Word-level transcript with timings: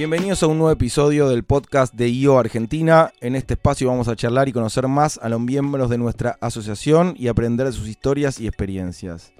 Bienvenidos 0.00 0.42
a 0.42 0.46
un 0.46 0.56
nuevo 0.56 0.72
episodio 0.72 1.28
del 1.28 1.44
podcast 1.44 1.92
de 1.92 2.08
IO 2.08 2.38
Argentina. 2.38 3.12
En 3.20 3.36
este 3.36 3.52
espacio 3.52 3.88
vamos 3.88 4.08
a 4.08 4.16
charlar 4.16 4.48
y 4.48 4.52
conocer 4.54 4.88
más 4.88 5.20
a 5.22 5.28
los 5.28 5.40
miembros 5.40 5.90
de 5.90 5.98
nuestra 5.98 6.38
asociación 6.40 7.14
y 7.18 7.28
aprender 7.28 7.66
de 7.66 7.72
sus 7.74 7.86
historias 7.86 8.40
y 8.40 8.46
experiencias. 8.46 9.34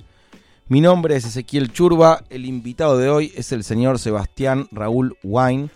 Mi 0.68 0.82
nombre 0.82 1.16
es 1.16 1.24
Ezequiel 1.24 1.72
Churba, 1.72 2.24
el 2.28 2.44
invitado 2.44 2.98
de 2.98 3.08
hoy 3.08 3.32
es 3.34 3.52
el 3.52 3.64
señor 3.64 3.98
Sebastián 3.98 4.68
Raúl 4.70 5.16
Wine. 5.22 5.70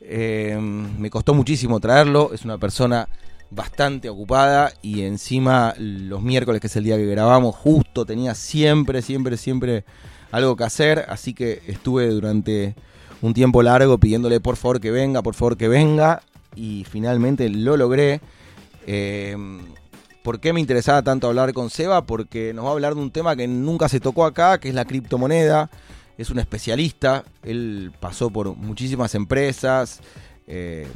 Eh, 0.00 0.56
me 0.60 1.10
costó 1.10 1.34
muchísimo 1.34 1.80
traerlo, 1.80 2.30
es 2.32 2.44
una 2.44 2.56
persona 2.56 3.08
bastante 3.50 4.08
ocupada 4.08 4.72
y 4.80 5.02
encima 5.02 5.74
los 5.76 6.22
miércoles, 6.22 6.60
que 6.60 6.68
es 6.68 6.76
el 6.76 6.84
día 6.84 6.96
que 6.96 7.06
grabamos, 7.06 7.56
justo 7.56 8.06
tenía 8.06 8.36
siempre, 8.36 9.02
siempre, 9.02 9.36
siempre 9.36 9.84
algo 10.30 10.54
que 10.54 10.62
hacer, 10.62 11.04
así 11.08 11.34
que 11.34 11.62
estuve 11.66 12.06
durante 12.10 12.76
un 13.22 13.34
tiempo 13.34 13.62
largo 13.62 13.98
pidiéndole 13.98 14.40
por 14.40 14.56
favor 14.56 14.80
que 14.80 14.90
venga, 14.90 15.22
por 15.22 15.34
favor 15.34 15.56
que 15.56 15.68
venga, 15.68 16.22
y 16.54 16.84
finalmente 16.88 17.48
lo 17.48 17.76
logré. 17.76 18.20
Eh, 18.86 19.36
¿Por 20.22 20.40
qué 20.40 20.52
me 20.52 20.60
interesaba 20.60 21.02
tanto 21.02 21.28
hablar 21.28 21.52
con 21.52 21.70
Seba? 21.70 22.04
Porque 22.04 22.52
nos 22.52 22.64
va 22.64 22.70
a 22.70 22.72
hablar 22.72 22.94
de 22.94 23.00
un 23.00 23.10
tema 23.10 23.36
que 23.36 23.48
nunca 23.48 23.88
se 23.88 24.00
tocó 24.00 24.24
acá, 24.24 24.58
que 24.58 24.68
es 24.68 24.74
la 24.74 24.84
criptomoneda. 24.84 25.70
Es 26.18 26.28
un 26.28 26.38
especialista, 26.38 27.24
él 27.42 27.92
pasó 27.98 28.28
por 28.28 28.54
muchísimas 28.54 29.14
empresas, 29.14 30.00
eh, 30.46 30.86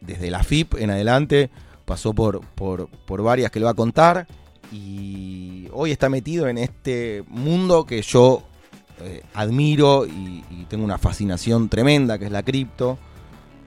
desde 0.00 0.30
la 0.30 0.44
FIP 0.44 0.74
en 0.74 0.90
adelante, 0.90 1.50
pasó 1.84 2.14
por, 2.14 2.40
por, 2.54 2.88
por 2.88 3.22
varias 3.22 3.50
que 3.50 3.58
lo 3.58 3.66
va 3.66 3.72
a 3.72 3.74
contar 3.74 4.28
y 4.70 5.68
hoy 5.72 5.90
está 5.90 6.08
metido 6.08 6.48
en 6.48 6.58
este 6.58 7.24
mundo 7.28 7.84
que 7.86 8.02
yo 8.02 8.42
eh, 9.00 9.22
admiro 9.34 10.06
y, 10.06 10.44
y, 10.50 10.66
tengo 10.68 10.84
una 10.84 10.98
fascinación 10.98 11.68
tremenda, 11.68 12.18
que 12.18 12.26
es 12.26 12.32
la 12.32 12.42
cripto, 12.42 12.98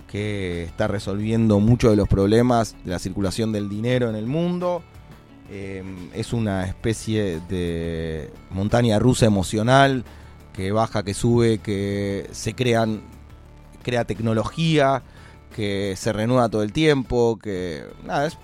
que 0.08 0.64
está 0.64 0.88
resolviendo 0.88 1.60
muchos 1.60 1.92
de 1.92 1.98
los 1.98 2.08
problemas 2.08 2.76
de 2.84 2.92
la 2.92 3.00
circulación 3.00 3.52
del 3.52 3.70
dinero 3.70 4.10
en 4.10 4.16
el 4.16 4.26
mundo. 4.26 4.82
Eh, 5.50 5.84
es 6.14 6.34
una 6.34 6.66
especie 6.66 7.40
de 7.48 8.32
montaña 8.50 9.00
rusa 9.00 9.26
emocional 9.26 10.04
que 10.54 10.72
baja, 10.72 11.04
que 11.04 11.14
sube, 11.14 11.60
que 11.60 12.28
se 12.32 12.54
crean, 12.54 13.02
crea 13.84 14.06
tecnología, 14.06 15.04
que 15.56 15.96
se 15.96 16.12
renueva 16.12 16.50
todo 16.50 16.64
el 16.64 16.74
tiempo, 16.74 17.40
que 17.42 17.86
nada, 18.06 18.28
es 18.28 18.38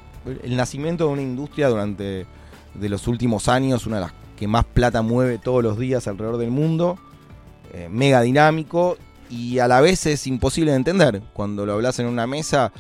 el 0.44 0.56
nacimiento 0.56 1.08
de 1.08 1.14
una 1.14 1.22
industria 1.22 1.68
durante 1.68 2.26
de 2.74 2.90
los 2.90 3.08
últimos 3.08 3.48
años, 3.50 3.86
una 3.86 3.98
de 3.98 4.02
las 4.04 4.14
que 4.38 4.48
más 4.48 4.66
plata 4.66 5.02
mueve 5.02 5.38
todos 5.38 5.64
los 5.64 5.78
días 5.78 6.08
alrededor 6.08 6.38
del 6.38 6.52
mundo, 6.52 6.98
eh, 7.74 7.88
mega 7.90 8.22
dinámico 8.22 8.98
y 9.30 9.60
a 9.60 9.68
la 9.68 9.82
vez 9.82 10.06
es 10.06 10.28
imposible 10.28 10.72
de 10.72 10.78
entender. 10.78 11.22
Cuando 11.34 11.66
lo 11.66 11.74
hablas 11.74 12.00
en 12.00 12.06
una 12.06 12.28
mesa, 12.28 12.72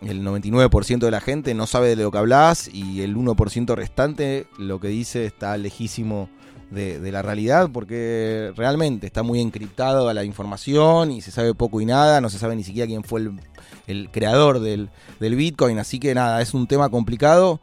el 0.00 0.24
99% 0.24 0.98
de 0.98 1.10
la 1.10 1.20
gente 1.20 1.54
no 1.54 1.66
sabe 1.66 1.96
de 1.96 2.02
lo 2.02 2.10
que 2.10 2.18
hablas 2.18 2.68
y 2.72 3.02
el 3.02 3.16
1% 3.16 3.74
restante 3.74 4.46
lo 4.58 4.78
que 4.80 4.88
dice 4.88 5.26
está 5.26 5.56
lejísimo 5.56 6.28
de, 6.70 7.10
la 7.10 7.22
realidad 7.22 7.70
porque 7.72 8.52
realmente 8.54 9.06
está 9.06 9.22
muy 9.22 9.40
encriptado 9.40 10.12
la 10.12 10.24
información 10.24 11.10
y 11.10 11.20
se 11.20 11.30
sabe 11.30 11.54
poco 11.54 11.80
y 11.80 11.86
nada, 11.86 12.20
no 12.20 12.28
se 12.28 12.38
sabe 12.38 12.56
ni 12.56 12.64
siquiera 12.64 12.86
quién 12.86 13.02
fue 13.02 13.28
el, 13.86 14.10
creador 14.10 14.60
del, 14.60 14.90
Bitcoin, 15.18 15.78
así 15.78 15.98
que 15.98 16.14
nada, 16.14 16.42
es 16.42 16.54
un 16.54 16.66
tema 16.66 16.90
complicado 16.90 17.60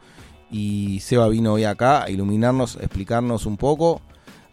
y 0.55 1.01
Seba 1.01 1.27
vino 1.27 1.51
hoy 1.51 1.65
acá 1.65 2.05
a 2.05 2.09
iluminarnos, 2.09 2.77
a 2.77 2.79
explicarnos 2.79 3.45
un 3.45 3.57
poco. 3.57 4.01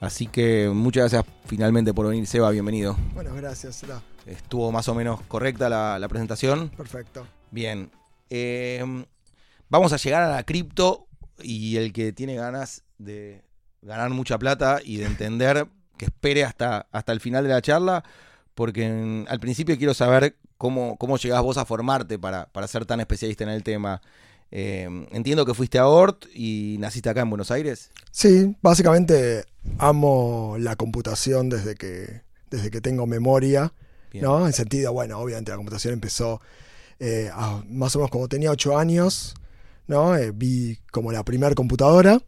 Así 0.00 0.26
que 0.26 0.68
muchas 0.68 1.12
gracias 1.12 1.32
finalmente 1.44 1.94
por 1.94 2.08
venir, 2.08 2.26
Seba, 2.26 2.50
bienvenido. 2.50 2.96
Bueno, 3.14 3.32
gracias. 3.36 3.84
Estuvo 4.26 4.72
más 4.72 4.88
o 4.88 4.96
menos 4.96 5.20
correcta 5.28 5.68
la, 5.68 6.00
la 6.00 6.08
presentación. 6.08 6.70
Perfecto. 6.70 7.24
Bien. 7.52 7.88
Eh, 8.30 8.84
vamos 9.68 9.92
a 9.92 9.96
llegar 9.96 10.24
a 10.24 10.30
la 10.34 10.42
cripto 10.42 11.06
y 11.40 11.76
el 11.76 11.92
que 11.92 12.12
tiene 12.12 12.34
ganas 12.34 12.82
de 12.98 13.44
ganar 13.80 14.10
mucha 14.10 14.38
plata 14.38 14.80
y 14.84 14.96
de 14.96 15.06
entender 15.06 15.68
que 15.96 16.06
espere 16.06 16.42
hasta, 16.42 16.88
hasta 16.90 17.12
el 17.12 17.20
final 17.20 17.44
de 17.44 17.50
la 17.50 17.62
charla, 17.62 18.02
porque 18.56 18.86
en, 18.86 19.26
al 19.28 19.38
principio 19.38 19.78
quiero 19.78 19.94
saber 19.94 20.36
cómo, 20.58 20.96
cómo 20.96 21.16
llegás 21.16 21.42
vos 21.42 21.58
a 21.58 21.64
formarte 21.64 22.18
para, 22.18 22.46
para 22.46 22.66
ser 22.66 22.86
tan 22.86 22.98
especialista 22.98 23.44
en 23.44 23.50
el 23.50 23.62
tema. 23.62 24.02
Eh, 24.54 24.86
entiendo 25.12 25.46
que 25.46 25.54
fuiste 25.54 25.78
a 25.78 25.86
Ort 25.86 26.26
y 26.34 26.76
naciste 26.78 27.08
acá 27.08 27.22
en 27.22 27.30
Buenos 27.30 27.50
Aires. 27.50 27.90
Sí, 28.10 28.54
básicamente 28.60 29.46
amo 29.78 30.56
la 30.58 30.76
computación 30.76 31.48
desde 31.48 31.74
que, 31.74 32.20
desde 32.50 32.70
que 32.70 32.82
tengo 32.82 33.06
memoria, 33.06 33.72
Bien. 34.12 34.24
¿no? 34.24 34.46
En 34.46 34.52
sentido, 34.52 34.92
bueno, 34.92 35.18
obviamente 35.18 35.50
la 35.50 35.56
computación 35.56 35.94
empezó 35.94 36.40
eh, 37.00 37.30
a, 37.32 37.64
más 37.68 37.96
o 37.96 38.00
menos 38.00 38.10
como 38.10 38.28
tenía 38.28 38.50
8 38.50 38.78
años, 38.78 39.34
¿no? 39.86 40.16
Eh, 40.16 40.32
vi 40.32 40.78
como 40.92 41.10
la 41.12 41.24
primera 41.24 41.54
computadora, 41.54 42.20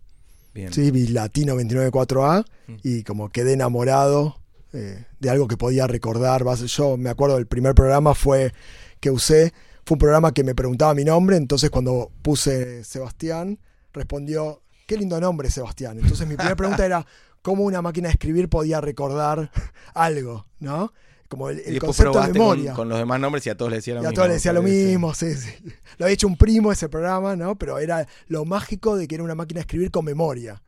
Bien. 0.55 0.73
¿sí? 0.73 0.91
vi 0.91 1.09
Latino 1.09 1.57
294A 1.57 2.47
mm. 2.67 2.75
y 2.83 3.03
como 3.03 3.29
quedé 3.29 3.53
enamorado 3.53 4.37
eh, 4.73 5.05
de 5.21 5.31
algo 5.31 5.47
que 5.47 5.57
podía 5.59 5.87
recordar. 5.87 6.43
Yo 6.57 6.97
me 6.97 7.11
acuerdo 7.11 7.37
del 7.37 7.47
primer 7.47 7.75
programa 7.75 8.15
fue 8.15 8.53
que 8.99 9.11
usé 9.11 9.53
fue 9.85 9.97
un 9.97 9.99
programa 9.99 10.33
que 10.33 10.45
me 10.45 10.55
preguntaba 10.55 10.95
mi 10.95 11.05
nombre, 11.05 11.37
entonces 11.37 11.71
cuando 11.71 12.11
puse 12.23 12.85
Sebastián, 12.85 13.59
respondió, 13.93 14.63
qué 14.87 14.97
lindo 14.97 15.21
nombre 15.21 15.51
Sebastián. 15.51 15.99
Entonces 15.99 16.27
mi 16.27 16.37
primera 16.37 16.57
pregunta 16.57 16.85
era, 16.85 17.07
¿cómo 17.43 17.65
una 17.65 17.83
máquina 17.83 18.09
de 18.09 18.13
escribir 18.13 18.49
podía 18.49 18.81
recordar 18.81 19.51
algo? 19.95 20.47
¿No? 20.59 20.93
Como 21.29 21.51
el, 21.51 21.61
el 21.61 21.79
concepto 21.79 22.21
de 22.21 22.33
memoria. 22.33 22.73
Con, 22.73 22.83
con, 22.83 22.89
los 22.91 22.99
demás 22.99 23.19
nombres 23.19 23.47
y 23.47 23.51
a 23.51 23.57
todos 23.57 23.71
les 23.73 23.79
decía 23.79 23.95
lo 23.95 24.03
y 24.03 24.05
a 24.05 24.09
mismo. 24.09 24.15
todos 24.15 24.29
les 24.29 24.37
decía 24.37 24.53
lo 24.53 24.63
mismo, 24.63 25.15
sí, 25.15 25.35
sí. 25.35 25.51
Lo 25.99 26.07
había 26.07 26.15
hecho 26.15 26.27
un 26.27 26.37
primo 26.37 26.71
ese 26.71 26.89
programa, 26.89 27.35
¿no? 27.35 27.57
Pero 27.57 27.79
era 27.79 28.07
lo 28.29 28.45
mágico 28.45 28.97
de 28.97 29.09
que 29.09 29.17
era 29.17 29.25
una 29.25 29.35
máquina 29.35 29.59
de 29.59 29.63
escribir 29.63 29.91
con 29.91 30.05
memoria. 30.05 30.63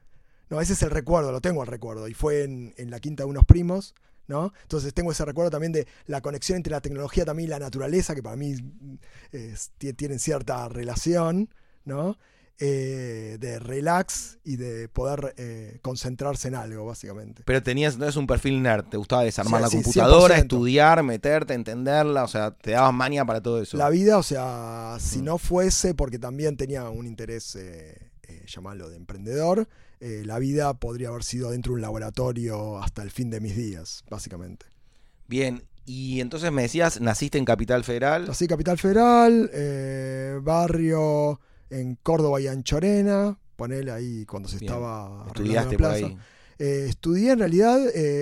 No, 0.48 0.60
ese 0.60 0.74
es 0.74 0.82
el 0.82 0.90
recuerdo, 0.90 1.32
lo 1.32 1.40
tengo 1.40 1.62
el 1.62 1.68
recuerdo. 1.68 2.08
Y 2.08 2.14
fue 2.14 2.44
en, 2.44 2.74
en 2.76 2.90
la 2.90 3.00
quinta 3.00 3.24
de 3.24 3.30
unos 3.30 3.44
primos. 3.44 3.94
¿No? 4.28 4.52
Entonces 4.62 4.92
tengo 4.94 5.12
ese 5.12 5.24
recuerdo 5.24 5.50
también 5.50 5.72
de 5.72 5.86
la 6.06 6.20
conexión 6.20 6.56
entre 6.56 6.70
la 6.72 6.80
tecnología 6.80 7.24
también 7.24 7.48
y 7.48 7.50
la 7.50 7.58
naturaleza, 7.58 8.14
que 8.14 8.22
para 8.22 8.36
mí 8.36 8.54
es, 9.32 9.70
tienen 9.96 10.18
cierta 10.18 10.68
relación, 10.68 11.50
¿no? 11.84 12.18
Eh, 12.58 13.36
de 13.38 13.58
relax 13.58 14.38
y 14.42 14.56
de 14.56 14.88
poder 14.88 15.34
eh, 15.36 15.78
concentrarse 15.82 16.48
en 16.48 16.54
algo, 16.54 16.86
básicamente. 16.86 17.42
Pero 17.44 17.62
tenías 17.62 17.94
entonces 17.94 18.16
un 18.16 18.26
perfil 18.26 18.62
nerd, 18.62 18.86
te 18.86 18.96
gustaba 18.96 19.24
desarmar 19.24 19.60
la 19.60 19.68
computadora, 19.68 20.36
100%. 20.36 20.38
estudiar, 20.38 21.02
meterte, 21.02 21.52
entenderla, 21.52 22.24
o 22.24 22.28
sea, 22.28 22.52
te 22.52 22.70
dabas 22.70 22.94
mania 22.94 23.26
para 23.26 23.42
todo 23.42 23.60
eso. 23.60 23.76
La 23.76 23.90
vida, 23.90 24.16
o 24.16 24.22
sea, 24.22 24.96
si 24.98 25.18
mm. 25.18 25.24
no 25.24 25.36
fuese 25.36 25.92
porque 25.94 26.18
también 26.18 26.56
tenía 26.56 26.88
un 26.88 27.06
interés, 27.06 27.56
eh, 27.56 28.10
llamarlo 28.46 28.88
de 28.88 28.96
emprendedor, 28.96 29.68
eh, 30.00 30.22
la 30.24 30.38
vida 30.38 30.74
podría 30.74 31.08
haber 31.08 31.24
sido 31.24 31.50
dentro 31.50 31.72
de 31.72 31.76
un 31.76 31.82
laboratorio 31.82 32.78
hasta 32.78 33.02
el 33.02 33.10
fin 33.10 33.30
de 33.30 33.40
mis 33.40 33.56
días, 33.56 34.04
básicamente. 34.10 34.66
Bien, 35.26 35.64
y 35.84 36.20
entonces 36.20 36.52
me 36.52 36.62
decías, 36.62 37.00
naciste 37.00 37.38
en 37.38 37.44
Capital 37.44 37.84
Federal. 37.84 38.26
Nací 38.26 38.44
en 38.44 38.48
Capital 38.48 38.78
Federal, 38.78 39.50
eh, 39.52 40.38
barrio 40.42 41.40
en 41.70 41.96
Córdoba 41.96 42.40
y 42.40 42.46
Anchorena, 42.46 43.38
ponele 43.56 43.90
ahí 43.90 44.24
cuando 44.26 44.48
se 44.48 44.58
Bien. 44.58 44.72
estaba... 44.72 45.24
¿Estudiaste 45.26 45.76
por 45.78 45.86
ahí? 45.86 46.16
Eh, 46.58 46.86
estudié 46.88 47.32
en 47.32 47.38
realidad, 47.40 47.78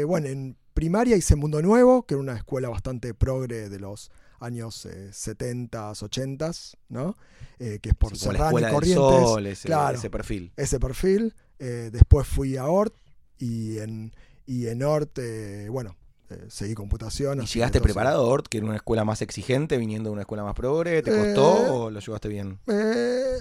bueno, 0.07 0.29
en 0.29 0.57
primaria 0.75 1.17
hice 1.17 1.37
Mundo 1.37 1.63
Nuevo, 1.63 2.05
que 2.05 2.15
era 2.15 2.21
una 2.21 2.37
escuela 2.37 2.69
bastante 2.69 3.15
progre 3.15 3.69
de 3.69 3.79
los 3.79 4.11
años 4.41 4.87
eh, 4.87 5.11
70s, 5.11 6.03
80s, 6.03 6.77
¿no? 6.89 7.17
Eh, 7.59 7.79
que 7.81 7.91
es 7.91 7.95
por 7.95 8.17
sí, 8.17 8.25
Serrano 8.25 8.59
y 8.59 8.63
Corrientes. 8.63 8.95
Sol, 8.95 9.47
ese, 9.47 9.69
claro, 9.69 9.97
ese 9.97 10.11
perfil. 10.11 10.53
Ese 10.57 10.79
perfil. 10.79 11.35
Eh, 11.59 11.91
después 11.93 12.27
fui 12.27 12.57
a 12.57 12.67
Ort 12.67 12.95
y 13.39 13.79
en, 13.79 14.13
y 14.47 14.67
en 14.67 14.83
Ort, 14.83 15.19
eh, 15.19 15.69
bueno, 15.71 15.97
eh, 16.31 16.47
seguí 16.49 16.75
computación. 16.75 17.43
¿Y 17.43 17.47
llegaste 17.47 17.81
preparado 17.81 18.25
a 18.25 18.27
Ort, 18.27 18.49
que 18.49 18.59
era 18.59 18.67
una 18.67 18.77
escuela 18.77 19.05
más 19.05 19.23
exigente, 19.23 19.77
viniendo 19.77 20.11
de 20.11 20.15
una 20.15 20.23
escuela 20.23 20.43
más 20.45 20.55
progre? 20.55 21.03
¿Te 21.03 21.11
costó 21.11 21.57
Eh, 21.57 21.69
o 21.71 21.91
lo 21.91 22.01
llevaste 22.01 22.29
bien? 22.29 22.59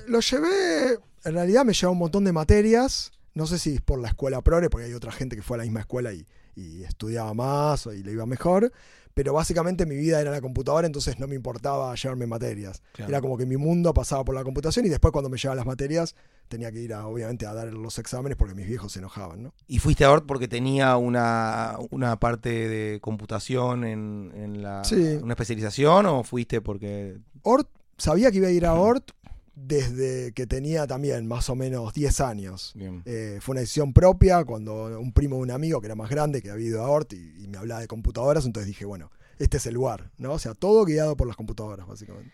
lo 0.07 0.19
llevé, 0.19 0.99
en 1.23 1.33
realidad 1.33 1.65
me 1.65 1.73
llevaba 1.73 1.91
un 1.91 1.99
montón 1.99 2.23
de 2.23 2.31
materias. 2.33 3.11
No 3.33 3.47
sé 3.47 3.57
si 3.57 3.75
es 3.75 3.81
por 3.81 3.99
la 3.99 4.09
escuela 4.09 4.41
progre, 4.41 4.69
porque 4.69 4.85
hay 4.85 4.93
otra 4.93 5.11
gente 5.11 5.35
que 5.35 5.41
fue 5.41 5.57
a 5.57 5.59
la 5.59 5.63
misma 5.63 5.79
escuela 5.79 6.13
y, 6.13 6.27
y 6.55 6.83
estudiaba 6.83 7.33
más 7.33 7.87
y 7.87 8.03
le 8.03 8.11
iba 8.11 8.25
mejor 8.27 8.71
pero 9.13 9.33
básicamente 9.33 9.85
mi 9.85 9.95
vida 9.95 10.19
era 10.19 10.31
la 10.31 10.41
computadora, 10.41 10.87
entonces 10.87 11.19
no 11.19 11.27
me 11.27 11.35
importaba 11.35 11.93
llevarme 11.95 12.27
materias. 12.27 12.81
Claro. 12.93 13.09
Era 13.09 13.21
como 13.21 13.37
que 13.37 13.45
mi 13.45 13.57
mundo 13.57 13.93
pasaba 13.93 14.23
por 14.23 14.35
la 14.35 14.43
computación 14.43 14.85
y 14.85 14.89
después 14.89 15.11
cuando 15.11 15.29
me 15.29 15.37
llevaban 15.37 15.57
las 15.57 15.65
materias 15.65 16.15
tenía 16.47 16.71
que 16.71 16.81
ir 16.81 16.93
a, 16.93 17.07
obviamente 17.07 17.45
a 17.45 17.53
dar 17.53 17.73
los 17.73 17.99
exámenes 17.99 18.37
porque 18.37 18.55
mis 18.55 18.67
viejos 18.67 18.91
se 18.91 18.99
enojaban, 18.99 19.43
¿no? 19.43 19.53
¿Y 19.67 19.79
fuiste 19.79 20.05
a 20.05 20.11
Ort 20.11 20.25
porque 20.25 20.47
tenía 20.47 20.97
una, 20.97 21.77
una 21.91 22.19
parte 22.19 22.67
de 22.67 22.99
computación 23.01 23.83
en, 23.83 24.31
en 24.35 24.61
la 24.61 24.83
sí. 24.83 25.19
una 25.21 25.33
especialización 25.33 26.05
o 26.05 26.23
fuiste 26.23 26.61
porque 26.61 27.17
Ort 27.43 27.69
sabía 27.97 28.31
que 28.31 28.37
iba 28.37 28.47
a 28.47 28.51
ir 28.51 28.65
a 28.65 28.73
Ort 28.73 29.11
desde 29.55 30.31
que 30.33 30.47
tenía 30.47 30.87
también 30.87 31.27
más 31.27 31.49
o 31.49 31.55
menos 31.55 31.93
10 31.93 32.21
años. 32.21 32.73
Eh, 33.05 33.39
fue 33.41 33.53
una 33.53 33.61
decisión 33.61 33.93
propia 33.93 34.43
cuando 34.45 34.99
un 34.99 35.11
primo 35.13 35.35
de 35.37 35.41
un 35.43 35.51
amigo 35.51 35.79
que 35.79 35.87
era 35.87 35.95
más 35.95 36.09
grande, 36.09 36.41
que 36.41 36.49
había 36.49 36.67
ido 36.67 36.83
a 36.83 36.89
Ort 36.89 37.13
y, 37.13 37.43
y, 37.43 37.47
me 37.47 37.57
hablaba 37.57 37.81
de 37.81 37.87
computadoras, 37.87 38.45
entonces 38.45 38.67
dije, 38.67 38.85
bueno, 38.85 39.11
este 39.39 39.57
es 39.57 39.65
el 39.67 39.75
lugar, 39.75 40.11
¿no? 40.17 40.33
O 40.33 40.39
sea, 40.39 40.53
todo 40.53 40.85
guiado 40.85 41.15
por 41.15 41.27
las 41.27 41.35
computadoras, 41.35 41.87
básicamente. 41.87 42.31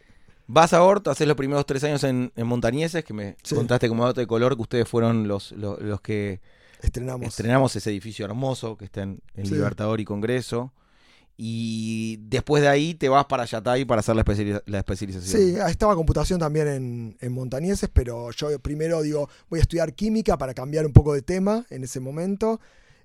Vas 0.48 0.74
a 0.74 0.81
Hort, 0.83 1.07
haces 1.10 1.27
los 1.27 1.38
primeros 1.38 1.66
tres 1.66 1.83
años 1.83 2.04
en, 2.04 2.31
en 2.36 2.48
Montañeses, 2.48 3.04
que 3.04 3.13
me 3.13 3.36
Sí. 3.44 3.54
contaste 3.56 3.88
como 3.88 4.06
dato 4.06 4.19
de 4.22 4.27
color 4.27 4.56
que 4.56 4.62
ustedes 4.63 4.88
fueron 4.88 5.27
los, 5.27 5.51
los, 5.51 5.80
los 5.81 6.01
que 6.01 6.42
Estrenamos. 6.81 7.27
estrenamos 7.27 7.75
ese 7.75 7.89
edificio 7.92 8.25
hermoso 8.25 8.75
que 8.77 8.86
está 8.86 9.01
en, 9.04 9.19
en 9.36 9.45
Sí. 9.45 9.54
Libertador 9.54 10.00
y 10.01 10.06
Congreso. 10.06 10.72
Y 11.41 12.18
después 12.27 12.62
de 12.62 12.68
ahí 12.68 12.95
te 12.95 13.07
vas 13.07 13.24
para 13.24 13.45
Yatay 13.45 13.86
para 13.86 14.01
hacer 14.01 14.13
la, 14.13 14.25
especializa- 14.25 14.62
la 14.65 14.80
especialización. 14.80 15.41
Sí, 15.41 15.56
estaba 15.69 15.95
computación 15.95 16.38
también 16.38 16.68
en, 16.68 17.18
en 17.21 17.31
Montañeses, 17.31 17.89
pero 17.94 18.30
yo 18.31 18.59
primero 18.59 19.01
digo, 19.01 19.30
voy 19.50 19.59
a 19.59 19.62
estudiar 19.62 19.94
química 19.94 20.38
para 20.38 20.53
cambiar 20.53 20.86
un 20.86 20.91
poco 20.91 21.13
de 21.13 21.21
tema 21.21 21.65
en 21.69 21.86
ese 21.86 22.01
momento, 22.01 22.59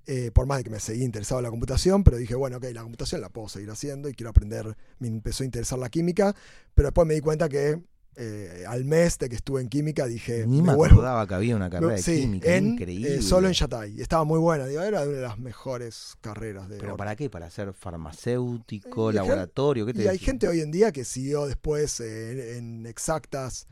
eh, 0.06 0.32
por 0.34 0.46
más 0.46 0.58
de 0.58 0.64
que 0.64 0.70
me 0.70 0.80
seguía 0.80 1.04
interesado 1.04 1.38
en 1.38 1.44
la 1.44 1.50
computación, 1.50 2.02
pero 2.02 2.16
dije, 2.16 2.34
bueno, 2.34 2.56
ok, 2.56 2.64
la 2.72 2.82
computación 2.82 3.20
la 3.20 3.28
puedo 3.28 3.48
seguir 3.48 3.70
haciendo 3.70 4.08
y 4.08 4.14
quiero 4.14 4.30
aprender, 4.30 4.76
me 4.98 5.06
empezó 5.06 5.44
a 5.44 5.46
interesar 5.46 5.78
la 5.78 5.88
química, 5.88 6.34
pero 6.74 6.88
después 6.88 7.06
me 7.06 7.14
di 7.14 7.20
cuenta 7.20 7.48
que 7.48 7.78
eh, 8.16 8.64
al 8.66 8.84
mes 8.84 9.18
de 9.18 9.28
que 9.28 9.36
estuve 9.36 9.60
en 9.60 9.68
química 9.68 10.06
dije, 10.06 10.46
Ni 10.46 10.62
me 10.62 10.74
vuelvo. 10.74 10.94
acordaba 10.96 11.26
que 11.26 11.34
había 11.34 11.56
una 11.56 11.68
carrera 11.70 11.94
de 11.94 12.02
Sí, 12.02 12.20
química. 12.22 12.54
en, 12.56 12.66
increíble. 12.74 13.16
eh, 13.16 13.22
solo 13.22 13.48
en 13.48 13.54
Yatay, 13.54 14.00
estaba 14.00 14.24
muy 14.24 14.38
buena, 14.38 14.66
digo, 14.66 14.82
era 14.82 15.02
una 15.02 15.10
de 15.10 15.20
las 15.22 15.38
mejores 15.38 16.14
carreras 16.20 16.68
de 16.68 16.78
¿Pero 16.78 16.96
para 16.96 17.16
qué? 17.16 17.28
¿Para 17.30 17.50
ser 17.50 17.72
farmacéutico, 17.72 19.10
Y 19.10 19.14
laboratorio? 19.14 19.86
¿Qué 19.86 19.94
te 19.94 20.04
Y 20.04 20.08
hay 20.08 20.18
gente 20.18 20.48
hoy 20.48 20.60
en 20.60 20.70
día 20.70 20.92
que 20.92 21.04
siguió 21.04 21.46
después 21.46 22.00
eh, 22.00 22.56
en, 22.56 22.66
en 22.80 22.86
exactas 22.86 23.66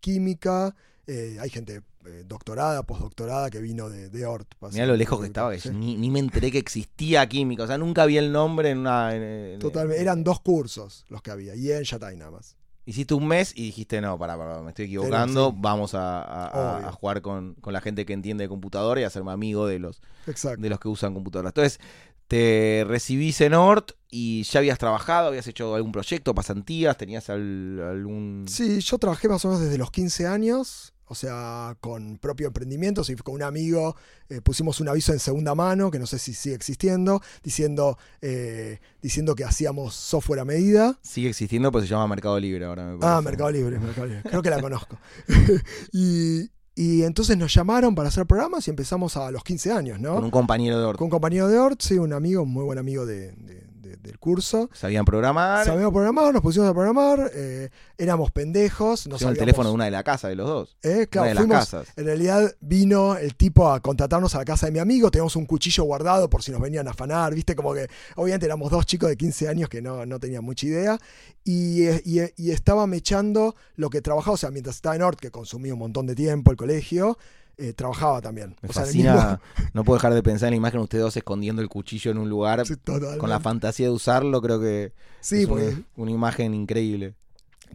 química. 0.00 0.74
hay 1.06 1.50
gente 1.50 1.82
doctorada, 2.26 2.82
postdoctorada 2.84 3.50
que 3.50 3.60
vino 3.60 3.90
de, 3.90 4.08
de 4.08 4.24
Hort. 4.24 4.48
Mirá 4.72 4.86
lo 4.86 4.96
lejos 4.96 5.20
que 5.20 5.26
estaba, 5.26 5.52
que 5.52 5.60
Sí. 5.60 5.70
ni, 5.70 5.96
ni 5.96 6.10
me 6.10 6.20
enteré 6.20 6.50
que 6.50 6.58
existía 6.58 7.28
química. 7.28 7.64
O 7.64 7.66
sea, 7.66 7.76
nunca 7.76 8.06
vi 8.06 8.16
el 8.18 8.32
nombre 8.32 8.70
en 8.70 8.78
una. 8.78 9.14
en- 9.14 9.22
en- 9.22 9.58
Totalmente. 9.58 10.00
Eran 10.00 10.24
dos 10.24 10.40
cursos 10.40 11.04
los 11.08 11.20
que 11.22 11.30
había, 11.30 11.54
y 11.54 11.70
en 11.72 11.82
Yatay 11.84 12.16
nada 12.16 12.30
más. 12.30 12.56
Hiciste 12.88 13.12
un 13.12 13.26
mes 13.28 13.52
y 13.54 13.64
dijiste, 13.64 14.00
no, 14.00 14.18
pará, 14.18 14.38
pará, 14.38 14.62
me 14.62 14.70
estoy 14.70 14.86
equivocando. 14.86 15.50
sí. 15.50 15.56
Vamos 15.60 15.90
a, 15.94 16.90
jugar 16.98 17.20
con, 17.20 17.54
con 17.56 17.74
la 17.74 17.82
gente 17.82 18.06
que 18.06 18.14
entiende 18.14 18.44
de 18.44 18.48
computadora 18.48 18.98
y 19.00 19.04
a 19.04 19.08
hacerme 19.08 19.30
amigo 19.30 19.66
de 19.66 19.78
los, 19.78 20.00
Exacto. 20.26 20.62
de 20.62 20.70
los 20.70 20.80
que 20.80 20.88
usan 20.88 21.12
computadoras. 21.12 21.50
Entonces, 21.50 21.80
te 22.28 22.84
recibís 22.86 23.40
en 23.42 23.52
Hort 23.54 23.92
y 24.10 24.42
ya 24.44 24.60
habías 24.60 24.78
trabajado, 24.78 25.28
habías 25.28 25.46
hecho 25.46 25.74
algún 25.74 25.92
proyecto, 25.92 26.34
pasantías, 26.34 26.96
tenías 26.96 27.28
al- 27.28 27.78
algún. 27.80 28.46
Sí, 28.48 28.80
yo 28.80 28.96
trabajé 28.98 29.28
más 29.28 29.44
o 29.44 29.48
menos 29.48 29.62
desde 29.62 29.76
los 29.76 29.90
15 29.90 30.26
años, 30.26 30.94
o 31.08 31.14
sea, 31.14 31.76
con 31.80 32.18
propio 32.18 32.46
emprendimiento, 32.48 33.02
sí, 33.04 33.14
con 33.16 33.34
un 33.34 33.42
amigo 33.42 33.96
eh, 34.28 34.40
pusimos 34.40 34.80
un 34.80 34.88
aviso 34.88 35.12
en 35.12 35.18
segunda 35.18 35.54
mano, 35.54 35.90
que 35.90 35.98
no 35.98 36.06
sé 36.06 36.18
si 36.18 36.34
sigue 36.34 36.54
existiendo, 36.54 37.20
diciendo, 37.42 37.98
eh, 38.22 38.78
diciendo 39.02 39.34
que 39.34 39.44
hacíamos 39.44 39.94
software 39.94 40.40
a 40.40 40.44
medida. 40.44 40.98
Sigue 41.02 41.28
existiendo, 41.30 41.72
pero 41.72 41.82
se 41.82 41.88
llama 41.88 42.06
Mercado 42.08 42.38
Libre 42.38 42.64
ahora. 42.64 42.84
Me 42.86 42.98
Ah. 43.02 43.20
Mercado 43.22 43.50
Libre, 43.50 43.78
Mercado 43.78 44.06
Libre. 44.06 44.22
Creo 44.22 44.42
que 44.42 44.50
la 44.50 44.60
conozco. 44.60 44.98
y, 45.92 46.50
y 46.74 47.02
entonces 47.02 47.36
nos 47.36 47.52
llamaron 47.52 47.94
para 47.94 48.08
hacer 48.08 48.26
programas 48.26 48.66
y 48.68 48.70
empezamos 48.70 49.16
a 49.16 49.30
los 49.30 49.42
15 49.44 49.72
años, 49.72 50.00
¿no? 50.00 50.14
Con 50.14 50.24
un 50.24 50.30
compañero 50.30 50.78
de 50.78 50.84
Hort. 50.84 50.98
Con 50.98 51.06
un 51.06 51.10
compañero 51.10 51.48
de 51.48 51.58
Ort, 51.58 51.80
sí, 51.82 51.98
un 51.98 52.12
amigo, 52.12 52.42
un 52.42 52.50
muy 52.50 52.64
buen 52.64 52.78
amigo 52.78 53.04
de- 53.06 53.32
de- 53.32 53.67
del 54.02 54.18
curso. 54.18 54.70
Sabían 54.72 55.04
programar. 55.04 55.64
Sabíamos 55.64 55.92
programar, 55.92 56.32
nos 56.32 56.42
pusimos 56.42 56.68
a 56.68 56.74
programar, 56.74 57.30
eh, 57.34 57.70
éramos 57.96 58.30
pendejos. 58.30 59.06
No 59.06 59.16
el 59.16 59.36
teléfono 59.36 59.68
de 59.68 59.74
una 59.74 59.84
de 59.84 59.90
la 59.90 60.02
casa 60.02 60.28
de 60.28 60.36
los 60.36 60.46
dos. 60.46 60.76
Eh, 60.82 61.06
una 61.14 61.24
de 61.24 61.34
las 61.34 61.46
casas. 61.46 61.88
en 61.96 62.04
realidad 62.04 62.54
vino 62.60 63.16
el 63.16 63.34
tipo 63.34 63.70
a 63.70 63.80
contratarnos 63.80 64.34
a 64.34 64.38
la 64.38 64.44
casa 64.44 64.66
de 64.66 64.72
mi 64.72 64.78
amigo, 64.78 65.10
teníamos 65.10 65.36
un 65.36 65.46
cuchillo 65.46 65.84
guardado 65.84 66.28
por 66.30 66.42
si 66.42 66.52
nos 66.52 66.60
venían 66.60 66.88
a 66.88 66.92
afanar, 66.92 67.34
viste, 67.34 67.54
como 67.54 67.74
que 67.74 67.88
obviamente 68.16 68.46
éramos 68.46 68.70
dos 68.70 68.86
chicos 68.86 69.08
de 69.08 69.16
15 69.16 69.48
años 69.48 69.68
que 69.68 69.82
no, 69.82 70.06
no 70.06 70.18
tenían 70.18 70.44
mucha 70.44 70.66
idea, 70.66 70.98
y, 71.44 71.88
y, 71.88 72.20
y 72.36 72.50
estaba 72.50 72.86
mechando 72.86 73.56
lo 73.76 73.90
que 73.90 74.00
trabajaba, 74.00 74.34
o 74.34 74.38
sea, 74.38 74.50
mientras 74.50 74.76
estaba 74.76 74.96
en 74.96 75.02
Ort, 75.02 75.18
que 75.18 75.30
consumía 75.30 75.72
un 75.72 75.80
montón 75.80 76.06
de 76.06 76.14
tiempo 76.14 76.50
el 76.50 76.56
colegio, 76.56 77.18
eh, 77.58 77.72
trabajaba 77.74 78.20
también. 78.22 78.56
Me 78.62 78.68
O 78.68 78.72
sea, 78.72 78.84
fascina. 78.84 79.40
No 79.74 79.84
puedo 79.84 79.98
dejar 79.98 80.14
de 80.14 80.22
pensar 80.22 80.46
en 80.48 80.52
la 80.52 80.56
imagen 80.56 80.80
de 80.80 80.84
ustedes 80.84 81.04
dos 81.04 81.16
escondiendo 81.16 81.60
el 81.60 81.68
cuchillo 81.68 82.10
en 82.10 82.18
un 82.18 82.28
lugar 82.30 82.64
Sí, 82.66 82.74
con 83.18 83.28
la 83.28 83.40
fantasía 83.40 83.86
de 83.86 83.92
usarlo. 83.92 84.40
Creo 84.40 84.60
que 84.60 84.92
Sí, 85.20 85.42
es 85.42 85.46
porque- 85.48 85.66
una, 85.68 85.82
una 85.96 86.10
imagen 86.12 86.54
increíble. 86.54 87.14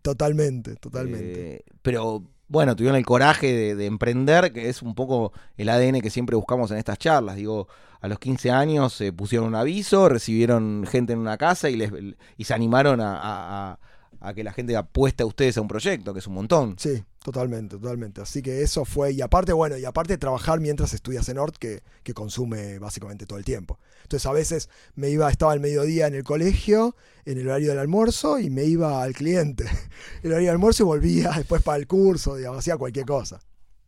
totalmente, 0.02 0.76
totalmente. 0.76 1.56
Eh, 1.58 1.64
pero 1.82 2.24
bueno, 2.48 2.76
tuvieron 2.76 2.98
el 2.98 3.06
coraje 3.06 3.52
de, 3.54 3.76
de 3.76 3.86
emprender, 3.86 4.52
que 4.54 4.70
es 4.70 4.82
un 4.82 4.96
poco 4.96 5.32
el 5.58 5.70
ADN 5.70 6.02
que 6.02 6.10
siempre 6.10 6.36
buscamos 6.36 6.72
en 6.72 6.78
estas 6.78 6.98
charlas. 6.98 7.36
Digo, 7.36 7.68
a 8.02 8.08
los 8.08 8.20
15 8.20 8.52
años 8.52 8.94
se 8.94 9.14
pusieron 9.14 9.48
un 9.48 9.56
aviso, 9.56 10.10
recibieron 10.10 10.86
gente 10.90 11.14
en 11.14 11.20
una 11.20 11.38
casa 11.38 11.70
y, 11.70 11.76
les, 11.78 11.92
y 12.38 12.44
se 12.44 12.54
animaron 12.54 13.00
a, 13.02 13.16
a- 13.18 13.72
a- 13.72 13.80
a 14.26 14.34
que 14.34 14.44
la 14.44 14.54
gente 14.54 14.76
apueste 14.78 15.22
a 15.22 15.26
ustedes 15.26 15.58
a 15.58 15.62
un 15.62 15.68
proyecto, 15.68 16.14
que 16.14 16.20
es 16.20 16.28
un 16.28 16.34
montón. 16.36 16.76
Sí, 16.80 17.04
totalmente, 17.24 17.76
totalmente. 17.78 18.22
Así 18.22 18.42
que 18.42 18.62
eso 18.62 18.86
fue, 18.86 19.12
y 19.12 19.22
aparte, 19.22 19.52
bueno, 19.52 19.78
y 19.78 19.84
aparte 19.84 20.18
trabajar 20.18 20.62
mientras 20.62 20.94
estudias 20.94 21.28
en 21.28 21.38
Ort, 21.38 21.58
que, 21.58 21.84
que 22.04 22.14
consume 22.14 22.80
básicamente 22.80 23.26
todo 23.26 23.38
el 23.38 23.44
tiempo. 23.44 23.80
Entonces 24.04 24.26
a 24.26 24.32
veces 24.32 24.70
me 24.96 25.10
iba, 25.10 25.30
estaba 25.30 25.52
al 25.52 25.60
mediodía 25.60 26.08
en 26.08 26.16
el 26.16 26.24
colegio, 26.24 26.96
en 27.26 27.38
el 27.38 27.48
horario 27.50 27.70
del 27.72 27.80
almuerzo, 27.80 28.40
y 28.40 28.50
me 28.50 28.64
iba 28.64 29.04
al 29.04 29.14
cliente. 29.14 29.66
El 30.24 30.32
horario 30.32 30.48
del 30.48 30.54
almuerzo 30.56 30.84
y 30.84 30.86
volvía 30.86 31.32
después 31.36 31.62
para 31.62 31.78
el 31.78 31.86
curso, 31.88 32.36
digamos, 32.38 32.60
hacía 32.60 32.78
cualquier 32.78 33.06
cosa. 33.06 33.42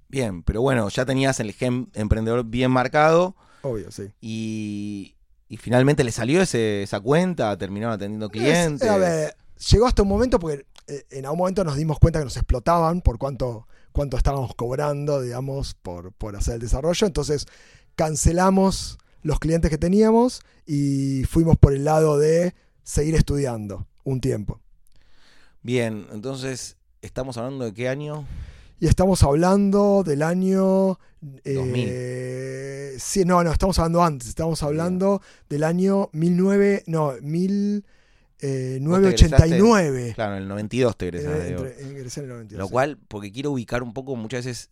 Bien, 0.10 0.44
pero 0.44 0.62
bueno, 0.62 0.90
ya 0.90 1.06
tenías 1.06 1.40
el 1.40 1.54
gen 1.54 1.90
emprendedor 1.94 2.44
bien 2.46 2.72
marcado 2.72 3.36
Obvio, 3.64 3.90
sí. 3.92 4.04
y, 4.22 5.16
y 5.48 5.58
finalmente 5.58 6.04
le 6.04 6.12
salió 6.12 6.42
ese, 6.42 6.84
esa 6.84 7.00
cuenta, 7.00 7.58
terminaron 7.58 7.96
atendiendo 7.96 8.30
clientes. 8.30 8.84
Es- 8.84 8.90
a 8.94 8.98
ver, 8.98 9.36
llegó 9.72 9.88
hasta 9.88 10.02
un 10.04 10.10
momento 10.10 10.40
porque 10.40 10.66
eh, 10.88 11.06
en 11.12 11.26
algún 11.26 11.40
momento 11.40 11.64
nos 11.64 11.76
dimos 11.76 12.00
cuenta 12.00 12.20
que 12.20 12.26
nos 12.26 12.38
explotaban 12.38 13.02
por 13.02 13.18
cuánto, 13.18 13.68
cuánto 13.92 14.18
estábamos 14.18 14.56
cobrando, 14.56 15.22
digamos, 15.22 15.74
por, 15.76 16.12
por 16.14 16.36
hacer 16.36 16.56
el 16.56 16.62
desarrollo. 16.62 17.08
Entonces 17.08 17.48
cancelamos 17.96 18.98
los 19.22 19.40
clientes 19.40 19.72
que 19.72 19.78
teníamos 19.78 20.42
y 20.66 21.24
fuimos 21.24 21.58
por 21.58 21.74
el 21.74 21.86
lado 21.86 22.18
de 22.18 22.54
seguir 22.84 23.16
estudiando 23.16 23.88
un 24.04 24.22
tiempo. 24.22 24.62
Bien, 25.64 26.06
entonces, 26.12 26.78
¿estamos 27.02 27.38
hablando 27.38 27.66
de 27.66 27.74
qué 27.74 27.90
año? 27.90 28.26
Y 28.80 28.88
estamos 28.88 29.24
hablando 29.24 30.04
del 30.04 30.22
año... 30.22 31.00
2000. 31.22 31.86
eh, 31.88 32.96
sí, 33.00 33.26
no, 33.26 33.44
no, 33.44 33.52
estamos 33.52 33.80
hablando 33.80 34.04
antes. 34.04 34.28
Estamos 34.28 34.62
hablando 34.62 35.22
del 35.50 35.64
año 35.64 36.10
19... 36.14 36.84
No, 36.86 37.14
eh, 38.42 38.80
1989. 38.82 40.14
Claro, 40.16 40.36
en 40.36 40.44
el 40.44 40.48
92 40.48 40.98
te 40.98 41.06
egresas 41.08 41.32
Eh, 41.32 41.76
en 41.80 41.96
el 41.98 42.28
92, 42.28 42.60
Lo 42.60 42.70
cual, 42.70 42.98
porque 43.08 43.32
quiero 43.32 43.52
ubicar 43.52 43.84
un 43.84 43.94
poco, 43.94 44.16
muchas 44.16 44.46
veces 44.46 44.70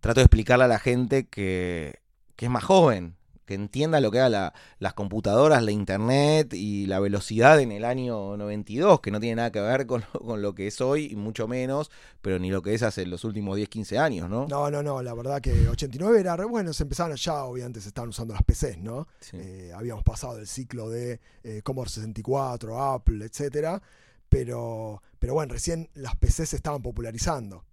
trato 0.00 0.20
de 0.20 0.24
explicarle 0.24 0.64
a 0.64 0.68
la 0.68 0.78
gente 0.78 1.26
que, 1.26 2.00
que 2.36 2.46
es 2.46 2.50
más 2.50 2.64
joven, 2.64 3.16
que 3.48 3.54
entienda 3.54 3.98
lo 4.00 4.10
que 4.12 4.18
eran 4.18 4.30
la- 4.32 4.52
las 4.78 4.92
computadoras, 4.94 5.62
la 5.62 5.72
internet 5.72 6.52
y 6.52 6.86
la 6.86 7.00
velocidad 7.00 7.58
en 7.60 7.72
el 7.72 7.84
año 7.84 8.36
92, 8.36 9.00
que 9.00 9.10
no 9.10 9.18
tiene 9.18 9.36
nada 9.36 9.50
que 9.50 9.60
ver 9.60 9.86
con, 9.86 10.04
lo- 10.12 10.20
con 10.20 10.42
lo 10.42 10.54
que 10.54 10.66
es 10.66 10.80
hoy, 10.80 11.06
y 11.10 11.16
mucho 11.16 11.48
menos, 11.48 11.90
pero 12.20 12.38
ni 12.38 12.50
lo 12.50 12.60
que 12.62 12.74
es 12.74 12.82
hace 12.82 13.06
los 13.06 13.24
últimos 13.24 13.56
10, 13.56 13.68
15 13.70 13.98
años, 13.98 14.28
¿no? 14.28 14.46
No, 14.48 14.70
no, 14.70 14.82
no, 14.82 15.02
la 15.02 15.14
verdad 15.14 15.40
que 15.40 15.66
89 15.66 16.20
era 16.20 16.36
re 16.36 16.44
bueno, 16.44 16.72
se 16.74 16.82
empezaron 16.82 17.16
ya, 17.16 17.42
obviamente 17.44 17.80
se 17.80 17.88
estaban 17.88 18.10
usando 18.10 18.34
las 18.34 18.42
PCs, 18.42 18.78
¿no? 18.78 19.08
Sí. 19.20 19.38
Eh, 19.40 19.72
habíamos 19.74 20.04
pasado 20.04 20.38
el 20.38 20.46
ciclo 20.46 20.90
de 20.90 21.18
eh, 21.42 21.62
Commodore 21.64 21.90
64, 21.90 22.80
Apple, 22.92 23.24
etcétera, 23.24 23.80
pero, 24.28 25.02
pero 25.18 25.34
bueno, 25.34 25.54
recién 25.54 25.88
las 25.94 26.14
PCs 26.16 26.50
se 26.50 26.56
estaban 26.56 26.82
popularizando 26.82 27.64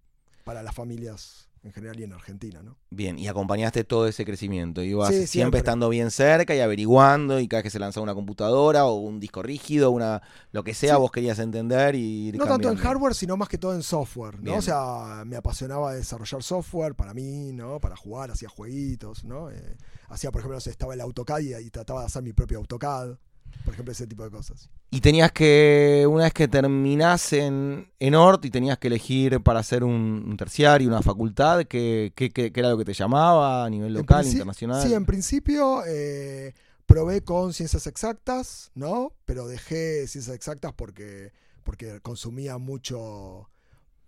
para 0.45 0.63
las 0.63 0.73
familias 0.73 1.44
en 1.65 1.73
general 1.73 1.99
y 1.99 2.03
en 2.03 2.13
Argentina, 2.13 2.61
¿no? 2.61 2.77
Bien, 2.91 3.17
y 3.17 3.27
acompañaste 3.27 3.83
todo 3.83 4.07
ese 4.07 4.23
crecimiento. 4.23 4.83
Ibas 4.83 5.09
Sí, 5.09 5.13
siempre, 5.15 5.27
siempre. 5.31 5.57
estando 5.57 5.89
bien 5.89 6.11
cerca 6.11 6.55
y 6.55 6.59
averiguando, 6.59 7.39
y 7.39 7.47
cada 7.47 7.59
vez 7.59 7.63
que 7.63 7.69
se 7.71 7.79
lanzaba 7.79 8.03
una 8.03 8.13
computadora 8.13 8.85
o 8.85 8.93
un 8.93 9.19
disco 9.19 9.41
rígido, 9.41 9.89
una 9.89 10.21
lo 10.51 10.63
que 10.63 10.75
sea, 10.75 10.93
Sí. 10.93 10.99
vos 11.01 11.11
querías 11.11 11.39
entender 11.39 11.95
y 11.95 12.27
ir 12.27 12.37
No 12.37 12.45
tanto 12.45 12.69
en 12.69 12.77
hardware, 12.77 13.15
sino 13.15 13.35
más 13.35 13.49
que 13.49 13.57
todo 13.57 13.73
en 13.73 13.81
software, 13.81 14.35
¿no? 14.35 14.41
Bien. 14.43 14.57
O 14.59 14.61
sea, 14.61 15.23
me 15.25 15.35
apasionaba 15.35 15.93
desarrollar 15.95 16.43
software 16.43 16.93
para 16.93 17.13
mí, 17.15 17.51
¿no? 17.51 17.79
Para 17.79 17.95
jugar, 17.95 18.29
hacía 18.29 18.47
jueguitos, 18.47 19.25
¿no? 19.25 19.49
Eh, 19.49 19.75
hacía, 20.09 20.31
por 20.31 20.41
ejemplo, 20.41 20.57
estaba 20.59 20.93
el 20.93 21.01
AutoCAD 21.01 21.39
y, 21.39 21.55
y 21.55 21.69
trataba 21.71 22.01
de 22.01 22.05
hacer 22.05 22.21
mi 22.21 22.31
propio 22.33 22.59
AutoCAD, 22.59 23.17
por 23.63 23.73
ejemplo, 23.73 23.91
ese 23.91 24.07
tipo 24.07 24.23
de 24.23 24.31
cosas. 24.31 24.69
Y 24.91 25.01
tenías 25.01 25.31
que, 25.31 26.05
una 26.09 26.25
vez 26.25 26.33
que 26.33 26.47
terminás 26.47 27.33
en, 27.33 27.91
en 27.99 28.15
Ort 28.15 28.45
y 28.45 28.49
tenías 28.49 28.77
que 28.77 28.87
elegir 28.87 29.41
para 29.41 29.59
hacer 29.59 29.83
un, 29.83 30.23
un 30.27 30.37
terciario, 30.37 30.87
una 30.87 31.01
facultad, 31.01 31.65
¿qué, 31.65 32.13
qué, 32.15 32.51
era 32.53 32.69
lo 32.69 32.77
que 32.77 32.85
te 32.85 32.93
llamaba 32.93 33.65
a 33.65 33.69
nivel 33.69 33.93
local, 33.93 34.25
internacional? 34.25 34.81
Sí, 34.81 34.93
en 34.93 35.05
principio 35.05 35.83
eh, 35.87 36.53
probé 36.85 37.21
con 37.21 37.53
ciencias 37.53 37.87
exactas, 37.87 38.71
¿no? 38.75 39.13
Pero 39.25 39.47
dejé 39.47 40.07
ciencias 40.07 40.35
exactas 40.35 40.73
porque, 40.73 41.31
porque 41.63 41.99
consumía 42.01 42.57
mucho, 42.57 43.49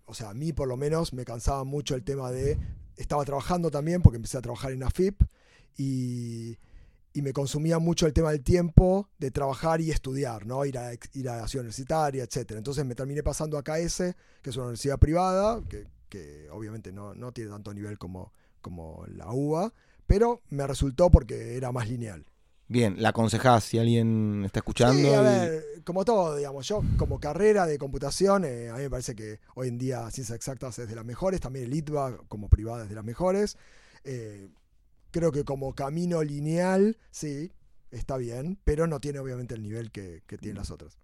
o 0.04 0.14
sea, 0.14 0.30
a 0.30 0.34
mí 0.34 0.52
por 0.52 0.68
lo 0.68 0.76
menos 0.76 1.12
me 1.12 1.24
cansaba 1.24 1.64
mucho 1.64 1.94
el 1.94 2.04
tema 2.04 2.30
de, 2.30 2.58
estaba 2.96 3.24
trabajando 3.24 3.70
también 3.70 4.02
porque 4.02 4.16
empecé 4.16 4.38
a 4.38 4.42
trabajar 4.42 4.72
en 4.72 4.82
AFIP 4.82 5.22
y, 5.76 6.58
y 7.12 7.22
me 7.22 7.32
consumía 7.32 7.78
mucho 7.78 8.06
el 8.06 8.12
tema 8.12 8.30
del 8.30 8.42
tiempo 8.42 9.08
de 9.18 9.30
trabajar 9.30 9.80
y 9.80 9.90
estudiar, 9.90 10.46
¿no? 10.46 10.64
Ir 10.64 10.78
a, 10.78 10.92
ir 10.92 11.28
a 11.28 11.36
la 11.36 11.48
ciudad 11.48 11.62
universitaria, 11.62 12.24
etc. 12.24 12.52
Entonces 12.52 12.84
me 12.84 12.94
terminé 12.94 13.22
pasando 13.22 13.58
a 13.58 13.62
KS, 13.62 14.14
que 14.42 14.50
es 14.50 14.56
una 14.56 14.66
universidad 14.66 14.98
privada, 14.98 15.62
que, 15.68 15.86
que 16.08 16.48
obviamente 16.50 16.92
no, 16.92 17.14
no, 17.14 17.32
tiene 17.32 17.50
tanto 17.50 17.72
nivel 17.72 17.98
como, 17.98 18.32
como 18.60 19.04
la 19.08 19.32
UBA, 19.32 19.72
pero 20.06 20.42
me 20.50 20.66
resultó 20.66 21.10
porque 21.10 21.56
era 21.56 21.72
más 21.72 21.88
lineal. 21.88 22.24
Bien, 22.70 22.96
¿la 22.98 23.10
aconsejás 23.10 23.64
si 23.64 23.78
alguien 23.78 24.44
está 24.44 24.58
escuchando? 24.58 25.00
Sí, 25.00 25.08
a 25.08 25.22
ver, 25.22 25.64
como 25.84 26.04
todo, 26.04 26.36
digamos, 26.36 26.68
yo 26.68 26.82
como 26.98 27.18
carrera 27.18 27.66
de 27.66 27.78
computación, 27.78 28.44
eh, 28.44 28.68
a 28.68 28.74
mí 28.74 28.82
me 28.82 28.90
parece 28.90 29.14
que 29.14 29.40
hoy 29.54 29.68
en 29.68 29.78
día 29.78 30.10
Ciencias 30.10 30.36
Exactas 30.36 30.78
es 30.78 30.86
de 30.86 30.94
las 30.94 31.04
mejores, 31.04 31.40
también 31.40 31.64
el 31.64 31.74
ITBA 31.74 32.18
como 32.28 32.48
privada 32.48 32.82
es 32.82 32.90
de 32.90 32.94
las 32.94 33.04
mejores. 33.04 33.56
Eh, 34.04 34.48
creo 35.10 35.32
que 35.32 35.44
como 35.44 35.74
camino 35.74 36.22
lineal, 36.22 36.96
sí, 37.10 37.52
está 37.90 38.16
bien, 38.16 38.58
pero 38.64 38.86
no 38.86 39.00
tiene 39.00 39.18
obviamente 39.18 39.54
el 39.54 39.62
nivel 39.62 39.90
que, 39.90 40.22
que 40.26 40.38
tienen 40.38 40.58
las 40.58 40.70
otras. 40.70 40.98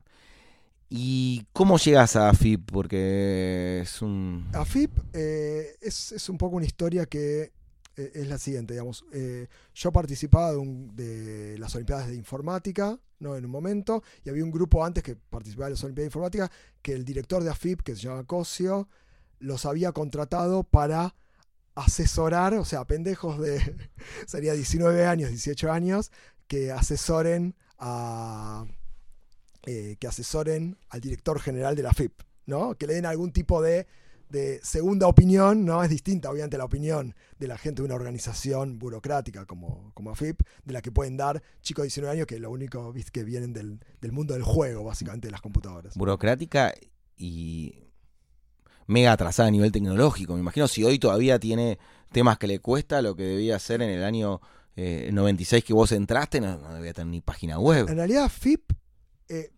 ¿Y 0.90 1.46
cómo 1.52 1.78
llegas 1.78 2.14
a 2.16 2.28
AFIP? 2.28 2.70
Porque 2.70 3.80
es 3.82 4.02
un... 4.02 4.49
AFIP 4.52 4.90
eh, 5.12 5.76
es, 5.80 6.12
es 6.12 6.28
un 6.28 6.38
poco 6.38 6.56
una 6.56 6.66
historia 6.66 7.06
que 7.06 7.52
eh, 7.96 8.12
es 8.14 8.28
la 8.28 8.38
siguiente, 8.38 8.75
digamos. 8.75 9.04
Eh, 9.12 9.49
yo 9.75 9.92
participaba 9.92 10.52
de, 10.52 11.56
las 11.58 11.75
Olimpiadas 11.75 12.08
de 12.08 12.16
Informática, 12.16 12.99
¿no? 13.18 13.37
En 13.37 13.44
un 13.44 13.50
momento, 13.50 14.02
y 14.25 14.30
había 14.30 14.44
un 14.44 14.50
grupo 14.50 14.84
antes 14.84 15.02
que 15.02 15.16
participaba 15.16 15.66
de 15.66 15.73
las 15.73 15.84
Olimpiadas 15.84 16.04
de 16.04 16.08
Informática, 16.08 16.50
que 16.82 16.92
el 16.92 17.04
director 17.04 17.42
de 17.42 17.50
AFIP, 17.50 17.82
que 17.82 17.94
se 17.94 18.02
llama 18.02 18.25
Cosio, 18.25 18.88
los 19.38 19.66
había 19.66 19.92
contratado 19.92 20.64
para 20.64 21.14
asesorar, 21.75 22.54
o 22.54 22.64
sea, 22.64 22.85
pendejos 22.85 23.40
de, 23.40 23.61
sería 24.26 24.52
19 24.54 25.07
años, 25.07 25.31
18 25.31 25.73
años, 25.73 26.11
que 26.47 26.73
asesoren 26.73 27.54
a... 27.78 28.66
Eh, 29.66 29.97
que 29.99 30.07
asesoren 30.07 30.76
al 30.90 31.00
director 31.00 31.40
general 31.40 31.75
de 31.75 31.83
la 31.83 31.90
AFIP, 31.90 32.12
¿no? 32.45 32.75
Que 32.75 32.87
le 32.87 32.95
den 32.95 33.07
algún 33.07 33.33
tipo 33.33 33.62
de 33.62 33.87
de 34.35 34.61
segunda 34.62 35.07
opinión, 35.07 35.64
¿no? 35.64 35.83
Es 35.83 35.90
distinta, 35.90 36.31
obviamente, 36.31 36.59
la 36.59 36.64
opinión 36.64 37.14
de 37.38 37.47
la 37.47 37.57
gente 37.57 37.83
de 37.83 37.87
una 37.87 37.95
organización 37.95 38.78
burocrática 38.78 39.47
como, 39.47 39.93
como 39.95 40.11
AFIP, 40.11 40.43
de 40.64 40.73
la 40.73 40.83
que 40.83 40.90
pueden 40.90 41.16
dar 41.16 41.43
chicos 41.62 41.85
de 41.85 41.87
19 41.87 42.12
años 42.12 42.26
que 42.26 42.38
lo 42.38 42.50
único 42.50 42.93
que 43.12 43.25
vienen 43.25 43.52
del, 43.52 43.78
mundo 44.12 44.35
del 44.35 44.43
juego, 44.43 44.85
básicamente, 44.85 45.28
de 45.28 45.33
las 45.33 45.40
computadoras. 45.40 45.97
Burocrática 45.97 46.75
y 47.16 47.85
mega 48.87 49.12
atrasada 49.12 49.49
a 49.49 49.50
nivel 49.50 49.73
tecnológico. 49.73 50.35
Me 50.35 50.41
imagino 50.41 50.69
si 50.69 50.85
hoy 50.85 50.99
todavía 50.99 51.38
tiene 51.38 51.79
temas 52.12 52.38
que 52.38 52.47
le 52.47 52.59
cuesta 52.61 53.03
lo 53.03 53.17
que 53.17 53.25
debía 53.25 53.59
ser 53.59 53.83
en 53.83 53.91
el 53.91 54.05
año 54.05 54.41
96 54.76 55.62
eh, 55.62 55.67
que 55.67 55.73
vos 55.73 55.93
entraste, 55.93 56.41
no, 56.41 56.59
debía 56.75 56.93
tener 56.93 57.09
ni 57.09 57.21
página 57.21 57.59
web. 57.59 57.88
En 57.88 57.97
realidad, 57.97 58.29
FIP, 58.29 58.73
eh, 59.29 59.50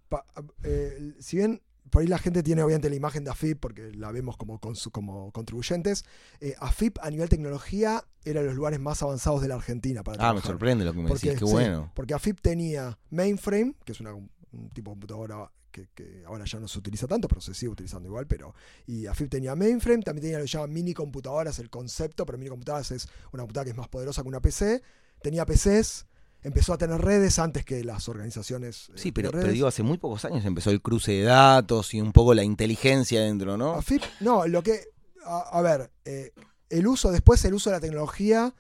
eh, 0.62 1.14
si 1.18 1.36
bien 1.36 1.60
por 1.90 2.02
ahí 2.02 2.08
la 2.08 2.18
gente 2.18 2.42
tiene 2.42 2.62
obviamente 2.62 2.90
la 2.90 2.96
imagen 2.96 3.24
de 3.24 3.30
AFIP 3.30 3.58
porque 3.60 3.92
la 3.92 4.10
vemos 4.12 4.36
como, 4.36 4.60
como 4.92 5.30
contribuyentes. 5.32 6.04
Eh, 6.40 6.54
AFIP 6.58 6.98
a 7.00 7.10
nivel 7.10 7.28
tecnología 7.28 8.04
era 8.24 8.40
de 8.40 8.46
los 8.48 8.56
lugares 8.56 8.80
más 8.80 9.02
avanzados 9.02 9.40
de 9.40 9.48
la 9.48 9.54
Argentina. 9.54 10.02
Para 10.02 10.28
ah, 10.28 10.34
me 10.34 10.40
sorprende 10.40 10.84
lo 10.84 10.92
que 10.92 10.98
me 10.98 11.10
decís, 11.10 11.38
qué 11.38 11.44
bueno. 11.44 11.90
porque 11.94 12.14
AFIP 12.14 12.40
tenía 12.40 12.98
mainframe, 13.10 13.74
que 13.84 13.92
es 13.92 14.00
una, 14.00 14.14
un 14.56 14.70
tipo 14.70 14.90
de 14.90 14.94
computadora 14.94 15.50
que, 15.70 16.22
ahora 16.26 16.44
ya 16.46 16.58
no 16.58 16.68
se 16.68 16.78
utiliza 16.78 17.06
tanto, 17.06 17.28
pero 17.28 17.40
se 17.40 17.54
sigue 17.54 17.70
utilizando 17.70 18.08
igual. 18.08 18.26
pero 18.26 18.54
Y 18.86 19.06
AFIP 19.06 19.30
tenía 19.30 19.54
mainframe, 19.54 20.02
también 20.02 20.22
tenía 20.22 20.38
lo 20.38 20.44
que 20.44 20.50
llaman 20.50 20.72
mini 20.72 20.94
computadoras, 20.94 21.58
el 21.58 21.70
concepto, 21.70 22.24
pero 22.24 22.38
mini 22.38 22.50
computadoras 22.50 22.90
es 22.92 23.08
una 23.32 23.42
computadora 23.42 23.64
que 23.64 23.70
es 23.70 23.76
más 23.76 23.88
poderosa 23.88 24.22
que 24.22 24.28
una 24.28 24.40
PC. 24.40 24.82
Tenía 25.22 25.44
PCs 25.44 26.06
empezó 26.46 26.72
a 26.72 26.78
tener 26.78 27.00
redes 27.00 27.38
antes 27.40 27.64
que 27.64 27.82
las 27.82 28.08
organizaciones. 28.08 28.88
Eh, 28.90 28.92
sí, 28.96 29.12
pero, 29.12 29.32
pero, 29.32 29.48
digo, 29.48 29.66
hace 29.66 29.82
muy 29.82 29.98
pocos 29.98 30.24
años 30.24 30.44
empezó 30.44 30.70
el 30.70 30.80
cruce 30.80 31.12
de 31.12 31.22
datos 31.22 31.92
y 31.92 32.00
un 32.00 32.12
poco 32.12 32.34
la 32.34 32.44
inteligencia 32.44 33.20
dentro, 33.20 33.56
¿no? 33.56 33.74
AFIP, 33.74 34.02
no, 34.20 34.46
lo 34.46 34.62
que. 34.62 34.84
A, 35.24 35.60
ver, 35.60 35.90
eh, 36.04 36.32
el 36.70 36.86
uso, 36.86 37.10
después 37.10 37.44
el 37.44 37.54
uso 37.54 37.70
de 37.70 37.76
la 37.76 37.80
tecnología. 37.80 38.54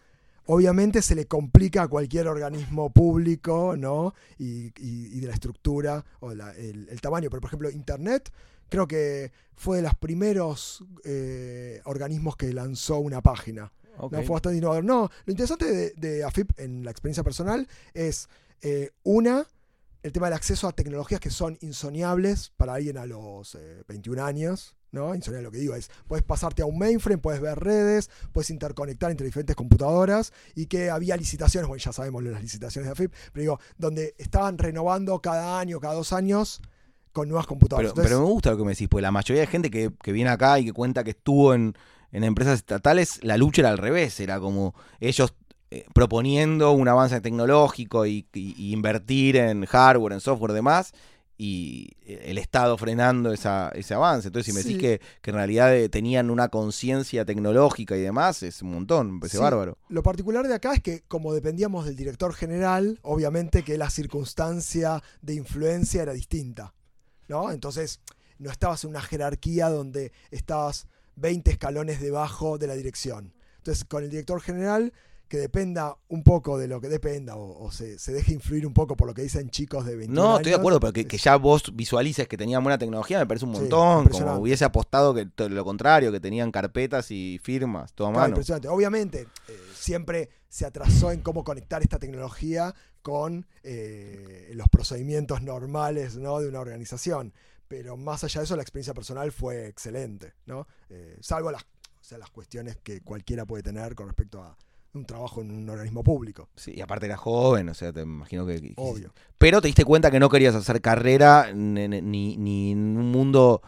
Obviamente 0.46 1.02
se 1.02 1.14
le 1.14 1.26
complica 1.26 1.82
a 1.82 1.88
cualquier 1.88 2.28
organismo 2.28 2.90
público, 2.90 3.74
¿no? 3.76 4.14
Y, 4.38 4.70
de 4.70 5.26
la 5.26 5.34
estructura 5.34 6.04
o 6.20 6.32
el, 6.32 7.00
tamaño. 7.00 7.28
Pero, 7.30 7.40
por 7.40 7.48
ejemplo, 7.48 7.70
Internet 7.70 8.32
creo 8.68 8.86
que 8.86 9.32
fue 9.54 9.78
de 9.78 9.82
los 9.82 9.94
primeros 9.94 10.84
eh, 11.04 11.80
organismos 11.84 12.36
que 12.36 12.52
lanzó 12.52 12.98
una 12.98 13.20
página. 13.22 13.72
No 13.98 14.10
fue 14.10 14.34
bastante 14.34 14.58
innovador. 14.58 14.84
No, 14.84 15.10
lo 15.24 15.30
interesante 15.30 15.94
de, 15.96 16.24
AFIP 16.24 16.58
en 16.58 16.84
la 16.84 16.90
experiencia 16.90 17.24
personal 17.24 17.66
es, 17.94 18.28
eh, 18.62 18.90
una, 19.02 19.46
el 20.02 20.12
tema 20.12 20.26
del 20.26 20.34
acceso 20.34 20.68
a 20.68 20.72
tecnologías 20.72 21.20
que 21.20 21.30
son 21.30 21.58
insoñables 21.60 22.50
para 22.56 22.74
alguien 22.74 22.98
a 22.98 23.06
los 23.06 23.58
21 23.88 24.20
eh, 24.20 24.24
años. 24.24 24.76
¿No? 24.96 25.14
Lo 25.14 25.50
que 25.50 25.58
digo 25.58 25.74
es, 25.74 25.90
puedes 26.08 26.24
pasarte 26.24 26.62
a 26.62 26.66
un 26.66 26.78
mainframe, 26.78 27.18
puedes 27.18 27.40
ver 27.40 27.58
redes, 27.58 28.10
puedes 28.32 28.50
interconectar 28.50 29.10
entre 29.10 29.26
diferentes 29.26 29.54
computadoras 29.54 30.32
y 30.54 30.66
que 30.66 30.90
había 30.90 31.16
licitaciones, 31.16 31.68
bueno, 31.68 31.82
ya 31.82 31.92
sabemos 31.92 32.24
las 32.24 32.42
licitaciones 32.42 32.88
de 32.88 32.92
AFIP, 32.92 33.12
pero 33.32 33.42
digo, 33.42 33.60
donde 33.78 34.14
estaban 34.18 34.58
renovando 34.58 35.20
cada 35.20 35.60
año, 35.60 35.78
cada 35.78 35.94
dos 35.94 36.12
años 36.12 36.60
con 37.12 37.28
nuevas 37.28 37.46
computadoras. 37.46 37.92
Pero, 37.94 38.20
me 38.20 38.26
gusta 38.26 38.50
lo 38.50 38.56
que 38.56 38.64
me 38.64 38.70
decís, 38.72 38.88
porque 38.88 39.02
la 39.02 39.12
mayoría 39.12 39.42
de 39.42 39.46
gente 39.46 39.70
que, 39.70 39.92
que 40.02 40.12
viene 40.12 40.30
acá 40.30 40.58
y 40.58 40.66
que 40.66 40.72
cuenta 40.72 41.04
que 41.04 41.10
estuvo 41.10 41.54
en, 41.54 41.74
en 42.12 42.24
empresas 42.24 42.58
estatales 42.58 43.20
la 43.22 43.36
lucha 43.36 43.62
era 43.62 43.70
al 43.70 43.78
revés, 43.78 44.20
era 44.20 44.40
como 44.40 44.74
ellos 45.00 45.34
eh, 45.70 45.84
proponiendo 45.92 46.70
un 46.70 46.86
avance 46.86 47.20
tecnológico 47.20 48.06
y, 48.06 48.24
invertir 48.32 49.36
en 49.36 49.66
hardware, 49.66 50.12
en 50.12 50.20
software, 50.20 50.52
demás, 50.52 50.92
y 51.38 51.96
el 52.06 52.38
Estado 52.38 52.78
frenando 52.78 53.32
esa, 53.32 53.70
ese 53.74 53.94
avance. 53.94 54.28
Entonces, 54.28 54.52
si 54.52 54.56
me 54.56 54.62
decís 54.62 54.78
que, 54.78 55.30
en 55.30 55.34
realidad 55.34 55.74
eh, 55.74 55.88
tenían 55.88 56.30
una 56.30 56.48
conciencia 56.48 57.24
tecnológica 57.24 57.96
y 57.96 58.00
demás, 58.00 58.42
es 58.42 58.62
un 58.62 58.72
montón, 58.72 59.14
me 59.14 59.20
parece 59.20 59.38
bárbaro. 59.38 59.76
Lo 59.88 60.02
particular 60.02 60.46
de 60.46 60.54
acá 60.54 60.72
es 60.72 60.82
que, 60.82 61.02
como 61.08 61.34
dependíamos 61.34 61.84
del 61.84 61.96
director 61.96 62.32
general, 62.32 62.98
obviamente 63.02 63.62
que 63.62 63.76
la 63.76 63.90
circunstancia 63.90 65.02
de 65.20 65.34
influencia 65.34 66.02
era 66.02 66.12
distinta. 66.12 66.74
¿no? 67.28 67.50
Entonces, 67.50 68.00
no 68.38 68.50
estabas 68.50 68.84
en 68.84 68.90
una 68.90 69.02
jerarquía 69.02 69.68
donde 69.68 70.12
estabas 70.30 70.86
20 71.16 71.50
escalones 71.50 72.00
debajo 72.00 72.58
de 72.58 72.66
la 72.66 72.74
dirección. 72.74 73.34
Entonces, 73.58 73.84
con 73.84 74.04
el 74.04 74.10
director 74.10 74.40
general, 74.40 74.92
que 75.28 75.38
dependa 75.38 75.96
un 76.08 76.22
poco 76.22 76.58
de 76.58 76.68
lo 76.68 76.80
que 76.80 76.88
dependa 76.88 77.34
o, 77.36 77.70
se, 77.72 77.96
deje 78.12 78.32
influir 78.32 78.66
un 78.66 78.72
poco 78.72 78.96
por 78.96 79.08
lo 79.08 79.14
que 79.14 79.22
dicen 79.22 79.50
chicos 79.50 79.84
de 79.84 79.96
20 79.96 80.14
No, 80.14 80.36
estoy 80.36 80.52
de 80.52 80.58
acuerdo, 80.58 80.78
pero 80.78 80.92
que, 80.92 81.18
ya 81.18 81.36
vos 81.36 81.74
visualices 81.74 82.28
que 82.28 82.36
tenían 82.36 82.62
buena 82.62 82.78
tecnología 82.78 83.18
me 83.18 83.26
parece 83.26 83.44
un 83.44 83.52
montón. 83.52 84.08
como 84.08 84.36
hubiese 84.36 84.64
apostado 84.64 85.14
que 85.14 85.28
lo 85.48 85.64
contrario, 85.64 86.12
que 86.12 86.20
tenían 86.20 86.52
carpetas 86.52 87.10
y 87.10 87.40
firmas, 87.42 87.92
todo 87.92 88.08
a 88.08 88.10
mano. 88.12 88.28
Impresionante. 88.28 88.68
Obviamente, 88.68 89.26
eh, 89.48 89.60
siempre 89.74 90.30
se 90.48 90.64
atrasó 90.64 91.10
en 91.10 91.20
cómo 91.20 91.44
conectar 91.44 91.82
esta 91.82 91.98
tecnología 91.98 92.74
con 93.02 93.46
eh, 93.62 94.50
los 94.54 94.68
procedimientos 94.68 95.42
normales 95.42 96.16
¿no? 96.16 96.40
de 96.40 96.48
una 96.48 96.60
organización 96.60 97.32
pero 97.68 97.96
más 97.96 98.22
allá 98.24 98.40
de 98.40 98.44
eso 98.44 98.56
la 98.56 98.62
experiencia 98.62 98.94
personal 98.94 99.32
fue 99.32 99.66
excelente, 99.66 100.34
¿no? 100.46 100.68
Eh, 100.88 101.18
salvo 101.20 101.50
las, 101.50 101.66
las 102.16 102.30
cuestiones 102.30 102.76
que 102.76 103.00
cualquiera 103.00 103.44
puede 103.44 103.62
tener 103.62 103.94
con 103.94 104.06
respecto 104.06 104.40
a 104.42 104.56
un 104.96 105.04
trabajo 105.04 105.40
en 105.40 105.50
un 105.50 105.68
organismo 105.68 106.02
público. 106.02 106.48
Sí, 106.56 106.72
y 106.74 106.80
aparte 106.80 107.06
era 107.06 107.16
joven, 107.16 107.68
o 107.68 107.74
sea, 107.74 107.92
te 107.92 108.00
imagino 108.02 108.46
que... 108.46 108.74
Obvio. 108.76 109.12
Pero 109.38 109.60
te 109.60 109.68
diste 109.68 109.84
cuenta 109.84 110.10
que 110.10 110.20
no 110.20 110.28
querías 110.28 110.54
hacer 110.54 110.80
carrera 110.80 111.52
ni, 111.52 112.70
en 112.72 112.96
un 112.96 113.10
mundo 113.10 113.62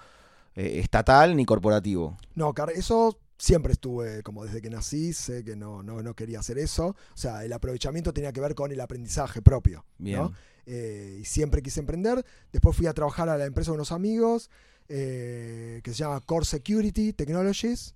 eh, 0.54 0.78
estatal 0.80 1.36
ni 1.36 1.44
corporativo. 1.44 2.16
No, 2.34 2.54
eso 2.74 3.18
siempre 3.38 3.72
estuve, 3.72 4.22
como 4.22 4.44
desde 4.44 4.60
que 4.60 4.68
nací, 4.68 5.12
sé 5.12 5.44
que 5.44 5.56
no, 5.56 5.82
no, 5.82 6.02
no 6.02 6.14
quería 6.14 6.40
hacer 6.40 6.58
eso. 6.58 6.88
O 6.88 7.16
sea, 7.16 7.44
el 7.44 7.52
aprovechamiento 7.52 8.12
tenía 8.12 8.32
que 8.32 8.40
ver 8.40 8.54
con 8.54 8.72
el 8.72 8.80
aprendizaje 8.80 9.40
propio. 9.40 9.84
Bien. 9.96 10.30
Eh, 10.66 11.18
y 11.20 11.24
siempre 11.24 11.62
quise 11.62 11.80
emprender. 11.80 12.24
Después 12.52 12.76
fui 12.76 12.86
a 12.86 12.92
trabajar 12.92 13.28
a 13.28 13.38
la 13.38 13.46
empresa 13.46 13.70
de 13.70 13.76
unos 13.76 13.92
amigos 13.92 14.50
eh, 14.88 15.80
que 15.82 15.90
se 15.92 15.96
llama 15.98 16.20
Core 16.20 16.44
Security 16.44 17.12
Technologies. 17.12 17.94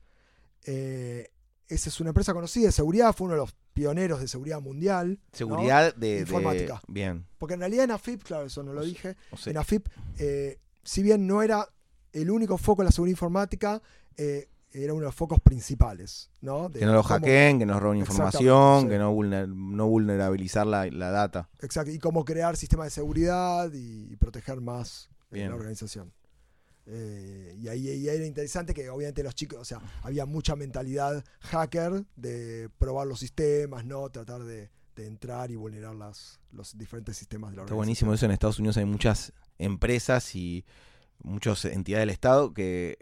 Eh, 0.65 1.29
esa 1.69 1.89
es 1.89 2.01
una 2.01 2.11
empresa 2.11 2.35
conocida 2.35 2.67
de 2.67 2.73
seguridad, 2.73 3.15
fue 3.15 3.27
uno 3.27 3.35
de 3.35 3.41
los 3.41 3.55
pioneros 3.73 4.21
de 4.21 4.29
seguridad 4.29 4.61
mundial. 4.61 5.19
Seguridad 5.33 5.95
de 5.95 6.21
informática. 6.21 6.83
bien. 6.89 7.27
Porque 7.39 7.55
en 7.55 7.61
realidad 7.61 7.85
en 7.85 7.93
AFIP, 7.93 8.23
claro, 8.23 8.47
eso 8.47 8.63
no 8.63 8.73
lo 8.73 8.83
dije, 8.83 9.17
en 9.47 9.57
AFIP, 9.57 9.89
si 10.83 11.03
bien 11.03 11.27
no 11.27 11.43
era 11.43 11.69
el 12.13 12.31
único 12.31 12.59
foco 12.59 12.83
en 12.83 12.87
la 12.87 12.93
seguridad 12.93 13.15
informática, 13.15 13.81
era 14.75 14.93
uno 14.93 15.01
de 15.01 15.07
los 15.07 15.15
focos 15.15 15.41
principales. 15.41 16.31
¿no? 16.41 16.71
que 16.71 16.85
no 16.85 16.93
lo 16.93 17.03
hackeen, 17.03 17.59
que 17.59 17.67
no 17.67 17.79
roben 17.79 17.99
información, 18.01 18.89
que 18.89 18.99
no, 18.99 19.13
no 19.13 19.87
vulnerabilizar 19.87 20.67
la, 20.67 21.11
data. 21.11 21.49
Exacto, 21.61 21.91
y 21.91 21.99
cómo 21.99 22.25
crear 22.25 22.57
sistemas 22.57 22.87
de 22.87 22.91
seguridad 22.91 23.71
y, 23.73 24.17
proteger 24.17 24.61
más 24.61 25.09
eh, 25.31 25.49
la 25.49 25.55
organización. 25.55 26.13
Eh, 26.87 27.55
y, 27.59 27.69
ahí, 27.69 28.09
era 28.09 28.25
interesante 28.27 28.75
que 28.75 28.91
obviamente 28.91 29.23
los 29.23 29.35
chicos, 29.35 29.59
o 29.61 29.65
sea, 29.65 29.81
había 30.03 30.27
mucha 30.27 30.57
mentalidad 30.57 31.25
hacker 31.41 32.05
de 32.17 32.71
probar 32.79 33.07
los 33.07 33.21
sistemas, 33.21 33.85
¿no? 33.85 34.11
Tratar 34.11 34.43
de, 34.43 34.71
de 34.97 35.07
entrar 35.07 35.51
y 35.51 35.57
vulnerar 35.57 35.95
las, 35.95 36.41
los 36.51 36.77
diferentes 36.77 37.17
sistemas 37.17 37.51
de 37.51 37.57
la 37.59 37.63
Está 37.63 37.75
buenísimo 37.75 38.13
eso. 38.13 38.27
En 38.27 38.33
Estados 38.33 38.59
Unidos 38.59 38.77
hay 38.77 38.85
muchas 38.85 39.33
empresas 39.59 40.35
y 40.35 40.65
muchas 41.23 41.65
entidades 41.65 42.03
del 42.03 42.11
Estado 42.11 42.53
que 42.53 42.99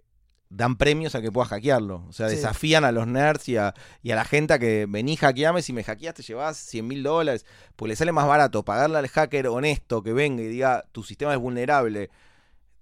dan 0.50 0.76
premios 0.76 1.14
a 1.14 1.22
que 1.22 1.32
puedas 1.32 1.48
hackearlo. 1.48 2.04
O 2.08 2.12
sea, 2.12 2.28
Sí. 2.28 2.36
desafían 2.36 2.84
a 2.84 2.92
los 2.92 3.06
nerds 3.06 3.48
y 3.48 3.56
a, 3.56 3.72
y 4.02 4.10
a 4.10 4.16
la 4.16 4.24
gente 4.24 4.52
a 4.52 4.58
que 4.58 4.86
vení, 4.88 5.16
hackeame. 5.16 5.62
Si 5.62 5.72
me 5.72 5.84
hackeas, 5.84 6.14
te 6.14 6.22
llevas 6.22 6.56
100 6.58 6.86
mil 6.86 7.02
dólares. 7.02 7.46
Pues 7.76 7.88
le 7.88 7.96
sale 7.96 8.12
más 8.12 8.26
barato 8.26 8.64
pagarle 8.64 8.98
al 8.98 9.08
hacker 9.08 9.46
honesto 9.46 10.02
que 10.02 10.12
venga 10.12 10.42
y 10.42 10.48
diga 10.48 10.84
tu 10.92 11.02
sistema 11.02 11.32
es 11.32 11.38
vulnerable. 11.38 12.10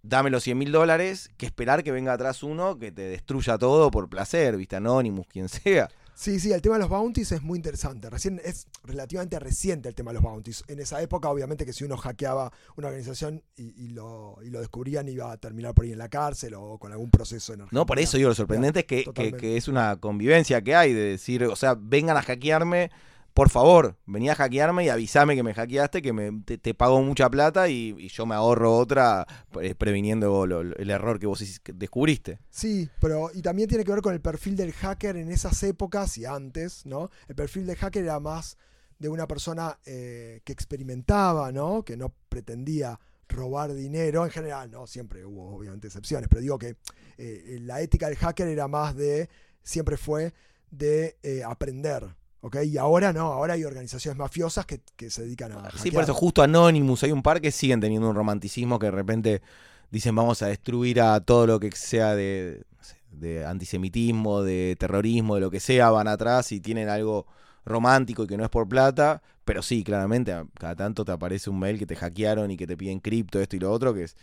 Dame 0.08 0.30
los 0.30 0.42
100 0.42 0.56
mil 0.56 0.72
dólares 0.72 1.30
que 1.36 1.44
esperar 1.44 1.84
que 1.84 1.92
venga 1.92 2.14
atrás 2.14 2.42
uno 2.42 2.78
que 2.78 2.90
te 2.90 3.02
destruya 3.02 3.58
todo 3.58 3.90
por 3.90 4.08
placer, 4.08 4.56
viste, 4.56 4.76
Anonymous, 4.76 5.26
quien 5.26 5.48
sea. 5.48 5.90
Sí, 6.14 6.40
sí, 6.40 6.50
el 6.50 6.62
tema 6.62 6.76
de 6.76 6.80
los 6.80 6.88
bounties 6.88 7.30
es 7.30 7.42
muy 7.42 7.58
interesante. 7.58 8.10
Recién 8.10 8.40
es 8.42 8.66
relativamente 8.82 9.38
reciente 9.38 9.88
el 9.88 9.94
tema 9.94 10.10
de 10.10 10.14
los 10.14 10.22
bounties. 10.24 10.64
En 10.66 10.80
esa 10.80 11.00
época, 11.00 11.28
obviamente, 11.28 11.64
que 11.64 11.72
si 11.72 11.84
uno 11.84 11.96
hackeaba 11.96 12.50
una 12.76 12.88
organización 12.88 13.44
y, 13.54 13.84
y 13.84 13.88
lo, 13.90 14.36
y 14.42 14.48
lo 14.48 14.58
descubrían, 14.58 15.08
iba 15.08 15.30
a 15.30 15.36
terminar 15.36 15.74
por 15.74 15.84
ahí 15.84 15.92
en 15.92 15.98
la 15.98 16.08
cárcel 16.08 16.54
o 16.54 16.78
con 16.78 16.90
algún 16.90 17.10
proceso 17.10 17.52
en 17.52 17.66
No, 17.70 17.86
por 17.86 18.00
eso 18.00 18.16
digo, 18.16 18.30
lo 18.30 18.34
sorprendente 18.34 18.80
es 18.80 18.86
que, 18.86 19.04
que 19.12 19.56
es 19.56 19.68
una 19.68 19.94
convivencia 19.96 20.60
que 20.60 20.74
hay 20.74 20.92
de 20.92 21.02
decir, 21.02 21.44
o 21.44 21.54
sea, 21.54 21.76
vengan 21.78 22.16
a 22.16 22.22
hackearme, 22.22 22.90
por 23.38 23.50
favor, 23.50 23.96
vení 24.04 24.28
a 24.30 24.34
hackearme 24.34 24.84
y 24.84 24.88
avísame 24.88 25.36
que 25.36 25.44
me 25.44 25.54
hackeaste, 25.54 26.02
que 26.02 26.12
me, 26.12 26.42
te, 26.44 26.58
te 26.58 26.74
pago 26.74 27.00
mucha 27.02 27.30
plata 27.30 27.68
y, 27.68 28.08
yo 28.08 28.26
me 28.26 28.34
ahorro 28.34 28.76
otra 28.76 29.28
eh, 29.62 29.76
previniendo 29.76 30.42
el 30.42 30.90
error 30.90 31.20
que 31.20 31.28
vos 31.28 31.40
descubriste. 31.72 32.40
Sí, 32.50 32.90
pero 33.00 33.30
y 33.32 33.40
también 33.40 33.68
tiene 33.68 33.84
que 33.84 33.92
ver 33.92 34.02
con 34.02 34.12
el 34.12 34.20
perfil 34.20 34.56
del 34.56 34.72
hacker 34.72 35.16
en 35.16 35.30
esas 35.30 35.62
épocas 35.62 36.18
y 36.18 36.24
antes, 36.24 36.84
¿no? 36.84 37.10
El 37.28 37.36
perfil 37.36 37.64
del 37.64 37.76
hacker 37.76 38.02
era 38.02 38.18
más 38.18 38.58
de 38.98 39.08
una 39.08 39.28
persona 39.28 39.78
eh, 39.86 40.40
que 40.42 40.52
experimentaba, 40.52 41.52
¿no? 41.52 41.84
Que 41.84 41.96
no 41.96 42.12
pretendía 42.28 42.98
robar 43.28 43.72
dinero 43.72 44.24
en 44.24 44.32
general, 44.32 44.68
no 44.68 44.88
siempre 44.88 45.24
hubo 45.24 45.54
obviamente 45.54 45.86
excepciones, 45.86 46.28
pero 46.28 46.42
digo 46.42 46.58
que 46.58 46.74
eh, 47.18 47.58
la 47.60 47.80
ética 47.82 48.08
del 48.08 48.16
hacker 48.16 48.48
era 48.48 48.66
más 48.66 48.96
de, 48.96 49.30
siempre 49.62 49.96
fue 49.96 50.34
de 50.72 51.14
aprender, 51.46 52.17
¿ok? 52.40 52.56
Y 52.64 52.78
ahora 52.78 53.12
no, 53.12 53.32
ahora 53.32 53.54
hay 53.54 53.64
organizaciones 53.64 54.16
mafiosas 54.18 54.66
que, 54.66 54.80
que 54.96 55.10
se 55.10 55.22
dedican 55.22 55.52
a... 55.52 55.70
Sí, 55.70 55.90
por 55.90 56.02
eso 56.04 56.14
justo 56.14 56.42
Anonymous, 56.42 57.02
hay 57.02 57.12
un 57.12 57.22
par 57.22 57.40
que 57.40 57.50
siguen 57.50 57.80
teniendo 57.80 58.08
un 58.08 58.16
romanticismo 58.16 58.78
que 58.78 58.86
de 58.86 58.92
repente 58.92 59.42
dicen 59.90 60.14
vamos 60.14 60.42
a 60.42 60.46
destruir 60.48 61.00
a 61.00 61.20
todo 61.20 61.46
lo 61.46 61.60
que 61.60 61.70
sea 61.72 62.14
de, 62.14 62.62
de 63.10 63.44
antisemitismo, 63.46 64.42
de 64.42 64.76
terrorismo, 64.78 65.34
de 65.36 65.40
lo 65.40 65.50
que 65.50 65.60
sea, 65.60 65.90
van 65.90 66.08
atrás 66.08 66.52
y 66.52 66.60
tienen 66.60 66.88
algo 66.88 67.26
romántico 67.64 68.24
y 68.24 68.26
que 68.26 68.36
no 68.36 68.44
es 68.44 68.50
por 68.50 68.68
plata, 68.68 69.22
pero 69.44 69.62
sí, 69.62 69.82
claramente, 69.84 70.34
cada 70.58 70.74
tanto 70.76 71.04
te 71.04 71.12
aparece 71.12 71.50
un 71.50 71.58
mail 71.58 71.78
que 71.78 71.86
te 71.86 71.96
hackearon 71.96 72.50
y 72.50 72.56
que 72.56 72.66
te 72.66 72.76
piden 72.76 73.00
cripto, 73.00 73.40
esto 73.40 73.56
y 73.56 73.58
lo 73.58 73.70
otro, 73.72 73.92
que 73.94 74.04
es 74.04 74.16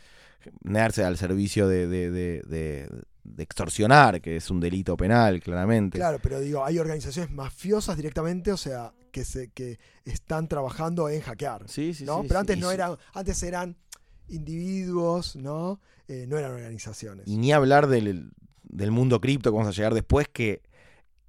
nerse 0.64 1.04
al 1.04 1.18
servicio 1.18 1.68
de, 1.68 1.88
de- 1.88 2.12
de- 2.12 2.90
de- 3.26 3.44
extorsionar, 3.44 4.22
que 4.22 4.38
es 4.38 4.50
un 4.50 4.60
delito 4.60 4.96
penal, 4.96 5.42
claramente. 5.42 5.98
Claro, 5.98 6.20
pero 6.22 6.40
digo, 6.40 6.64
hay 6.64 6.80
organizaciones 6.80 7.32
mafiosas 7.32 7.98
directamente, 7.98 8.52
o 8.52 8.58
sea, 8.58 8.94
que 9.12 9.26
se 9.26 9.50
que 9.52 9.80
están 10.06 10.48
trabajando 10.48 11.10
en 11.10 11.22
hackear. 11.22 11.68
Sí, 11.70 11.94
sí, 11.94 12.06
¿no? 12.06 12.22
sí, 12.22 12.28
Pero 12.28 12.40
antes 12.40 12.58
no 12.58 12.72
eran, 12.72 12.98
antes 13.14 13.42
eran 13.44 13.76
individuos, 14.50 15.36
¿no? 15.36 15.80
Eh, 16.08 16.26
no 16.28 16.38
eran 16.38 16.52
organizaciones. 16.52 17.28
Y 17.28 17.38
ni 17.38 17.52
hablar 17.52 17.88
del, 17.88 18.32
del 18.64 18.92
mundo 18.92 19.20
cripto 19.20 19.52
que 19.52 19.58
vamos 19.58 19.70
a 19.74 19.76
llegar 19.76 19.94
después, 19.94 20.28
que 20.32 20.62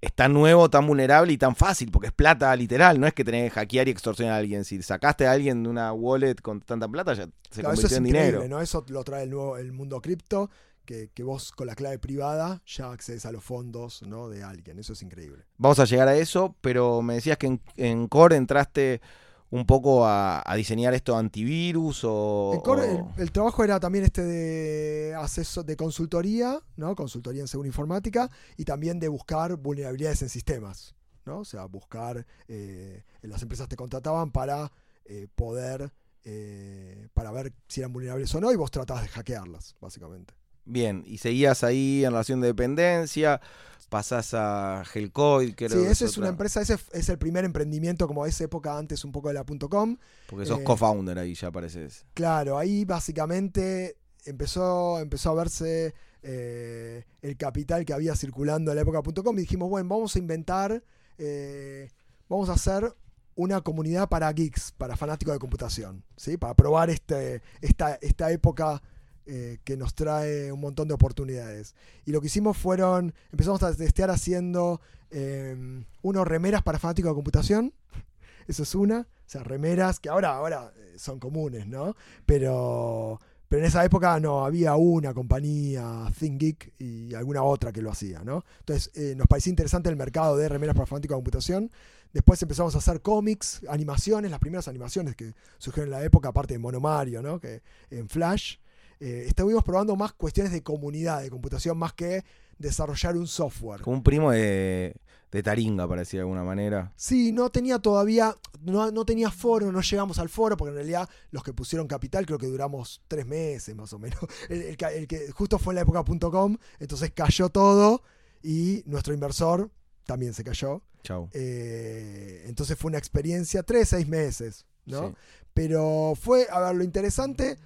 es 0.02 0.12
tan 0.12 0.32
nuevo, 0.34 0.68
tan 0.68 0.86
vulnerable 0.86 1.32
y 1.32 1.38
tan 1.38 1.56
fácil, 1.56 1.90
porque 1.90 2.08
es 2.08 2.12
plata 2.12 2.54
literal, 2.54 3.00
no 3.00 3.06
es 3.06 3.14
que 3.14 3.24
tenés 3.24 3.44
que 3.44 3.50
hackear 3.58 3.88
y 3.88 3.90
extorsionar 3.90 4.34
a 4.34 4.38
alguien. 4.38 4.64
Si 4.64 4.80
sacaste 4.82 5.26
a 5.26 5.32
alguien 5.32 5.62
de 5.62 5.68
una 5.70 5.92
wallet 5.92 6.36
con 6.42 6.60
tanta 6.60 6.86
plata, 6.86 7.14
ya 7.14 7.24
se 7.50 7.60
Claro, 7.62 7.72
eso 7.74 7.82
convirtió 7.82 7.86
es 7.86 7.92
en 7.98 8.04
dinero. 8.04 8.48
¿no? 8.48 8.60
Eso 8.60 8.84
lo 8.88 9.02
trae 9.04 9.24
el 9.24 9.30
nuevo 9.30 9.56
el 9.56 9.72
mundo 9.72 10.00
cripto, 10.02 10.50
que, 10.86 11.10
que 11.12 11.22
vos 11.22 11.52
con 11.52 11.66
la 11.66 11.74
clave 11.74 11.98
privada 11.98 12.62
ya 12.64 12.90
accedes 12.90 13.26
a 13.26 13.32
los 13.32 13.44
fondos, 13.44 14.00
¿no? 14.02 14.28
De 14.30 14.42
alguien. 14.42 14.78
Eso 14.78 14.94
es 14.94 15.02
increíble. 15.02 15.44
Vamos 15.58 15.78
a 15.80 15.84
llegar 15.84 16.08
a 16.08 16.16
eso, 16.16 16.56
pero 16.62 17.02
me 17.02 17.14
decías 17.14 17.36
que 17.36 17.48
en, 17.48 17.60
en 17.76 18.08
Core 18.08 18.36
entraste 18.36 19.02
un 19.50 19.64
poco 19.64 20.04
a, 20.06 20.42
a 20.44 20.56
diseñar 20.56 20.92
esto 20.94 21.16
antivirus 21.16 22.00
o... 22.04 22.52
En 22.54 22.60
Core, 22.60 22.82
o- 22.82 23.12
el, 23.16 23.22
el 23.22 23.32
trabajo 23.32 23.62
era 23.62 23.78
también 23.78 24.04
este 24.04 24.24
de 24.24 25.14
acceso 25.14 25.62
de 25.62 25.76
consultoría, 25.76 26.58
¿no? 26.76 26.96
Consultoría 26.96 27.42
en 27.42 27.48
seguridad 27.48 27.70
informática 27.72 28.30
y 28.56 28.64
también 28.64 28.98
de 28.98 29.08
buscar 29.08 29.56
vulnerabilidades 29.56 30.22
en 30.22 30.28
sistemas, 30.30 30.94
¿no? 31.24 31.40
O 31.40 31.44
sea, 31.44 31.66
buscar 31.66 32.26
eh, 32.48 33.04
las 33.22 33.42
empresas 33.42 33.68
te 33.68 33.76
contrataban 33.76 34.30
para 34.32 34.72
eh, 35.04 35.28
poder 35.34 35.92
eh, 36.28 37.06
para 37.14 37.30
ver 37.30 37.52
si 37.68 37.80
eran 37.80 37.92
vulnerables 37.92 38.34
o 38.34 38.40
no 38.40 38.50
y 38.50 38.56
vos 38.56 38.72
tratabas 38.72 39.04
de 39.04 39.08
hackearlas, 39.10 39.76
básicamente. 39.80 40.34
Bien, 40.66 41.04
y 41.06 41.18
seguías 41.18 41.62
ahí 41.64 42.04
en 42.04 42.10
relación 42.10 42.40
de 42.40 42.48
dependencia, 42.48 43.40
pasás 43.88 44.34
a 44.34 44.82
Hellcoid, 44.92 45.54
que 45.54 45.68
Sí, 45.68 45.78
esa 45.78 46.04
es 46.04 46.18
una 46.18 46.28
empresa, 46.28 46.60
ese 46.60 46.76
es 46.92 47.08
el 47.08 47.18
primer 47.18 47.44
emprendimiento 47.44 48.08
como 48.08 48.26
esa 48.26 48.44
época 48.44 48.76
antes 48.76 49.04
un 49.04 49.12
poco 49.12 49.28
de 49.28 49.34
la 49.34 49.44
.com. 49.44 49.96
Porque 50.28 50.44
sos 50.44 50.60
eh, 50.60 50.64
co-founder 50.64 51.18
ahí, 51.18 51.34
ya 51.34 51.52
pareces. 51.52 52.04
Claro, 52.14 52.58
ahí 52.58 52.84
básicamente 52.84 53.96
empezó, 54.24 54.98
empezó 54.98 55.30
a 55.30 55.34
verse 55.34 55.94
eh, 56.22 57.04
el 57.22 57.36
capital 57.36 57.84
que 57.84 57.92
había 57.92 58.16
circulando 58.16 58.72
en 58.72 58.76
la 58.76 58.82
época.com 58.82 59.38
y 59.38 59.42
dijimos, 59.42 59.70
bueno, 59.70 59.88
vamos 59.88 60.16
a 60.16 60.18
inventar, 60.18 60.82
eh, 61.18 61.90
vamos 62.28 62.48
a 62.48 62.54
hacer 62.54 62.92
una 63.36 63.60
comunidad 63.60 64.08
para 64.08 64.32
geeks, 64.32 64.72
para 64.72 64.96
fanáticos 64.96 65.34
de 65.34 65.38
computación, 65.38 66.02
¿sí? 66.16 66.36
para 66.36 66.54
probar 66.54 66.90
este, 66.90 67.42
esta, 67.60 67.94
esta 68.00 68.32
época 68.32 68.82
eh, 69.26 69.58
que 69.64 69.76
nos 69.76 69.94
trae 69.94 70.52
un 70.52 70.60
montón 70.60 70.88
de 70.88 70.94
oportunidades. 70.94 71.74
Y 72.04 72.12
lo 72.12 72.20
que 72.20 72.28
hicimos 72.28 72.56
fueron, 72.56 73.14
empezamos 73.30 73.62
a 73.62 73.74
testear 73.74 74.10
haciendo 74.10 74.80
eh, 75.10 75.56
unos 76.02 76.26
remeras 76.26 76.62
para 76.62 76.78
fanáticos 76.78 77.10
de 77.10 77.14
computación, 77.14 77.72
eso 78.46 78.62
es 78.62 78.74
una, 78.74 79.06
o 79.26 79.28
sea, 79.28 79.42
remeras 79.42 79.98
que 79.98 80.08
ahora, 80.08 80.34
ahora 80.36 80.72
eh, 80.76 80.94
son 80.96 81.18
comunes, 81.18 81.66
¿no? 81.66 81.96
Pero, 82.24 83.20
pero 83.48 83.62
en 83.62 83.66
esa 83.68 83.84
época 83.84 84.18
no, 84.20 84.44
había 84.44 84.76
una 84.76 85.14
compañía, 85.14 86.06
ThinkGeek 86.18 86.74
y 86.78 87.14
alguna 87.14 87.42
otra 87.42 87.72
que 87.72 87.82
lo 87.82 87.90
hacía, 87.90 88.22
¿no? 88.22 88.44
Entonces 88.60 88.90
eh, 88.94 89.14
nos 89.16 89.26
parecía 89.26 89.50
interesante 89.50 89.88
el 89.88 89.96
mercado 89.96 90.36
de 90.36 90.48
remeras 90.48 90.76
para 90.76 90.86
fanáticos 90.86 91.14
de 91.14 91.18
computación. 91.18 91.70
Después 92.12 92.40
empezamos 92.40 92.74
a 92.76 92.78
hacer 92.78 93.02
cómics, 93.02 93.62
animaciones, 93.68 94.30
las 94.30 94.40
primeras 94.40 94.68
animaciones 94.68 95.16
que 95.16 95.34
surgieron 95.58 95.92
en 95.92 95.98
la 95.98 96.04
época, 96.04 96.28
aparte 96.28 96.54
de 96.54 96.58
Mono 96.58 96.80
Mario, 96.80 97.20
¿no? 97.22 97.40
Que 97.40 97.62
en 97.90 98.08
Flash. 98.08 98.56
Eh, 99.00 99.24
estuvimos 99.26 99.62
probando 99.64 99.94
más 99.96 100.12
cuestiones 100.12 100.52
de 100.52 100.62
comunidad 100.62 101.22
de 101.22 101.30
computación 101.30 101.76
más 101.78 101.92
que 101.92 102.24
desarrollar 102.58 103.16
un 103.16 103.26
software. 103.26 103.82
Como 103.82 103.96
un 103.96 104.02
primo 104.02 104.30
de, 104.30 104.96
de 105.30 105.42
Taringa, 105.42 105.86
parecía 105.86 106.18
de 106.20 106.22
alguna 106.22 106.42
manera. 106.44 106.92
Sí, 106.96 107.32
no 107.32 107.50
tenía 107.50 107.78
todavía, 107.78 108.34
no, 108.62 108.90
no 108.90 109.04
tenía 109.04 109.30
foro, 109.30 109.70
no 109.70 109.82
llegamos 109.82 110.18
al 110.18 110.30
foro, 110.30 110.56
porque 110.56 110.70
en 110.70 110.76
realidad 110.76 111.08
los 111.30 111.42
que 111.42 111.52
pusieron 111.52 111.86
capital 111.86 112.24
creo 112.24 112.38
que 112.38 112.46
duramos 112.46 113.02
tres 113.08 113.26
meses 113.26 113.76
más 113.76 113.92
o 113.92 113.98
menos. 113.98 114.18
El, 114.48 114.62
el 114.62 114.76
que- 114.78 114.86
el 114.98 115.06
que 115.06 115.30
justo 115.32 115.58
fue 115.58 115.72
en 115.72 115.76
la 115.76 115.82
época 115.82 116.02
.com, 116.30 116.56
entonces 116.78 117.10
cayó 117.14 117.50
todo 117.50 118.02
y 118.42 118.82
nuestro 118.86 119.12
inversor 119.12 119.70
también 120.04 120.32
se 120.32 120.42
cayó. 120.44 120.80
Chau. 121.02 121.28
Eh, 121.34 122.44
entonces 122.46 122.76
fue 122.78 122.88
una 122.88 122.98
experiencia, 122.98 123.62
tres, 123.62 123.90
seis 123.90 124.08
meses, 124.08 124.64
¿no? 124.86 125.08
Sí. 125.10 125.14
Pero 125.52 126.14
fue, 126.20 126.46
a 126.50 126.60
ver, 126.60 126.74
lo 126.76 126.84
interesante, 126.84 127.56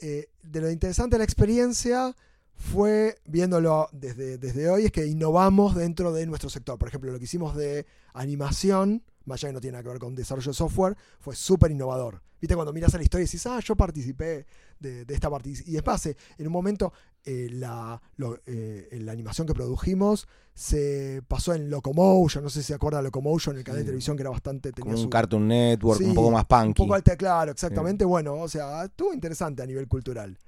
eh, 0.00 0.28
de 0.42 0.60
lo 0.60 0.70
interesante 0.70 1.14
de 1.14 1.18
la 1.18 1.24
experiencia 1.24 2.14
fue, 2.54 3.18
viéndolo 3.24 3.88
desde, 3.92 4.38
desde 4.38 4.68
hoy, 4.68 4.84
es 4.84 4.92
que 4.92 5.06
innovamos 5.06 5.74
dentro 5.74 6.12
de 6.12 6.26
nuestro 6.26 6.50
sector. 6.50 6.78
Por 6.78 6.88
ejemplo, 6.88 7.10
lo 7.10 7.18
que 7.18 7.24
hicimos 7.24 7.56
de 7.56 7.86
animación, 8.12 9.02
más 9.24 9.40
allá 9.40 9.48
que 9.48 9.54
no 9.54 9.60
tiene 9.60 9.72
nada 9.72 9.82
que 9.82 9.88
ver 9.88 9.98
con 9.98 10.14
desarrollo 10.14 10.50
de 10.50 10.54
software, 10.54 10.96
fue 11.20 11.34
súper 11.34 11.70
innovador. 11.70 12.22
Viste, 12.40 12.54
cuando 12.54 12.72
miras 12.72 12.94
a 12.94 12.96
la 12.96 13.02
historia 13.02 13.22
y 13.22 13.26
dices, 13.26 13.46
ah, 13.46 13.60
yo 13.62 13.76
participé 13.76 14.46
de, 14.78 15.04
de 15.04 15.14
esta 15.14 15.28
participación. 15.28 15.70
Y 15.72 15.74
después, 15.74 16.06
eh, 16.06 16.16
en 16.38 16.46
un 16.46 16.52
momento, 16.52 16.92
eh, 17.24 17.48
la, 17.50 18.00
lo- 18.16 18.38
eh, 18.46 18.88
la 19.02 19.12
animación 19.12 19.46
que 19.46 19.52
produjimos 19.54 20.26
se 20.54 21.22
pasó 21.28 21.54
en 21.54 21.70
Locomotion, 21.70 22.42
no 22.42 22.50
sé 22.50 22.62
si 22.62 22.68
se 22.68 22.74
acuerda 22.74 22.98
de 22.98 23.04
Locomotion, 23.04 23.56
el 23.56 23.64
canal 23.64 23.78
Sí. 23.80 23.84
de 23.84 23.86
televisión 23.86 24.16
que 24.16 24.22
era 24.22 24.30
bastante... 24.30 24.72
Como 24.72 24.84
tenía 24.84 24.96
un 24.96 25.02
su- 25.04 25.10
Cartoon 25.10 25.48
Network, 25.48 25.98
Sí, 26.00 26.04
un 26.06 26.14
poco 26.14 26.30
más 26.30 26.42
un 26.42 26.46
punky. 26.48 26.82
poco 26.82 26.94
alta, 26.94 27.16
claro, 27.16 27.52
exactamente. 27.52 28.04
Bueno, 28.04 28.34
o 28.34 28.48
sea, 28.48 28.84
estuvo 28.84 29.12
interesante 29.12 29.62
a 29.62 29.66
nivel 29.66 29.86
cultural. 29.88 30.38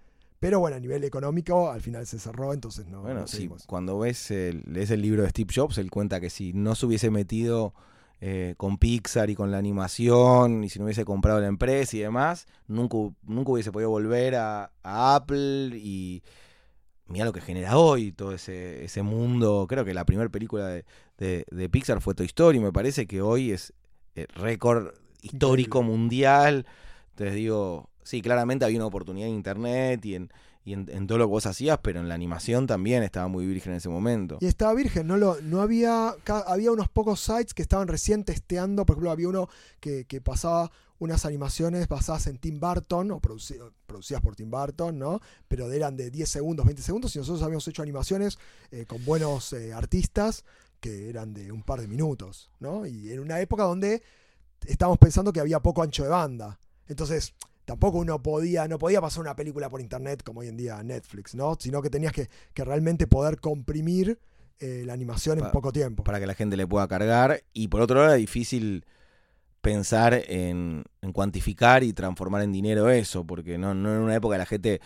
Pero 0.41 0.59
bueno, 0.59 0.77
a 0.77 0.81
nivel 0.81 1.05
económico, 1.05 1.71
al 1.71 1.81
final 1.81 2.05
se 2.07 2.19
cerró, 2.19 2.53
entonces 2.53 2.87
no. 2.89 3.03
Bueno, 3.03 3.21
no 3.21 3.27
sí, 3.29 3.49
cuando 3.67 3.99
ves 4.01 4.31
el, 4.33 4.63
lees 4.67 4.91
el 4.91 5.01
libro 5.01 5.23
de 5.23 5.31
Steve 5.31 5.53
Jobs, 5.55 5.79
él 5.79 5.89
cuenta 5.91 6.21
que 6.21 6.31
si 6.31 6.53
no 6.53 6.75
se 6.75 6.87
hubiese 6.87 7.11
metido 7.11 7.75
eh, 8.25 8.55
con 8.57 8.79
Pixar 8.79 9.31
y 9.31 9.35
con 9.35 9.51
la 9.51 9.59
animación, 9.59 10.63
y 10.63 10.69
si 10.69 10.79
no 10.79 10.85
hubiese 10.85 11.05
comprado 11.05 11.41
la 11.41 11.49
empresa 11.49 11.97
y 11.97 12.01
demás, 12.01 12.47
nunca, 12.69 12.97
nunca 13.25 13.51
hubiese 13.51 13.73
podido 13.73 13.91
volver 13.91 14.37
a, 14.37 14.71
a 14.85 15.17
Apple 15.17 15.77
y 15.77 16.23
mira 17.09 17.25
lo 17.25 17.33
que 17.33 17.41
genera 17.41 17.77
hoy 17.77 18.13
todo 18.13 18.33
ese, 18.33 18.85
ese 18.85 19.03
mundo. 19.03 19.67
Creo 19.69 19.85
que 19.85 19.93
la 19.93 20.05
primera 20.07 20.29
película 20.31 20.69
de, 20.69 20.85
de- 21.19 21.45
de 21.51 21.69
Pixar 21.69 22.01
fue 22.01 22.15
Toy 22.15 22.27
Story, 22.27 22.61
me 22.61 22.73
parece 22.73 23.07
que 23.09 23.21
hoy 23.23 23.51
es 23.51 23.73
eh, 24.15 24.27
récord 24.37 24.95
histórico 25.21 25.83
mundial. 25.83 26.65
Entonces 27.11 27.35
digo, 27.35 27.91
sí, 28.05 28.23
claramente 28.23 28.65
había 28.65 28.79
una 28.79 28.87
oportunidad 28.87 29.29
en 29.29 29.35
internet 29.35 30.05
y 30.07 30.15
en, 30.15 30.31
y 30.65 30.75
en, 30.75 31.07
todo 31.07 31.19
lo 31.19 31.27
que 31.27 31.31
vos 31.31 31.47
hacías, 31.47 31.79
pero 31.83 32.01
en 32.01 32.09
la 32.09 32.15
animación 32.15 32.67
también 32.67 33.03
estaba 33.03 33.27
muy 33.27 33.47
virgen 33.47 33.73
en 33.73 33.79
ese 33.79 33.89
momento. 33.89 34.39
Y 34.41 34.47
estaba 34.47 34.73
virgen, 34.75 35.09
no 35.09 35.17
lo, 35.17 35.41
no 35.41 35.61
había, 35.61 36.15
había 36.47 36.71
unos 36.71 36.89
pocos 36.89 37.21
sites 37.21 37.53
que 37.53 37.63
estaban 37.63 37.89
recién 37.89 38.25
testeando, 38.25 38.87
por 38.87 38.95
ejemplo, 38.95 39.11
había 39.11 39.29
uno 39.29 39.49
que, 39.81 40.05
pasaba 40.23 40.71
unas 41.01 41.27
animaciones 41.27 41.89
basadas 41.89 42.29
en 42.29 42.39
Tim 42.39 42.61
Burton, 42.61 43.11
o 43.11 43.21
producidas 43.21 44.23
por 44.23 44.37
Tim 44.37 44.51
Burton, 44.51 44.97
¿no? 44.97 45.21
Pero 45.49 45.71
eran 45.73 45.97
de 45.97 46.13
10 46.13 46.29
segundos, 46.29 46.65
20 46.65 46.81
segundos, 46.81 47.17
y 47.17 47.19
nosotros 47.19 47.43
habíamos 47.43 47.67
hecho 47.67 47.83
animaciones 47.83 48.39
eh, 48.71 48.87
con 48.87 49.05
buenos 49.05 49.53
eh, 49.53 49.73
artistas 49.73 50.45
que 50.79 51.09
eran 51.09 51.35
de 51.35 51.51
un 51.51 51.65
par 51.65 51.81
de 51.81 51.89
minutos, 51.89 52.51
¿no? 52.61 52.87
Y 52.87 53.13
en 53.13 53.19
una 53.19 53.41
época 53.41 53.65
donde 53.65 54.03
estábamos 54.67 54.99
pensando 54.99 55.33
que 55.33 55.41
había 55.41 55.61
poco 55.61 55.83
ancho 55.83 56.05
de 56.05 56.09
banda. 56.09 56.61
Entonces, 56.87 57.35
tampoco 57.65 57.99
uno 57.99 58.23
podía, 58.23 58.69
no 58.69 58.79
podía 58.79 59.01
pasar 59.01 59.21
una 59.21 59.37
película 59.37 59.71
por 59.71 59.81
internet 59.81 60.23
como 60.23 60.41
hoy 60.41 60.49
en 60.49 60.57
día 60.57 60.83
Netflix, 60.83 61.35
¿no? 61.35 61.57
Sino 61.59 61.83
que 61.83 61.91
tenías 61.91 62.13
que, 62.13 62.29
realmente 62.55 63.07
poder 63.07 63.41
comprimir 63.41 64.19
eh, 64.59 64.83
la 64.87 64.93
animación 64.93 65.39
en 65.39 65.51
poco 65.51 65.73
tiempo. 65.73 66.05
Para 66.05 66.21
que 66.21 66.27
la 66.27 66.35
gente 66.35 66.57
le 66.57 66.67
pueda 66.67 66.87
cargar. 66.89 67.43
Y 67.53 67.69
por 67.69 67.81
otro 67.81 67.97
lado 67.97 68.09
era 68.09 68.17
difícil 68.17 68.85
pensar 69.61 70.15
en, 70.27 70.85
cuantificar 71.13 71.85
y 71.85 71.93
transformar 71.93 72.43
en 72.43 72.53
dinero 72.53 72.91
eso, 72.91 73.25
porque 73.25 73.59
no, 73.59 73.75
no 73.75 73.95
en 73.95 74.03
una 74.03 74.17
época 74.17 74.37
la 74.39 74.47
gente 74.47 74.81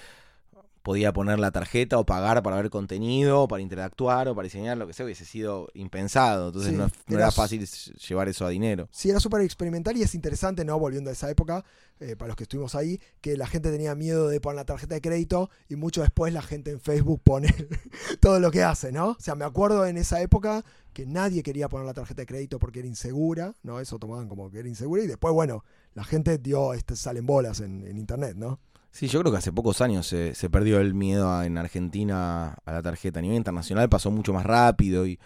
podía 0.87 1.13
poner 1.13 1.41
la 1.41 1.51
tarjeta 1.51 1.99
o 1.99 2.07
pagar 2.07 2.45
para 2.45 2.55
ver 2.59 2.71
contenido, 2.71 3.43
o 3.43 3.49
para 3.49 3.61
interactuar 3.61 4.29
o 4.29 4.37
para 4.37 4.45
diseñar, 4.45 4.79
lo 4.79 4.87
que 4.87 4.93
sea, 4.93 5.05
hubiese 5.05 5.25
sido 5.25 5.67
impensado. 5.75 6.47
Entonces 6.47 6.75
no, 6.75 6.89
era, 7.09 7.33
fácil 7.33 7.67
llevar 7.67 8.29
eso 8.29 8.47
a 8.47 8.51
dinero. 8.51 8.89
Sí, 8.93 9.11
era 9.11 9.19
súper 9.19 9.41
experimental 9.41 9.97
y 9.97 10.03
es 10.03 10.15
interesante, 10.15 10.65
¿no? 10.65 10.79
Volviendo 10.79 11.11
a 11.11 11.13
esa 11.13 11.29
época, 11.29 11.65
eh, 11.99 12.15
para 12.15 12.29
los 12.29 12.37
que 12.37 12.45
estuvimos 12.45 12.77
ahí, 12.77 13.01
que 13.21 13.37
la 13.37 13.49
gente 13.49 13.73
tenía 13.73 13.97
miedo 13.97 14.29
de 14.29 14.41
poner 14.41 14.55
la 14.55 14.65
tarjeta 14.65 14.95
de 14.95 15.01
crédito 15.01 15.51
y 15.69 15.75
mucho 15.75 16.03
después 16.03 16.33
la 16.33 16.43
gente 16.43 16.71
en 16.71 16.81
Facebook 16.81 17.21
pone 17.25 17.53
todo 18.21 18.39
lo 18.39 18.53
que 18.53 18.63
hace, 18.63 18.93
¿no? 18.93 19.09
O 19.09 19.17
sea, 19.19 19.35
me 19.35 19.45
acuerdo 19.45 19.87
en 19.87 19.97
esa 19.97 20.23
época 20.23 20.65
que 20.93 21.05
nadie 21.05 21.43
quería 21.43 21.69
poner 21.69 21.87
la 21.87 21.95
tarjeta 21.95 22.23
de 22.23 22.27
crédito 22.27 22.61
porque 22.61 22.79
era 22.79 22.87
insegura, 22.87 23.57
¿no? 23.65 23.81
Eso 23.81 23.99
tomaban 23.99 24.29
como 24.29 24.53
que 24.53 24.61
era 24.61 24.69
insegura 24.69 25.03
y 25.03 25.09
después, 25.09 25.35
bueno, 25.35 25.65
la 25.95 26.05
gente 26.05 26.39
dio, 26.39 26.75
este, 26.75 26.95
salen 26.95 27.27
bolas 27.27 27.59
en, 27.59 27.85
en 27.85 27.99
internet, 27.99 28.37
¿no? 28.37 28.61
Sí, 28.97 29.09
yo 29.09 29.21
creo 29.21 29.31
que 29.31 29.37
hace 29.37 29.53
pocos 29.53 29.83
años 29.83 30.07
se, 30.07 30.49
perdió 30.49 30.81
el 30.81 30.95
miedo 30.95 31.43
en 31.43 31.59
Argentina 31.59 32.57
a 32.65 32.73
la 32.73 32.81
tarjeta. 32.81 33.19
A 33.19 33.23
nivel 33.23 33.37
internacional 33.37 33.91
pasó 33.91 34.11
mucho 34.11 34.33
más 34.33 34.47
rápido 34.47 35.07
y 35.07 35.21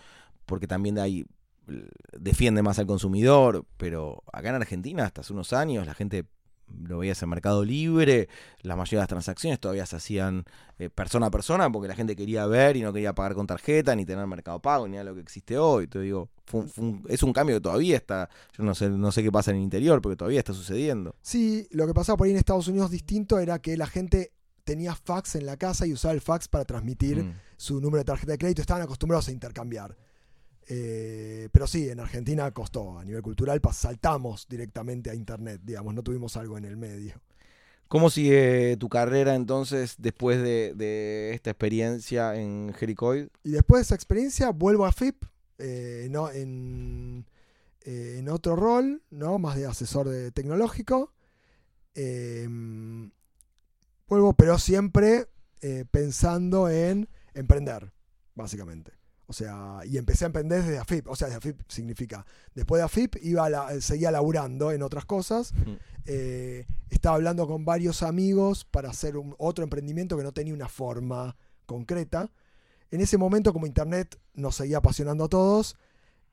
porque 0.45 0.67
también 0.67 0.99
ahí 0.99 1.25
defiende 2.19 2.63
más 2.65 2.81
al 2.81 2.87
consumidor, 2.87 3.65
pero 3.77 4.25
acá 4.33 4.49
en 4.49 4.57
Argentina 4.57 5.05
hasta 5.05 5.21
hace 5.21 5.33
unos 5.33 5.53
años 5.53 5.87
la 5.87 5.95
gente 5.95 6.25
lo 6.83 6.99
veías 6.99 7.23
en 7.23 7.29
Mercado 7.29 7.65
Libre, 7.65 8.29
la 8.63 8.77
mayoría 8.77 8.99
de 8.99 9.03
las 9.03 9.09
transacciones 9.09 9.61
todavía 9.61 9.87
se 9.87 9.97
hacían 9.97 10.45
eh, 10.79 10.91
persona 10.91 11.27
a 11.27 11.31
persona 11.31 11.71
porque 11.71 11.89
la 11.89 11.95
gente 11.95 12.17
quería 12.17 12.47
ver 12.47 12.77
y 12.77 12.83
no 12.83 12.93
quería 12.93 13.15
pagar 13.15 13.35
con 13.35 13.47
tarjeta, 13.47 13.95
ni 13.95 14.05
tener 14.05 14.27
mercado 14.27 14.61
pago, 14.61 14.87
ni 14.87 14.93
nada 14.93 15.05
de 15.05 15.11
lo 15.11 15.15
que 15.17 15.23
existe 15.23 15.59
hoy. 15.59 15.87
Te 15.87 16.01
digo, 16.01 16.29
es 17.09 17.23
un 17.23 17.33
cambio 17.33 17.57
que 17.57 17.61
todavía 17.61 17.97
está, 17.97 18.29
yo 18.57 18.65
no 18.65 18.75
sé, 18.75 18.89
no 18.89 19.13
sé 19.13 19.23
qué 19.23 19.31
pasa 19.31 19.51
en 19.51 19.59
el 19.59 19.63
interior, 19.63 20.01
pero 20.03 20.17
todavía 20.17 20.39
está 20.39 20.53
sucediendo. 20.53 21.15
Sí, 21.23 21.67
lo 21.71 21.87
que 21.87 21.95
pasaba 21.95 22.17
por 22.17 22.27
ahí 22.27 22.33
en 22.33 22.39
Estados 22.39 22.69
Unidos 22.69 22.91
distinto 22.91 23.39
era 23.39 23.59
que 23.59 23.77
la 23.77 23.87
gente 23.87 24.33
tenía 24.65 24.95
fax 24.95 25.35
en 25.35 25.47
la 25.47 25.57
casa 25.57 25.87
y 25.87 25.93
usaba 25.93 26.15
el 26.15 26.21
fax 26.21 26.49
para 26.49 26.65
transmitir 26.65 27.25
mm. 27.25 27.35
su 27.57 27.81
número 27.81 27.99
de 27.99 28.05
tarjeta 28.05 28.33
de 28.33 28.39
crédito, 28.39 28.61
estaban 28.61 28.83
acostumbrados 28.83 29.29
a 29.29 29.33
intercambiar. 29.33 29.97
Eh, 30.73 31.49
pero 31.51 31.67
sí, 31.67 31.89
en 31.89 31.99
Argentina 31.99 32.49
costó, 32.53 32.97
a 32.97 33.05
nivel 33.05 33.23
cultural 33.23 33.61
saltamos 33.73 34.47
directamente 34.49 35.11
a 35.11 35.17
Internet, 35.17 35.61
digamos, 35.65 35.93
no 35.95 36.05
tuvimos 36.05 36.37
algo 36.37 36.57
en 36.57 36.65
el 36.65 36.77
medio. 36.77 37.21
¿Cómo 37.89 38.09
sigue 38.09 38.77
tu 38.77 38.89
carrera 38.89 39.35
entonces 39.35 39.97
después 39.99 40.41
de, 40.41 41.33
esta 41.35 41.51
experiencia 41.51 42.37
en 42.37 42.73
Jericoid? 42.73 43.27
Y 43.43 43.51
después 43.51 43.81
de 43.81 43.83
esa 43.83 43.95
experiencia 43.97 44.51
vuelvo 44.51 44.87
a 44.87 44.93
FIP, 44.93 45.25
eh, 45.59 46.07
no, 46.09 46.31
en, 46.31 47.27
eh, 47.83 48.19
en, 48.19 48.29
otro 48.29 48.55
rol, 48.55 49.03
¿no? 49.11 49.41
más 49.41 49.57
de 49.57 49.67
asesor 49.67 50.09
de 50.09 50.31
tecnológico. 50.31 51.13
Em, 51.97 53.11
vuelvo, 54.07 54.35
pero 54.35 54.57
siempre 54.57 55.27
pensando 55.91 56.71
en 56.71 57.09
emprender, 57.35 57.93
básicamente. 58.35 59.00
O 59.31 59.33
sea, 59.33 59.79
y 59.85 59.97
empecé 59.97 60.25
a 60.25 60.27
emprender 60.27 60.65
desde 60.65 60.79
AFIP. 60.79 61.07
O 61.07 61.15
sea, 61.15 61.29
desde 61.29 61.39
AFIP 61.39 61.61
significa. 61.69 62.27
Después 62.53 62.81
de 62.81 62.85
AFIP 62.87 63.15
iba 63.23 63.81
seguía 63.81 64.11
laburando 64.11 64.73
en 64.73 64.83
otras 64.83 65.05
cosas. 65.05 65.53
Eh, 66.05 66.67
estaba 66.89 67.15
hablando 67.15 67.47
con 67.47 67.65
varios 67.65 68.03
amigos 68.03 68.65
para 68.65 68.91
hacer 68.91 69.15
otro 69.39 69.63
emprendimiento 69.63 70.17
que 70.17 70.25
no 70.25 70.33
tenía 70.33 70.53
una 70.53 70.69
forma 70.69 71.37
concreta. 71.65 72.33
En 72.91 73.01
ese 73.01 73.19
momento, 73.19 73.53
como 73.53 73.67
Internet 73.67 74.19
nos 74.35 74.57
seguía 74.57 74.79
apasionando 74.79 75.23
a 75.23 75.29
todos, 75.29 75.77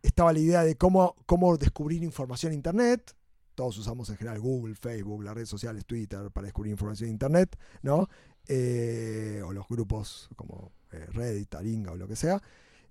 estaba 0.02 0.34
la 0.34 0.40
idea 0.40 0.64
de 0.64 0.76
cómo, 0.76 1.14
cómo 1.28 1.56
descubrir 1.56 2.02
información 2.02 2.54
en 2.54 2.56
Internet. 2.56 3.16
Todos 3.54 3.78
usamos 3.78 4.10
en 4.10 4.18
general 4.18 4.40
Google, 4.40 4.74
Facebook, 4.74 5.22
las 5.22 5.36
redes 5.36 5.50
sociales, 5.50 5.86
Twitter 5.86 6.32
para 6.32 6.46
descubrir 6.46 6.72
información 6.72 7.10
en 7.10 7.14
Internet, 7.14 7.60
¿no? 7.84 8.10
Eh, 8.48 9.44
o 9.46 9.54
los 9.54 9.68
grupos 9.68 10.30
como 10.36 10.72
eh, 10.92 11.06
Reddit, 11.12 11.50
Taringa 11.50 11.92
o 11.92 11.96
lo 11.96 12.08
que 12.08 12.16
sea. 12.16 12.42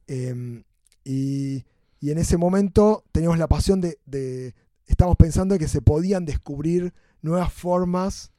Em, 0.07 0.65
y, 1.05 1.65
en 2.03 2.19
ese 2.19 2.37
momento 2.37 3.05
teníamos 3.11 3.39
la 3.39 3.49
pasión 3.49 3.81
de, 3.81 3.99
de, 4.07 4.55
estamos 4.87 5.17
pensando 5.17 5.59
que 5.59 5.67
se 5.67 5.83
podían 5.83 6.25
descubrir 6.25 6.95
nuevas 7.21 7.53
formas, 7.53 8.33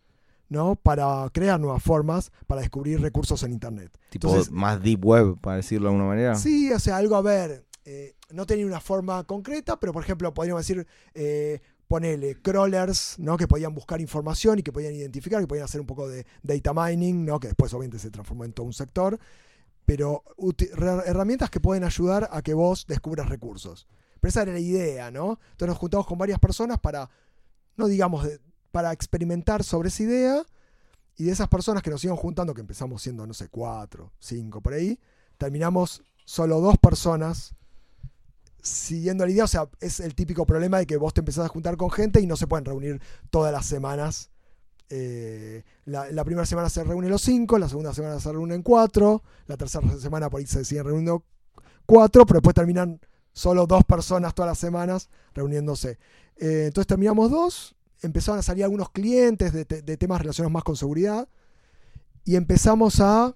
¿no? 0.48 0.76
Para 0.76 1.30
crear 1.34 1.60
nuevas 1.60 1.84
formas, 1.84 2.32
para 2.48 2.62
descubrir 2.62 3.02
recursos 3.02 3.44
en 3.44 3.52
Internet. 3.52 3.92
Tipo 4.10 4.34
más 4.52 4.82
deep 4.82 5.06
web, 5.06 5.38
para 5.42 5.58
decirlo 5.58 5.90
de 5.90 5.96
alguna 5.96 6.10
manera. 6.10 6.36
Sí, 6.36 6.72
o 6.72 6.80
sea, 6.80 6.98
algo 6.98 7.16
a 7.16 7.22
ver, 7.22 7.66
eh, 7.84 8.16
no 8.32 8.46
tenía 8.46 8.66
una 8.66 8.80
forma 8.80 9.24
concreta, 9.26 9.80
pero 9.80 9.92
por 9.92 10.04
ejemplo, 10.04 10.34
podríamos 10.34 10.66
decir, 10.66 10.88
eh, 11.14 11.60
ponele 11.88 12.36
crawlers, 12.42 13.18
¿no? 13.18 13.38
Que 13.38 13.48
podían 13.48 13.74
buscar 13.74 14.00
información 14.02 14.60
y 14.60 14.64
que 14.64 14.72
podían 14.72 14.94
identificar, 14.94 15.42
que 15.42 15.48
podían 15.48 15.66
hacer 15.66 15.82
un 15.82 15.88
poco 15.88 16.08
de 16.08 16.26
data 16.44 16.74
mining, 16.74 17.26
¿no? 17.26 17.40
Que 17.40 17.48
después 17.48 17.74
obviamente 17.74 18.00
se 18.00 18.12
transformó 18.12 18.46
en 18.46 18.54
todo 18.54 18.66
un 18.66 18.74
sector 18.74 19.20
pero 19.88 20.22
herramientas 21.06 21.50
que 21.50 21.62
pueden 21.62 21.86
ayudar 21.86 22.28
a 22.34 22.42
que 22.42 22.54
vos 22.54 22.86
descubras 22.88 23.30
recursos. 23.30 23.88
Pero 24.20 24.30
esa 24.30 24.42
era 24.42 24.52
la 24.52 24.60
idea, 24.60 25.12
¿no? 25.12 25.40
Entonces 25.52 25.70
nos 25.70 25.78
juntamos 25.78 26.06
con 26.06 26.18
varias 26.18 26.40
personas 26.40 26.78
para, 26.78 27.10
no 27.78 27.88
digamos, 27.88 28.28
para 28.74 28.92
experimentar 28.92 29.64
sobre 29.64 29.88
esa 29.88 30.04
idea. 30.04 30.44
Y 31.16 31.24
de 31.24 31.32
esas 31.32 31.48
personas 31.48 31.82
que 31.82 31.90
nos 31.90 32.04
iban 32.04 32.18
juntando, 32.18 32.54
que 32.54 32.60
empezamos 32.60 33.02
siendo, 33.02 33.26
no 33.26 33.34
sé, 33.34 33.48
cuatro, 33.48 34.12
cinco 34.20 34.60
por 34.60 34.74
ahí, 34.74 35.00
terminamos 35.38 36.04
solo 36.26 36.60
dos 36.60 36.78
personas 36.78 37.56
siguiendo 38.62 39.26
la 39.26 39.32
idea. 39.32 39.46
O 39.46 39.48
sea, 39.48 39.70
es 39.80 40.02
el 40.02 40.16
típico 40.16 40.46
problema 40.46 40.80
de 40.80 40.86
que 40.86 40.98
vos 40.98 41.14
te 41.14 41.22
empezás 41.22 41.46
a 41.46 41.50
juntar 41.50 41.78
con 41.78 41.92
gente 41.92 42.20
y 42.20 42.28
no 42.28 42.36
se 42.36 42.46
pueden 42.46 42.66
reunir 42.66 43.02
todas 43.30 43.54
las 43.54 43.66
semanas 43.66 44.32
eh, 44.90 45.64
la, 45.86 46.24
primera 46.24 46.46
semana 46.46 46.70
se 46.70 46.84
reúnen 46.84 47.10
los 47.10 47.22
cinco, 47.22 47.58
la 47.58 47.68
segunda 47.68 47.94
semana 47.94 48.20
se 48.20 48.32
reúnen 48.32 48.64
cuatro, 48.64 49.24
la 49.48 49.58
tercera 49.58 49.98
semana 49.98 50.30
por 50.30 50.40
ahí 50.40 50.48
se 50.48 50.64
siguen 50.64 50.86
reuniendo 50.86 51.24
cuatro, 51.86 52.26
pero 52.26 52.40
después 52.40 52.56
terminan 52.56 53.00
solo 53.34 53.68
dos 53.68 53.84
personas 53.84 54.34
todas 54.34 54.50
las 54.50 54.58
semanas 54.58 55.10
reuniéndose. 55.34 56.00
Eh, 56.38 56.66
entonces 56.68 56.88
terminamos 56.88 57.30
dos, 57.30 57.76
empezaron 58.02 58.40
a 58.40 58.44
salir 58.44 58.64
algunos 58.64 58.90
clientes 58.92 59.52
de, 59.52 59.66
temas 59.98 60.22
relacionados 60.22 60.54
más 60.54 60.64
con 60.64 60.78
seguridad 60.78 61.28
y 62.24 62.36
empezamos 62.36 63.00
a 63.02 63.36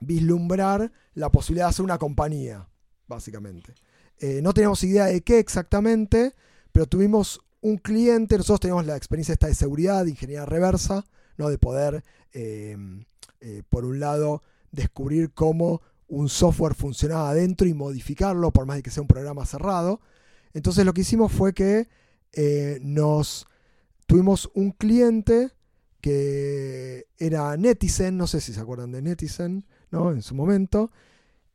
vislumbrar 0.00 0.92
la 1.14 1.30
posibilidad 1.30 1.66
de 1.66 1.70
hacer 1.70 1.84
una 1.84 1.98
compañía, 1.98 2.68
básicamente. 3.08 3.74
Eh, 4.18 4.40
no 4.42 4.54
teníamos 4.54 4.82
idea 4.84 5.06
de 5.06 5.22
qué 5.22 5.38
exactamente, 5.38 6.34
pero 6.70 6.86
tuvimos 6.86 7.40
un 7.62 7.78
cliente, 7.78 8.36
nosotros 8.36 8.60
tenemos 8.60 8.84
la 8.84 8.96
experiencia 8.96 9.32
esta 9.32 9.46
de 9.46 9.54
seguridad, 9.54 10.04
de 10.04 10.10
ingeniería 10.10 10.44
reversa, 10.44 11.04
¿no? 11.38 11.48
de 11.48 11.58
poder, 11.58 12.04
eh, 12.32 12.76
eh, 13.40 13.62
por 13.70 13.84
un 13.84 14.00
lado, 14.00 14.42
descubrir 14.72 15.32
cómo 15.32 15.80
un 16.08 16.28
software 16.28 16.74
funcionaba 16.74 17.30
adentro 17.30 17.66
y 17.66 17.72
modificarlo, 17.72 18.50
por 18.50 18.66
más 18.66 18.76
de 18.76 18.82
que 18.82 18.90
sea 18.90 19.02
un 19.02 19.08
programa 19.08 19.46
cerrado. 19.46 20.00
Entonces 20.52 20.84
lo 20.84 20.92
que 20.92 21.02
hicimos 21.02 21.32
fue 21.32 21.54
que 21.54 21.88
eh, 22.32 22.78
nos 22.82 23.46
tuvimos 24.06 24.50
un 24.54 24.72
cliente 24.72 25.52
que 26.00 27.06
era 27.16 27.56
Netizen, 27.56 28.16
no 28.16 28.26
sé 28.26 28.40
si 28.40 28.52
se 28.52 28.60
acuerdan 28.60 28.90
de 28.90 29.02
Netizen, 29.02 29.64
¿no? 29.90 30.10
En 30.10 30.20
su 30.20 30.34
momento, 30.34 30.90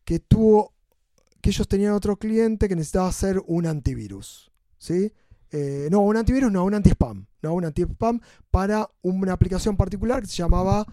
que 0.05 0.19
tuvo, 0.19 0.73
que 1.41 1.49
ellos 1.49 1.67
tenían 1.67 1.91
otro 1.91 2.15
cliente 2.15 2.69
que 2.69 2.75
necesitaba 2.75 3.09
hacer 3.09 3.43
un 3.45 3.67
antivirus, 3.67 4.51
¿sí? 4.77 5.11
Eh, 5.51 5.87
no, 5.91 6.01
un 6.01 6.17
antivirus, 6.17 6.51
no, 6.51 6.65
un 6.65 6.73
anti-spam. 6.73 7.25
No, 7.41 7.53
un 7.53 7.65
anti-spam 7.65 8.19
para 8.51 8.89
una 9.01 9.33
aplicación 9.33 9.77
particular 9.77 10.21
que 10.21 10.27
se 10.27 10.37
llamaba 10.37 10.85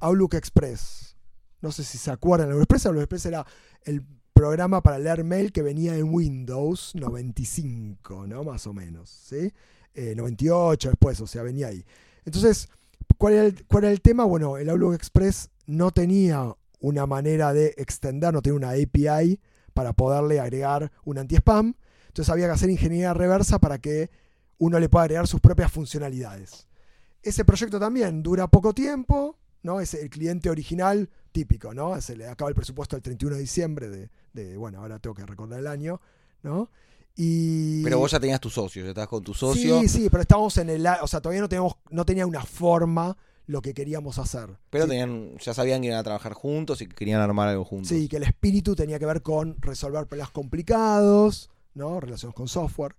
Outlook 0.00 0.34
Express. 0.34 1.16
No 1.60 1.72
sé 1.72 1.84
si 1.84 1.98
se 1.98 2.10
acuerdan 2.10 2.48
Outlook 2.48 2.62
Express. 2.62 2.86
Outlook 2.86 3.02
Express 3.02 3.26
era 3.26 3.46
el 3.84 4.02
programa 4.32 4.82
para 4.82 4.98
leer 4.98 5.24
mail 5.24 5.52
que 5.52 5.62
venía 5.62 5.96
en 5.96 6.14
Windows 6.14 6.92
95, 6.94 8.26
¿no? 8.26 8.44
Más 8.44 8.66
o 8.66 8.72
menos, 8.72 9.10
¿sí? 9.10 9.52
98 9.94 10.90
después, 10.90 11.20
o 11.20 11.26
sea, 11.26 11.42
venía 11.42 11.68
ahí. 11.68 11.84
Entonces, 12.24 12.68
¿cuál 13.16 13.34
era, 13.34 13.44
el, 13.46 13.66
¿cuál 13.66 13.84
era 13.84 13.92
el 13.92 14.00
tema? 14.00 14.24
Bueno, 14.24 14.56
el 14.56 14.68
Outlook 14.70 14.94
Express 14.94 15.50
no 15.66 15.90
tenía 15.90 16.54
una 16.80 17.06
manera 17.06 17.52
de 17.52 17.74
extender, 17.76 18.32
no 18.32 18.42
tenía 18.42 18.56
una 18.56 18.70
API 18.70 19.40
para 19.74 19.92
poderle 19.92 20.40
agregar 20.40 20.92
un 21.04 21.18
anti-spam. 21.18 21.74
Entonces 22.18 22.32
había 22.32 22.46
que 22.46 22.54
hacer 22.54 22.68
ingeniería 22.68 23.14
reversa 23.14 23.60
para 23.60 23.78
que 23.78 24.10
uno 24.58 24.80
le 24.80 24.88
pueda 24.88 25.04
agregar 25.04 25.28
sus 25.28 25.40
propias 25.40 25.70
funcionalidades. 25.70 26.66
Ese 27.22 27.44
proyecto 27.44 27.78
también 27.78 28.24
dura 28.24 28.48
poco 28.48 28.74
tiempo, 28.74 29.38
¿no? 29.62 29.78
Es 29.78 29.94
el 29.94 30.10
cliente 30.10 30.50
original 30.50 31.08
típico, 31.30 31.72
¿no? 31.74 32.00
Se 32.00 32.16
le 32.16 32.26
acaba 32.26 32.48
el 32.48 32.56
presupuesto 32.56 32.96
el 32.96 33.02
31 33.02 33.36
de 33.36 33.40
diciembre 33.40 34.10
de, 34.32 34.56
bueno, 34.56 34.80
ahora 34.80 34.98
tengo 34.98 35.14
que 35.14 35.24
recordar 35.24 35.60
el 35.60 35.68
año, 35.68 36.00
¿no? 36.42 36.72
Y... 37.14 37.84
Pero 37.84 38.00
vos 38.00 38.10
ya 38.10 38.18
tenías 38.18 38.40
tu 38.40 38.50
socio, 38.50 38.82
ya 38.82 38.88
estabas 38.88 39.08
con 39.08 39.22
tu 39.22 39.32
socio. 39.32 39.80
Sí, 39.82 39.88
sí, 39.88 40.08
pero 40.10 40.22
estábamos 40.22 40.56
en 40.56 40.70
el... 40.70 40.84
O 41.00 41.06
sea, 41.06 41.20
todavía 41.20 41.42
no, 41.42 41.48
teníamos, 41.48 41.76
no 41.90 42.04
tenía 42.04 42.26
una 42.26 42.42
forma 42.42 43.16
lo 43.46 43.62
que 43.62 43.74
queríamos 43.74 44.18
hacer. 44.18 44.58
Pero 44.70 44.88
tenían, 44.88 45.38
ya 45.38 45.54
sabían 45.54 45.82
que 45.82 45.86
iban 45.86 46.00
a 46.00 46.02
trabajar 46.02 46.32
juntos 46.32 46.82
y 46.82 46.88
que 46.88 46.96
querían 46.96 47.20
armar 47.20 47.46
algo 47.46 47.64
juntos. 47.64 47.90
Sí, 47.90 48.08
que 48.08 48.16
el 48.16 48.24
espíritu 48.24 48.74
tenía 48.74 48.98
que 48.98 49.06
ver 49.06 49.22
con 49.22 49.62
resolver 49.62 50.04
problemas 50.06 50.32
complicados, 50.32 51.48
¿no? 51.78 52.00
Relacionados 52.00 52.34
con 52.34 52.48
software, 52.48 52.94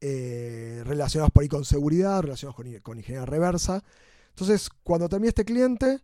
eh, 0.00 0.82
relacionados 0.84 1.32
por 1.32 1.42
ahí 1.42 1.48
con 1.48 1.64
seguridad, 1.64 2.20
relacionados 2.20 2.56
con, 2.56 2.72
con 2.80 2.98
ingeniería 2.98 3.24
reversa. 3.24 3.82
Entonces, 4.30 4.68
cuando 4.82 5.08
terminé 5.08 5.28
este 5.28 5.44
cliente, 5.44 6.00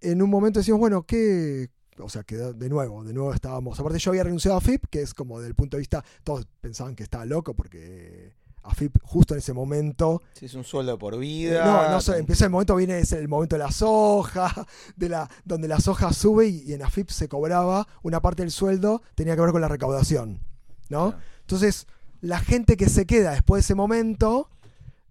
en 0.00 0.20
un 0.20 0.28
momento 0.28 0.60
decimos, 0.60 0.80
bueno, 0.80 1.04
¿qué, 1.04 1.70
o 1.98 2.08
sea, 2.08 2.24
que 2.24 2.36
de 2.36 2.68
nuevo, 2.68 3.04
de 3.04 3.12
nuevo 3.12 3.32
estábamos. 3.32 3.78
Aparte, 3.78 3.98
yo 3.98 4.10
había 4.10 4.24
renunciado 4.24 4.56
a 4.56 4.60
FIP, 4.60 4.84
que 4.90 5.02
es 5.02 5.14
como 5.14 5.40
del 5.40 5.54
punto 5.54 5.76
de 5.76 5.80
vista. 5.80 6.04
Todos 6.22 6.46
pensaban 6.60 6.94
que 6.94 7.02
estaba 7.02 7.24
loco 7.24 7.54
porque 7.54 8.34
a 8.64 8.74
FIP 8.74 8.96
justo 9.02 9.34
en 9.34 9.38
ese 9.38 9.52
momento. 9.52 10.22
Sí, 10.32 10.46
es 10.46 10.54
un 10.54 10.64
sueldo 10.64 10.98
por 10.98 11.18
vida. 11.18 11.64
No, 11.64 11.90
no 11.90 12.00
sé, 12.00 12.18
empieza 12.18 12.46
el 12.46 12.50
momento, 12.50 12.74
viene 12.76 12.98
es 12.98 13.12
el 13.12 13.28
momento 13.28 13.56
de 13.56 13.62
la 13.62 13.70
soja, 13.70 14.66
de 14.96 15.08
la, 15.08 15.30
donde 15.44 15.68
la 15.68 15.80
soja 15.80 16.12
sube 16.12 16.48
y, 16.48 16.72
en 16.72 16.82
AFIP 16.82 17.10
se 17.10 17.28
cobraba 17.28 17.86
una 18.02 18.20
parte 18.20 18.42
del 18.42 18.50
sueldo, 18.50 19.02
tenía 19.14 19.34
que 19.34 19.42
ver 19.42 19.52
con 19.52 19.60
la 19.60 19.68
recaudación. 19.68 20.40
¿no? 20.88 21.14
Entonces, 21.44 21.86
la 22.20 22.40
gente 22.40 22.76
que 22.76 22.88
se 22.88 23.06
queda 23.06 23.32
después 23.32 23.60
de 23.60 23.66
ese 23.66 23.74
momento 23.74 24.48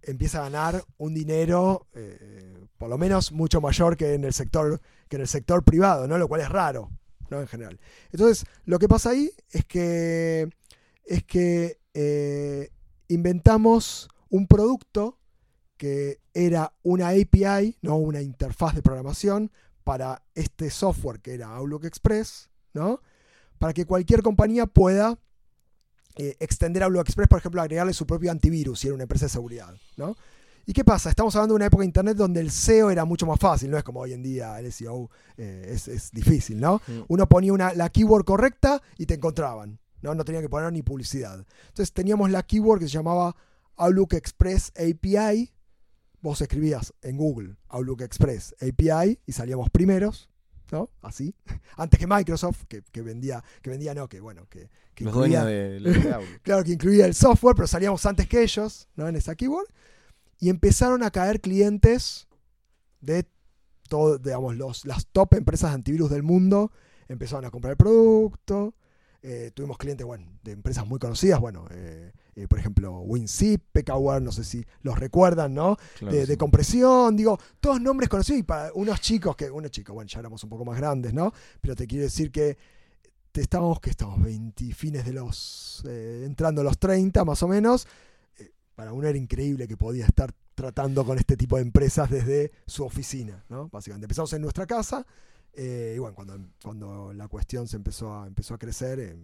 empieza 0.02 0.38
a 0.40 0.50
ganar 0.50 0.84
un 0.98 1.14
dinero. 1.14 1.86
Eh, 1.94 2.66
por 2.76 2.90
lo 2.90 2.98
menos 2.98 3.32
mucho 3.32 3.60
mayor 3.60 3.96
que 3.96 4.14
en 4.14 4.24
el 4.24 4.32
sector, 4.32 4.80
que 5.08 5.16
en 5.16 5.22
el 5.22 5.28
sector 5.28 5.62
privado, 5.64 6.06
¿no? 6.06 6.18
Lo 6.18 6.28
cual 6.28 6.40
es 6.40 6.48
raro, 6.48 6.90
¿no? 7.30 7.40
En 7.40 7.46
general. 7.46 7.78
Entonces, 8.12 8.44
lo 8.64 8.78
que 8.78 8.88
pasa 8.88 9.10
ahí 9.10 9.30
es 9.50 9.64
que, 9.64 10.50
es 11.04 11.22
que 11.24 11.78
eh, 11.94 12.70
inventamos 13.08 14.08
un 14.28 14.46
producto 14.46 15.18
que 15.76 16.20
era 16.34 16.72
una 16.82 17.08
API, 17.10 17.78
no 17.82 17.96
una 17.96 18.20
interfaz 18.20 18.74
de 18.74 18.82
programación, 18.82 19.50
para 19.84 20.22
este 20.34 20.70
software 20.70 21.20
que 21.20 21.34
era 21.34 21.54
Outlook 21.54 21.84
Express, 21.84 22.50
¿no? 22.72 23.00
Para 23.58 23.72
que 23.72 23.86
cualquier 23.86 24.22
compañía 24.22 24.66
pueda 24.66 25.18
eh, 26.16 26.36
extender 26.38 26.82
Outlook 26.82 27.06
Express, 27.06 27.28
por 27.28 27.38
ejemplo, 27.38 27.60
agregarle 27.60 27.92
su 27.92 28.06
propio 28.06 28.30
antivirus 28.30 28.80
si 28.80 28.86
era 28.86 28.94
una 28.94 29.02
empresa 29.04 29.26
de 29.26 29.30
seguridad, 29.30 29.74
¿no? 29.96 30.16
¿Y 30.66 30.72
qué 30.72 30.84
pasa? 30.84 31.10
Estamos 31.10 31.34
hablando 31.36 31.54
de 31.54 31.56
una 31.56 31.66
época 31.66 31.82
de 31.82 31.86
Internet 31.86 32.16
donde 32.16 32.40
el 32.40 32.50
SEO 32.50 32.90
era 32.90 33.04
mucho 33.04 33.26
más 33.26 33.38
fácil, 33.38 33.70
no 33.70 33.76
es 33.76 33.84
como 33.84 34.00
hoy 34.00 34.14
en 34.14 34.22
día 34.22 34.58
el 34.58 34.72
SEO 34.72 35.10
eh, 35.36 35.76
es, 35.86 36.10
difícil, 36.12 36.58
¿no? 36.58 36.80
Mm. 36.86 37.00
Uno 37.08 37.28
ponía 37.28 37.52
una, 37.52 37.74
la 37.74 37.90
keyword 37.90 38.24
correcta 38.24 38.80
y 38.96 39.04
te 39.06 39.14
encontraban, 39.14 39.78
¿no? 40.00 40.14
No 40.14 40.24
tenía 40.24 40.40
que 40.40 40.48
poner 40.48 40.72
ni 40.72 40.82
publicidad. 40.82 41.44
Entonces 41.68 41.92
teníamos 41.92 42.30
la 42.30 42.42
keyword 42.42 42.80
que 42.80 42.86
se 42.86 42.92
llamaba 42.92 43.36
Outlook 43.76 44.14
Express 44.14 44.72
API. 44.76 45.52
Vos 46.22 46.40
escribías 46.40 46.94
en 47.02 47.18
Google 47.18 47.56
Outlook 47.68 48.00
Express 48.00 48.54
API 48.62 49.20
y 49.26 49.32
salíamos 49.32 49.68
primeros, 49.68 50.30
¿no? 50.74 50.90
Así. 51.02 51.34
Antes 51.76 51.98
que 51.98 52.06
Microsoft, 52.06 52.64
que, 52.68 53.02
vendía, 53.02 53.42
que 53.62 53.70
vendía, 53.70 53.94
no, 53.94 54.08
que 54.08 54.20
bueno, 54.20 54.46
que, 54.48 54.68
incluía, 54.98 55.44
de, 55.44 55.80
claro, 56.42 56.64
que 56.64 56.72
incluía 56.72 57.06
el 57.06 57.14
software, 57.14 57.54
pero 57.54 57.66
salíamos 57.66 58.04
antes 58.06 58.28
que 58.28 58.42
ellos, 58.42 58.88
¿no? 58.96 59.08
En 59.08 59.16
esa 59.16 59.34
keyword 59.34 59.66
y 60.38 60.50
empezaron 60.50 61.02
a 61.02 61.10
caer 61.10 61.40
clientes 61.40 62.28
de 63.00 63.26
todo, 63.88 64.18
digamos, 64.18 64.56
los, 64.56 64.84
las 64.84 65.06
top 65.06 65.34
empresas 65.34 65.70
de 65.70 65.76
antivirus 65.76 66.10
del 66.10 66.22
mundo. 66.22 66.72
Empezaron 67.08 67.44
a 67.44 67.50
comprar 67.50 67.72
el 67.72 67.76
producto. 67.76 68.74
Eh, 69.22 69.52
tuvimos 69.54 69.78
clientes 69.78 70.06
bueno, 70.06 70.26
de 70.42 70.52
empresas 70.52 70.86
muy 70.86 70.98
conocidas, 70.98 71.40
bueno, 71.40 71.66
eh, 71.70 72.12
eh, 72.36 72.46
por 72.48 72.58
ejemplo, 72.58 73.00
WinZip, 73.00 73.62
PKWare, 73.72 74.22
no 74.22 74.32
sé 74.32 74.44
si 74.44 74.64
los 74.82 74.98
recuerdan, 74.98 75.54
¿no? 75.54 75.76
de, 76.00 76.36
compresión, 76.36 77.16
digo, 77.16 77.38
todos 77.60 77.80
nombres 77.80 78.08
conocidos 78.08 78.40
y 78.40 78.42
para 78.42 78.72
unos 78.74 79.00
chicos 79.00 79.36
que, 79.36 79.50
unos 79.50 79.70
chicos, 79.70 79.94
bueno, 79.94 80.08
ya 80.08 80.20
éramos 80.20 80.42
un 80.44 80.50
poco 80.50 80.64
más 80.64 80.76
grandes, 80.78 81.14
¿no? 81.14 81.32
Pero 81.60 81.74
te 81.74 81.86
quiero 81.86 82.04
decir 82.04 82.30
que 82.30 82.56
estamos, 83.32 83.80
que 83.80 83.90
estamos 83.90 84.22
20 84.22 84.72
fines 84.74 85.04
de 85.04 85.12
los, 85.12 85.82
entrando 85.86 86.60
a 86.60 86.64
los 86.64 86.78
30 86.78 87.24
más 87.24 87.42
o 87.42 87.48
menos, 87.48 87.86
para 88.74 88.92
uno 88.92 89.06
era 89.06 89.18
increíble 89.18 89.68
que 89.68 89.76
podía 89.76 90.06
estar 90.06 90.34
tratando 90.54 91.04
con 91.04 91.18
este 91.18 91.36
tipo 91.36 91.56
de 91.56 91.62
empresas 91.62 92.10
desde 92.10 92.52
su 92.66 92.84
oficina, 92.84 93.44
¿no? 93.48 93.68
Básicamente. 93.68 94.04
Empezamos 94.06 94.32
en 94.32 94.42
nuestra 94.42 94.66
casa 94.66 95.06
eh, 95.52 95.94
y 95.96 95.98
bueno, 95.98 96.14
cuando, 96.14 96.38
cuando 96.62 97.12
la 97.12 97.28
cuestión 97.28 97.68
se 97.68 97.76
empezó 97.76 98.12
a, 98.12 98.26
empezó 98.26 98.54
a 98.54 98.58
crecer, 98.58 98.98
eh, 99.00 99.16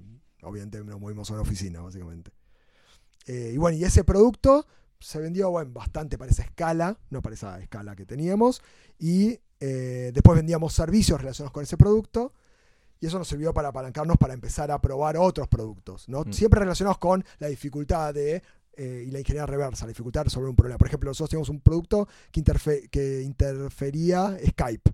obviamente 0.42 0.82
nos 0.84 1.00
movimos 1.00 1.30
a 1.30 1.34
una 1.34 1.42
oficina, 1.42 1.80
básicamente. 1.80 2.32
Eh, 3.26 3.52
y 3.54 3.56
bueno, 3.56 3.76
y 3.76 3.84
ese 3.84 4.04
producto 4.04 4.66
se 4.98 5.18
vendió, 5.18 5.50
bueno, 5.50 5.70
bastante 5.72 6.18
para 6.18 6.30
esa 6.30 6.42
escala, 6.42 6.98
no 7.10 7.22
para 7.22 7.34
esa 7.34 7.60
escala 7.60 7.96
que 7.96 8.04
teníamos, 8.06 8.62
y 8.98 9.38
después 9.58 10.36
vendíamos 10.36 10.72
servicios 10.72 11.20
relacionados 11.20 11.52
con 11.52 11.62
ese 11.62 11.76
producto, 11.76 12.32
y 13.00 13.06
eso 13.06 13.18
nos 13.18 13.28
sirvió 13.28 13.52
para 13.52 13.68
apalancarnos 13.68 14.16
para 14.18 14.34
empezar 14.34 14.70
a 14.70 14.80
probar 14.80 15.16
otros 15.16 15.48
productos, 15.48 16.08
¿no? 16.08 16.22
Mm. 16.22 16.32
Siempre 16.32 16.60
relacionados 16.60 16.98
con 16.98 17.24
la 17.38 17.48
dificultad 17.48 18.12
de 18.14 18.42
eh, 18.76 19.04
y 19.06 19.10
la 19.10 19.18
ingeniería 19.18 19.46
reversa, 19.46 19.84
la 19.84 19.88
dificultad 19.88 20.20
de 20.20 20.24
resolver 20.24 20.48
un 20.48 20.56
problema. 20.56 20.78
Por 20.78 20.88
ejemplo, 20.88 21.10
nosotros 21.10 21.30
teníamos 21.30 21.48
un 21.48 21.60
producto 21.60 22.08
que, 22.30 22.42
que 22.90 23.22
interfería 23.22 24.38
Skype. 24.48 24.90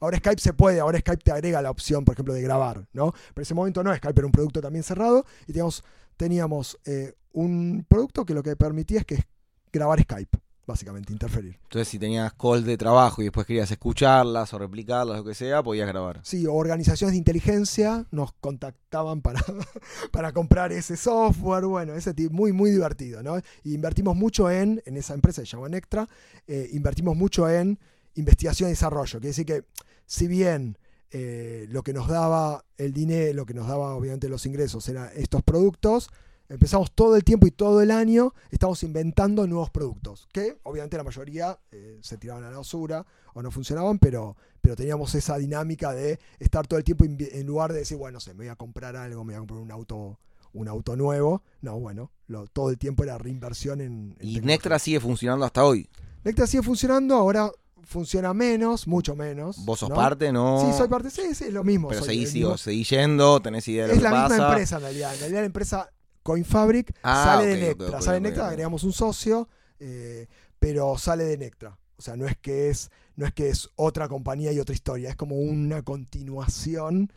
Ahora 0.00 0.18
Skype 0.18 0.40
se 0.40 0.52
puede, 0.54 0.80
ahora 0.80 0.98
Skype 0.98 1.22
te 1.22 1.32
agrega 1.32 1.60
la 1.60 1.70
opción, 1.70 2.04
por 2.04 2.14
ejemplo, 2.14 2.32
de 2.32 2.42
grabar, 2.42 2.86
¿no? 2.92 3.12
Pero 3.12 3.34
en 3.36 3.42
ese 3.42 3.54
momento 3.54 3.82
no, 3.82 3.94
Skype 3.94 4.20
era 4.20 4.26
un 4.26 4.32
producto 4.32 4.60
también 4.60 4.84
cerrado 4.84 5.24
y 5.42 5.52
teníamos, 5.52 5.84
teníamos 6.18 6.78
eh, 6.84 7.14
un 7.32 7.86
producto 7.88 8.26
que 8.26 8.34
lo 8.34 8.42
que 8.42 8.54
permitía 8.56 9.00
es 9.00 9.06
que 9.06 9.24
grabar 9.72 10.02
Skype 10.02 10.38
básicamente, 10.68 11.14
interferir. 11.14 11.58
Entonces, 11.62 11.88
si 11.88 11.98
tenías 11.98 12.32
call 12.34 12.62
de 12.62 12.76
trabajo 12.76 13.22
y 13.22 13.24
después 13.24 13.46
querías 13.46 13.70
escucharlas 13.70 14.52
o 14.52 14.58
replicarlas, 14.58 15.16
lo 15.16 15.24
que 15.24 15.34
sea, 15.34 15.62
podías 15.62 15.88
grabar. 15.88 16.20
Sí, 16.22 16.46
organizaciones 16.46 17.12
de 17.12 17.18
inteligencia 17.18 18.06
nos 18.10 18.32
contactaban 18.34 19.22
para, 19.22 19.42
para 20.12 20.32
comprar 20.32 20.70
ese 20.70 20.96
software, 20.96 21.64
bueno, 21.64 21.94
ese 21.94 22.12
tipo, 22.12 22.34
muy, 22.34 22.52
muy 22.52 22.70
divertido, 22.70 23.22
¿no? 23.22 23.38
Y 23.64 23.74
invertimos 23.74 24.14
mucho 24.14 24.50
en, 24.50 24.82
en 24.84 24.98
esa 24.98 25.14
empresa, 25.14 25.40
se 25.40 25.46
llama 25.46 25.70
Nectra, 25.70 26.06
eh, 26.46 26.68
invertimos 26.72 27.16
mucho 27.16 27.48
en 27.48 27.78
investigación 28.14 28.68
y 28.68 28.72
desarrollo. 28.72 29.20
Quiere 29.20 29.28
decir 29.28 29.46
que, 29.46 29.64
si 30.04 30.28
bien 30.28 30.76
eh, 31.10 31.66
lo 31.70 31.82
que 31.82 31.92
nos 31.92 32.08
daba 32.08 32.64
el 32.76 32.92
dinero, 32.92 33.34
lo 33.34 33.46
que 33.46 33.54
nos 33.54 33.66
daba 33.66 33.94
obviamente 33.94 34.28
los 34.28 34.46
ingresos, 34.46 34.88
eran 34.88 35.10
estos 35.14 35.42
productos, 35.42 36.10
empezamos 36.48 36.92
todo 36.92 37.16
el 37.16 37.24
tiempo 37.24 37.46
y 37.46 37.50
todo 37.50 37.80
el 37.82 37.90
año, 37.90 38.34
estamos 38.50 38.82
inventando 38.82 39.46
nuevos 39.46 39.70
productos, 39.70 40.28
que 40.32 40.58
obviamente 40.62 40.96
la 40.96 41.04
mayoría 41.04 41.58
eh, 41.70 41.98
se 42.02 42.16
tiraban 42.18 42.44
a 42.44 42.50
la 42.50 42.58
basura 42.58 43.06
o 43.34 43.42
no 43.42 43.50
funcionaban, 43.50 43.98
pero, 43.98 44.36
pero 44.60 44.76
teníamos 44.76 45.14
esa 45.14 45.38
dinámica 45.38 45.92
de 45.92 46.18
estar 46.38 46.66
todo 46.66 46.78
el 46.78 46.84
tiempo 46.84 47.04
en 47.04 47.46
lugar 47.46 47.72
de 47.72 47.80
decir, 47.80 47.96
bueno, 47.96 48.20
sé, 48.20 48.34
me 48.34 48.44
voy 48.44 48.48
a 48.48 48.56
comprar 48.56 48.96
algo, 48.96 49.24
me 49.24 49.32
voy 49.32 49.36
a 49.36 49.38
comprar 49.38 49.60
un 49.60 49.70
auto 49.70 50.18
un 50.52 50.68
auto 50.68 50.96
nuevo. 50.96 51.42
No, 51.60 51.78
bueno, 51.78 52.10
todo 52.52 52.70
el 52.70 52.78
tiempo 52.78 53.04
era 53.04 53.18
reinversión 53.18 53.80
en... 53.80 54.16
y 54.20 54.40
Nectra 54.40 54.78
sigue 54.78 55.00
funcionando 55.00 55.44
hasta 55.44 55.64
hoy. 55.64 55.88
Nectra 56.24 56.46
sigue 56.46 56.62
funcionando, 56.62 57.14
ahora 57.14 57.50
funciona 57.88 58.34
menos, 58.34 58.86
mucho 58.86 59.16
menos. 59.16 59.64
¿Vos 59.64 59.80
sos 59.80 59.90
parte, 59.90 60.30
no? 60.30 60.60
Sí, 60.60 60.76
soy 60.76 60.88
parte, 60.88 61.10
sí, 61.10 61.34
sí, 61.34 61.44
es 61.44 61.52
lo 61.52 61.64
mismo. 61.64 61.88
Pero 61.88 62.04
seguís, 62.04 62.90
yendo, 62.90 63.40
tenés 63.40 63.66
idea 63.66 63.84
de 63.84 63.88
lo 63.88 63.94
es 63.94 63.98
que 64.00 64.04
pasa. 64.04 64.24
Es 64.24 64.30
la 64.30 64.36
misma 64.36 64.48
empresa 64.48 64.76
en 64.76 64.82
realidad. 64.82 65.14
En 65.14 65.20
realidad 65.20 65.40
la 65.40 65.46
empresa 65.46 65.90
Coinfabric 66.22 66.94
ah, 67.02 67.24
sale 67.24 67.46
de 67.46 67.56
Nectra. 67.68 68.02
sale 68.02 68.14
de 68.16 68.20
Nectra, 68.20 68.48
agregamos 68.48 68.84
un 68.84 68.92
socio, 68.92 69.48
eh, 69.80 70.26
pero 70.58 70.98
sale 70.98 71.24
de 71.24 71.38
Nectra. 71.38 71.78
O 71.96 72.02
sea, 72.02 72.14
no 72.14 72.26
es 72.26 72.36
que 72.36 72.68
es, 72.68 72.90
no 73.16 73.26
es 73.26 73.32
que 73.32 73.48
es 73.48 73.70
otra 73.74 74.06
compañía 74.06 74.52
y 74.52 74.60
otra 74.60 74.74
historia, 74.74 75.08
es 75.08 75.16
como 75.16 75.36
una 75.36 75.82
continuación, 75.82 77.10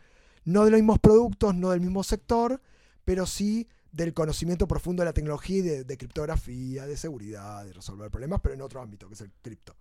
no 0.44 0.64
de 0.64 0.70
los 0.70 0.78
mismos 0.78 0.98
productos, 0.98 1.54
no 1.54 1.70
del 1.70 1.80
mismo 1.80 2.02
sector, 2.02 2.60
pero 3.04 3.26
sí 3.26 3.68
del 3.92 4.14
conocimiento 4.14 4.66
profundo 4.66 5.02
de 5.02 5.04
la 5.06 5.12
tecnología 5.12 5.58
y 5.58 5.84
de, 5.84 5.96
criptografía, 5.98 6.86
de 6.86 6.96
seguridad, 6.96 7.64
de 7.64 7.74
resolver 7.74 8.10
problemas, 8.10 8.40
pero 8.42 8.54
en 8.54 8.62
otro 8.62 8.80
ámbito, 8.80 9.06
que 9.06 9.14
es 9.14 9.20
el 9.20 9.30
cripto. 9.42 9.76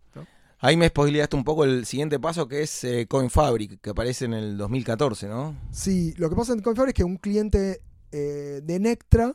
Ahí 0.63 0.77
me 0.77 0.89
spoileaste 0.89 1.35
un 1.35 1.43
poco 1.43 1.63
el 1.63 1.87
siguiente 1.87 2.19
paso 2.19 2.47
que 2.47 2.61
es 2.61 2.83
eh, 2.83 3.07
CoinFabric, 3.07 3.81
que 3.81 3.89
aparece 3.89 4.25
en 4.25 4.35
el 4.35 4.57
2014, 4.57 5.27
¿no? 5.27 5.55
Sí, 5.71 6.13
lo 6.17 6.29
que 6.29 6.35
pasa 6.35 6.53
en 6.53 6.61
CoinFabric 6.61 6.93
es 6.93 6.97
que 6.97 7.03
un 7.03 7.17
cliente 7.17 7.81
eh, 8.11 8.61
de 8.63 8.79
Nectra 8.79 9.33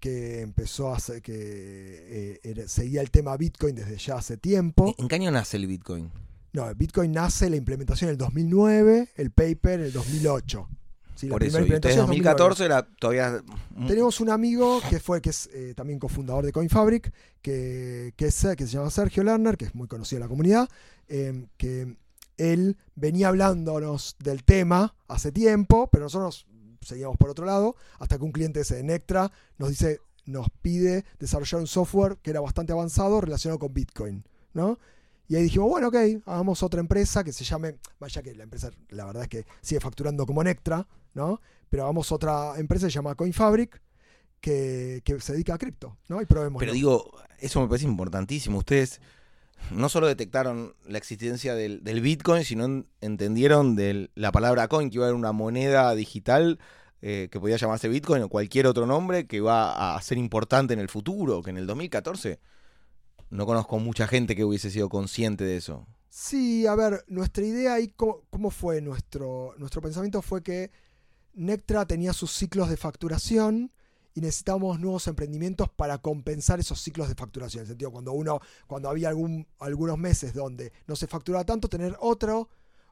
que 0.00 0.40
empezó 0.40 0.94
a 0.94 0.96
hacer, 0.96 1.20
que 1.20 2.40
eh, 2.42 2.64
seguía 2.68 3.02
el 3.02 3.10
tema 3.10 3.36
Bitcoin 3.36 3.74
desde 3.74 3.98
ya 3.98 4.16
hace 4.16 4.38
tiempo. 4.38 4.94
¿En 4.96 5.08
qué 5.08 5.16
año 5.16 5.30
nace 5.30 5.58
el 5.58 5.66
Bitcoin? 5.66 6.10
No, 6.54 6.66
el 6.66 6.74
Bitcoin 6.74 7.12
nace 7.12 7.50
la 7.50 7.56
implementación 7.56 8.08
en 8.08 8.12
el 8.12 8.18
2009, 8.18 9.10
el 9.14 9.30
paper 9.30 9.80
en 9.80 9.86
el 9.86 9.92
2008. 9.92 10.68
Por 11.28 11.42
eso, 11.42 11.60
y 11.60 11.68
2014 11.68 12.64
era 12.64 12.82
todavía... 12.82 13.42
Tenemos 13.86 14.20
un 14.20 14.30
amigo 14.30 14.80
que 14.88 15.00
fue, 15.00 15.20
que 15.20 15.30
es 15.30 15.48
eh, 15.52 15.74
también 15.74 15.98
cofundador 15.98 16.44
de 16.44 16.52
CoinFabric, 16.52 17.12
que, 17.42 18.12
que, 18.16 18.26
es, 18.26 18.46
que 18.56 18.66
se 18.66 18.72
llama 18.72 18.90
Sergio 18.90 19.24
Lerner, 19.24 19.56
que 19.56 19.66
es 19.66 19.74
muy 19.74 19.88
conocido 19.88 20.18
en 20.18 20.22
la 20.22 20.28
comunidad, 20.28 20.68
em, 21.08 21.48
que 21.56 21.96
él 22.36 22.76
venía 22.94 23.28
hablándonos 23.28 24.16
del 24.20 24.44
tema 24.44 24.94
hace 25.08 25.32
tiempo, 25.32 25.88
pero 25.90 26.04
nosotros 26.04 26.46
seguíamos 26.80 27.16
por 27.16 27.30
otro 27.30 27.44
lado, 27.44 27.76
hasta 27.98 28.16
que 28.16 28.24
un 28.24 28.32
cliente 28.32 28.60
ese 28.60 28.76
de 28.76 28.84
Nectra 28.84 29.30
nos 29.58 29.70
dice, 29.70 30.00
nos 30.24 30.48
pide 30.62 31.04
desarrollar 31.18 31.60
un 31.60 31.66
software 31.66 32.18
que 32.22 32.30
era 32.30 32.40
bastante 32.40 32.72
avanzado 32.72 33.20
relacionado 33.20 33.58
con 33.58 33.74
Bitcoin, 33.74 34.24
¿no? 34.52 34.78
Y 35.28 35.36
ahí 35.36 35.42
dijimos, 35.42 35.68
bueno, 35.68 35.88
ok, 35.88 35.96
hagamos 36.24 36.62
otra 36.62 36.80
empresa 36.80 37.22
que 37.22 37.32
se 37.32 37.44
llame, 37.44 37.76
vaya 38.00 38.22
que 38.22 38.34
la 38.34 38.44
empresa, 38.44 38.70
la 38.88 39.04
verdad 39.04 39.24
es 39.24 39.28
que 39.28 39.44
sigue 39.60 39.80
facturando 39.80 40.24
como 40.24 40.42
Nectra, 40.42 40.86
¿no? 41.12 41.40
Pero 41.68 41.82
hagamos 41.82 42.10
otra 42.12 42.58
empresa 42.58 42.86
que 42.86 42.92
se 42.92 42.96
llama 42.96 43.14
CoinFabric, 43.14 43.80
que, 44.40 45.02
que 45.04 45.20
se 45.20 45.34
dedica 45.34 45.54
a 45.54 45.58
cripto, 45.58 45.98
¿no? 46.08 46.22
Y 46.22 46.26
probemos. 46.26 46.58
Pero 46.58 46.72
digo, 46.72 47.12
eso 47.38 47.60
me 47.60 47.68
parece 47.68 47.84
importantísimo. 47.84 48.58
Ustedes 48.58 49.00
no 49.70 49.88
solo 49.90 50.06
detectaron 50.06 50.74
la 50.86 50.96
existencia 50.96 51.54
del, 51.54 52.00
Bitcoin, 52.00 52.44
sino 52.44 52.84
entendieron 53.02 53.76
de 53.76 54.10
la 54.14 54.32
palabra 54.32 54.68
coin, 54.68 54.88
que 54.88 54.96
iba 54.96 55.06
a 55.06 55.08
ser 55.08 55.14
una 55.14 55.32
moneda 55.32 55.94
digital 55.94 56.58
eh, 57.02 57.28
que 57.30 57.38
podía 57.38 57.56
llamarse 57.56 57.88
Bitcoin 57.88 58.22
o 58.22 58.28
cualquier 58.28 58.66
otro 58.66 58.86
nombre 58.86 59.26
que 59.26 59.40
va 59.40 59.94
a 59.94 60.02
ser 60.02 60.16
importante 60.16 60.72
en 60.72 60.80
el 60.80 60.88
futuro, 60.88 61.42
que 61.42 61.50
en 61.50 61.58
el 61.58 61.66
2014 61.66 62.40
no 63.30 63.46
conozco 63.46 63.78
mucha 63.78 64.06
gente 64.06 64.34
que 64.34 64.44
hubiese 64.44 64.70
sido 64.70 64.88
consciente 64.88 65.44
de 65.44 65.56
eso. 65.56 65.86
Sí, 66.08 66.66
a 66.66 66.74
ver, 66.74 67.04
nuestra 67.06 67.44
idea 67.44 67.74
ahí, 67.74 67.88
¿cómo, 67.88 68.50
fue? 68.50 68.80
Nuestro, 68.80 69.54
nuestro 69.58 69.80
pensamiento 69.82 70.22
fue 70.22 70.42
que 70.42 70.70
Nectra 71.34 71.86
tenía 71.86 72.12
sus 72.12 72.32
ciclos 72.32 72.68
de 72.68 72.76
facturación 72.76 73.70
y 74.14 74.20
necesitábamos 74.20 74.80
nuevos 74.80 75.06
emprendimientos 75.06 75.68
para 75.68 75.98
compensar 75.98 76.58
esos 76.58 76.80
ciclos 76.80 77.08
de 77.08 77.14
facturación. 77.14 77.60
En 77.60 77.66
el 77.66 77.68
sentido, 77.68 77.92
cuando 77.92 78.12
uno, 78.12 78.40
cuando 78.66 78.88
había 78.88 79.10
algunos 79.10 79.98
meses 79.98 80.34
donde 80.34 80.72
no 80.88 80.96
se 80.96 81.06
facturaba 81.06 81.44
tanto, 81.44 81.68
tener 81.68 81.96
otro, 82.00 82.48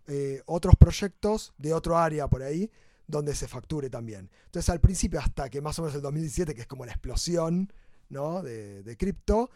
eh, 0.06 0.42
otros 0.46 0.76
proyectos 0.76 1.52
de 1.58 1.74
otro 1.74 1.98
área 1.98 2.28
por 2.28 2.42
ahí 2.42 2.70
donde 3.08 3.34
se 3.34 3.48
facture 3.48 3.90
también. 3.90 4.30
Entonces, 4.44 4.68
al 4.70 4.80
principio, 4.80 5.18
hasta 5.18 5.48
que 5.48 5.60
más 5.60 5.78
o 5.78 5.82
menos 5.82 5.96
el 5.96 6.02
2017, 6.02 6.54
que 6.54 6.60
es 6.60 6.66
como 6.68 6.84
la 6.84 6.92
explosión 6.92 7.72
¿no? 8.08 8.42
de 8.42 8.96
cripto, 8.96 9.50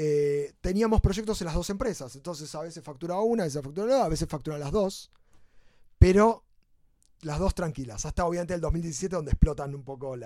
eh, 0.00 0.52
teníamos 0.60 1.00
proyectos 1.00 1.40
en 1.40 1.46
las 1.46 1.56
dos 1.56 1.70
empresas. 1.70 2.14
Entonces 2.14 2.54
a 2.54 2.62
veces 2.62 2.84
facturaba 2.84 3.20
una, 3.22 3.42
a 3.42 3.46
veces 3.46 3.60
facturaba 3.60 3.98
la 3.98 4.04
a 4.04 4.08
veces 4.08 4.28
facturaba 4.28 4.60
las 4.60 4.70
dos. 4.70 5.10
Pero 5.98 6.44
las 7.22 7.40
dos 7.40 7.52
tranquilas. 7.52 8.06
Hasta 8.06 8.24
obviamente 8.24 8.54
el 8.54 8.60
2017 8.60 9.16
donde 9.16 9.32
explotan 9.32 9.74
un 9.74 9.82
poco 9.82 10.16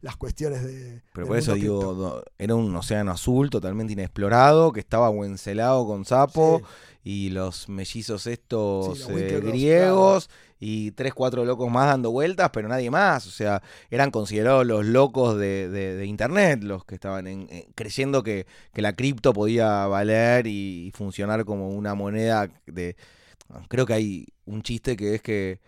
las 0.00 0.16
cuestiones 0.16 0.64
de... 0.64 1.02
Pero 1.12 1.26
por 1.26 1.36
eso 1.36 1.54
digo, 1.54 2.22
era 2.38 2.54
un 2.54 2.74
océano 2.74 3.10
azul 3.10 3.50
totalmente 3.50 3.92
inexplorado, 3.92 4.72
que 4.72 4.80
estaba 4.80 5.10
huencelado 5.10 5.86
con 5.86 6.04
sapo 6.04 6.62
y 7.02 7.30
los 7.30 7.68
mellizos 7.68 8.26
estos 8.26 9.08
eh, 9.10 9.40
griegos 9.40 10.28
y 10.58 10.90
tres, 10.90 11.14
cuatro 11.14 11.44
locos 11.44 11.70
más 11.70 11.86
dando 11.86 12.10
vueltas, 12.10 12.50
pero 12.52 12.66
nadie 12.66 12.90
más. 12.90 13.28
O 13.28 13.30
sea, 13.30 13.62
eran 13.90 14.10
considerados 14.10 14.66
los 14.66 14.84
locos 14.84 15.38
de, 15.38 16.04
Internet, 16.04 16.64
los 16.64 16.84
que 16.84 16.96
estaban 16.96 17.48
creyendo 17.74 18.24
que, 18.24 18.46
la 18.74 18.92
cripto 18.92 19.32
podía 19.32 19.86
valer 19.86 20.48
y, 20.48 20.90
funcionar 20.94 21.44
como 21.44 21.70
una 21.70 21.94
moneda 21.94 22.48
de... 22.66 22.96
Creo 23.68 23.86
que 23.86 23.92
hay 23.92 24.26
un 24.44 24.62
chiste 24.62 24.96
que 24.96 25.14
es 25.14 25.22
que 25.22 25.60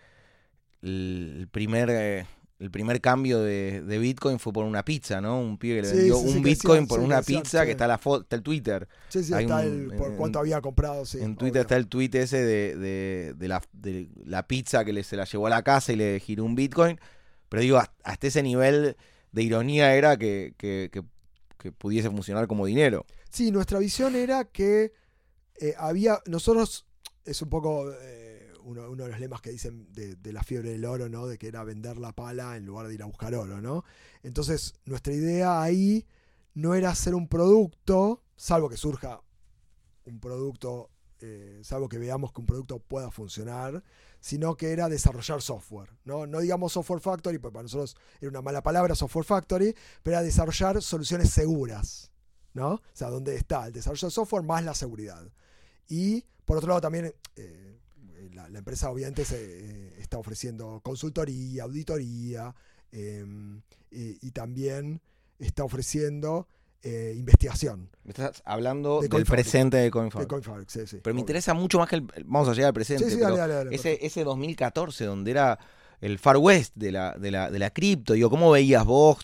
el 0.81 1.47
primer... 1.51 2.27
El 2.59 2.71
primer 2.71 2.99
cambio 2.99 3.39
de, 3.39 3.81
Bitcoin 4.01 4.37
fue 4.37 4.51
por 4.51 4.65
una 4.65 4.83
pizza, 4.83 5.21
¿no? 5.21 5.39
Un 5.39 5.57
pibe 5.57 5.77
que 5.77 5.87
le 5.87 5.93
vendió 5.93 6.17
un 6.17 6.41
Bitcoin 6.41 6.87
por 6.87 6.99
una 6.99 7.21
pizza, 7.21 7.63
que 7.63 7.71
está 7.71 7.87
la 7.87 7.97
foto, 7.97 8.23
está 8.23 8.35
el 8.35 8.43
Twitter. 8.43 8.85
Sí, 9.07 9.23
sí, 9.23 9.33
está 9.33 9.63
el, 9.63 9.93
por 9.97 10.17
cuánto 10.17 10.39
había 10.39 10.59
comprado, 10.59 11.05
sí. 11.05 11.19
En 11.21 11.37
Twitter 11.37 11.61
está 11.61 11.77
el 11.77 11.87
tweet 11.87 12.09
ese 12.13 12.43
de, 12.43 13.33
la, 13.39 13.61
de, 13.71 14.09
la, 14.25 14.45
pizza 14.45 14.83
que 14.83 14.91
le, 14.91 15.03
se 15.03 15.15
la 15.15 15.23
llevó 15.23 15.47
a 15.47 15.49
la 15.49 15.63
casa 15.63 15.93
y 15.93 15.95
le 15.95 16.19
giró 16.19 16.43
un 16.43 16.55
Bitcoin. 16.55 16.99
Pero 17.47 17.61
digo, 17.61 17.81
hasta 18.03 18.27
ese 18.27 18.43
nivel 18.43 18.97
de 19.31 19.43
ironía 19.43 19.95
era 19.95 20.17
que, 20.17 20.53
que, 20.57 20.91
que, 20.91 21.71
pudiese 21.71 22.09
funcionar 22.09 22.47
como 22.47 22.65
dinero. 22.65 23.05
Sí, 23.29 23.51
nuestra 23.51 23.79
visión 23.79 24.15
era 24.15 24.43
que 24.43 24.91
eh, 25.61 25.75
había, 25.77 26.19
nosotros, 26.25 26.85
es 27.23 27.41
un 27.41 27.49
poco... 27.49 27.89
Eh, 27.89 28.18
uno, 28.63 28.95
de 28.95 29.09
los 29.09 29.19
lemas 29.19 29.41
que 29.41 29.51
dicen 29.51 29.87
de, 29.93 30.33
la 30.33 30.43
fiebre 30.43 30.71
del 30.71 30.85
oro, 30.85 31.09
¿no? 31.09 31.27
De 31.27 31.37
que 31.37 31.47
era 31.47 31.63
vender 31.63 31.97
la 31.97 32.13
pala 32.13 32.57
en 32.57 32.65
lugar 32.65 32.87
de 32.87 32.93
ir 32.93 33.03
a 33.03 33.05
buscar 33.05 33.33
oro, 33.35 33.61
¿no? 33.61 33.83
Entonces, 34.23 34.73
nuestra 34.85 35.13
idea 35.13 35.61
ahí 35.61 36.05
no 36.53 36.75
era 36.75 36.91
hacer 36.91 37.15
un 37.15 37.27
producto, 37.27 38.23
salvo 38.35 38.69
que 38.69 38.77
surja 38.77 39.21
un 40.05 40.19
producto, 40.19 40.89
eh, 41.21 41.59
salvo 41.63 41.89
que 41.89 41.97
veamos 41.97 42.31
que 42.31 42.41
un 42.41 42.47
producto 42.47 42.79
pueda 42.79 43.11
funcionar, 43.11 43.83
sino 44.19 44.55
que 44.55 44.71
era 44.71 44.89
desarrollar 44.89 45.41
software, 45.41 45.89
¿no? 46.03 46.27
No 46.27 46.39
digamos 46.39 46.73
software 46.73 47.01
factory, 47.01 47.39
porque 47.39 47.53
para 47.53 47.63
nosotros 47.63 47.95
era 48.19 48.29
una 48.29 48.41
mala 48.41 48.63
palabra 48.63 48.95
software 48.95 49.25
factory, 49.25 49.75
pero 50.03 50.17
era 50.17 50.23
desarrollar 50.23 50.81
soluciones 50.81 51.29
seguras, 51.29 52.11
¿no? 52.53 52.73
O 52.73 52.81
sea, 52.93 53.09
donde 53.09 53.35
está 53.35 53.67
el 53.67 53.73
desarrollo 53.73 54.07
de 54.07 54.11
software 54.11 54.43
más 54.43 54.63
la 54.63 54.73
seguridad. 54.73 55.31
Y 55.87 56.25
por 56.45 56.57
otro 56.57 56.69
lado 56.69 56.81
también... 56.81 57.13
Eh, 57.35 57.78
la, 58.33 58.47
empresa 58.57 58.89
obviamente 58.89 59.25
se, 59.25 59.37
eh, 59.37 59.93
está 59.99 60.17
ofreciendo 60.17 60.81
consultoría, 60.83 61.63
auditoría 61.63 62.53
em, 62.91 63.61
y, 63.91 64.31
también 64.31 65.01
está 65.37 65.63
ofreciendo 65.63 66.47
eh, 66.81 67.13
investigación. 67.17 67.89
Me 68.03 68.11
estás 68.11 68.41
hablando 68.45 69.01
del 69.01 69.25
presente 69.25 69.77
de 69.77 69.91
CoinFabric. 69.91 70.69
sí, 70.69 70.87
sí, 70.87 70.99
pero 71.03 71.13
me 71.13 71.19
interesa 71.19 71.53
mucho 71.53 71.79
más 71.79 71.89
que 71.89 71.97
el... 71.97 72.07
Vamos 72.25 72.49
a 72.49 72.53
llegar 72.53 72.67
al 72.67 72.73
presente. 72.73 73.05
ese, 73.71 73.99
ese 74.05 74.23
2014 74.23 75.05
donde 75.05 75.31
era 75.31 75.59
el 76.01 76.17
Far 76.17 76.37
West 76.37 76.73
de 76.75 76.91
la, 76.91 77.13
de 77.17 77.31
la, 77.31 77.51
de 77.51 77.59
la 77.59 77.71
cripto. 77.71 78.13
Digo, 78.13 78.29
¿cómo 78.29 78.51
veías 78.51 78.85
vos? 78.85 79.19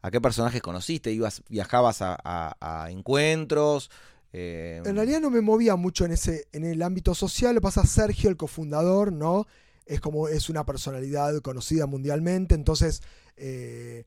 ¿A 0.00 0.10
qué 0.10 0.20
personajes 0.20 0.62
conociste? 0.62 1.12
¿Ibas, 1.12 1.42
¿Viajabas 1.48 2.00
a, 2.00 2.16
a 2.24 2.90
encuentros? 2.90 3.90
Eh, 4.36 4.82
en 4.84 4.96
realidad 4.96 5.20
no 5.20 5.30
me 5.30 5.40
movía 5.40 5.76
mucho 5.76 6.04
en 6.04 6.10
ese 6.10 6.48
en 6.50 6.64
el 6.64 6.82
ámbito 6.82 7.14
social. 7.14 7.54
Lo 7.54 7.60
pasa 7.60 7.86
Sergio, 7.86 8.28
el 8.28 8.36
cofundador, 8.36 9.12
¿no? 9.12 9.46
Es 9.86 10.00
como 10.00 10.26
es 10.26 10.50
una 10.50 10.66
personalidad 10.66 11.40
conocida 11.40 11.86
mundialmente, 11.86 12.56
entonces 12.56 13.00
eh, 13.36 14.04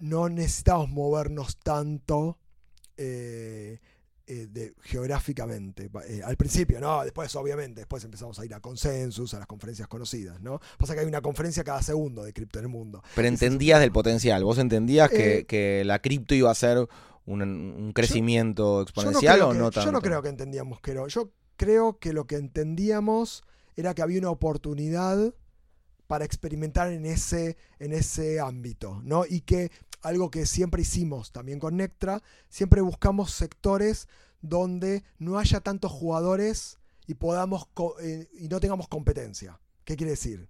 no 0.00 0.30
necesitamos 0.30 0.88
movernos 0.88 1.58
tanto 1.58 2.38
eh, 2.96 3.80
geográficamente. 4.82 5.90
al 6.24 6.36
principio, 6.38 6.80
¿no? 6.80 7.04
Después, 7.04 7.34
obviamente, 7.36 7.82
después 7.82 8.02
empezamos 8.02 8.38
a 8.38 8.46
ir 8.46 8.54
a 8.54 8.60
consensus, 8.60 9.34
a 9.34 9.40
las 9.40 9.46
conferencias 9.46 9.88
conocidas, 9.88 10.40
¿no? 10.40 10.58
Pasa 10.78 10.94
que 10.94 11.00
hay 11.00 11.06
una 11.06 11.20
conferencia 11.20 11.62
cada 11.64 11.82
segundo 11.82 12.24
de 12.24 12.32
cripto 12.32 12.58
en 12.60 12.64
el 12.64 12.70
mundo. 12.70 13.02
Pero 13.14 13.28
entendías 13.28 13.80
del 13.80 13.92
potencial, 13.92 14.42
vos 14.42 14.56
entendías 14.56 15.10
que, 15.10 15.44
que 15.46 15.82
la 15.84 15.98
cripto 15.98 16.34
iba 16.34 16.50
a 16.50 16.54
ser 16.54 16.88
un, 17.26 17.92
crecimiento 17.94 18.82
exponencial 18.82 19.42
o 19.42 19.54
no 19.54 19.70
tanto? 19.70 19.86
Yo 19.86 19.92
no 19.92 20.00
creo 20.00 20.22
que 20.22 20.28
entendíamos 20.28 20.80
que 20.80 20.92
era. 20.92 21.06
Yo 21.08 21.32
creo 21.56 21.98
que 21.98 22.12
lo 22.12 22.26
que 22.26 22.36
entendíamos 22.36 23.44
era 23.76 23.94
que 23.94 24.02
había 24.02 24.18
una 24.18 24.30
oportunidad 24.30 25.34
para 26.06 26.24
experimentar 26.24 26.92
en 26.92 27.04
ese, 27.04 27.56
en 27.78 27.92
ese 27.92 28.40
ámbito, 28.40 29.00
¿no? 29.04 29.24
Y 29.28 29.40
que 29.40 29.70
algo 30.02 30.30
que 30.30 30.46
siempre 30.46 30.82
hicimos 30.82 31.32
también 31.32 31.58
con 31.58 31.76
Nectra, 31.76 32.22
siempre 32.48 32.80
buscamos 32.80 33.32
sectores 33.32 34.08
donde 34.40 35.02
no 35.18 35.38
haya 35.38 35.60
tantos 35.60 35.90
jugadores 35.90 36.78
y 37.06 37.14
podamos 37.14 37.68
eh, 38.00 38.28
y 38.38 38.48
no 38.48 38.60
tengamos 38.60 38.88
competencia. 38.88 39.60
¿Qué 39.84 39.96
quiere 39.96 40.12
decir? 40.12 40.48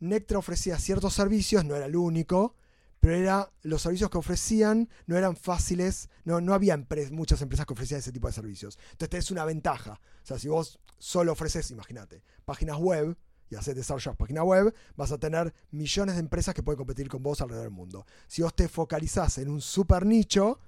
Nectra 0.00 0.38
ofrecía 0.38 0.78
ciertos 0.78 1.14
servicios, 1.14 1.64
no 1.64 1.74
era 1.74 1.86
el 1.86 1.96
único, 1.96 2.54
pero 3.00 3.14
era, 3.14 3.52
los 3.62 3.82
servicios 3.82 4.10
que 4.10 4.18
ofrecían 4.18 4.88
no 5.06 5.16
eran 5.16 5.36
fáciles, 5.36 6.08
no, 6.24 6.40
no 6.40 6.54
había 6.54 6.76
muchas 7.10 7.40
empresas 7.42 7.66
que 7.66 7.72
ofrecían 7.72 8.00
ese 8.00 8.12
tipo 8.12 8.26
de 8.26 8.32
servicios. 8.32 8.78
Entonces 8.92 9.24
es 9.24 9.30
una 9.30 9.44
ventaja. 9.44 10.00
O 10.22 10.26
sea, 10.26 10.38
si 10.38 10.48
vos 10.48 10.80
solo 10.98 11.32
ofreces, 11.32 11.70
imagínate, 11.70 12.22
páginas 12.44 12.78
web 12.78 13.16
y 13.48 13.54
haces 13.54 13.76
desarrollo 13.76 14.12
de 14.12 14.16
páginas 14.16 14.44
web, 14.44 14.74
vas 14.96 15.12
a 15.12 15.18
tener 15.18 15.54
millones 15.70 16.16
de 16.16 16.20
empresas 16.20 16.54
que 16.54 16.62
pueden 16.62 16.78
competir 16.78 17.08
con 17.08 17.22
vos 17.22 17.40
alrededor 17.40 17.66
del 17.66 17.74
mundo. 17.74 18.06
Si 18.26 18.42
vos 18.42 18.54
te 18.54 18.68
focalizás 18.68 19.38
en 19.38 19.48
un 19.48 19.60
super 19.60 20.04
nicho, 20.04 20.58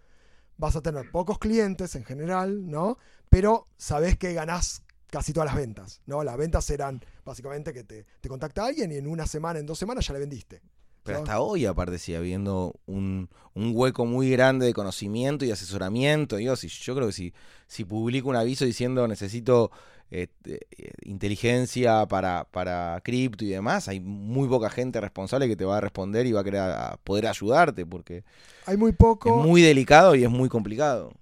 vas 0.57 0.77
a 0.77 0.83
tener 0.83 1.11
pocos 1.11 1.39
clientes 1.39 1.95
en 1.97 2.05
general, 2.05 2.69
¿no? 2.71 2.99
Pero 3.29 3.67
sabés 3.77 4.17
que 4.17 4.33
ganás 4.33 4.83
casi 5.11 5.33
todas 5.33 5.47
las 5.47 5.57
ventas, 5.57 6.03
¿no? 6.07 6.23
Las 6.23 6.37
ventas 6.37 6.69
eran 6.71 7.01
básicamente 7.25 7.73
que 7.73 7.85
te, 7.85 8.07
te 8.21 8.29
contacta 8.29 8.65
alguien 8.65 8.93
y 8.93 8.97
en 8.97 9.07
una 9.07 9.27
semana, 9.27 9.59
en 9.59 9.67
dos 9.67 9.79
semanas 9.79 10.07
ya 10.07 10.13
le 10.13 10.21
vendiste. 10.21 10.63
Pero 11.09 11.19
hasta 11.21 11.41
hoy, 11.41 11.67
aparte, 11.67 11.99
sigue 11.99 12.19
habiendo 12.19 12.75
un, 12.87 13.29
un, 13.55 13.73
hueco 13.75 14.05
muy 14.05 14.31
grande 14.31 14.67
de 14.67 14.75
conocimiento 14.75 15.45
y 15.45 15.51
asesoramiento. 15.51 16.37
Digo, 16.37 16.55
si, 16.55 16.69
yo 16.69 16.95
creo 16.95 17.07
que 17.07 17.13
si, 17.13 17.33
si 17.67 17.85
publico 17.85 18.29
un 18.29 18.37
aviso 18.37 18.65
diciendo 18.65 19.09
necesito 19.09 19.71
este, 20.11 20.67
eh, 20.71 20.93
inteligencia 21.03 22.07
para, 22.07 22.45
para 22.45 23.01
cripto 23.03 23.45
y 23.45 23.49
demás, 23.49 23.89
hay 23.89 24.01
muy 24.01 24.49
poca 24.49 24.71
gente 24.71 25.01
responsable 25.01 25.49
que 25.49 25.57
te 25.57 25.65
va 25.65 25.79
a 25.79 25.81
responder 25.81 26.27
y 26.27 26.33
va 26.33 26.41
a 26.41 26.45
querer 26.45 26.63
poder 27.05 27.27
ayudarte 27.27 27.85
porque 27.85 28.25
hay 28.67 28.77
muy 28.77 28.93
poco. 28.93 29.41
Es 29.41 29.47
muy 29.47 29.63
delicado 29.63 30.15
y 30.15 30.25
es 30.25 30.31
muy 30.31 30.49
complicado. 30.49 31.13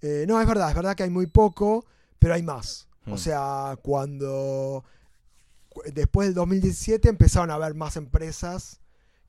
Eh, 0.00 0.24
no, 0.28 0.40
es 0.40 0.46
verdad, 0.46 0.70
es 0.70 0.74
verdad 0.76 0.94
que 0.94 1.02
hay 1.02 1.10
muy 1.10 1.26
poco, 1.26 1.84
pero 2.18 2.34
hay 2.34 2.42
más. 2.42 2.88
O 3.06 3.12
hmm. 3.12 3.18
sea, 3.18 3.78
cuando 3.82 4.84
después 5.92 6.28
del 6.28 6.34
2017 6.34 7.08
empezaron 7.08 7.50
a 7.50 7.54
haber 7.54 7.74
más 7.74 7.96
empresas 7.96 8.80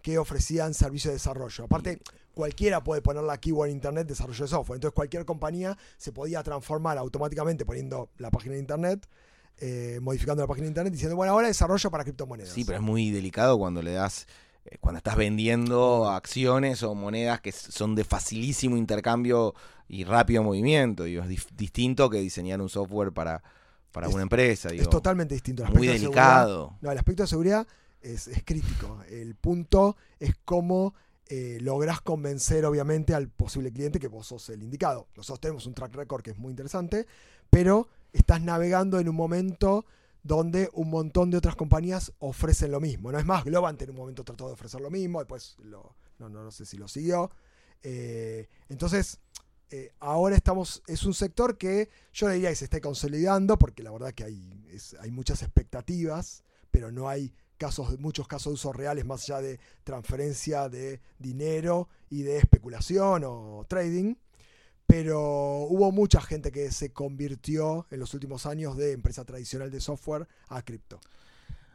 que 0.01 0.17
ofrecían 0.17 0.73
servicios 0.73 1.11
de 1.11 1.15
desarrollo. 1.15 1.65
Aparte, 1.65 2.01
cualquiera 2.33 2.83
puede 2.83 3.01
poner 3.01 3.23
la 3.23 3.37
keyword 3.37 3.69
en 3.69 3.75
internet 3.75 4.07
desarrollo 4.07 4.45
de 4.45 4.49
software. 4.49 4.77
Entonces 4.77 4.95
cualquier 4.95 5.25
compañía 5.25 5.77
se 5.97 6.11
podía 6.11 6.41
transformar 6.43 6.97
automáticamente 6.97 7.65
poniendo 7.65 8.09
la 8.17 8.31
página 8.31 8.53
de 8.53 8.61
internet, 8.61 9.07
eh, 9.57 9.99
modificando 10.01 10.41
la 10.41 10.47
página 10.47 10.65
de 10.65 10.69
internet, 10.69 10.93
diciendo, 10.93 11.15
bueno, 11.15 11.33
ahora 11.33 11.47
desarrollo 11.47 11.91
para 11.91 12.03
criptomonedas. 12.03 12.53
Sí, 12.53 12.63
pero 12.63 12.77
es 12.77 12.83
muy 12.83 13.11
delicado 13.11 13.57
cuando 13.57 13.81
le 13.81 13.91
das, 13.91 14.25
eh, 14.65 14.77
cuando 14.79 14.99
estás 14.99 15.17
vendiendo 15.17 16.09
acciones 16.09 16.81
o 16.83 16.95
monedas 16.95 17.41
que 17.41 17.51
son 17.51 17.95
de 17.95 18.05
facilísimo 18.05 18.77
intercambio 18.77 19.53
y 19.89 20.05
rápido 20.05 20.43
movimiento. 20.43 21.03
Digo, 21.03 21.23
es 21.23 21.47
distinto 21.57 22.09
que 22.09 22.19
diseñar 22.19 22.61
un 22.61 22.69
software 22.69 23.11
para, 23.11 23.43
para 23.91 24.07
una 24.07 24.21
empresa. 24.21 24.69
es 24.69 24.89
totalmente 24.89 25.33
distinto. 25.33 25.65
muy 25.65 25.87
delicado. 25.87 26.77
no, 26.79 26.89
el 26.89 26.97
aspecto 26.97 27.23
de 27.23 27.27
seguridad 27.27 27.67
es, 28.01 28.29
crítico. 28.45 29.01
El 29.09 29.35
punto 29.35 29.97
es 30.19 30.35
cómo 30.45 30.93
eh, 31.27 31.57
lográs 31.61 32.01
convencer, 32.01 32.65
obviamente, 32.65 33.13
al 33.13 33.29
posible 33.29 33.71
cliente 33.71 33.99
que 33.99 34.07
vos 34.07 34.27
sos 34.27 34.49
el 34.49 34.63
indicado. 34.63 35.07
Nosotros 35.15 35.39
tenemos 35.39 35.65
un 35.65 35.73
track 35.73 35.95
record 35.95 36.23
que 36.23 36.31
es 36.31 36.37
muy 36.37 36.51
interesante, 36.51 37.05
pero 37.49 37.87
estás 38.13 38.41
navegando 38.41 38.99
en 38.99 39.09
un 39.09 39.15
momento 39.15 39.85
donde 40.23 40.69
un 40.73 40.89
montón 40.89 41.31
de 41.31 41.37
otras 41.37 41.55
compañías 41.55 42.11
ofrecen 42.19 42.71
lo 42.71 42.79
mismo. 42.79 43.11
No 43.11 43.19
es 43.19 43.25
más, 43.25 43.43
Globant 43.43 43.81
en 43.81 43.91
un 43.91 43.95
momento 43.95 44.23
trató 44.23 44.47
de 44.47 44.53
ofrecer 44.53 44.81
lo 44.81 44.89
mismo, 44.89 45.19
después 45.19 45.55
no, 45.63 45.95
no, 46.17 46.51
sé 46.51 46.65
si 46.65 46.77
lo 46.77 46.87
siguió. 46.87 47.29
Eh, 47.83 48.49
entonces, 48.67 49.19
eh, 49.71 49.91
ahora 49.99 50.35
estamos, 50.35 50.81
es 50.87 51.03
un 51.03 51.13
sector 51.13 51.57
que 51.57 51.89
yo 52.11 52.27
diría 52.27 52.49
que 52.49 52.55
se 52.55 52.65
está 52.65 52.81
consolidando, 52.81 53.57
porque 53.57 53.83
la 53.83 53.91
verdad 53.91 54.13
que 54.13 54.23
hay, 54.23 54.67
hay 54.99 55.11
muchas 55.11 55.41
expectativas, 55.41 56.43
pero 56.71 56.91
no 56.91 57.07
hay 57.07 57.33
casos, 57.59 57.99
muchos 57.99 58.27
casos 58.27 58.51
de 58.51 58.55
usos 58.55 58.75
reales 58.75 59.05
más 59.05 59.23
allá 59.23 59.41
de 59.41 59.59
transferencia 59.83 60.69
de 60.69 61.01
dinero 61.19 61.89
y 62.09 62.23
de 62.23 62.37
especulación 62.37 63.23
o 63.25 63.65
trading. 63.67 64.15
Pero 64.87 65.21
hubo 65.69 65.91
mucha 65.91 66.19
gente 66.19 66.51
que 66.51 66.71
se 66.71 66.91
convirtió 66.91 67.85
en 67.91 67.99
los 67.99 68.15
últimos 68.15 68.47
años 68.47 68.75
de 68.75 68.93
empresa 68.93 69.23
tradicional 69.23 69.69
de 69.69 69.81
software 69.81 70.27
a 70.47 70.63
cripto. 70.63 70.99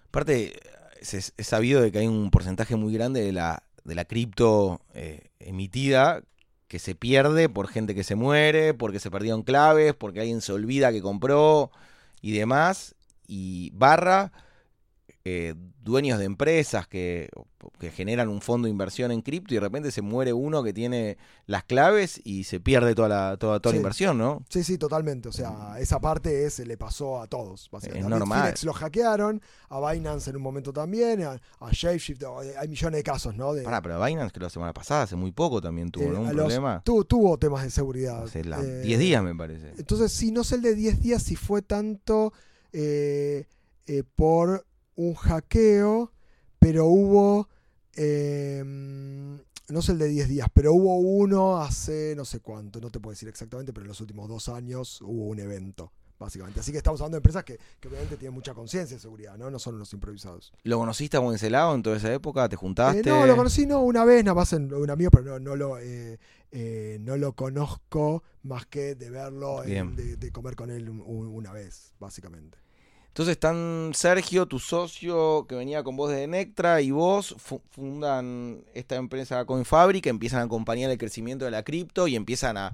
Aparte, 0.09 0.59
es, 1.01 1.33
sabido 1.39 1.81
de 1.81 1.93
que 1.93 1.99
hay 1.99 2.09
un 2.09 2.33
porcentaje 2.33 2.75
muy 2.75 2.93
grande 2.93 3.23
de 3.23 3.33
la, 3.33 3.63
de 3.85 3.95
la 3.95 4.05
cripto 4.05 4.81
eh, 4.95 5.29
emitida 5.39 6.25
que 6.67 6.81
se 6.81 6.97
pierde 6.97 7.49
por 7.49 7.69
gente 7.69 7.95
que 7.95 8.03
se 8.03 8.17
muere, 8.17 8.75
porque 8.75 8.99
se 8.99 9.11
perdieron 9.11 9.45
claves, 9.45 9.95
porque 9.95 10.21
alguien 10.21 10.41
se 10.41 10.53
olvida 10.53 10.91
que 10.91 11.03
compró 11.03 11.71
y 12.21 12.33
demás. 12.33 12.97
Y 13.29 13.71
barra 13.75 14.33
eh, 15.27 15.55
dueños 15.81 16.19
de 16.19 16.27
empresas 16.27 16.87
que, 16.87 17.31
generan 17.93 18.29
un 18.29 18.43
fondo 18.43 18.67
de 18.67 18.71
inversión 18.71 19.11
en 19.11 19.23
cripto 19.23 19.55
y 19.55 19.57
de 19.57 19.61
repente 19.61 19.91
se 19.91 20.03
muere 20.03 20.35
uno 20.35 20.63
que 20.63 20.75
tiene 20.75 21.17
las 21.47 21.65
claves 21.65 22.21
y 22.25 22.45
se 22.45 22.61
pierde 22.61 22.95
toda 22.95 23.09
la, 23.09 23.37
toda, 23.39 23.59
toda 23.59 23.73
la 23.73 23.79
inversión, 23.79 24.19
¿no? 24.19 24.43
Sí, 24.51 24.63
sí, 24.65 24.77
totalmente. 24.77 25.31
O 25.31 25.33
sea, 25.33 25.77
esa 25.79 25.99
parte 25.99 26.45
es, 26.45 26.59
le 26.59 26.77
pasó 26.77 27.23
a 27.23 27.27
todos. 27.27 27.71
Es 27.83 28.07
normal. 28.07 28.55
A 28.55 28.67
lo 28.67 28.73
hackearon, 28.75 29.41
a 29.71 29.93
Binance 29.93 30.29
en 30.29 30.37
un 30.37 30.43
momento 30.43 30.75
también, 30.75 31.23
a, 31.23 31.41
Shapeshift, 31.71 32.23
hay 32.59 32.69
millones 32.69 32.99
de 32.99 33.03
casos, 33.03 33.35
¿no? 33.35 33.55
De, 33.55 33.65
pero 33.83 34.05
Binance 34.05 34.33
que 34.33 34.41
la 34.41 34.51
semana 34.51 34.75
pasada, 34.75 35.05
hace 35.05 35.17
muy 35.17 35.33
poco 35.33 35.61
también 35.63 35.91
tuvo 35.91 36.05
eh, 36.05 36.17
un 36.17 36.29
problema. 36.29 36.83
tuvo 36.85 37.39
temas 37.39 37.65
de 37.65 37.71
seguridad. 37.71 38.25
Hace 38.25 38.43
10 38.43 38.59
eh, 38.63 38.99
días 38.99 39.23
me 39.23 39.35
parece. 39.35 39.73
Entonces, 39.79 40.13
si 40.13 40.33
no 40.33 40.45
sé 40.45 40.57
el 40.57 40.63
de 40.63 40.75
10 40.75 41.01
días 41.01 41.23
si 41.23 41.35
fue 41.35 41.63
tanto 41.63 42.35
por 44.17 44.67
un 44.97 45.15
hackeo, 45.15 46.13
pero 46.59 46.87
hubo, 46.87 47.49
em, 47.95 49.39
no 49.69 49.83
sé 49.83 49.93
el 49.93 49.99
de 49.99 50.09
10 50.09 50.29
días, 50.29 50.49
pero 50.53 50.73
hubo 50.75 50.97
uno 50.99 51.59
hace 51.59 52.15
no 52.17 52.25
sé 52.25 52.41
cuánto, 52.41 52.81
no 52.81 52.91
te 52.91 53.01
puedo 53.01 53.13
decir 53.13 53.29
exactamente, 53.29 53.73
pero 53.73 53.85
en 53.85 53.89
los 53.89 54.01
últimos 54.01 54.29
dos 54.29 54.49
años 54.49 55.01
hubo 55.03 55.27
un 55.27 55.39
evento. 55.41 55.93
Básicamente. 56.17 56.61
Así 56.61 56.71
que 56.71 56.79
estamos 56.79 57.01
hablando 57.01 57.17
de 57.17 57.19
empresas 57.19 57.43
que, 57.43 57.59
obviamente 57.87 58.17
tienen 58.17 58.33
mucha 58.33 58.55
conciencia 58.55 58.97
de 58.97 59.01
seguridad, 59.01 59.37
¿no? 59.37 59.51
No 59.51 59.59
son 59.59 59.81
los 59.81 59.93
improvisados. 59.93 60.53
¿Lo 60.63 60.79
conociste 60.79 61.17
a 61.17 61.21
Wenceslao 61.21 61.75
en 61.75 61.83
toda 61.83 61.97
esa 61.97 62.15
época? 62.15 62.49
¿Te 62.49 62.55
juntaste? 62.55 63.01
Eh, 63.01 63.13
no, 63.13 63.27
lo 63.27 63.37
conocí 63.37 63.67
no, 63.67 63.83
una 63.83 64.05
vez, 64.05 64.25
nada 64.25 64.37
más 64.37 64.53
en 64.53 64.73
un 64.73 64.89
amigo, 64.89 65.11
pero 65.11 65.25
no, 65.25 65.39
no 65.41 65.57
lo 65.57 65.79
eh, 65.79 66.21
eh, 66.57 66.99
no 67.01 67.17
lo 67.17 67.33
conozco 67.33 68.23
más 68.45 68.65
que 68.67 68.95
de 68.95 69.11
verlo, 69.11 69.63
de, 69.63 70.31
comer 70.31 70.55
con 70.55 70.71
él 70.71 70.89
una 70.89 71.53
vez, 71.53 71.93
básicamente. 71.99 72.59
Entonces 73.15 73.35
están 73.35 73.93
Sergio, 73.95 74.47
tu 74.47 74.59
socio 74.59 75.47
que 75.47 75.55
venía 75.55 75.85
con 75.85 75.97
vos 75.97 76.11
de 76.11 76.27
Nectra, 76.27 76.81
y 76.81 76.91
vos 76.91 77.37
fundan 77.71 78.65
esta 78.75 78.97
empresa 78.97 79.45
CoinFabric, 79.45 80.07
empiezan 80.07 80.41
a 80.41 80.43
acompañar 80.47 80.91
el 80.91 80.99
crecimiento 80.99 81.45
de 81.45 81.53
la 81.53 81.63
cripto 81.63 82.09
y 82.09 82.17
empiezan 82.17 82.57
a, 82.57 82.73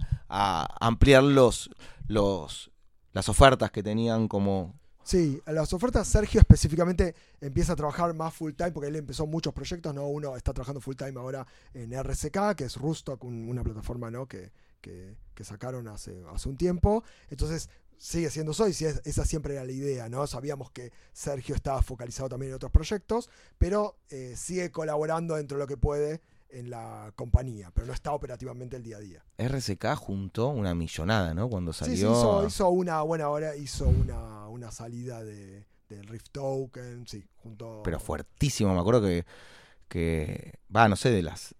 ampliar 0.80 1.24
los, 1.24 1.68
los, 2.06 2.70
las 3.12 3.28
ofertas 3.28 3.70
que 3.70 3.82
tenían 3.82 4.28
como... 4.28 4.80
Sí, 5.02 5.42
las 5.44 5.74
ofertas 5.74 6.08
Sergio 6.08 6.40
específicamente 6.40 7.14
empieza 7.42 7.74
a 7.74 7.76
trabajar 7.76 8.14
más 8.14 8.32
full 8.32 8.52
time 8.52 8.72
porque 8.72 8.88
él 8.88 8.96
empezó 8.96 9.26
muchos 9.26 9.52
proyectos, 9.52 9.92
¿no? 9.92 10.06
Uno 10.06 10.36
está 10.36 10.54
trabajando 10.54 10.80
full 10.80 10.96
time 10.96 11.20
ahora 11.20 11.46
en 11.74 11.92
RSK, 12.02 12.54
que 12.56 12.64
es 12.64 12.76
Rustock, 12.76 13.22
una 13.24 13.62
plataforma 13.62 14.10
¿no? 14.10 14.26
que, 14.26 14.52
que, 14.80 15.44
sacaron 15.44 15.88
hace, 15.88 16.22
hace 16.32 16.48
un 16.48 16.56
tiempo. 16.56 17.02
Entonces 17.28 17.70
sigue 18.00 18.30
siendo 18.30 18.54
Soy, 18.54 18.70
esa 18.70 19.24
siempre 19.26 19.54
era 19.54 19.64
la 19.64 19.72
idea, 19.72 20.08
¿no? 20.08 20.26
Sabíamos 20.26 20.70
que 20.70 20.90
Sergio 21.12 21.54
estaba 21.54 21.82
focalizado 21.82 22.30
también 22.30 22.50
en 22.50 22.56
otros 22.56 22.72
proyectos, 22.72 23.28
pero 23.58 23.96
eh, 24.08 24.34
sigue 24.36 24.72
colaborando 24.72 25.36
dentro 25.36 25.58
de 25.58 25.64
lo 25.64 25.66
que 25.68 25.76
puede 25.76 26.22
en 26.48 26.70
la 26.70 27.12
compañía, 27.14 27.70
pero 27.74 27.86
no 27.86 27.92
está 27.92 28.12
operativamente 28.12 28.76
el 28.76 28.82
día 28.82 28.96
a 28.96 29.00
día. 29.00 29.24
RSK 29.38 29.94
juntó 29.96 30.48
una 30.48 30.74
millonada, 30.74 31.34
¿no? 31.34 31.48
Cuando 31.50 31.74
salió. 31.74 31.94
Sí, 31.94 32.40
sí 32.40 32.46
hizo, 32.46 32.70
una 32.70 33.02
buena 33.02 33.28
hora, 33.28 33.54
hizo 33.54 33.86
una, 33.86 34.48
una 34.48 34.72
salida 34.72 35.22
de, 35.22 35.66
del 35.90 36.06
Rift 36.08 36.30
Token, 36.32 37.06
sí, 37.06 37.22
junto. 37.36 37.82
Pero 37.84 38.00
fuertísimo, 38.00 38.74
me 38.74 38.80
acuerdo 38.80 39.02
que, 39.02 39.26
que 39.88 40.54
va, 40.74 40.88
no 40.88 40.96
sé, 40.96 41.10
de 41.10 41.22
las 41.22 41.54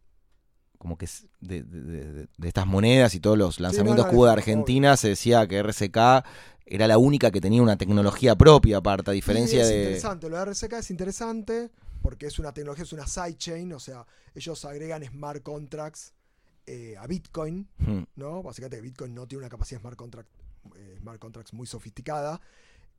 como 0.80 0.96
que 0.96 1.06
de, 1.42 1.62
de, 1.62 2.26
estas 2.42 2.66
monedas 2.66 3.14
y 3.14 3.20
todos 3.20 3.36
los 3.36 3.60
lanzamientos 3.60 4.06
que 4.06 4.16
hubo 4.16 4.24
de 4.24 4.32
Argentina, 4.32 4.96
se 4.96 5.08
decía 5.08 5.46
que 5.46 5.62
RSK 5.62 6.24
era 6.64 6.88
la 6.88 6.96
única 6.96 7.30
que 7.30 7.42
tenía 7.42 7.60
una 7.60 7.76
tecnología 7.76 8.34
propia 8.34 8.78
aparte, 8.78 9.10
a 9.10 9.12
diferencia 9.12 9.58
de... 9.66 9.74
Es 9.74 9.86
interesante, 9.88 10.30
lo 10.30 10.38
de 10.38 10.44
RSK 10.46 10.72
es 10.72 10.90
interesante 10.90 11.70
porque 12.00 12.24
es 12.24 12.38
una 12.38 12.54
tecnología, 12.54 12.84
es 12.84 12.94
una 12.94 13.06
sidechain, 13.06 13.70
o 13.74 13.78
sea, 13.78 14.06
ellos 14.34 14.64
agregan 14.64 15.04
smart 15.04 15.42
contracts 15.42 16.14
eh, 16.66 16.96
a 16.98 17.06
Bitcoin, 17.06 17.68
hmm. 17.76 18.02
¿no? 18.16 18.42
Básicamente 18.42 18.80
Bitcoin 18.80 19.14
no 19.14 19.26
tiene 19.26 19.40
una 19.40 19.50
capacidad 19.50 19.80
de 19.80 19.82
smart, 19.82 19.98
contract, 19.98 20.30
eh, 20.76 20.96
smart 20.98 21.18
contracts 21.18 21.52
muy 21.52 21.66
sofisticada, 21.66 22.40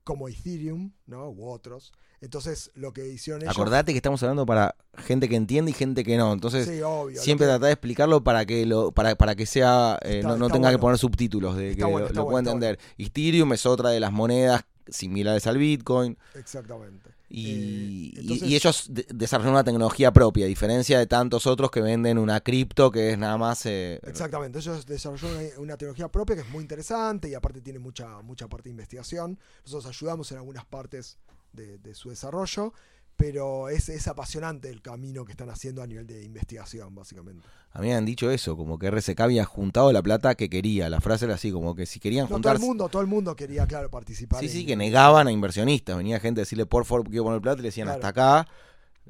como 0.04 0.28
Ethereum, 0.28 0.92
¿no? 1.06 1.30
U 1.30 1.50
otros. 1.50 1.92
Entonces, 2.22 2.72
lo 2.76 2.94
que 2.94 3.08
hicieron 3.08 3.42
ellos... 3.42 3.54
Acordate 3.56 3.94
que 3.94 3.98
estamos 3.98 4.22
hablando 4.22 4.46
para 4.46 4.76
gente 4.98 5.28
que 5.28 5.36
entiende 5.36 5.72
y 5.72 5.74
gente 5.74 6.04
que 6.04 6.18
no. 6.18 6.34
Entonces, 6.34 6.70
siempre 7.16 7.48
trata 7.48 7.66
de 7.66 7.72
explicarlo 7.72 8.24
para 8.24 8.46
que 8.46 8.66
lo 8.66 8.92
para, 8.92 9.16
para 9.16 9.36
que 9.36 9.48
sea 9.48 9.98
eh, 10.04 10.22
no, 10.24 10.50
tenga 10.50 10.70
que 10.70 10.78
poner 10.78 11.00
subtítulos, 11.00 11.56
de 11.58 11.76
que 11.76 11.82
lo, 11.82 12.28
pueda 12.28 12.40
entender. 12.40 12.80
Ethereum 12.98 13.54
es 13.54 13.66
otra 13.66 13.90
de 13.90 14.00
las 14.00 14.12
monedas 14.12 14.66
similares 14.88 15.48
al 15.48 15.58
Bitcoin. 15.58 16.18
Exactamente. 16.36 17.12
Y, 17.30 18.14
eh, 18.18 18.56
ellos 18.56 18.90
desarrollan 18.90 19.54
una 19.54 19.64
tecnología 19.64 20.12
propia, 20.12 20.46
a 20.46 20.48
diferencia 20.50 21.00
de 21.00 21.08
tantos 21.08 21.48
otros 21.48 21.72
que 21.72 21.80
venden 21.82 22.18
una 22.18 22.42
cripto 22.42 22.92
que 22.92 23.12
es 23.12 23.18
nada 23.18 23.38
más... 23.38 23.66
Eh, 23.66 24.02
Exactamente, 24.04 24.60
ellos 24.60 24.86
desarrollaron 24.86 25.40
una, 25.58 25.78
tecnología 25.78 26.10
propia 26.10 26.36
que 26.36 26.42
es 26.42 26.50
muy 26.50 26.62
interesante 26.62 27.30
y 27.30 27.34
aparte 27.34 27.62
tiene 27.62 27.80
mucha, 27.80 28.22
mucha 28.22 28.50
parte 28.50 28.66
de 28.66 28.72
investigación. 28.72 29.40
Nosotros 29.64 29.86
ayudamos 29.86 30.30
en 30.34 30.40
algunas 30.40 30.66
partes 30.66 31.18
de, 31.54 31.96
su 31.96 32.10
desarrollo, 32.10 32.74
pero 33.18 33.70
es, 33.70 33.90
es 33.90 34.08
apasionante 34.08 34.70
el 34.70 34.82
camino 34.82 35.26
que 35.26 35.32
están 35.32 35.50
haciendo 35.50 35.82
a 35.84 35.88
nivel 35.88 36.08
de 36.08 36.24
investigación, 36.24 36.96
básicamente. 36.96 37.48
A 37.74 37.80
mí 37.80 37.88
me 37.88 37.96
han 37.96 38.06
dicho 38.06 38.32
eso, 38.32 38.58
como 38.58 38.78
que 38.80 38.90
RSK 38.90 39.20
había 39.22 39.46
juntado 39.46 39.92
la 39.94 40.02
plata 40.02 40.36
que 40.36 40.50
quería. 40.50 40.90
La 40.90 41.00
frase 41.02 41.26
era 41.26 41.36
así, 41.36 41.52
como 41.52 41.76
que 41.76 41.86
si 41.86 42.00
querían 42.00 42.26
No, 42.26 42.36
juntar. 42.36 42.56
todo 42.58 42.64
el 42.64 42.68
mundo, 42.68 42.90
todo 42.90 43.02
el 43.02 43.08
mundo 43.08 43.36
quería, 43.36 43.66
claro, 43.68 43.90
participar. 43.90 44.40
Sí, 44.40 44.48
en- 44.48 44.52
sí, 44.52 44.66
que 44.66 44.76
negaban 44.76 45.28
a 45.28 45.32
inversionistas. 45.32 45.96
Venía 45.98 46.20
gente 46.20 46.42
a 46.42 46.44
decirle, 46.44 46.66
por 46.66 46.84
favor, 46.86 47.08
quiero 47.08 47.26
poner 47.26 47.42
plata, 47.42 47.60
y 47.60 47.62
le 47.64 47.68
decían 47.70 47.86
Claro. 47.88 47.98
hasta 48.00 48.08
acá. 48.10 48.48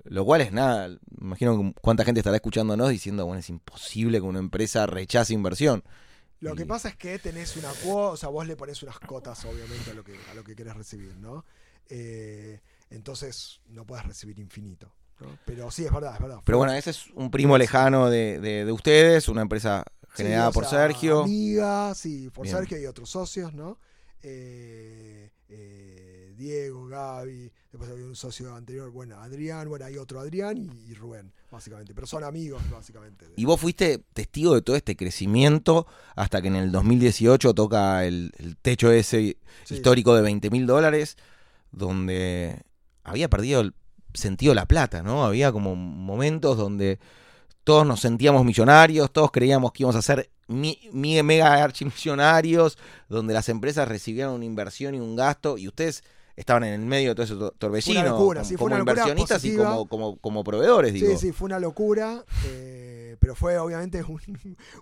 Lo 0.06 0.24
cual 0.26 0.42
es 0.42 0.52
nada. 0.52 0.90
Imagino 1.20 1.74
cuánta 1.82 2.04
gente 2.06 2.20
estará 2.22 2.36
escuchándonos 2.38 2.90
diciendo, 2.90 3.26
bueno, 3.26 3.40
es 3.40 3.50
imposible 3.50 4.20
que 4.20 4.24
una 4.26 4.40
empresa 4.40 4.86
rechace 4.88 5.34
inversión. 5.34 5.84
Lo 6.40 6.56
que 6.56 6.66
pasa 6.66 6.90
es 6.90 6.96
que 6.96 7.20
tenés 7.20 7.56
una 7.58 7.70
cuota, 7.84 8.14
o 8.14 8.18
sea, 8.18 8.30
vos 8.30 8.48
le 8.48 8.56
pones 8.56 8.82
unas 8.84 9.00
cotas, 9.00 9.44
obviamente, 9.46 9.92
a 9.92 9.94
lo 9.94 10.04
que, 10.04 10.16
a 10.32 10.34
lo 10.34 10.44
que 10.44 10.56
querés 10.56 10.76
recibir, 10.76 11.16
¿no? 11.18 11.46
Eh, 11.90 12.60
entonces 12.92 13.60
no 13.68 13.86
puedes 13.86 14.06
recibir 14.06 14.38
infinito. 14.40 14.94
¿no? 15.20 15.28
Pero 15.46 15.70
sí, 15.72 15.86
es 15.86 15.92
verdad, 15.92 16.14
es 16.16 16.20
verdad. 16.22 16.40
Pero 16.44 16.58
bueno, 16.58 16.74
ese 16.74 16.90
es 16.92 17.08
un 17.14 17.30
primo 17.32 17.58
lejano 17.58 18.10
de, 18.10 18.40
de- 18.40 18.66
de 18.66 18.72
ustedes, 18.72 19.28
una 19.30 19.42
empresa 19.42 19.84
Sí, 20.16 20.24
generada 20.24 20.50
o 20.50 20.52
por 20.52 20.66
sea, 20.66 20.80
Sergio. 20.88 21.24
Amiga, 21.24 21.94
sí, 21.96 22.30
por 22.32 22.44
Bien. 22.46 22.58
Sergio 22.58 22.80
y 22.80 22.86
otros 22.86 23.10
socios, 23.10 23.54
¿no? 23.54 23.78
Eh, 24.24 25.32
eh, 25.50 26.34
Diego, 26.36 26.88
Gaby, 26.88 27.52
después 27.72 27.90
había 27.92 28.06
un 28.06 28.16
socio 28.16 28.56
anterior, 28.56 28.90
bueno, 28.90 29.20
Adrián, 29.20 29.70
bueno, 29.70 29.86
hay 29.86 29.98
otro 29.98 30.20
Adrián 30.20 30.58
y, 30.58 30.92
y 30.92 30.94
Rubén, 30.96 31.32
básicamente. 31.52 31.94
Pero 31.94 32.08
son 32.08 32.24
amigos, 32.24 32.62
básicamente. 32.72 33.28
de- 33.28 33.34
Y 33.38 33.46
vos 33.46 33.60
fuiste 33.60 34.00
testigo 34.14 34.56
de 34.56 34.62
todo 34.64 34.76
este 34.76 34.96
crecimiento 34.96 35.86
hasta 36.16 36.42
que 36.42 36.48
en 36.48 36.56
el 36.56 36.72
2018 36.72 37.54
toca 37.54 38.06
el, 38.06 38.32
el 38.38 38.58
techo 38.58 38.92
ese 38.92 39.38
Sí. 39.66 39.76
histórico 39.76 40.16
de 40.16 40.22
20 40.24 40.50
mil 40.50 40.66
dólares, 40.66 41.16
donde 41.72 42.64
había 43.04 43.30
perdido 43.30 43.62
el 43.62 43.74
sentido 44.14 44.54
la 44.54 44.66
plata, 44.66 45.04
¿no? 45.04 45.24
Había 45.26 45.52
como 45.52 45.76
momentos 45.76 46.58
donde 46.58 47.00
todos 47.64 47.86
nos 47.86 48.00
sentíamos 48.02 48.44
millonarios, 48.44 49.12
todos 49.12 49.32
creíamos 49.32 49.72
que 49.72 49.84
íbamos 49.84 49.96
a 49.96 50.02
ser 50.02 50.30
mi, 50.48 50.80
mi- 50.92 51.22
mega 51.24 51.64
archimillonarios, 51.64 52.78
donde 53.08 53.34
las 53.34 53.50
empresas 53.50 53.88
recibían 53.88 54.30
una 54.32 54.46
inversión 54.46 54.96
y 54.96 55.00
un 55.00 55.16
gasto, 55.16 55.58
y 55.58 55.68
ustedes 55.68 56.04
estaban 56.36 56.64
en 56.64 56.74
el 56.74 56.86
medio 56.86 57.10
de 57.10 57.16
todo 57.16 57.24
ese 57.26 57.36
to- 57.36 57.52
torbellino, 57.58 58.04
locura, 58.04 58.42
como, 58.42 58.50
sí, 58.50 58.56
como 58.56 58.78
inversionistas 58.80 59.46
y 59.46 59.56
como, 59.56 59.88
como, 59.88 60.18
como 60.18 60.44
proveedores, 60.44 60.94
digo. 60.94 61.12
Sí, 61.12 61.28
sí, 61.28 61.32
fue 61.32 61.46
una 61.46 61.60
locura, 61.60 62.26
eh, 62.48 62.81
pero 63.22 63.36
fue 63.36 63.58
obviamente 63.60 64.04
un, 64.04 64.20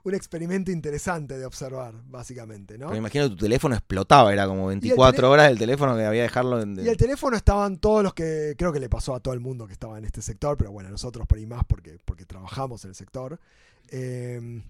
un 0.03 0.15
experimento 0.15 0.71
interesante 0.71 1.37
de 1.37 1.45
observar, 1.45 1.93
básicamente, 2.07 2.77
¿no? 2.77 2.89
Me 2.89 2.97
imagino 2.97 3.25
que 3.25 3.31
tu 3.31 3.35
teléfono 3.35 3.75
explotaba, 3.75 4.31
era 4.33 4.47
como 4.47 4.67
24 4.67 5.11
tele- 5.21 5.27
horas 5.27 5.51
el 5.51 5.59
teléfono 5.59 5.95
que 5.95 6.05
había 6.05 6.19
que 6.21 6.23
dejarlo 6.29 6.61
en... 6.61 6.79
Y 6.79 6.87
el 6.87 6.97
teléfono 6.97 7.35
estaban 7.35 7.77
todos 7.77 8.01
los 8.01 8.13
que 8.13 8.55
creo 8.57 8.71
que 8.71 8.79
le 8.79 8.89
pasó 8.89 9.13
a 9.13 9.19
todo 9.19 9.33
el 9.33 9.41
mundo 9.41 9.67
que 9.67 9.73
estaba 9.73 9.97
en 9.97 10.05
este 10.05 10.21
sector, 10.21 10.57
pero 10.57 10.71
bueno, 10.71 10.89
nosotros 10.89 11.27
por 11.27 11.37
ahí 11.37 11.45
más 11.45 11.63
porque, 11.65 11.99
porque 12.05 12.25
trabajamos 12.25 12.83
en 12.85 12.89
el 12.89 12.95
sector. 12.95 13.37
eh, 13.89 14.61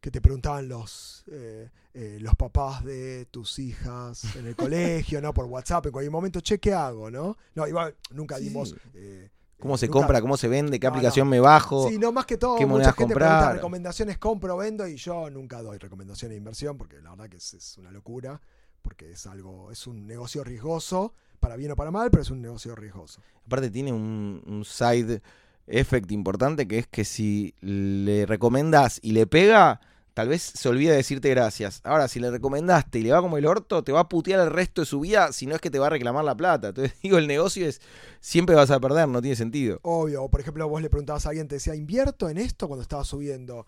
que 0.00 0.10
te 0.12 0.20
preguntaban 0.20 0.68
los, 0.68 1.24
eh, 1.32 1.68
eh, 1.94 2.18
los 2.20 2.36
papás 2.36 2.84
de 2.84 3.26
tus 3.32 3.58
hijas 3.58 4.36
en 4.36 4.46
el 4.46 4.54
colegio, 4.56 5.20
¿no? 5.20 5.34
Por 5.34 5.46
WhatsApp, 5.46 5.86
en 5.86 5.92
cualquier 5.92 6.12
momento, 6.12 6.40
che, 6.40 6.58
¿qué 6.60 6.72
hago, 6.72 7.10
no? 7.10 7.36
No, 7.56 7.66
igual 7.66 7.92
nunca 8.12 8.36
Sí. 8.38 8.44
dimos. 8.44 8.76
eh, 8.94 9.30
¿Cómo 9.58 9.78
se 9.78 9.88
compra? 9.88 10.20
¿Cómo 10.20 10.36
se 10.36 10.48
vende? 10.48 10.78
¿Qué 10.78 10.86
aplicación 10.86 11.26
no. 11.28 11.30
me 11.30 11.40
bajo? 11.40 11.88
Sí, 11.88 11.98
no, 11.98 12.12
más 12.12 12.26
que 12.26 12.36
todo, 12.36 12.56
qué 12.56 12.66
mucha 12.66 12.92
gente 12.92 13.14
pregunta 13.14 13.36
comprar. 13.36 13.54
recomendaciones 13.54 14.18
compro, 14.18 14.56
vendo 14.56 14.86
y 14.86 14.96
yo 14.96 15.30
nunca 15.30 15.62
doy 15.62 15.78
recomendaciones 15.78 16.34
de 16.34 16.38
inversión 16.38 16.76
porque 16.76 17.00
la 17.00 17.10
verdad 17.10 17.28
que 17.28 17.38
es, 17.38 17.54
es 17.54 17.78
una 17.78 17.90
locura, 17.90 18.40
porque 18.82 19.12
es 19.12 19.26
algo, 19.26 19.72
es 19.72 19.86
un 19.86 20.06
negocio 20.06 20.44
riesgoso, 20.44 21.14
para 21.40 21.56
bien 21.56 21.70
o 21.72 21.76
para 21.76 21.90
mal, 21.90 22.10
pero 22.10 22.22
es 22.22 22.30
un 22.30 22.42
negocio 22.42 22.74
riesgoso. 22.74 23.22
Aparte 23.46 23.70
tiene 23.70 23.92
un, 23.92 24.42
un 24.46 24.64
side 24.64 25.22
effect 25.66 26.10
importante 26.12 26.68
que 26.68 26.78
es 26.78 26.86
que 26.86 27.04
si 27.04 27.54
le 27.60 28.26
recomendás 28.26 29.00
y 29.02 29.12
le 29.12 29.26
pega, 29.26 29.80
tal 30.16 30.28
vez 30.28 30.40
se 30.54 30.66
olvida 30.70 30.92
de 30.92 30.96
decirte 30.96 31.28
gracias. 31.28 31.82
Ahora, 31.84 32.08
si 32.08 32.20
le 32.20 32.30
recomendaste 32.30 33.00
y 33.00 33.02
le 33.02 33.12
va 33.12 33.20
como 33.20 33.36
el 33.36 33.44
orto, 33.44 33.84
te 33.84 33.92
va 33.92 34.00
a 34.00 34.08
putear 34.08 34.40
el 34.40 34.50
resto 34.50 34.80
de 34.80 34.86
su 34.86 35.00
vida, 35.00 35.30
si 35.30 35.44
no 35.44 35.54
es 35.54 35.60
que 35.60 35.70
te 35.70 35.78
va 35.78 35.88
a 35.88 35.90
reclamar 35.90 36.24
la 36.24 36.34
plata. 36.34 36.68
Entonces 36.68 36.98
digo, 37.02 37.18
el 37.18 37.26
negocio 37.26 37.66
es, 37.66 37.82
siempre 38.20 38.56
vas 38.56 38.70
a 38.70 38.80
perder, 38.80 39.08
no 39.08 39.20
tiene 39.20 39.36
sentido. 39.36 39.78
Obvio, 39.82 40.22
o 40.22 40.30
por 40.30 40.40
ejemplo, 40.40 40.66
vos 40.70 40.80
le 40.80 40.88
preguntabas 40.88 41.26
a 41.26 41.28
alguien, 41.28 41.48
te 41.48 41.56
decía, 41.56 41.74
invierto 41.74 42.30
en 42.30 42.38
esto 42.38 42.66
cuando 42.66 42.80
estaba 42.80 43.04
subiendo. 43.04 43.66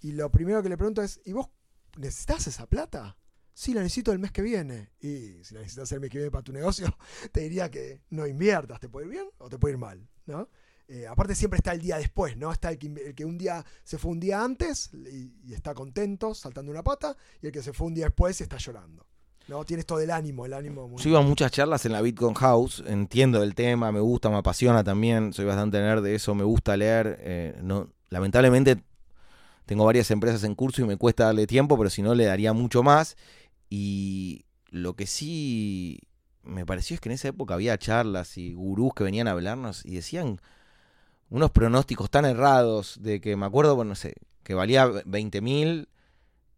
Y 0.00 0.12
lo 0.12 0.30
primero 0.30 0.62
que 0.62 0.70
le 0.70 0.78
pregunto 0.78 1.02
es, 1.02 1.20
¿y 1.26 1.34
vos 1.34 1.50
necesitas 1.98 2.46
esa 2.46 2.64
plata? 2.64 3.18
Sí, 3.52 3.74
la 3.74 3.82
necesito 3.82 4.10
el 4.12 4.20
mes 4.20 4.32
que 4.32 4.40
viene. 4.40 4.92
Y 5.00 5.44
si 5.44 5.52
la 5.52 5.60
necesitas 5.60 5.92
el 5.92 6.00
mes 6.00 6.08
que 6.08 6.16
viene 6.16 6.30
para 6.30 6.44
tu 6.44 6.54
negocio, 6.54 6.96
te 7.30 7.40
diría 7.40 7.70
que 7.70 8.00
no 8.08 8.26
inviertas. 8.26 8.80
¿Te 8.80 8.88
puede 8.88 9.04
ir 9.04 9.12
bien 9.12 9.26
o 9.36 9.50
te 9.50 9.58
puede 9.58 9.74
ir 9.74 9.78
mal? 9.78 10.08
¿no? 10.24 10.48
Eh, 10.92 11.06
aparte 11.06 11.36
siempre 11.36 11.58
está 11.58 11.72
el 11.72 11.80
día 11.80 11.98
después, 11.98 12.36
¿no? 12.36 12.50
Está 12.50 12.70
el 12.70 12.78
que, 12.78 12.88
el 12.88 13.14
que 13.14 13.24
un 13.24 13.38
día 13.38 13.64
se 13.84 13.96
fue 13.96 14.10
un 14.10 14.18
día 14.18 14.42
antes 14.42 14.90
y, 14.92 15.54
está 15.54 15.72
contento, 15.72 16.34
saltando 16.34 16.72
una 16.72 16.82
pata, 16.82 17.16
y 17.40 17.46
el 17.46 17.52
que 17.52 17.62
se 17.62 17.72
fue 17.72 17.86
un 17.86 17.94
día 17.94 18.06
después 18.06 18.40
y 18.40 18.42
está 18.42 18.56
llorando. 18.56 19.06
¿no? 19.46 19.64
Tienes 19.64 19.86
todo 19.86 20.00
el 20.00 20.10
ánimo, 20.10 20.46
el 20.46 20.52
ánimo 20.52 20.88
muy... 20.88 21.00
Yo 21.00 21.10
iba 21.10 21.20
a 21.20 21.22
muchas 21.22 21.52
charlas 21.52 21.86
en 21.86 21.92
la 21.92 22.02
Bitcoin 22.02 22.34
House, 22.34 22.82
entiendo 22.86 23.40
del 23.40 23.54
tema, 23.54 23.92
me 23.92 24.00
gusta, 24.00 24.30
me 24.30 24.36
apasiona 24.36 24.82
también, 24.82 25.32
soy 25.32 25.44
bastante 25.44 25.78
nerd 25.78 26.02
de 26.02 26.16
eso, 26.16 26.34
me 26.34 26.42
gusta 26.42 26.76
leer. 26.76 27.18
eh, 27.20 27.60
no, 27.62 27.92
lamentablemente 28.08 28.82
tengo 29.66 29.84
varias 29.84 30.10
empresas 30.10 30.42
en 30.42 30.56
curso 30.56 30.82
y 30.82 30.86
me 30.86 30.96
cuesta 30.96 31.26
darle 31.26 31.46
tiempo, 31.46 31.78
pero 31.78 31.88
si 31.88 32.02
no 32.02 32.16
le 32.16 32.24
daría 32.24 32.52
mucho 32.52 32.82
más. 32.82 33.16
Y 33.68 34.44
lo 34.70 34.96
que 34.96 35.06
sí 35.06 36.00
me 36.42 36.66
pareció 36.66 36.94
es 36.94 37.00
que 37.00 37.10
en 37.10 37.14
esa 37.14 37.28
época 37.28 37.54
había 37.54 37.78
charlas 37.78 38.36
y 38.36 38.54
gurús 38.54 38.92
que 38.94 39.04
venían 39.04 39.28
a 39.28 39.30
hablarnos 39.30 39.86
y 39.86 39.94
decían 39.94 40.40
unos 41.30 41.50
pronósticos 41.50 42.10
tan 42.10 42.24
errados 42.26 42.98
de 43.00 43.20
que 43.20 43.36
me 43.36 43.46
acuerdo, 43.46 43.74
bueno, 43.76 43.90
no 43.90 43.94
sé, 43.94 44.14
que 44.42 44.54
valía 44.54 44.86
20 45.06 45.40
mil 45.40 45.88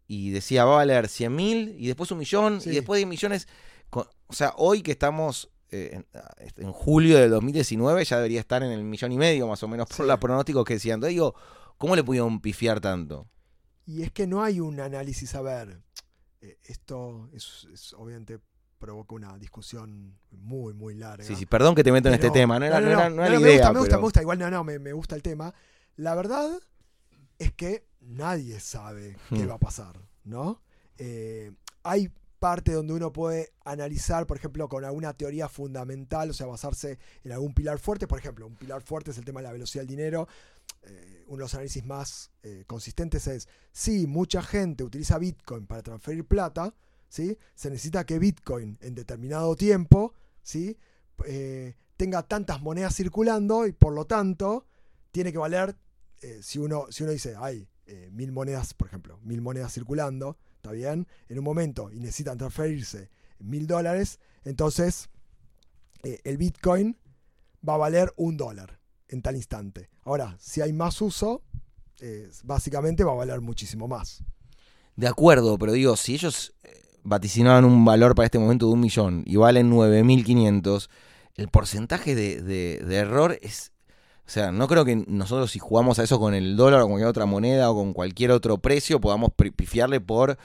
y 0.07 0.31
decía 0.31 0.65
va 0.65 0.73
a 0.73 0.75
valer 0.77 1.07
100 1.07 1.35
mil 1.35 1.75
y 1.79 1.87
después 1.87 2.11
un 2.11 2.17
millón 2.19 2.59
Sí. 2.61 2.69
y 2.71 2.73
después 2.75 2.99
de 2.99 3.05
millones. 3.05 3.47
Co- 3.89 4.09
O 4.27 4.33
sea, 4.33 4.53
hoy 4.57 4.81
que 4.81 4.91
estamos 4.91 5.49
eh, 5.69 6.03
en, 6.57 6.65
en 6.65 6.71
julio 6.71 7.17
del 7.17 7.29
2019 7.31 8.03
ya 8.05 8.17
debería 8.17 8.39
estar 8.39 8.61
en 8.63 8.71
el 8.71 8.83
millón 8.83 9.11
y 9.11 9.17
medio 9.17 9.47
más 9.47 9.63
o 9.63 9.67
menos 9.67 9.87
por 9.87 9.97
Sí. 9.97 10.03
los 10.03 10.19
pronósticos 10.19 10.65
que 10.65 10.73
decían. 10.75 10.95
Entonces 10.95 11.13
digo, 11.15 11.35
¿cómo 11.77 11.95
le 11.95 12.03
pudieron 12.03 12.39
pifiar 12.41 12.79
tanto? 12.79 13.27
Y 13.85 14.01
es 14.03 14.11
que 14.11 14.27
no 14.27 14.43
hay 14.43 14.59
un 14.59 14.79
análisis, 14.79 15.33
a 15.35 15.41
ver, 15.41 15.81
eh, 16.41 16.57
esto 16.63 17.29
es, 17.33 17.67
es- 17.73 17.93
obviamente 17.93 18.39
provoca 18.83 19.15
una 19.15 19.37
discusión 19.37 20.17
muy, 20.31 20.73
muy 20.73 20.93
larga. 20.93 21.23
Sí, 21.23 21.37
sí, 21.37 21.45
perdón 21.45 21.73
que 21.73 21.85
te 21.85 21.91
meto 21.93 22.09
en 22.09 22.15
este 22.15 22.31
tema, 22.31 22.59
no 22.59 22.65
era, 22.65 22.81
no, 22.81 22.87
era, 22.89 23.09
no 23.09 23.23
era 23.23 23.33
la 23.35 23.39
me 23.39 23.47
idea. 23.53 23.69
gusta, 23.69 23.71
me 23.73 23.79
gusta, 23.79 23.89
pero- 23.91 23.97
me 23.99 24.03
gusta, 24.03 24.21
igual 24.21 24.39
no, 24.39 24.51
no, 24.51 24.63
me, 24.65 24.77
me 24.79 24.91
gusta 24.91 25.15
el 25.15 25.21
tema. 25.21 25.53
La 25.95 26.15
verdad 26.15 26.49
es 27.39 27.53
que 27.53 27.85
nadie 28.01 28.59
sabe 28.59 29.15
qué 29.29 29.45
Hmm. 29.45 29.49
va 29.49 29.53
a 29.53 29.59
pasar, 29.59 29.95
¿no? 30.25 30.61
Eh, 30.97 31.53
hay 31.83 32.11
parte 32.39 32.73
donde 32.73 32.91
uno 32.93 33.13
puede 33.13 33.53
analizar, 33.63 34.27
por 34.27 34.35
ejemplo, 34.35 34.67
con 34.67 34.83
alguna 34.83 35.13
teoría 35.13 35.47
fundamental, 35.47 36.29
o 36.29 36.33
sea, 36.33 36.45
basarse 36.45 36.99
en 37.23 37.31
algún 37.31 37.53
pilar 37.53 37.79
fuerte. 37.79 38.05
Por 38.05 38.19
ejemplo, 38.19 38.45
un 38.47 38.55
pilar 38.57 38.81
fuerte 38.81 39.11
es 39.11 39.17
el 39.17 39.23
tema 39.23 39.39
de 39.39 39.45
la 39.47 39.53
velocidad 39.53 39.83
del 39.83 39.87
dinero. 39.87 40.27
Eh, 40.81 41.23
uno 41.27 41.37
de 41.37 41.43
los 41.43 41.53
análisis 41.53 41.85
más 41.85 42.31
eh, 42.43 42.65
consistentes 42.67 43.27
es, 43.27 43.47
si 43.71 44.07
mucha 44.07 44.41
gente 44.41 44.83
utiliza 44.83 45.17
Bitcoin 45.17 45.65
para 45.67 45.81
transferir 45.81 46.25
plata, 46.25 46.73
¿sí? 47.13 47.37
se 47.53 47.69
necesita 47.69 48.07
que 48.07 48.17
Bitcoin 48.17 48.79
en 48.81 48.95
determinado 48.95 49.55
tiempo 49.55 50.15
¿sí? 50.41 50.79
eh, 51.27 51.75
tenga 51.95 52.23
tantas 52.23 52.59
monedas 52.59 52.95
circulando 52.95 53.67
y 53.67 53.71
por 53.71 53.93
lo 53.93 54.05
tanto 54.05 54.65
tiene 55.11 55.31
que 55.31 55.37
valer, 55.37 55.77
eh, 56.23 56.39
si, 56.41 56.57
uno, 56.57 56.87
si 56.89 57.03
uno 57.03 57.11
dice, 57.11 57.35
hay 57.37 57.69
eh, 57.85 58.09
mil 58.11 58.31
monedas, 58.31 58.73
por 58.73 58.87
ejemplo, 58.87 59.19
mil 59.21 59.41
monedas 59.41 59.71
circulando, 59.71 60.39
¿está 60.55 60.71
bien? 60.71 61.07
En 61.29 61.37
un 61.37 61.45
momento 61.45 61.91
y 61.91 61.99
necesitan 61.99 62.39
transferirse 62.39 63.11
mil 63.37 63.67
dólares, 63.67 64.19
entonces 64.43 65.09
el 66.01 66.37
Bitcoin 66.37 66.97
va 67.67 67.75
a 67.75 67.77
valer 67.77 68.11
un 68.17 68.37
dólar 68.37 68.79
en 69.07 69.21
tal 69.21 69.35
instante. 69.35 69.89
Ahora, 70.01 70.35
si 70.39 70.61
hay 70.61 70.73
más 70.73 70.99
uso, 70.99 71.43
básicamente 72.43 73.03
va 73.03 73.11
a 73.11 73.15
valer 73.15 73.39
muchísimo 73.39 73.87
más. 73.87 74.23
De 74.95 75.07
acuerdo, 75.07 75.57
pero 75.57 75.71
digo, 75.71 75.95
si 75.95 76.15
ellos 76.15 76.53
vaticinaban 77.03 77.65
un 77.65 77.83
valor 77.85 78.15
para 78.15 78.25
este 78.25 78.39
momento 78.39 78.67
de 78.67 78.73
un 78.73 78.79
millón 78.79 79.23
y 79.25 79.35
valen 79.35 79.71
9.500, 79.71 80.89
el 81.35 81.47
porcentaje 81.49 82.15
de, 82.15 82.41
de- 82.41 82.79
de 82.85 82.95
error 82.95 83.37
es... 83.41 83.71
O 84.25 84.29
sea, 84.29 84.53
no 84.53 84.67
creo 84.69 84.85
que 84.85 84.95
nosotros 85.07 85.51
si 85.51 85.59
jugamos 85.59 85.99
a 85.99 86.03
eso 86.03 86.17
con 86.17 86.33
el 86.33 86.55
dólar 86.55 86.79
o 86.79 86.83
con 86.83 86.91
cualquier 86.91 87.09
otra 87.09 87.25
moneda 87.25 87.69
o 87.69 87.75
con 87.75 87.91
cualquier 87.93 88.31
otro 88.31 88.57
precio 88.57 89.01
podamos 89.01 89.31
pifiarle 89.55 89.99
por 89.99 90.37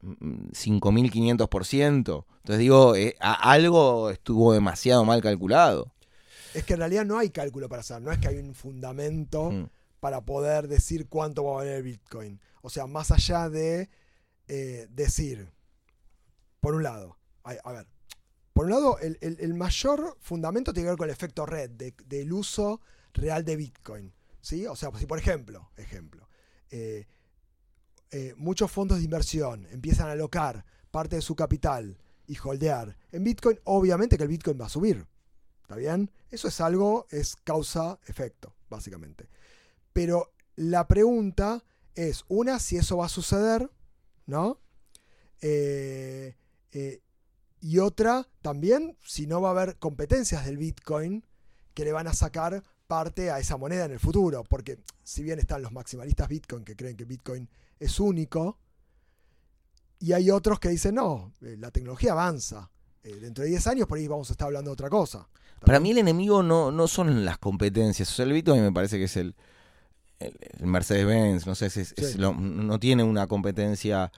mm, 0.00 0.48
5.500%. 0.52 2.24
Entonces 2.38 2.58
digo, 2.58 2.96
eh, 2.96 3.14
algo 3.20 4.10
estuvo 4.10 4.52
demasiado 4.52 5.04
mal 5.04 5.22
calculado. 5.22 5.92
Es 6.54 6.64
que 6.64 6.74
en 6.74 6.80
realidad 6.80 7.04
no 7.04 7.18
hay 7.18 7.30
cálculo 7.30 7.68
para 7.68 7.80
hacer, 7.80 8.02
no 8.02 8.10
es 8.12 8.18
que 8.18 8.28
hay 8.28 8.38
un 8.38 8.54
fundamento 8.54 9.50
Mm. 9.52 9.68
para 10.00 10.20
poder 10.22 10.66
decir 10.68 11.06
cuánto 11.08 11.44
va 11.44 11.52
a 11.52 11.56
valer 11.58 11.76
el 11.76 11.82
Bitcoin. 11.84 12.40
O 12.60 12.70
sea, 12.70 12.86
más 12.86 13.10
allá 13.12 13.48
de 13.48 13.88
eh, 14.48 14.86
decir, 14.90 15.48
por 16.62 16.76
un 16.76 16.84
lado, 16.84 17.18
a 17.42 17.72
ver, 17.72 17.88
por 18.52 18.66
un 18.66 18.70
lado, 18.70 18.98
el, 19.00 19.54
mayor 19.54 20.16
fundamento 20.20 20.72
tiene 20.72 20.86
que 20.86 20.90
ver 20.90 20.98
con 20.98 21.08
el 21.08 21.12
efecto 21.12 21.44
red, 21.44 21.70
del 21.70 22.32
uso 22.32 22.80
real 23.12 23.44
de 23.44 23.56
Bitcoin. 23.56 24.12
¿sí? 24.40 24.64
O 24.66 24.76
sea, 24.76 24.90
si 24.96 25.06
por 25.06 25.18
ejemplo, 25.18 25.70
ejemplo, 25.76 26.28
eh, 26.70 27.08
eh, 28.12 28.34
muchos 28.36 28.70
fondos 28.70 28.98
de 28.98 29.04
inversión 29.04 29.66
empiezan 29.72 30.06
a 30.06 30.12
alocar 30.12 30.64
parte 30.92 31.16
de 31.16 31.22
su 31.22 31.34
capital 31.34 31.98
y 32.28 32.36
holdear 32.38 32.96
en 33.10 33.24
Bitcoin, 33.24 33.58
obviamente 33.64 34.16
que 34.16 34.22
el 34.22 34.28
Bitcoin 34.28 34.60
va 34.60 34.66
a 34.66 34.70
subir. 34.70 35.04
¿Está 35.62 35.74
bien? 35.74 36.12
Eso 36.30 36.46
es 36.46 36.60
algo, 36.60 37.08
es 37.10 37.34
causa-efecto, 37.34 38.54
básicamente. 38.70 39.28
Pero 39.92 40.32
la 40.54 40.86
pregunta 40.86 41.64
es, 41.96 42.24
una, 42.28 42.60
si 42.60 42.76
eso 42.76 42.98
va 42.98 43.06
a 43.06 43.08
suceder, 43.08 43.68
¿no? 44.26 44.60
Eh, 45.40 46.36
y 47.60 47.78
otra, 47.78 48.26
también, 48.40 48.96
si 49.04 49.26
no 49.26 49.40
va 49.40 49.50
a 49.50 49.52
haber 49.52 49.76
competencias 49.76 50.44
del 50.44 50.56
Bitcoin 50.56 51.24
que 51.74 51.84
le 51.84 51.92
van 51.92 52.06
a 52.06 52.12
sacar 52.12 52.62
parte 52.86 53.30
a 53.30 53.38
esa 53.38 53.56
moneda 53.56 53.84
en 53.84 53.92
el 53.92 54.00
futuro. 54.00 54.44
Porque 54.44 54.78
si 55.02 55.22
bien 55.22 55.38
están 55.38 55.62
los 55.62 55.72
maximalistas 55.72 56.28
Bitcoin 56.28 56.64
que 56.64 56.76
creen 56.76 56.96
que 56.96 57.04
Bitcoin 57.04 57.48
es 57.78 58.00
único, 58.00 58.58
y 59.98 60.12
hay 60.12 60.30
otros 60.30 60.58
que 60.58 60.68
dicen, 60.68 60.96
no, 60.96 61.32
eh, 61.42 61.56
la 61.58 61.70
tecnología 61.70 62.12
avanza. 62.12 62.70
Eh, 63.04 63.16
dentro 63.20 63.44
de 63.44 63.50
10 63.50 63.66
años 63.68 63.86
por 63.86 63.98
ahí 63.98 64.08
vamos 64.08 64.28
a 64.30 64.32
estar 64.32 64.46
hablando 64.46 64.70
de 64.70 64.72
otra 64.72 64.90
cosa. 64.90 65.28
Para 65.64 65.78
mí 65.78 65.92
el 65.92 65.98
enemigo 65.98 66.42
no, 66.42 66.72
no 66.72 66.88
son 66.88 67.24
las 67.24 67.38
competencias. 67.38 68.10
O 68.10 68.12
sea, 68.12 68.24
el 68.24 68.32
Bitcoin 68.32 68.62
me 68.62 68.72
parece 68.72 68.98
que 68.98 69.04
es 69.04 69.16
el, 69.16 69.36
el, 70.18 70.36
Mercedes-Benz, 70.66 71.46
no 71.46 71.54
sé, 71.54 71.70
no 72.18 72.80
tiene 72.80 73.04
una 73.04 73.28
competencia 73.28 74.10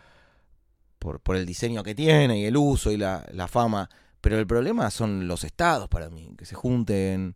por, 1.05 1.37
el 1.37 1.47
diseño 1.47 1.83
que 1.83 1.95
tiene 1.95 2.41
y 2.41 2.45
el 2.45 2.57
uso 2.57 2.91
y 2.91 2.97
la, 2.97 3.49
fama. 3.49 3.89
Pero 4.21 4.39
el 4.39 4.47
problema 4.47 4.91
son 4.91 5.29
los 5.29 5.45
estados 5.45 5.89
para 5.89 6.09
mí, 6.09 6.35
que 6.39 6.47
se 6.47 6.55
junten 6.55 7.35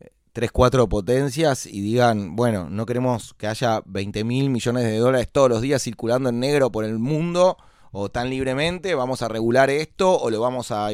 eh, 0.00 0.10
tres, 0.32 0.50
cuatro 0.50 0.88
potencias 0.88 1.66
y 1.66 1.80
digan, 1.80 2.34
bueno, 2.34 2.68
no 2.68 2.86
queremos 2.86 3.34
que 3.34 3.46
haya 3.46 3.82
20 3.86 4.24
mil 4.24 4.50
millones 4.50 4.84
de 4.84 4.98
dólares 4.98 5.28
todos 5.30 5.48
los 5.48 5.62
días 5.62 5.82
circulando 5.82 6.28
en 6.30 6.40
negro 6.40 6.72
por 6.72 6.84
el 6.84 6.98
mundo 6.98 7.56
o 7.96 8.10
tan 8.10 8.28
libremente, 8.28 8.96
vamos 8.96 9.22
a 9.22 9.28
regular 9.28 9.70
esto 9.70 10.18
o 10.18 10.28
lo 10.28 10.40
vamos 10.40 10.72
a, 10.72 10.90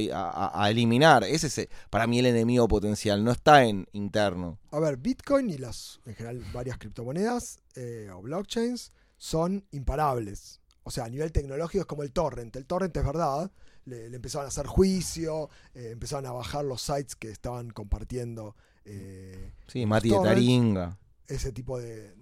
eliminar. 0.69 1.25
Ese 1.25 1.47
es 1.47 1.69
para 1.89 2.07
mí 2.07 2.19
el 2.19 2.27
enemigo 2.27 2.69
potencial, 2.69 3.25
no 3.25 3.31
está 3.31 3.65
en 3.65 3.87
interno. 3.93 4.59
A 4.71 4.79
ver, 4.81 4.99
Bitcoin 4.99 5.49
y 5.49 5.57
las, 5.57 6.01
en 6.05 6.15
general, 6.15 6.45
varias 6.53 6.77
criptomonedas 6.77 7.59
eh, 7.75 8.11
o 8.13 8.21
blockchains 8.21 8.93
son 9.17 9.65
imparables. 9.71 10.60
O 10.83 10.91
sea, 10.91 11.05
a 11.05 11.09
nivel 11.09 11.31
tecnológico 11.33 11.83
es 11.83 11.87
como 11.87 12.03
el 12.03 12.13
torrent. 12.13 12.55
El 12.57 12.67
torrent 12.67 12.97
es 12.97 13.05
verdad, 13.05 13.51
le, 13.85 14.07
empezaron 14.07 14.47
a 14.47 14.49
hacer 14.49 14.67
juicio, 14.67 15.51
eh, 15.75 15.91
empezaron 15.93 16.27
a 16.27 16.33
bajar 16.33 16.65
los 16.65 16.83
sites 16.83 17.17
que 17.17 17.31
estaban 17.31 17.71
compartiendo. 17.71 18.57
Eh, 18.85 19.53
sí, 19.67 19.87
Mati 19.87 20.11
de 20.11 20.19
Taringa. 20.23 20.99
Ese 21.27 21.53
tipo 21.53 21.79
de, 21.79 22.13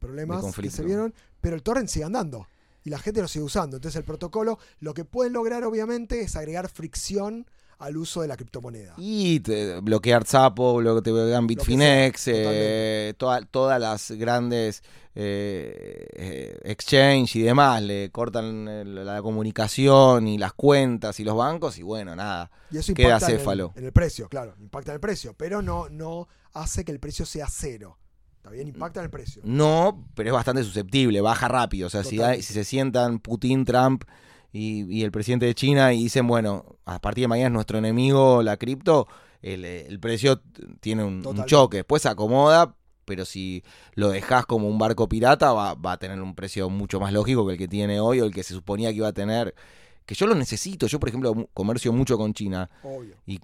problemas 0.00 0.54
que 0.56 0.70
se 0.70 0.82
vieron. 0.82 1.14
Pero 1.40 1.56
el 1.56 1.62
torrent 1.62 1.88
sigue 1.88 2.04
andando 2.04 2.46
y 2.84 2.90
la 2.90 2.98
gente 2.98 3.20
lo 3.20 3.28
sigue 3.28 3.44
usando. 3.44 3.76
Entonces 3.76 3.98
el 3.98 4.04
protocolo 4.04 4.58
lo 4.80 4.94
que 4.94 5.04
pueden 5.04 5.32
lograr 5.32 5.64
obviamente 5.64 6.20
es 6.22 6.36
agregar 6.36 6.68
fricción 6.68 7.46
al 7.80 7.96
uso 7.96 8.20
de 8.20 8.28
la 8.28 8.36
criptomoneda. 8.36 8.94
Y 8.98 9.40
bloquear 9.80 10.24
Zapo, 10.24 10.82
te 11.02 11.10
bloquean 11.10 11.46
Bitfinex, 11.46 12.28
eh, 12.28 13.14
todas 13.16 13.80
las 13.80 14.10
grandes 14.12 14.82
eh, 15.14 16.06
eh, 16.12 16.60
exchange 16.64 17.36
y 17.36 17.42
demás, 17.42 17.82
le 17.82 18.10
cortan 18.10 18.94
la 18.94 19.22
comunicación 19.22 20.28
y 20.28 20.36
las 20.36 20.52
cuentas 20.52 21.18
y 21.20 21.24
los 21.24 21.34
bancos 21.34 21.78
y 21.78 21.82
bueno, 21.82 22.14
nada, 22.14 22.50
y 22.70 22.76
eso 22.76 22.92
queda 22.92 23.18
céfalo. 23.18 23.72
En 23.74 23.86
el, 23.86 23.92
precio, 23.92 24.28
claro, 24.28 24.54
impacta 24.60 24.92
en 24.92 24.96
el 24.96 25.00
precio, 25.00 25.34
pero 25.34 25.62
no, 25.62 25.88
no 25.88 26.28
hace 26.52 26.84
que 26.84 26.92
el 26.92 27.00
precio 27.00 27.24
sea 27.24 27.48
cero. 27.48 27.96
¿Está 28.36 28.50
bien? 28.50 28.68
Impacta 28.68 29.00
en 29.00 29.04
el 29.04 29.10
precio. 29.10 29.42
No, 29.44 30.06
pero 30.14 30.30
es 30.30 30.34
bastante 30.34 30.64
susceptible, 30.64 31.20
baja 31.20 31.46
rápido. 31.46 31.88
O 31.88 31.90
sea, 31.90 32.04
si, 32.04 32.18
si 32.42 32.54
se 32.54 32.64
sientan 32.64 33.18
Putin, 33.18 33.66
Trump 33.66 34.04
y, 34.52 35.02
el 35.02 35.12
presidente 35.12 35.46
de 35.46 35.54
China 35.54 35.92
y 35.92 36.04
dicen, 36.04 36.26
bueno, 36.26 36.64
a 36.84 37.00
partir 37.00 37.22
de 37.22 37.28
mañana 37.28 37.48
es 37.48 37.52
nuestro 37.52 37.78
enemigo 37.78 38.42
la 38.42 38.56
cripto, 38.56 39.06
el, 39.42 39.98
precio 40.00 40.42
tiene 40.80 41.04
un, 41.04 41.26
un, 41.26 41.44
choque. 41.46 41.78
Después 41.78 42.02
se 42.02 42.08
acomoda, 42.08 42.74
pero 43.04 43.24
si 43.24 43.64
lo 43.94 44.10
dejas 44.10 44.46
como 44.46 44.68
un 44.68 44.78
barco 44.78 45.08
pirata 45.08 45.52
va, 45.52 45.76
a 45.82 45.96
tener 45.98 46.20
un 46.20 46.34
precio 46.34 46.70
mucho 46.70 47.00
más 47.00 47.12
lógico 47.12 47.46
que 47.46 47.54
el 47.54 47.58
que 47.58 47.68
tiene 47.68 48.00
hoy 48.00 48.20
o 48.20 48.24
el 48.24 48.32
que 48.32 48.42
se 48.42 48.54
suponía 48.54 48.90
que 48.90 48.96
iba 48.96 49.08
a 49.08 49.12
tener. 49.12 49.54
Que 50.06 50.14
yo 50.14 50.26
lo 50.26 50.34
necesito. 50.34 50.86
Yo, 50.86 51.00
por 51.00 51.08
ejemplo, 51.08 51.48
comercio 51.52 51.92
mucho 51.92 52.16
con 52.16 52.34
China. 52.34 52.70
Y 53.26 53.40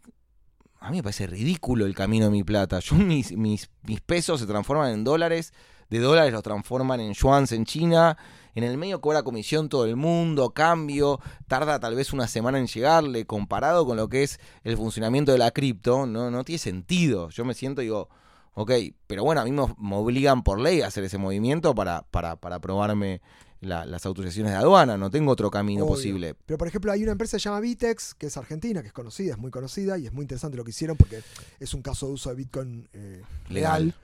a 0.79 0.91
mí 0.91 0.99
me 0.99 1.03
parece 1.03 1.27
ridículo 1.27 1.87
el 1.87 1.95
camino 1.95 2.27
de 2.27 2.31
mi 2.31 2.45
plata. 2.45 2.79
Yo 2.81 2.95
mis, 2.97 3.33
mis, 3.37 3.69
mis 3.83 4.01
pesos 4.01 4.41
se 4.41 4.47
transforman 4.47 4.93
en 4.93 5.03
dólares, 5.05 5.53
de 5.91 5.99
dólares 5.99 6.33
los 6.33 6.43
transforman 6.43 7.01
en 7.01 7.13
yuans 7.13 7.53
en 7.53 7.65
China 7.65 8.17
en 8.57 8.65
el 8.65 8.79
medio 8.79 9.03
cobra 9.03 9.23
comisión 9.23 9.69
todo 9.69 9.85
el 9.85 9.97
mundo, 9.97 10.51
cambio, 10.51 11.21
tarda 11.47 11.79
tal 11.79 11.95
vez 11.95 12.15
una 12.15 12.27
semana 12.27 12.59
en 12.59 12.67
llegarle, 12.67 13.27
comparado 13.27 13.85
con 13.85 13.99
lo 13.99 14.09
que 14.09 14.23
es 14.23 14.41
el 14.65 14.79
funcionamiento 14.79 15.31
de 15.31 15.39
la 15.39 15.51
cripto, 15.51 16.07
no, 16.07 16.31
no 16.31 16.43
tiene 16.43 16.59
sentido. 16.59 17.29
Yo 17.29 17.45
me 17.45 17.53
siento 17.53 17.83
y 17.83 17.85
digo, 17.85 18.09
ok, 18.55 18.73
pero 19.07 19.25
bueno, 19.25 19.43
a 19.43 19.45
mí 19.45 19.53
me, 19.53 19.95
obligan 19.95 20.43
por 20.43 20.59
ley 20.59 20.81
a 20.81 20.87
hacer 20.87 21.05
ese 21.05 21.19
movimiento 21.19 21.75
para, 21.75 22.03
para, 22.11 22.37
para 22.37 22.59
probarme 22.59 23.21
las 23.61 24.07
autorizaciones 24.07 24.53
de 24.53 24.59
aduana, 24.59 24.97
no 24.97 25.11
tengo 25.11 25.33
otro 25.33 25.51
camino 25.51 25.87
posible. 25.87 26.35
Pero 26.47 26.57
por 26.57 26.69
ejemplo, 26.69 26.93
hay 26.93 27.03
una 27.03 27.13
empresa 27.13 27.37
que 27.37 27.41
se 27.41 27.45
llama 27.45 27.61
Vitex, 27.61 28.15
que 28.15 28.29
es 28.29 28.37
argentina, 28.39 28.81
que 28.81 28.89
es 28.89 28.95
conocida, 28.95 29.33
es 29.33 29.39
muy 29.39 29.51
conocida 29.51 29.99
y 29.99 30.07
es 30.07 30.13
muy 30.15 30.23
interesante 30.23 30.57
lo 30.57 30.65
que 30.65 30.71
hicieron 30.71 30.97
porque 30.97 31.23
es 31.61 31.75
un 31.75 31.83
caso 31.83 32.07
de 32.07 32.13
uso 32.15 32.31
de 32.31 32.37
Bitcoin 32.37 32.89
eh, 32.95 33.23
legal, 33.49 33.95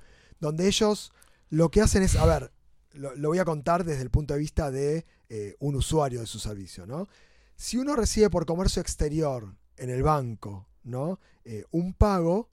donde 0.41 0.67
ellos 0.67 1.13
lo 1.53 1.71
que 1.71 1.83
hacen 1.83 2.03
es, 2.03 2.17
a 2.17 2.25
ver, 2.25 2.51
lo, 2.95 3.29
voy 3.29 3.39
a 3.39 3.45
contar 3.45 3.85
desde 3.85 4.01
el 4.01 4.09
punto 4.09 4.33
de 4.33 4.41
vista 4.41 4.71
de 4.71 5.05
eh, 5.29 5.55
un 5.59 5.75
usuario 5.75 6.21
de 6.21 6.27
su 6.27 6.39
servicio, 6.39 6.87
¿no? 6.87 7.09
Si 7.57 7.77
uno 7.77 7.95
recibe 7.95 8.31
por 8.31 8.47
comercio 8.47 8.81
exterior 8.81 9.55
en 9.77 9.91
el 9.91 10.03
banco, 10.03 10.67
¿no? 10.83 11.21
Eh, 11.45 11.67
un 11.71 11.93
pago, 11.93 12.49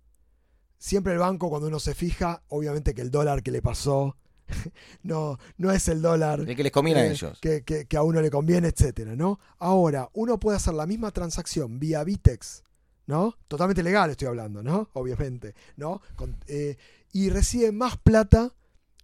siempre 0.77 1.13
el 1.13 1.19
banco 1.19 1.49
cuando 1.49 1.69
uno 1.69 1.79
se 1.79 1.95
fija, 1.95 2.43
obviamente 2.49 2.93
que 2.93 3.01
el 3.01 3.09
dólar 3.09 3.41
que 3.41 3.51
le 3.51 3.61
pasó 3.61 4.17
no, 5.03 5.39
no 5.55 5.71
es 5.71 5.87
el 5.87 6.01
dólar 6.01 6.45
que 6.45 6.61
les 6.61 6.71
conviene 6.73 6.99
a 6.99 7.05
eh, 7.05 7.11
ellos. 7.11 7.39
Que, 7.39 7.87
a 7.95 8.03
uno 8.03 8.21
le 8.21 8.29
conviene, 8.29 8.67
etcétera, 8.67 9.15
¿no? 9.15 9.39
Ahora, 9.59 10.09
uno 10.11 10.41
puede 10.41 10.57
hacer 10.57 10.73
la 10.73 10.85
misma 10.85 11.11
transacción 11.11 11.79
vía 11.79 12.03
Vitex, 12.03 12.65
¿no? 13.05 13.37
Totalmente 13.47 13.81
legal 13.81 14.09
estoy 14.09 14.27
hablando, 14.27 14.61
¿no? 14.61 14.89
Obviamente, 14.91 15.55
¿no? 15.77 16.01
y 17.11 17.29
recibe 17.31 17.71
más 17.71 17.97
plata 17.97 18.53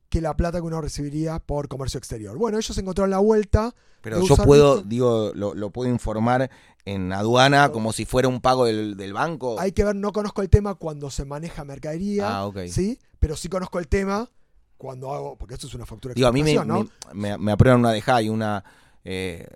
que 0.10 0.22
la 0.22 0.36
plata 0.36 0.60
que 0.60 0.64
uno 0.64 0.82
recibiría 0.82 1.40
por 1.40 1.68
comercio 1.68 1.98
exterior. 1.98 2.38
Bueno, 2.38 2.58
ellos 2.58 2.78
encontraron 2.78 3.10
la 3.10 3.20
vuelta. 3.20 3.74
Pero 4.02 4.24
yo 4.26 4.36
puedo, 4.38 4.82
digo, 4.82 5.32
lo, 5.34 5.70
puedo 5.72 5.90
informar 5.90 6.50
en 6.86 7.12
aduana 7.12 7.70
como 7.72 7.92
si 7.92 8.06
fuera 8.06 8.28
un 8.28 8.40
pago 8.40 8.66
del, 8.66 9.14
banco. 9.14 9.60
Hay 9.60 9.72
que 9.72 9.84
ver, 9.84 9.96
no 9.96 10.12
conozco 10.12 10.42
el 10.42 10.50
tema 10.50 10.76
cuando 10.76 11.10
se 11.10 11.26
maneja 11.26 11.64
mercadería, 11.64 12.42
ah, 12.44 12.52
¿sí? 12.68 13.00
Pero 13.20 13.36
sí 13.36 13.50
conozco 13.50 13.80
el 13.80 13.88
tema 13.88 14.30
cuando 14.78 15.12
hago, 15.12 15.36
porque 15.38 15.56
esto 15.56 15.68
es 15.68 15.74
una 15.74 15.86
factura 15.86 16.14
Digo, 16.14 16.28
a 16.28 16.32
mí 16.32 16.44
me, 16.44 17.38
me, 17.38 17.52
aprueban 17.52 17.80
una 17.80 17.92
DEJA 17.92 18.22
y 18.22 18.30
una, 18.30 18.64
eh, 19.04 19.48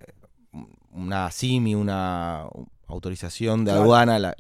una 0.92 1.30
CIMI, 1.30 1.76
una 1.76 2.48
autorización 2.88 3.66
de 3.66 3.72
aduana, 3.72 4.18
la, 4.18 4.36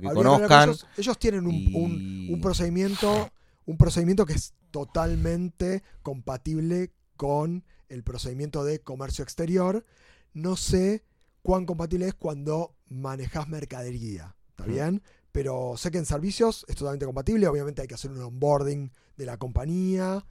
que 0.00 0.08
conozcan. 0.12 0.74
Ellos, 0.98 1.18
tienen 1.18 1.46
un, 1.46 2.28
un 2.30 2.40
procedimiento 2.42 3.30
un 3.66 3.76
procedimiento 3.76 4.26
que 4.26 4.34
es 4.34 4.54
totalmente 4.70 5.82
compatible 6.02 6.92
con 7.16 7.64
el 7.88 8.02
procedimiento 8.02 8.64
de 8.64 8.80
comercio 8.80 9.22
exterior. 9.22 9.84
No 10.32 10.56
sé 10.56 11.04
cuán 11.42 11.66
compatible 11.66 12.08
es 12.08 12.14
cuando 12.14 12.74
manejas 12.88 13.48
mercadería, 13.48 14.34
¿está 14.50 14.64
bien? 14.64 15.02
Pero 15.32 15.74
sé 15.76 15.90
que 15.90 15.98
en 15.98 16.06
servicios 16.06 16.64
es 16.68 16.76
totalmente 16.76 17.06
compatible. 17.06 17.46
Obviamente 17.48 17.82
hay 17.82 17.88
que 17.88 17.94
hacer 17.94 18.10
un 18.10 18.22
onboarding 18.22 18.92
de 19.16 19.26
la 19.26 19.36
compañía, 19.36 20.24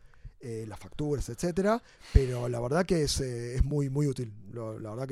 eh, 0.45 0.65
las 0.67 0.77
facturas, 0.77 1.29
etcétera. 1.29 1.81
Pero 2.11 2.49
la 2.49 2.59
verdad 2.59 2.85
que 2.85 3.03
es, 3.03 3.21
eh, 3.21 3.55
es 3.55 3.63
muy, 3.63 3.89
muy 3.89 4.07
útil. 4.07 4.33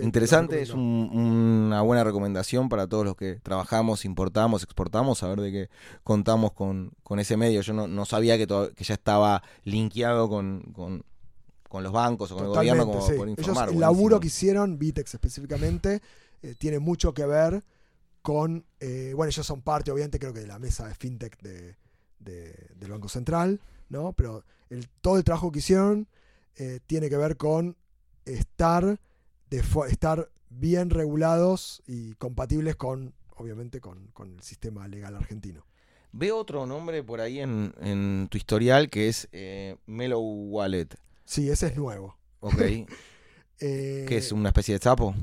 Interesante, 0.02 0.62
es 0.62 0.72
una 0.72 1.82
buena 1.84 2.04
recomendación 2.04 2.68
para 2.68 2.86
todos 2.86 3.06
los 3.06 3.16
que 3.16 3.36
trabajamos, 3.42 4.04
importamos, 4.04 4.62
exportamos, 4.62 5.20
saber 5.20 5.40
de 5.40 5.52
que 5.54 5.70
contamos 6.04 6.52
con, 6.52 6.92
ese 7.18 7.38
medio. 7.38 7.62
Yo 7.62 7.72
no, 7.72 8.06
sabía 8.06 8.38
que, 8.38 8.46
que 8.76 8.84
ya 8.84 8.94
estaba 8.94 9.42
linkeado 9.64 10.28
con, 10.28 10.66
los 11.72 11.92
bancos 11.94 12.34
o 12.34 12.36
con 12.36 12.48
el 12.48 12.52
gobierno 12.52 12.86
como 12.86 13.08
por 13.16 13.30
informar. 13.30 13.70
el 13.70 13.80
laburo 13.80 14.20
que 14.20 14.28
hicieron, 14.28 14.78
Vitex 14.78 15.14
específicamente, 15.14 16.02
eh, 16.44 16.56
tiene 16.58 16.80
mucho 16.80 17.14
que 17.14 17.26
ver 17.26 17.64
con, 18.22 18.66
bueno, 18.82 19.30
ellos 19.30 19.46
son 19.46 19.62
parte, 19.62 19.92
obviamente, 19.92 20.20
creo 20.20 20.34
que 20.34 20.42
de 20.42 20.48
la 20.48 20.60
mesa 20.60 20.90
de 20.90 20.94
fintech 20.94 21.40
de, 21.40 21.78
del 22.20 22.92
Banco 22.92 23.08
Central, 23.08 23.62
¿no? 23.88 24.12
Pero 24.12 24.44
el, 24.72 24.88
todo 25.02 25.18
el 25.18 25.24
trabajo 25.24 25.52
que 25.52 25.60
hicieron 25.60 26.08
eh, 26.56 26.80
tiene 26.88 27.10
que 27.10 27.18
ver 27.18 27.38
con 27.38 27.78
estar, 28.26 29.00
de, 29.50 29.64
estar 29.90 30.32
bien 30.50 30.90
regulados 30.90 31.84
y 31.86 32.16
compatibles 32.16 32.76
con 32.76 33.14
obviamente 33.36 33.80
con, 33.82 34.08
con 34.14 34.34
el 34.36 34.42
sistema 34.44 34.88
legal 34.88 35.16
argentino. 35.16 35.66
Veo 36.12 36.38
otro 36.38 36.66
nombre 36.66 37.04
por 37.04 37.22
ahí 37.22 37.40
en, 37.40 37.74
en 37.82 38.28
tu 38.30 38.38
historial 38.38 38.90
que 38.90 39.08
es 39.08 39.28
eh, 39.32 39.78
Mellow 39.86 40.22
Wallet. 40.22 40.90
Sí, 41.26 41.50
ese 41.50 41.68
es 41.68 41.78
nuevo. 41.78 42.18
Ok. 42.40 42.62
Eh, 43.64 44.06
¿Qué 44.10 44.18
es 44.18 44.32
una 44.32 44.50
especie 44.50 44.74
de 44.74 44.84
sapo? 44.84 45.14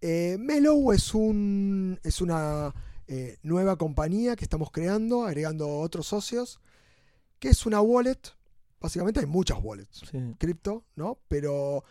eh, 0.00 0.36
Mellow 0.40 0.90
es, 0.90 1.14
un, 1.14 2.00
es 2.02 2.20
una 2.20 2.74
eh, 3.06 3.38
nueva 3.44 3.76
compañía 3.76 4.34
que 4.34 4.44
estamos 4.44 4.72
creando, 4.72 5.24
agregando 5.24 5.68
otros 5.78 6.08
socios, 6.08 6.58
que 7.38 7.50
es 7.50 7.66
una 7.66 7.80
wallet. 7.80 8.18
Básicamente 8.84 9.20
hay 9.20 9.26
muchas 9.26 9.58
wallets 9.62 10.02
Sí. 10.10 10.18
cripto, 10.38 10.84
¿no? 10.94 11.18
Pero 11.28 11.84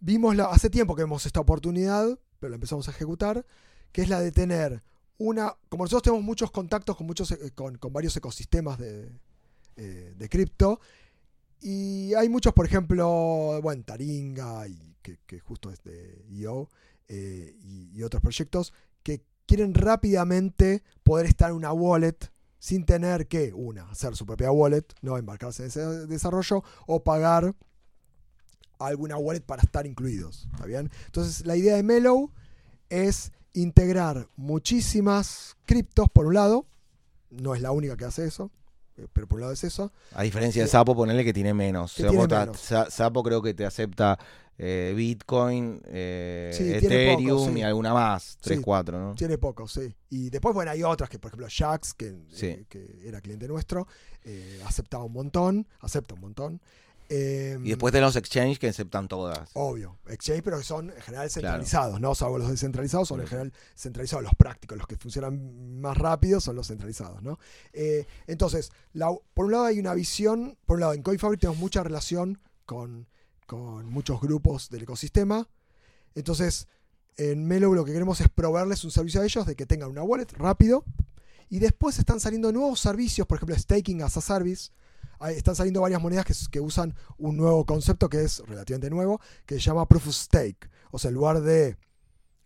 vimos 0.00 0.34
la, 0.34 0.46
hace 0.46 0.70
tiempo 0.70 0.96
que 0.96 1.02
vemos 1.02 1.26
esta 1.26 1.38
oportunidad, 1.40 2.18
pero 2.38 2.48
la 2.48 2.54
empezamos 2.54 2.88
a 2.88 2.92
ejecutar, 2.92 3.44
que 3.92 4.00
es 4.00 4.08
la 4.08 4.20
de 4.20 4.32
tener 4.32 4.82
una, 5.18 5.54
como 5.68 5.84
nosotros 5.84 6.02
tenemos 6.04 6.24
muchos 6.24 6.50
contactos 6.50 6.96
con 6.96 7.06
muchos 7.06 7.30
eh, 7.32 7.50
con, 7.54 7.76
con 7.76 7.92
varios 7.92 8.16
ecosistemas 8.16 8.78
de, 8.78 9.12
eh, 9.76 10.14
de 10.16 10.28
cripto, 10.30 10.80
y 11.60 12.14
hay 12.14 12.30
muchos, 12.30 12.54
por 12.54 12.64
ejemplo, 12.64 13.60
bueno, 13.62 13.84
Taringa, 13.84 14.66
y 14.66 14.96
que, 15.02 15.18
que 15.26 15.40
justo 15.40 15.70
es 15.70 15.82
de 15.82 16.24
IO, 16.30 16.70
eh, 17.08 17.54
y, 17.62 17.90
y 17.94 18.02
otros 18.02 18.22
proyectos, 18.22 18.72
que 19.02 19.22
quieren 19.44 19.74
rápidamente 19.74 20.82
poder 21.02 21.26
estar 21.26 21.50
en 21.50 21.56
una 21.56 21.72
wallet 21.74 22.16
sin 22.60 22.84
tener 22.84 23.26
que, 23.26 23.52
una, 23.54 23.90
hacer 23.90 24.14
su 24.14 24.26
propia 24.26 24.52
wallet, 24.52 24.84
no 25.00 25.16
embarcarse 25.16 25.62
en 25.62 25.68
ese 25.68 25.80
desarrollo, 26.06 26.62
o 26.86 27.02
pagar 27.02 27.54
alguna 28.78 29.16
wallet 29.16 29.40
para 29.40 29.62
estar 29.62 29.86
incluidos. 29.86 30.46
¿Está 30.52 30.66
bien? 30.66 30.90
Entonces, 31.06 31.44
la 31.46 31.56
idea 31.56 31.74
de 31.74 31.82
Mellow 31.82 32.30
es 32.90 33.32
integrar 33.54 34.28
muchísimas 34.36 35.56
criptos, 35.64 36.08
por 36.10 36.26
un 36.26 36.34
lado, 36.34 36.66
no 37.30 37.54
es 37.54 37.62
la 37.62 37.72
única 37.72 37.96
que 37.96 38.04
hace 38.04 38.26
eso, 38.26 38.50
eh, 38.98 39.06
pero 39.12 39.26
por 39.26 39.36
un 39.36 39.40
lado 39.42 39.52
es 39.54 39.64
eso. 39.64 39.90
A 40.14 40.22
diferencia 40.22 40.62
de 40.62 40.68
Sapo, 40.68 40.94
ponerle 40.94 41.24
que 41.24 41.32
tiene 41.32 41.54
menos. 41.54 41.94
Que 41.94 42.04
tiene 42.04 42.26
Sapo 42.54 43.22
creo 43.22 43.40
que 43.40 43.54
te 43.54 43.64
acepta 43.64 44.18
eh, 44.62 44.92
Bitcoin, 44.94 45.80
eh, 45.86 46.50
Sí, 46.52 46.70
Ethereum 46.72 47.24
poco, 47.38 47.48
sí. 47.52 47.58
y 47.58 47.62
alguna 47.62 47.94
más. 47.94 48.36
3, 48.42 48.58
Sí. 48.58 48.62
4, 48.62 48.98
¿no? 49.00 49.14
Tiene 49.14 49.38
poco, 49.38 49.66
sí. 49.66 49.94
Y 50.10 50.28
después, 50.28 50.54
bueno, 50.54 50.70
hay 50.70 50.82
otras 50.82 51.08
que, 51.08 51.18
por 51.18 51.30
ejemplo, 51.30 51.46
Jax, 51.50 51.94
que, 51.94 52.14
eh, 52.42 52.64
que 52.68 53.00
era 53.04 53.20
cliente 53.22 53.48
nuestro, 53.48 53.86
aceptaba 54.66 55.04
un 55.04 55.12
montón, 55.14 55.66
acepta 55.80 56.14
un 56.14 56.20
montón. 56.20 56.60
Eh, 57.12 57.58
Y 57.64 57.70
después 57.70 57.90
tenemos 57.90 58.14
exchange 58.14 58.58
que 58.60 58.68
aceptan 58.68 59.08
todas. 59.08 59.50
Obvio, 59.54 59.98
exchange, 60.08 60.42
pero 60.44 60.62
son 60.62 60.90
en 60.90 61.00
general 61.02 61.28
Claro. 61.28 61.30
centralizados, 61.30 62.00
¿no? 62.00 62.14
Salvo 62.14 62.38
los 62.38 62.48
descentralizados, 62.50 63.08
son 63.08 63.20
en 63.20 63.26
general 63.26 63.52
centralizados, 63.74 64.22
los 64.22 64.34
prácticos, 64.36 64.78
los 64.78 64.86
que 64.86 64.96
funcionan 64.96 65.80
más 65.80 65.96
rápido 65.96 66.38
son 66.40 66.54
los 66.54 66.68
centralizados, 66.68 67.20
¿no? 67.22 67.38
Entonces, 68.28 68.70
la- 68.92 69.10
por 69.34 69.46
un 69.46 69.52
lado 69.52 69.64
hay 69.64 69.80
una 69.80 69.94
visión, 69.94 70.56
por 70.66 70.76
un 70.76 70.80
lado 70.82 70.92
en 70.94 71.02
CoinFabric 71.02 71.40
tenemos 71.40 71.58
mucha 71.58 71.82
relación 71.82 72.38
con, 72.64 73.08
con 73.50 73.90
muchos 73.90 74.20
grupos 74.20 74.70
del 74.70 74.82
ecosistema, 74.82 75.48
entonces 76.14 76.68
en 77.16 77.48
Melo 77.48 77.74
lo 77.74 77.84
que 77.84 77.92
queremos 77.92 78.20
es 78.20 78.28
proveerles 78.28 78.84
un 78.84 78.92
servicio 78.92 79.20
a 79.20 79.24
ellos 79.24 79.44
de 79.44 79.56
que 79.56 79.66
tengan 79.66 79.90
una 79.90 80.04
wallet 80.04 80.28
rápido, 80.36 80.84
y 81.48 81.58
después 81.58 81.98
están 81.98 82.20
saliendo 82.20 82.52
nuevos 82.52 82.78
servicios, 82.78 83.26
por 83.26 83.38
ejemplo, 83.38 83.58
staking 83.58 84.02
as 84.02 84.16
a 84.16 84.20
service, 84.20 84.70
están 85.34 85.56
saliendo 85.56 85.80
varias 85.80 86.00
monedas 86.00 86.24
que, 86.24 86.34
que 86.48 86.60
usan 86.60 86.94
un 87.18 87.36
nuevo 87.36 87.66
concepto 87.66 88.08
que 88.08 88.22
es 88.22 88.38
relativamente 88.46 88.88
nuevo, 88.88 89.20
que 89.46 89.56
se 89.56 89.62
llama 89.62 89.88
Proof 89.88 90.06
of 90.06 90.14
Stake. 90.14 90.70
O 90.92 90.98
sea, 91.00 91.08
en 91.08 91.16
lugar 91.16 91.40
de. 91.40 91.76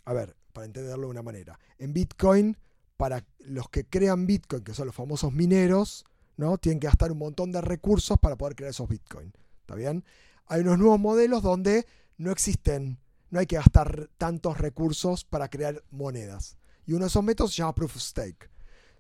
A 0.07 0.15
ver, 0.15 0.35
para 0.55 0.65
entenderlo 0.65 1.07
de 1.07 1.11
una 1.11 1.23
manera. 1.23 1.59
En 1.79 1.93
Bitcoin, 1.93 2.57
para 2.97 3.25
los 3.41 3.69
que 3.69 3.85
crean 3.85 4.27
Bitcoin, 4.27 4.65
que 4.65 4.73
son 4.73 4.87
los 4.87 4.95
famosos 4.95 5.35
mineros, 5.35 6.07
¿no? 6.39 6.57
Tienen 6.57 6.81
que 6.81 6.87
gastar 6.87 7.13
un 7.13 7.19
montón 7.19 7.53
de 7.53 7.61
recursos 7.61 8.19
para 8.19 8.37
poder 8.37 8.57
crear 8.57 8.71
esos 8.71 8.89
Bitcoin. 8.89 9.33
¿Está 9.61 9.75
bien? 9.75 10.03
Hay 10.47 10.61
unos 10.61 10.79
nuevos 10.79 11.01
modelos 11.01 11.43
donde 11.43 11.87
no 12.17 12.31
existen, 12.31 12.99
no 13.31 13.41
hay 13.41 13.47
que 13.47 13.57
gastar 13.57 14.11
tantos 14.19 14.59
recursos 14.59 15.25
para 15.25 15.49
crear 15.49 15.83
monedas. 15.91 16.57
Y 16.87 16.93
uno 16.93 17.05
de 17.05 17.09
esos 17.09 17.25
métodos 17.25 17.53
se 17.53 17.59
llama 17.59 17.75
Proof 17.75 17.97
of 17.97 18.03
Stake. 18.03 18.51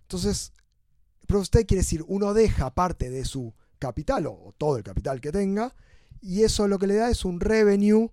Entonces, 0.03 0.53
Proof 1.26 1.42
of 1.42 1.47
Stake 1.47 1.66
quiere 1.66 1.82
decir, 1.82 2.05
uno 2.07 2.34
deja 2.34 2.74
parte 2.74 3.11
de 3.11 3.24
su 3.24 3.55
capital 3.78 4.26
o, 4.26 4.55
todo 4.57 4.76
el 4.76 4.82
capital 4.82 5.20
que 5.20 5.32
tenga, 5.32 5.74
y 6.20 6.42
eso 6.42 6.66
lo 6.68 6.78
que 6.78 6.86
le 6.86 6.95
da 6.95 7.11
es 7.11 7.24
un 7.24 7.40
revenue, 7.40 8.11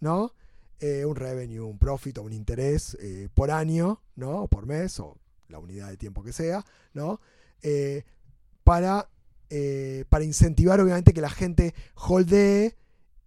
¿no? 0.00 0.34
Eh, 0.80 1.04
un 1.06 1.16
revenue, 1.16 1.60
un 1.60 1.78
profit 1.78 2.18
o 2.18 2.22
un 2.22 2.32
interés 2.32 2.96
eh, 3.00 3.28
por 3.32 3.50
año, 3.50 4.02
¿no? 4.16 4.42
O 4.42 4.48
por 4.48 4.66
mes, 4.66 5.00
o 5.00 5.16
la 5.48 5.58
unidad 5.58 5.88
de 5.88 5.96
tiempo 5.96 6.22
que 6.22 6.32
sea, 6.32 6.64
¿no? 6.92 7.20
Eh, 7.62 8.04
para, 8.64 9.08
eh, 9.56 10.04
para 10.08 10.24
incentivar, 10.24 10.80
obviamente, 10.80 11.12
que 11.12 11.20
la 11.20 11.30
gente 11.30 11.76
holdee 11.94 12.74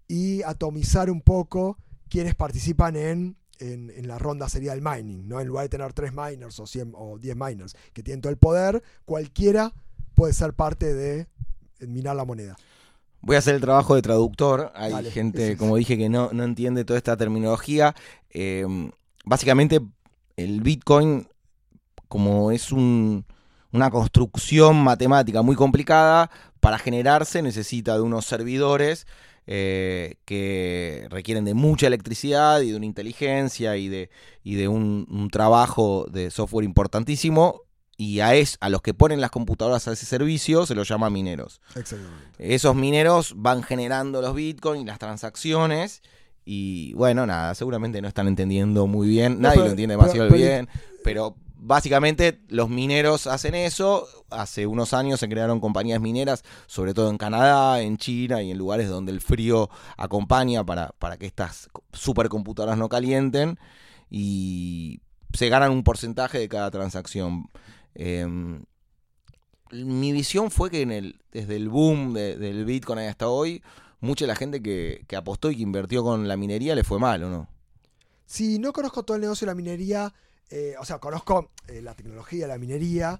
y 0.09 0.41
atomizar 0.43 1.09
un 1.09 1.21
poco 1.21 1.77
quienes 2.09 2.35
participan 2.35 2.97
en, 2.97 3.37
en, 3.59 3.91
en 3.95 4.09
la 4.09 4.19
ronda 4.19 4.49
sería 4.49 4.73
el 4.73 4.81
mining, 4.81 5.25
¿no? 5.29 5.39
En 5.39 5.47
lugar 5.47 5.63
de 5.63 5.69
tener 5.69 5.93
3 5.93 6.11
miners 6.11 6.59
o 6.59 6.67
100 6.67 6.91
o 6.95 7.17
10 7.17 7.37
miners 7.37 7.77
que 7.93 8.03
tienen 8.03 8.19
todo 8.19 8.31
el 8.31 8.37
poder, 8.37 8.83
cualquiera 9.05 9.73
puede 10.15 10.33
ser 10.33 10.53
parte 10.53 10.93
de 10.93 11.27
minar 11.79 12.17
la 12.17 12.25
moneda. 12.25 12.57
Voy 13.21 13.37
a 13.37 13.39
hacer 13.39 13.55
el 13.55 13.61
trabajo 13.61 13.95
de 13.95 14.01
traductor. 14.01 14.73
Hay 14.75 14.91
Dale, 14.91 15.11
gente, 15.11 15.55
como 15.55 15.77
dije, 15.77 15.97
que 15.97 16.09
no, 16.09 16.31
no 16.33 16.43
entiende 16.43 16.83
toda 16.83 16.97
esta 16.97 17.15
terminología. 17.15 17.95
Eh, 18.31 18.65
básicamente, 19.23 19.79
el 20.35 20.59
Bitcoin, 20.59 21.29
como 22.09 22.51
es 22.51 22.73
un- 22.73 23.25
una 23.71 23.89
construcción 23.89 24.77
matemática 24.83 25.41
muy 25.41 25.55
complicada, 25.55 26.29
para 26.59 26.77
generarse 26.79 27.41
necesita 27.41 27.95
de 27.95 28.01
unos 28.01 28.25
servidores 28.25 29.05
eh, 29.45 30.15
que 30.25 31.07
requieren 31.09 31.45
de 31.45 31.53
mucha 31.53 31.87
electricidad 31.87 32.61
y 32.61 32.71
de 32.71 32.75
una 32.77 32.85
inteligencia 32.85 33.77
y 33.77 33.87
de, 33.87 34.09
y 34.43 34.55
de 34.55 34.67
un, 34.67 35.07
un 35.09 35.29
trabajo 35.29 36.05
de 36.11 36.31
software 36.31 36.65
importantísimo. 36.65 37.61
Y 37.99 38.19
a, 38.19 38.35
es, 38.35 38.57
a 38.59 38.69
los 38.69 38.81
que 38.83 38.93
ponen 38.93 39.21
las 39.21 39.31
computadoras 39.31 39.87
a 39.87 39.93
ese 39.93 40.05
servicio 40.05 40.65
se 40.67 40.75
los 40.75 40.87
llama 40.87 41.09
mineros. 41.09 41.61
Exactamente. 41.75 42.13
Esos 42.37 42.75
mineros 42.75 43.33
van 43.37 43.63
generando 43.63 44.21
los 44.21 44.35
bitcoins, 44.35 44.85
las 44.85 44.99
transacciones. 44.99 46.01
Y 46.45 46.93
bueno, 46.93 47.25
nada, 47.25 47.55
seguramente 47.55 48.01
no 48.01 48.07
están 48.07 48.27
entendiendo 48.27 48.85
muy 48.87 49.07
bien. 49.07 49.33
No, 49.35 49.49
Nadie 49.49 49.55
pero- 49.55 49.65
lo 49.65 49.71
entiende 49.71 49.95
pero- 49.95 50.03
demasiado 50.07 50.29
pero- 50.29 50.39
bien. 50.39 50.69
Pero 51.03 51.35
básicamente 51.59 52.41
los 52.47 52.69
mineros 52.69 53.27
hacen 53.27 53.55
eso. 53.55 54.07
Hace 54.29 54.67
unos 54.67 54.93
años 54.93 55.19
se 55.19 55.29
crearon 55.29 55.59
compañías 55.59 55.99
mineras, 56.01 56.43
sobre 56.67 56.93
todo 56.93 57.09
en 57.09 57.17
Canadá, 57.17 57.81
en 57.81 57.97
China 57.97 58.41
y 58.41 58.51
en 58.51 58.57
lugares 58.57 58.89
donde 58.89 59.11
el 59.11 59.21
frío 59.21 59.69
acompaña 59.97 60.65
para, 60.65 60.89
para 60.99 61.17
que 61.17 61.25
estas 61.25 61.69
supercomputadoras 61.93 62.77
no 62.77 62.89
calienten. 62.89 63.57
Y 64.09 65.01
se 65.33 65.49
ganan 65.49 65.71
un 65.71 65.83
porcentaje 65.83 66.39
de 66.39 66.47
cada 66.49 66.71
transacción. 66.71 67.49
Em, 67.95 68.63
mi 69.71 70.11
visión 70.13 70.49
fue 70.51 70.69
que 70.69 70.85
desde 71.31 71.55
el 71.55 71.67
boom 71.69 72.13
de- 72.13 72.37
del 72.37 72.63
Bitcoin 72.65 72.99
hasta 72.99 73.27
hoy, 73.27 73.61
mucha 73.99 74.23
de 74.25 74.27
la 74.27 74.35
gente 74.35 74.61
que, 74.61 75.03
que 75.07 75.15
apostó 75.15 75.51
y 75.51 75.57
que 75.57 75.63
invirtió 75.63 76.03
con 76.03 76.27
la 76.27 76.37
minería 76.37 76.75
le 76.75 76.83
fue 76.83 76.99
mal, 76.99 77.23
¿o 77.23 77.29
no? 77.29 77.49
Sí, 78.25 78.59
no 78.59 78.71
conozco 78.73 79.03
todo 79.03 79.15
el 79.15 79.21
negocio 79.21 79.45
de 79.45 79.51
la 79.51 79.55
minería, 79.55 80.13
eh, 80.49 80.75
o 80.79 80.85
sea, 80.85 80.99
conozco 80.99 81.51
eh, 81.67 81.81
la 81.81 81.93
tecnología 81.95 82.47
la 82.47 82.57
minería, 82.57 83.19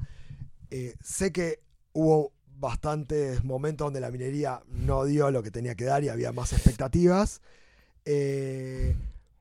eh, 0.71 0.95
sé 1.03 1.32
que 1.32 1.59
hubo 1.93 2.32
bastantes 2.59 3.43
momentos 3.43 3.86
donde 3.86 3.99
la 3.99 4.09
minería 4.11 4.61
no 4.67 5.05
dio 5.05 5.30
lo 5.32 5.43
que 5.43 5.51
tenía 5.51 5.75
que 5.75 5.86
dar 5.86 6.03
y 6.03 6.09
había 6.09 6.32
más 6.32 6.53
expectativas, 6.53 7.41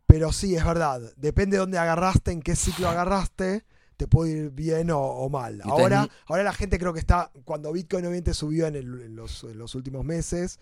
pero 0.06 0.32
sí, 0.32 0.54
es 0.54 0.64
verdad, 0.64 1.00
depende 1.16 1.56
de 1.56 1.60
dónde 1.60 1.78
agarraste, 1.78 2.32
en 2.32 2.42
qué 2.42 2.54
ciclo 2.56 2.88
agarraste, 2.88 3.64
te 3.96 4.06
puede 4.06 4.32
ir 4.32 4.50
bien 4.50 4.90
o, 4.90 5.00
o 5.00 5.28
mal. 5.30 5.60
Ahora, 5.64 6.08
ahora 6.26 6.42
la 6.42 6.52
gente 6.52 6.78
creo 6.78 6.92
que 6.92 7.00
está, 7.00 7.30
cuando 7.44 7.72
Bitcoin 7.72 8.04
obviamente 8.04 8.34
subió 8.34 8.66
en, 8.66 8.76
el- 8.76 9.02
en 9.02 9.16
los, 9.16 9.44
en 9.44 9.58
los 9.58 9.74
últimos 9.74 10.04
meses, 10.04 10.58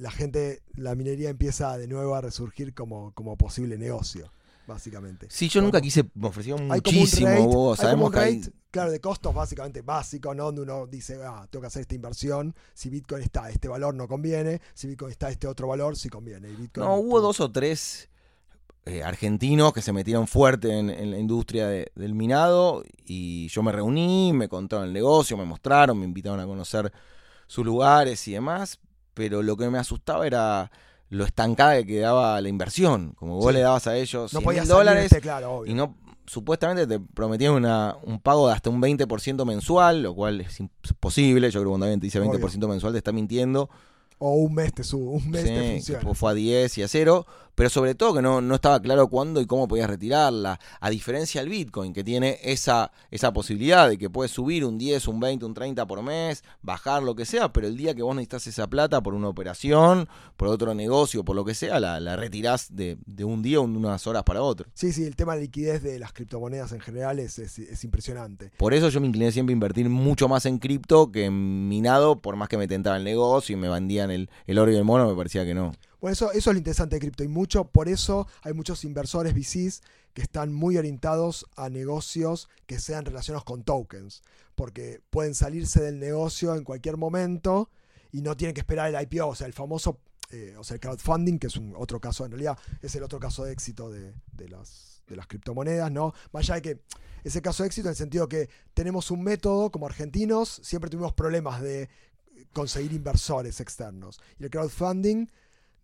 la 0.00 0.10
gente, 0.10 0.62
la 0.76 0.94
minería 0.94 1.30
empieza 1.30 1.76
de 1.78 1.86
nuevo 1.88 2.14
a 2.14 2.20
resurgir 2.20 2.74
como, 2.74 3.12
como 3.12 3.36
posible 3.36 3.76
negocio, 3.78 4.30
básicamente. 4.66 5.26
Sí, 5.30 5.48
yo 5.48 5.60
Bueno, 5.60 5.66
nunca 5.68 5.80
quise, 5.80 6.04
me 6.14 6.28
ofrecieron 6.28 6.66
muchísimo, 6.68 7.28
rate, 7.28 7.40
vos, 7.46 7.78
sabemos 7.78 8.10
que 8.12 8.18
hay- 8.18 8.42
claro, 8.70 8.90
de 8.90 9.00
costos 9.00 9.34
básicamente 9.34 9.82
básico, 9.82 10.34
¿no? 10.34 10.44
Donde 10.46 10.62
uno 10.62 10.86
dice, 10.86 11.18
ah, 11.24 11.46
tengo 11.50 11.62
que 11.62 11.66
hacer 11.68 11.82
esta 11.82 11.94
inversión, 11.94 12.54
si 12.74 12.90
Bitcoin 12.90 13.22
está 13.22 13.44
a 13.44 13.50
este 13.50 13.68
valor 13.68 13.94
no 13.94 14.08
conviene, 14.08 14.60
si 14.74 14.86
Bitcoin 14.88 15.10
está 15.12 15.28
a 15.28 15.30
este 15.30 15.46
otro 15.46 15.68
valor 15.68 15.96
sí 15.96 16.08
conviene. 16.08 16.50
Y 16.50 16.56
Bitcoin- 16.56 16.84
No, 16.84 16.96
hubo 16.96 17.20
dos 17.20 17.40
o 17.40 17.50
tres 17.50 18.08
eh, 18.86 19.02
argentinos 19.02 19.72
que 19.72 19.80
se 19.80 19.92
metieron 19.94 20.26
fuerte 20.26 20.78
en, 20.78 20.90
en 20.90 21.10
la 21.10 21.18
industria 21.18 21.68
de- 21.68 21.90
del 21.94 22.14
minado 22.14 22.82
y 23.06 23.48
yo 23.48 23.62
me 23.62 23.72
reuní, 23.72 24.32
me 24.34 24.46
contaron 24.48 24.86
el 24.86 24.92
negocio, 24.92 25.38
me 25.38 25.46
mostraron, 25.46 25.98
me 25.98 26.04
invitaron 26.04 26.38
a 26.40 26.44
conocer 26.46 26.92
sus 27.46 27.64
lugares 27.64 28.26
y 28.28 28.32
demás, 28.32 28.78
pero 29.14 29.42
lo 29.42 29.56
que 29.56 29.70
me 29.70 29.78
asustaba 29.78 30.26
era 30.26 30.70
lo 31.10 31.24
estancada 31.24 31.76
que 31.76 31.86
quedaba 31.86 32.40
la 32.40 32.48
inversión. 32.48 33.12
Como 33.16 33.36
vos 33.36 33.46
Sí. 33.48 33.52
le 33.54 33.60
dabas 33.60 33.86
a 33.86 33.96
ellos 33.96 34.32
no 34.32 34.40
100 34.40 34.44
podía 34.44 34.60
mil 34.62 34.68
salir 34.68 34.78
dólares 34.78 35.04
este, 35.04 35.20
claro, 35.20 35.52
obvio. 35.58 35.70
y 35.72 35.74
no 35.74 35.96
supuestamente 36.26 36.86
te 36.86 36.98
prometían 36.98 37.52
una, 37.52 37.96
un 38.02 38.18
pago 38.18 38.48
de 38.48 38.54
hasta 38.54 38.70
un 38.70 38.80
20% 38.80 39.44
mensual, 39.44 40.02
lo 40.02 40.14
cual 40.14 40.40
es 40.40 40.58
imposible. 40.58 41.50
Yo 41.50 41.60
creo 41.60 41.64
que 41.64 41.68
cuando 41.70 41.86
alguien 41.86 42.00
te 42.00 42.06
dice 42.06 42.20
20% 42.20 42.66
mensual 42.68 42.92
te 42.92 42.98
está 42.98 43.12
mintiendo. 43.12 43.68
O 44.18 44.34
un 44.36 44.54
mes 44.54 44.72
te 44.72 44.84
subo, 44.84 45.10
un 45.10 45.28
mes 45.30 45.44
te 45.44 45.72
funciona. 45.72 46.14
fue 46.14 46.30
a 46.30 46.34
10 46.34 46.78
y 46.78 46.82
a 46.82 46.88
0, 46.88 47.26
pero 47.54 47.70
sobre 47.70 47.94
todo 47.94 48.14
que 48.14 48.22
no, 48.22 48.40
no 48.40 48.54
estaba 48.54 48.80
claro 48.80 49.08
cuándo 49.08 49.40
y 49.40 49.46
cómo 49.46 49.68
podías 49.68 49.88
retirarla. 49.88 50.58
A 50.80 50.90
diferencia 50.90 51.40
del 51.40 51.50
Bitcoin, 51.50 51.92
que 51.92 52.04
tiene 52.04 52.38
esa, 52.42 52.92
esa 53.10 53.32
posibilidad 53.32 53.88
de 53.88 53.98
que 53.98 54.10
puedes 54.10 54.32
subir 54.32 54.64
un 54.64 54.78
10, 54.78 55.08
un 55.08 55.20
20, 55.20 55.44
un 55.44 55.54
30 55.54 55.86
por 55.86 56.02
mes, 56.02 56.44
bajar 56.62 57.02
lo 57.02 57.14
que 57.14 57.24
sea, 57.24 57.52
pero 57.52 57.66
el 57.66 57.76
día 57.76 57.94
que 57.94 58.02
vos 58.02 58.14
necesitas 58.14 58.46
esa 58.46 58.66
plata 58.66 59.02
por 59.02 59.14
una 59.14 59.28
operación, 59.28 60.08
por 60.36 60.48
otro 60.48 60.74
negocio, 60.74 61.24
por 61.24 61.36
lo 61.36 61.44
que 61.44 61.54
sea, 61.54 61.80
la, 61.80 62.00
la 62.00 62.16
retirás 62.16 62.74
de, 62.74 62.96
de, 63.06 63.24
un 63.24 63.42
día 63.42 63.60
o 63.60 63.62
unas 63.62 64.06
horas 64.06 64.22
para 64.24 64.42
otro. 64.42 64.68
Sí, 64.74 64.92
sí, 64.92 65.04
el 65.04 65.16
tema 65.16 65.34
de 65.34 65.42
liquidez 65.42 65.82
de 65.82 65.98
las 65.98 66.12
criptomonedas 66.12 66.72
en 66.72 66.80
general 66.80 67.18
es, 67.18 67.38
es, 67.38 67.84
impresionante. 67.84 68.50
Por 68.56 68.74
eso 68.74 68.88
yo 68.88 69.00
me 69.00 69.06
incliné 69.06 69.32
siempre 69.32 69.52
a 69.52 69.54
invertir 69.54 69.88
mucho 69.88 70.28
más 70.28 70.46
en 70.46 70.58
cripto 70.58 71.10
que 71.10 71.26
en 71.26 71.68
minado, 71.68 72.20
por 72.20 72.36
más 72.36 72.48
que 72.48 72.56
me 72.56 72.68
tentaba 72.68 72.96
el 72.96 73.04
negocio 73.04 73.54
y 73.54 73.56
me 73.56 73.68
vendían 73.68 74.10
el, 74.10 74.30
el 74.46 74.58
oro 74.58 74.72
y 74.72 74.76
el 74.76 74.84
mono, 74.84 75.08
me 75.08 75.14
parecía 75.14 75.44
que 75.44 75.54
no. 75.54 75.72
Bueno, 76.04 76.12
eso, 76.12 76.32
eso 76.32 76.50
es 76.50 76.54
lo 76.54 76.58
interesante 76.58 76.96
de 76.96 77.00
cripto 77.00 77.24
y 77.24 77.28
mucho, 77.28 77.64
por 77.64 77.88
eso 77.88 78.28
hay 78.42 78.52
muchos 78.52 78.84
inversores 78.84 79.32
VCs 79.32 79.80
que 80.12 80.20
están 80.20 80.52
muy 80.52 80.76
orientados 80.76 81.46
a 81.56 81.70
negocios 81.70 82.50
que 82.66 82.78
sean 82.78 83.06
relacionados 83.06 83.44
con 83.44 83.62
tokens, 83.62 84.22
porque 84.54 85.00
pueden 85.08 85.34
salirse 85.34 85.82
del 85.82 85.98
negocio 85.98 86.56
en 86.56 86.64
cualquier 86.64 86.98
momento 86.98 87.70
y 88.12 88.20
no 88.20 88.36
tienen 88.36 88.52
que 88.52 88.60
esperar 88.60 88.94
el 88.94 89.00
IPO, 89.00 89.28
o 89.28 89.34
sea, 89.34 89.46
el 89.46 89.54
famoso, 89.54 89.98
eh, 90.28 90.54
o 90.58 90.62
sea, 90.62 90.74
el 90.74 90.80
crowdfunding, 90.82 91.38
que 91.38 91.46
es 91.46 91.56
un 91.56 91.72
otro 91.74 91.98
caso, 92.02 92.26
en 92.26 92.32
realidad 92.32 92.58
es 92.82 92.94
el 92.94 93.02
otro 93.02 93.18
caso 93.18 93.44
de 93.44 93.52
éxito 93.52 93.88
de, 93.88 94.12
las, 94.50 95.00
de 95.06 95.16
las 95.16 95.26
criptomonedas, 95.26 95.90
¿no? 95.90 96.12
Más 96.32 96.42
allá 96.42 96.56
de 96.56 96.60
que 96.60 96.80
ese 97.24 97.40
caso 97.40 97.62
de 97.62 97.68
éxito 97.68 97.88
en 97.88 97.92
el 97.92 97.96
sentido 97.96 98.28
que 98.28 98.50
tenemos 98.74 99.10
un 99.10 99.22
método, 99.22 99.70
como 99.70 99.86
argentinos, 99.86 100.60
siempre 100.62 100.90
tuvimos 100.90 101.14
problemas 101.14 101.62
de 101.62 101.88
conseguir 102.52 102.92
inversores 102.92 103.58
externos. 103.60 104.20
Y 104.38 104.44
el 104.44 104.50
crowdfunding 104.50 105.28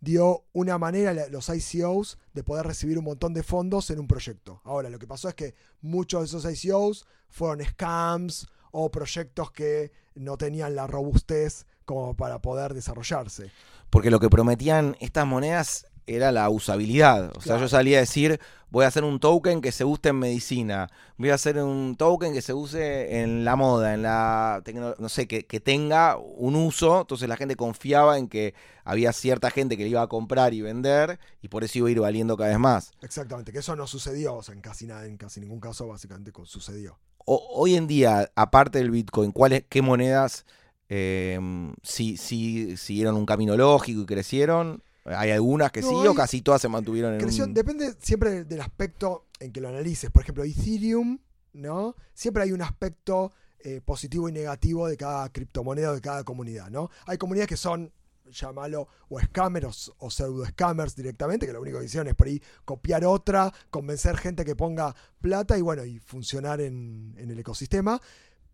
dio 0.01 0.43
una 0.51 0.77
manera 0.77 1.11
a 1.11 1.29
los 1.29 1.49
ICOs 1.49 2.17
de 2.33 2.43
poder 2.43 2.65
recibir 2.65 2.97
un 2.97 3.05
montón 3.05 3.33
de 3.33 3.43
fondos 3.43 3.89
en 3.91 3.99
un 3.99 4.07
proyecto. 4.07 4.59
Ahora, 4.65 4.89
lo 4.89 4.99
que 4.99 5.07
pasó 5.07 5.29
es 5.29 5.35
que 5.35 5.55
muchos 5.81 6.21
de 6.21 6.37
esos 6.37 6.63
ICOs 6.65 7.05
fueron 7.29 7.63
scams 7.63 8.47
o 8.71 8.89
proyectos 8.91 9.51
que 9.51 9.91
no 10.15 10.37
tenían 10.37 10.75
la 10.75 10.87
robustez 10.87 11.65
como 11.85 12.15
para 12.15 12.41
poder 12.41 12.73
desarrollarse. 12.73 13.51
Porque 13.89 14.11
lo 14.11 14.19
que 14.19 14.29
prometían 14.29 14.97
estas 14.99 15.27
monedas 15.27 15.85
era 16.15 16.31
la 16.31 16.49
usabilidad. 16.49 17.31
O 17.37 17.41
sea, 17.41 17.57
yo 17.57 17.67
salía 17.67 17.97
a 17.97 18.01
decir, 18.01 18.39
voy 18.71 18.85
a 18.85 18.87
hacer 18.87 19.03
un 19.03 19.19
token 19.19 19.61
que 19.61 19.71
se 19.71 19.83
use 19.83 20.09
en 20.09 20.17
medicina, 20.17 20.89
voy 21.17 21.29
a 21.29 21.35
hacer 21.35 21.57
un 21.61 21.95
token 21.97 22.33
que 22.33 22.41
se 22.41 22.53
use 22.53 23.21
en 23.21 23.43
la 23.45 23.55
moda, 23.55 23.93
en 23.93 24.01
la 24.01 24.63
no 24.97 25.09
sé, 25.09 25.27
que, 25.27 25.59
tenga 25.59 26.17
un 26.17 26.55
uso. 26.55 27.01
Entonces 27.01 27.27
la 27.27 27.37
gente 27.37 27.55
confiaba 27.55 28.17
en 28.17 28.27
que 28.27 28.55
había 28.83 29.13
cierta 29.13 29.51
gente 29.51 29.77
que 29.77 29.83
le 29.83 29.89
iba 29.89 30.01
a 30.01 30.07
comprar 30.07 30.53
y 30.53 30.61
vender 30.61 31.19
y 31.41 31.49
por 31.49 31.63
eso 31.63 31.79
iba 31.79 31.89
a 31.89 31.91
ir 31.91 31.99
valiendo 31.99 32.37
cada 32.37 32.49
vez 32.49 32.59
más. 32.59 32.91
Exactamente, 33.01 33.51
que 33.51 33.59
eso 33.59 33.75
no 33.75 33.85
sucedió, 33.85 34.35
o 34.35 34.43
sea, 34.43 34.55
en 34.55 34.61
casi 34.61 34.87
nada, 34.87 35.05
en 35.05 35.17
casi 35.17 35.41
ningún 35.41 35.59
caso 35.59 35.87
básicamente 35.87 36.31
sucedió. 36.45 36.97
hoy 37.25 37.75
en 37.75 37.87
día, 37.87 38.31
aparte 38.35 38.79
del 38.79 38.89
Bitcoin, 38.89 39.31
¿cuáles, 39.31 39.65
qué 39.69 39.81
monedas 39.81 40.45
eh, 40.89 41.39
sí, 41.83 42.17
sí 42.17 42.75
siguieron 42.77 43.15
un 43.15 43.25
camino 43.25 43.55
lógico 43.55 44.01
y 44.01 44.05
crecieron? 44.05 44.81
¿Hay 45.05 45.31
algunas 45.31 45.71
que 45.71 45.81
sí 45.81 45.93
o 45.93 46.13
casi 46.13 46.41
todas 46.41 46.61
se 46.61 46.69
mantuvieron 46.69 47.19
en 47.19 47.41
un... 47.41 47.53
Depende 47.53 47.95
siempre 47.99 48.43
del 48.43 48.61
aspecto 48.61 49.25
en 49.39 49.51
que 49.51 49.59
lo 49.59 49.69
analices. 49.69 50.11
Por 50.11 50.21
ejemplo, 50.21 50.43
Ethereum, 50.43 51.19
¿no? 51.53 51.95
Siempre 52.13 52.43
hay 52.43 52.51
un 52.51 52.61
aspecto 52.61 53.31
eh, 53.59 53.81
positivo 53.83 54.29
y 54.29 54.31
negativo 54.31 54.87
de 54.87 54.97
cada 54.97 55.29
criptomoneda 55.29 55.91
o 55.91 55.95
de 55.95 56.01
cada 56.01 56.23
comunidad, 56.23 56.69
¿no? 56.69 56.89
Hay 57.07 57.17
comunidades 57.17 57.49
que 57.49 57.57
son, 57.57 57.91
llámalo, 58.29 58.87
o 59.09 59.19
scammers 59.19 59.91
o 59.97 60.11
pseudo 60.11 60.45
scammers 60.45 60.95
directamente, 60.95 61.47
que 61.47 61.53
lo 61.53 61.61
único 61.61 61.79
que 61.79 61.85
hicieron 61.85 62.07
es 62.07 62.15
por 62.15 62.27
ahí 62.27 62.41
copiar 62.63 63.03
otra, 63.03 63.51
convencer 63.71 64.17
gente 64.17 64.45
que 64.45 64.55
ponga 64.55 64.95
plata 65.19 65.57
y 65.57 65.61
bueno, 65.61 65.83
y 65.83 65.99
funcionar 65.99 66.61
en, 66.61 67.15
en 67.17 67.31
el 67.31 67.39
ecosistema. 67.39 67.99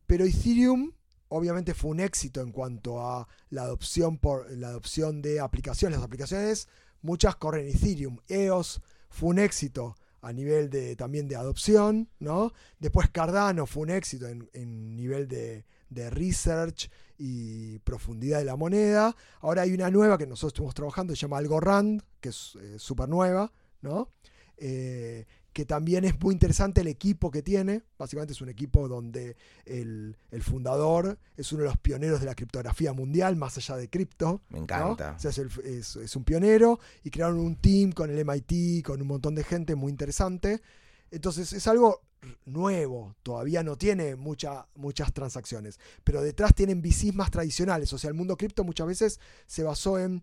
Pero 0.05 0.23
Ethereum 0.23 0.93
obviamente 1.29 1.73
fue 1.73 1.91
un 1.91 1.99
éxito 1.99 2.41
en 2.41 2.51
cuanto 2.51 3.01
a 3.01 3.27
la 3.49 3.63
adopción, 3.63 4.17
por, 4.17 4.51
la 4.51 4.69
adopción 4.69 5.21
de 5.21 5.39
aplicaciones. 5.39 5.97
Las 5.97 6.05
aplicaciones, 6.05 6.67
muchas 7.01 7.35
corren 7.35 7.67
Ethereum. 7.67 8.19
EOS 8.27 8.81
fue 9.09 9.29
un 9.29 9.39
éxito 9.39 9.95
a 10.21 10.33
nivel 10.33 10.69
de, 10.69 10.95
también 10.95 11.27
de 11.27 11.35
adopción, 11.35 12.09
¿no? 12.19 12.51
Después 12.79 13.09
Cardano 13.09 13.65
fue 13.65 13.83
un 13.83 13.91
éxito 13.91 14.27
en, 14.27 14.95
nivel 14.95 15.27
de, 15.27 15.63
research 16.09 16.89
y 17.17 17.79
profundidad 17.79 18.39
de 18.39 18.45
la 18.45 18.55
moneda. 18.55 19.15
Ahora 19.39 19.61
hay 19.61 19.73
una 19.73 19.89
nueva 19.89 20.17
que 20.17 20.27
nosotros 20.27 20.53
estamos 20.53 20.73
trabajando, 20.73 21.15
se 21.15 21.21
llama 21.21 21.37
Algorand, 21.37 22.03
que 22.19 22.29
es 22.29 22.57
eh, 22.61 22.77
súper 22.77 23.07
nueva, 23.07 23.51
¿no? 23.81 24.11
Eh, 24.57 25.25
que 25.57 25.65
también 25.65 26.05
es 26.05 26.13
muy 26.21 26.33
interesante 26.33 26.81
el 26.81 26.87
equipo 26.87 27.31
que 27.31 27.41
tiene. 27.41 27.81
Básicamente 27.97 28.33
es 28.33 28.41
un 28.41 28.49
equipo 28.49 28.87
donde 28.87 29.35
el, 29.65 30.15
fundador 30.39 31.17
es 31.35 31.51
uno 31.51 31.63
de 31.63 31.69
los 31.69 31.79
pioneros 31.79 32.19
de 32.19 32.27
la 32.27 32.35
criptografía 32.35 32.93
mundial, 32.93 33.35
más 33.37 33.57
allá 33.57 33.75
de 33.75 33.89
cripto. 33.89 34.43
Me 34.49 34.59
encanta. 34.59 35.17
es, 35.19 36.15
un 36.15 36.23
pionero 36.23 36.79
y 37.03 37.09
crearon 37.09 37.39
un 37.39 37.55
team 37.55 37.91
con 37.91 38.11
el 38.11 38.23
MIT, 38.23 38.85
con 38.85 39.01
un 39.01 39.07
montón 39.07 39.33
de 39.33 39.43
gente 39.43 39.73
muy 39.73 39.89
interesante. 39.89 40.61
Entonces 41.09 41.51
es 41.51 41.65
algo 41.65 42.01
nuevo, 42.45 43.15
todavía 43.23 43.63
no 43.63 43.79
tiene 43.79 44.15
mucha, 44.15 44.67
muchas 44.75 45.11
transacciones, 45.11 45.79
pero 46.03 46.21
detrás 46.21 46.53
tienen 46.53 46.83
VCs 46.83 47.15
más 47.15 47.31
tradicionales. 47.31 47.91
O 47.93 47.97
sea, 47.97 48.09
el 48.09 48.13
mundo 48.13 48.37
cripto 48.37 48.63
muchas 48.63 48.85
veces 48.85 49.19
se 49.47 49.63
basó 49.63 49.97
en 49.97 50.21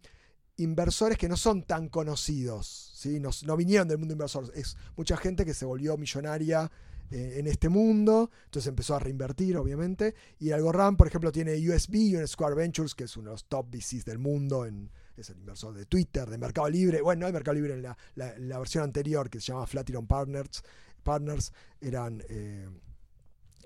inversores 0.56 1.18
que 1.18 1.28
no 1.28 1.36
son 1.36 1.62
tan 1.62 1.88
conocidos, 1.88 2.92
¿sí? 2.94 3.18
no, 3.20 3.30
no 3.44 3.56
vinieron 3.56 3.88
del 3.88 3.98
mundo 3.98 4.12
inversor, 4.12 4.52
es 4.54 4.76
mucha 4.96 5.16
gente 5.16 5.44
que 5.44 5.54
se 5.54 5.64
volvió 5.64 5.96
millonaria 5.96 6.70
eh, 7.10 7.34
en 7.38 7.46
este 7.46 7.68
mundo, 7.68 8.30
entonces 8.46 8.68
empezó 8.68 8.94
a 8.94 8.98
reinvertir, 8.98 9.56
obviamente, 9.56 10.14
y 10.38 10.52
Algorand, 10.52 10.96
por 10.96 11.06
ejemplo, 11.06 11.30
tiene 11.32 11.54
USB 11.68 11.94
y 11.94 12.26
Square 12.26 12.54
Ventures, 12.54 12.94
que 12.94 13.04
es 13.04 13.16
uno 13.16 13.30
de 13.30 13.34
los 13.34 13.44
top 13.44 13.66
VCs 13.70 14.04
del 14.04 14.18
mundo, 14.18 14.64
es 15.16 15.30
el 15.30 15.38
inversor 15.38 15.74
de 15.74 15.86
Twitter, 15.86 16.28
de 16.28 16.38
Mercado 16.38 16.68
Libre, 16.68 17.02
bueno, 17.02 17.20
no 17.20 17.26
hay 17.26 17.32
Mercado 17.32 17.54
Libre 17.54 17.74
en 17.74 17.82
la, 17.82 18.58
versión 18.58 18.84
anterior, 18.84 19.28
que 19.28 19.40
se 19.40 19.52
llama 19.52 19.66
Flatiron 19.66 20.06
Partners, 20.06 20.62
Partners 21.02 21.52
eran, 21.80 22.22
eh, 22.28 22.68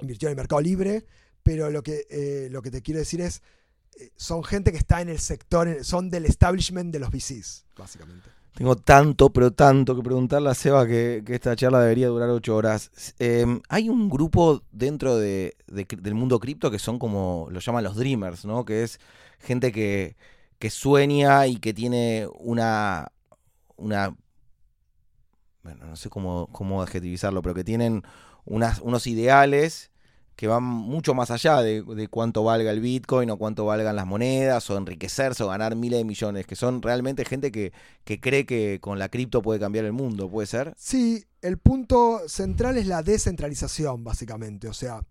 en 0.01 0.37
Mercado 0.37 0.61
Libre, 0.61 1.07
pero 1.43 1.71
lo 1.71 1.83
que, 1.83 2.07
eh, 2.11 2.49
lo 2.51 2.61
que 2.61 2.71
te 2.71 2.83
quiero 2.83 2.99
decir 2.99 3.21
es, 3.21 3.41
son 4.17 4.45
gente 4.45 4.73
que 4.73 4.79
está 4.79 5.01
en 5.01 5.09
el 5.09 5.19
sector, 5.19 5.85
son 5.85 6.11
del 6.11 6.27
establishment 6.27 6.93
de 6.93 6.99
los 6.99 7.11
VCs, 7.11 7.65
básicamente. 7.77 8.29
Tengo 8.55 8.75
tanto, 8.75 9.31
pero 9.31 9.53
tanto 9.53 9.95
que 9.95 10.03
preguntarle 10.03 10.51
a 10.51 10.55
Seba 10.55 10.85
que, 10.87 11.23
esta 11.29 11.55
charla 11.55 11.81
debería 11.81 12.09
durar 12.09 12.29
ocho 12.31 12.57
horas. 12.57 12.91
Em, 13.21 13.61
hay 13.69 13.89
un 13.89 14.09
grupo 14.09 14.65
dentro 14.73 15.17
de, 15.17 15.57
del 15.69 16.15
mundo 16.15 16.41
cripto 16.41 16.71
que 16.71 16.81
son 16.81 16.99
como, 16.99 17.47
lo 17.51 17.61
llaman 17.61 17.85
los 17.85 17.95
dreamers, 17.95 18.45
¿no? 18.45 18.65
Que 18.65 18.83
es 18.83 18.99
gente 19.39 19.71
que, 19.71 20.17
que 20.59 20.71
sueña 20.71 21.47
y 21.47 21.59
que 21.59 21.73
tiene 21.73 22.27
una, 22.41 23.13
una 23.77 24.17
bueno, 25.63 25.87
no 25.87 25.97
sé 25.97 26.09
cómo, 26.09 26.49
cómo 26.51 26.83
adjetivizarlo, 26.83 27.43
pero 27.43 27.55
que 27.55 27.65
tienen 27.65 28.03
unas, 28.45 28.81
unos 28.81 29.07
ideales 29.07 29.91
que 30.39 30.47
van 30.47 30.63
mucho 30.63 31.15
más 31.15 31.33
allá 31.33 31.63
de, 31.63 32.07
cuánto 32.09 32.45
valga 32.45 32.71
el 32.71 32.79
Bitcoin 32.79 33.29
o 33.29 33.39
cuánto 33.39 33.65
valgan 33.65 33.97
las 33.97 34.07
monedas 34.07 34.71
o 34.71 34.77
enriquecerse 34.79 35.43
o 35.43 35.49
ganar 35.49 35.75
miles 35.75 35.99
de 35.99 36.05
millones, 36.05 36.47
que 36.47 36.55
son 36.55 36.81
realmente 36.81 37.25
gente 37.25 37.51
que, 37.51 37.73
cree 38.05 38.47
que 38.47 38.79
con 38.81 39.01
la 39.01 39.09
cripto 39.09 39.43
puede 39.43 39.59
cambiar 39.59 39.85
el 39.85 39.93
mundo, 39.93 40.31
¿puede 40.31 40.47
ser? 40.47 40.75
Sí, 40.79 41.25
el 41.43 41.59
punto 41.59 42.21
central 42.29 42.79
es 42.79 42.87
la 42.87 43.03
descentralización, 43.03 44.05
básicamente. 44.05 44.69
O 44.69 44.73
sea, 44.73 45.05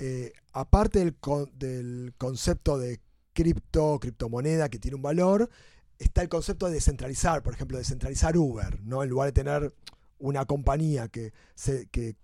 eh, 0.00 0.32
aparte 0.52 0.98
del, 0.98 1.14
del 1.56 2.14
concepto 2.18 2.76
de 2.76 2.98
cripto, 3.34 4.00
criptomoneda 4.00 4.68
que 4.68 4.80
tiene 4.80 4.96
un 4.96 5.02
valor, 5.02 5.48
está 5.96 6.22
el 6.22 6.28
concepto 6.28 6.66
de 6.66 6.72
descentralizar, 6.72 7.40
por 7.44 7.54
ejemplo, 7.54 7.78
descentralizar 7.78 8.36
Uber, 8.36 8.80
¿no? 8.82 9.04
En 9.04 9.10
lugar 9.10 9.28
de 9.28 9.32
tener 9.32 9.72
una 10.18 10.44
compañía 10.44 11.06
que, 11.06 11.32
se, 11.54 11.86
que 11.86 12.16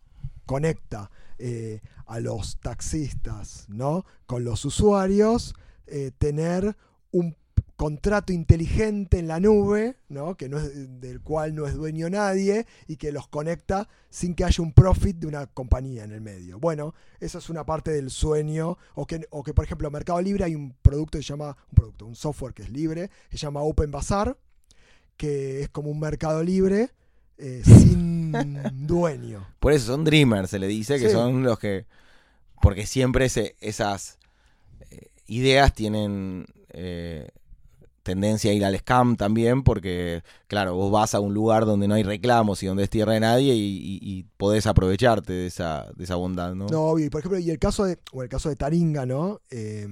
conecta 0.44 1.08
eh, 1.44 1.80
a 2.06 2.20
los 2.20 2.60
taxistas 2.60 3.66
¿no? 3.68 4.04
con 4.26 4.44
los 4.44 4.64
usuarios, 4.64 5.56
eh, 5.88 6.12
tener 6.16 6.76
un 7.10 7.34
contrato 7.74 8.32
inteligente 8.32 9.18
en 9.18 9.26
la 9.26 9.40
nube, 9.40 9.96
¿no? 10.08 10.36
Que 10.36 10.48
no 10.48 10.58
es, 10.58 11.00
del 11.00 11.20
cual 11.20 11.56
no 11.56 11.66
es 11.66 11.74
dueño 11.74 12.08
nadie 12.08 12.64
y 12.86 12.94
que 12.94 13.10
los 13.10 13.26
conecta 13.26 13.88
sin 14.08 14.36
que 14.36 14.44
haya 14.44 14.62
un 14.62 14.72
profit 14.72 15.16
de 15.16 15.26
una 15.26 15.48
compañía 15.48 16.04
en 16.04 16.12
el 16.12 16.20
medio. 16.20 16.60
Bueno, 16.60 16.94
eso 17.18 17.38
es 17.38 17.50
una 17.50 17.66
parte 17.66 17.90
del 17.90 18.10
sueño. 18.10 18.78
O 18.94 19.04
que, 19.04 19.26
o 19.30 19.42
que 19.42 19.52
por 19.52 19.64
ejemplo, 19.64 19.88
en 19.88 19.94
Mercado 19.94 20.22
Libre 20.22 20.44
hay 20.44 20.54
un 20.54 20.76
producto 20.80 21.18
que 21.18 21.24
se 21.24 21.30
llama, 21.30 21.56
un 21.76 22.06
un 22.06 22.14
software 22.14 22.54
que 22.54 22.62
es 22.62 22.70
libre, 22.70 23.10
que 23.30 23.36
se 23.36 23.46
llama 23.46 23.62
Open 23.62 23.90
Bazaar, 23.90 24.36
que 25.16 25.62
es 25.62 25.68
como 25.70 25.90
un 25.90 25.98
mercado 25.98 26.44
libre, 26.44 26.90
eh, 27.38 27.62
sin 27.64 28.32
dueño. 28.86 29.46
Por 29.60 29.72
eso 29.72 29.86
son 29.86 30.04
dreamers, 30.04 30.50
se 30.50 30.58
le 30.58 30.66
dice, 30.66 30.98
que 30.98 31.08
Sí. 31.08 31.12
son 31.12 31.42
los 31.42 31.58
que. 31.58 31.86
Porque 32.60 32.86
siempre 32.86 33.24
ese- 33.26 33.56
esas 33.60 34.18
eh, 34.90 35.08
ideas 35.26 35.74
tienen 35.74 36.46
eh, 36.70 37.28
tendencia 38.02 38.50
a 38.50 38.54
ir 38.54 38.64
al 38.64 38.76
scam 38.78 39.16
también, 39.16 39.62
porque, 39.62 40.22
claro, 40.48 40.74
vos 40.74 40.90
vas 40.90 41.14
a 41.14 41.20
un 41.20 41.34
lugar 41.34 41.66
donde 41.66 41.86
no 41.86 41.94
hay 41.94 42.02
reclamos 42.02 42.62
y 42.62 42.66
donde 42.66 42.82
es 42.84 42.90
tierra 42.90 43.12
de 43.12 43.20
nadie 43.20 43.54
y, 43.54 43.76
y- 43.76 43.98
y 44.02 44.24
podés 44.36 44.66
aprovecharte 44.66 45.32
de 45.32 45.46
esa, 45.46 45.86
de 45.96 46.04
esa 46.04 46.16
bondad, 46.16 46.54
¿no? 46.54 46.66
No, 46.66 46.80
obvio. 46.86 47.06
Y 47.06 47.10
por 47.10 47.20
ejemplo, 47.20 47.38
y 47.38 47.50
el 47.50 47.58
caso 47.58 47.84
de, 47.84 47.98
o 48.12 48.22
el 48.22 48.28
caso 48.28 48.48
de 48.48 48.56
Taringa, 48.56 49.06
¿no? 49.06 49.40
Eh, 49.50 49.86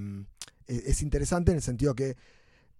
es 0.67 0.85
es 0.87 1.01
interesante 1.01 1.51
en 1.51 1.57
el 1.57 1.63
sentido 1.63 1.93
que 1.95 2.15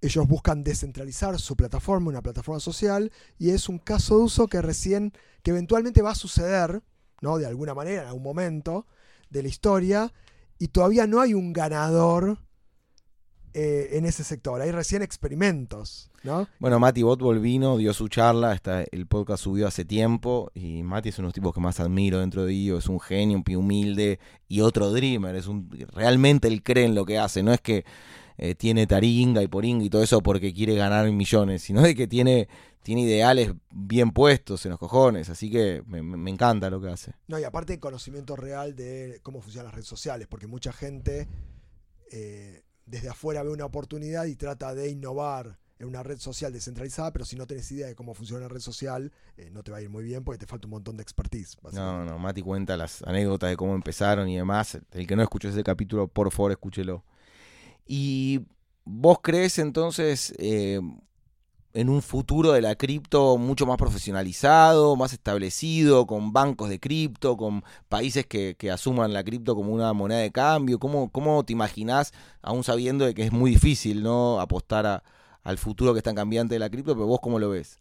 ellos 0.01 0.27
buscan 0.27 0.63
descentralizar 0.63 1.39
su 1.39 1.55
plataforma, 1.55 2.09
una 2.09 2.21
plataforma 2.21 2.59
social, 2.59 3.11
y 3.37 3.51
es 3.51 3.69
un 3.69 3.77
caso 3.77 4.17
de 4.17 4.23
uso 4.23 4.47
que 4.47 4.61
recién, 4.61 5.13
que 5.43 5.51
eventualmente 5.51 6.01
va 6.01 6.11
a 6.11 6.15
suceder, 6.15 6.81
¿no? 7.21 7.37
De 7.37 7.45
alguna 7.45 7.73
manera, 7.73 8.01
en 8.01 8.07
algún 8.07 8.23
momento 8.23 8.87
de 9.29 9.43
la 9.43 9.49
historia, 9.49 10.11
y 10.57 10.69
todavía 10.69 11.07
no 11.07 11.21
hay 11.21 11.33
un 11.33 11.53
ganador 11.53 12.39
eh, 13.53 13.97
en 13.97 14.05
ese 14.05 14.23
sector. 14.23 14.61
Hay 14.61 14.71
recién 14.71 15.01
experimentos, 15.01 16.09
¿no? 16.23 16.47
Bueno, 16.59 16.79
Mati 16.79 17.03
Botbol 17.03 17.39
vino, 17.39 17.75
dio 17.75 17.93
su 17.93 18.07
charla, 18.07 18.53
está, 18.53 18.83
el 18.91 19.07
podcast 19.07 19.43
subió 19.43 19.67
hace 19.67 19.83
tiempo 19.83 20.51
y 20.53 20.83
Mati 20.83 21.09
es 21.09 21.19
uno 21.19 21.25
de 21.25 21.29
los 21.29 21.33
tipos 21.33 21.53
que 21.53 21.59
más 21.59 21.81
admiro 21.81 22.19
dentro 22.19 22.45
de 22.45 22.53
IO, 22.53 22.77
es 22.77 22.87
un 22.87 23.01
genio, 23.01 23.43
un 23.45 23.55
humilde 23.57 24.19
y 24.47 24.61
otro 24.61 24.91
dreamer, 24.91 25.35
es 25.35 25.47
un 25.47 25.69
realmente 25.93 26.47
él 26.47 26.63
cree 26.63 26.85
en 26.85 26.95
lo 26.95 27.03
que 27.03 27.19
hace, 27.19 27.43
no 27.43 27.51
es 27.51 27.59
que 27.59 27.83
eh, 28.43 28.55
tiene 28.55 28.87
taringa 28.87 29.43
y 29.43 29.47
poringa 29.47 29.85
y 29.85 29.89
todo 29.91 30.01
eso 30.01 30.19
porque 30.23 30.51
quiere 30.51 30.73
ganar 30.73 31.09
millones, 31.11 31.61
sino 31.61 31.83
de 31.83 31.93
que 31.93 32.07
tiene, 32.07 32.49
tiene 32.81 33.01
ideales 33.01 33.53
bien 33.69 34.09
puestos 34.09 34.65
en 34.65 34.71
los 34.71 34.79
cojones, 34.79 35.29
así 35.29 35.51
que 35.51 35.83
me, 35.85 36.31
encanta 36.31 36.71
lo 36.71 36.81
que 36.81 36.89
hace. 36.89 37.13
No, 37.27 37.37
y 37.37 37.43
aparte 37.43 37.79
conocimiento 37.79 38.35
real 38.35 38.75
de 38.75 39.19
cómo 39.21 39.41
funcionan 39.41 39.65
las 39.65 39.75
redes 39.75 39.87
sociales, 39.87 40.27
porque 40.27 40.47
mucha 40.47 40.73
gente 40.73 41.27
eh, 42.11 42.63
desde 42.87 43.09
afuera 43.09 43.43
ve 43.43 43.51
una 43.51 43.65
oportunidad 43.65 44.25
y 44.25 44.35
trata 44.35 44.73
de 44.73 44.89
innovar 44.89 45.59
en 45.77 45.87
una 45.87 46.01
red 46.01 46.17
social 46.17 46.51
descentralizada, 46.51 47.13
pero 47.13 47.25
si 47.25 47.35
no 47.35 47.45
tenés 47.45 47.71
idea 47.71 47.85
de 47.85 47.95
cómo 47.95 48.15
funciona 48.15 48.45
una 48.47 48.51
red 48.51 48.59
social, 48.59 49.11
eh, 49.37 49.51
no 49.51 49.61
te 49.61 49.69
va 49.69 49.77
a 49.77 49.81
ir 49.83 49.89
muy 49.91 50.03
bien 50.03 50.23
porque 50.23 50.39
te 50.39 50.47
falta 50.47 50.65
un 50.65 50.71
montón 50.71 50.97
de 50.97 51.03
expertise. 51.03 51.59
No, 51.73 52.03
no, 52.03 52.17
Mati 52.17 52.41
cuenta 52.41 52.75
las 52.75 53.03
anécdotas 53.03 53.51
de 53.51 53.55
cómo 53.55 53.75
empezaron 53.75 54.27
y 54.29 54.37
demás. 54.37 54.79
El 54.93 55.05
que 55.05 55.15
no 55.15 55.21
escuchó 55.21 55.49
ese 55.49 55.63
capítulo, 55.63 56.07
por 56.07 56.31
favor, 56.31 56.49
escúchelo. 56.49 57.03
¿Y 57.85 58.41
vos 58.85 59.19
crees 59.21 59.59
entonces 59.59 60.33
eh, 60.37 60.79
en 61.73 61.89
un 61.89 62.01
futuro 62.01 62.51
de 62.53 62.61
la 62.61 62.75
cripto 62.75 63.37
mucho 63.37 63.65
más 63.65 63.77
profesionalizado, 63.77 64.95
más 64.97 65.13
establecido, 65.13 66.05
con 66.07 66.33
bancos 66.33 66.69
de 66.69 66.79
cripto, 66.79 67.37
con 67.37 67.63
países 67.89 68.25
que, 68.25 68.55
que 68.57 68.71
asuman 68.71 69.13
la 69.13 69.23
cripto 69.23 69.55
como 69.55 69.73
una 69.73 69.93
moneda 69.93 70.19
de 70.19 70.31
cambio? 70.31 70.79
¿Cómo, 70.79 71.09
cómo 71.11 71.43
te 71.45 71.53
imaginás, 71.53 72.13
aún 72.41 72.63
sabiendo 72.63 73.05
de 73.05 73.13
que 73.13 73.23
es 73.23 73.31
muy 73.31 73.51
difícil 73.51 74.03
no 74.03 74.39
apostar 74.41 74.85
a- 74.85 75.03
al 75.43 75.57
futuro 75.57 75.93
que 75.93 75.99
es 75.99 76.03
tan 76.03 76.15
cambiante 76.15 76.55
de 76.55 76.59
la 76.59 76.69
cripto, 76.69 76.93
pero 76.95 77.07
vos 77.07 77.19
cómo 77.21 77.39
lo 77.39 77.49
ves? 77.49 77.77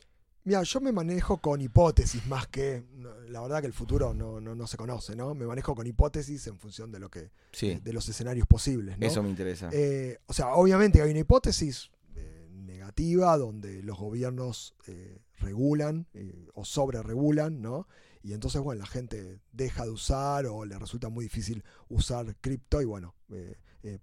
Mira, 0.51 0.65
yo 0.65 0.81
me 0.81 0.91
manejo 0.91 1.37
con 1.37 1.61
hipótesis 1.61 2.27
más 2.27 2.49
que. 2.49 2.83
La 3.29 3.41
verdad 3.41 3.61
que 3.61 3.69
el 3.69 3.73
futuro 3.73 4.13
no, 4.13 4.41
no, 4.41 4.57
no 4.57 4.67
se 4.67 4.77
conoce, 4.77 5.15
¿no? 5.15 5.33
Me 5.33 5.47
manejo 5.47 5.77
con 5.77 5.87
hipótesis 5.87 6.45
en 6.49 6.59
función 6.59 6.91
de 6.91 6.99
lo 6.99 7.09
que. 7.09 7.31
Sí, 7.53 7.79
de 7.81 7.93
los 7.93 8.09
escenarios 8.09 8.49
posibles, 8.49 8.99
¿no? 8.99 9.07
eso 9.07 9.23
me 9.23 9.29
interesa. 9.29 9.71
Eh, 9.73 10.19
o 10.27 10.33
sea, 10.33 10.55
obviamente 10.55 11.01
hay 11.03 11.11
una 11.11 11.21
hipótesis 11.21 11.93
eh, 12.17 12.49
negativa 12.51 13.39
donde 13.39 13.81
los 13.85 13.97
gobiernos 13.97 14.75
eh, 14.89 15.21
regulan 15.39 16.09
o 16.55 16.65
sobre 16.65 17.01
regulan, 17.01 17.63
¿no? 17.63 17.87
Y 18.21 18.33
entonces, 18.33 18.61
bueno, 18.61 18.81
la 18.81 18.89
gente 18.89 19.39
deja 19.53 19.85
de 19.85 19.91
usar 19.91 20.47
o 20.47 20.65
le 20.65 20.77
resulta 20.81 21.11
muy 21.11 21.27
difícil 21.27 21.63
usar 21.89 22.35
cripto 22.41 22.83
y 22.83 22.87
bueno, 22.87 23.15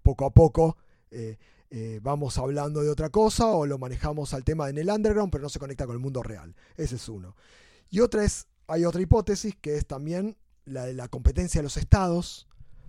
poco 0.02 0.24
a 0.24 0.30
poco 0.30 0.78
eh, 1.70 2.00
vamos 2.02 2.38
hablando 2.38 2.82
de 2.82 2.90
otra 2.90 3.10
cosa 3.10 3.48
o 3.48 3.66
lo 3.66 3.78
manejamos 3.78 4.32
al 4.32 4.44
tema 4.44 4.70
en 4.70 4.78
el 4.78 4.88
underground, 4.88 5.30
pero 5.30 5.42
no 5.42 5.48
se 5.48 5.58
conecta 5.58 5.86
con 5.86 5.94
el 5.94 6.00
mundo 6.00 6.22
real. 6.22 6.54
Ese 6.76 6.96
es 6.96 7.08
uno. 7.08 7.36
Y 7.90 8.00
otra 8.00 8.24
es, 8.24 8.46
hay 8.66 8.84
otra 8.84 9.00
hipótesis 9.00 9.54
que 9.60 9.76
es 9.76 9.86
también 9.86 10.36
la 10.64 10.86
de 10.86 10.94
la 10.94 11.08
competencia 11.08 11.60
de 11.60 11.64
los 11.64 11.76
estados, 11.76 12.46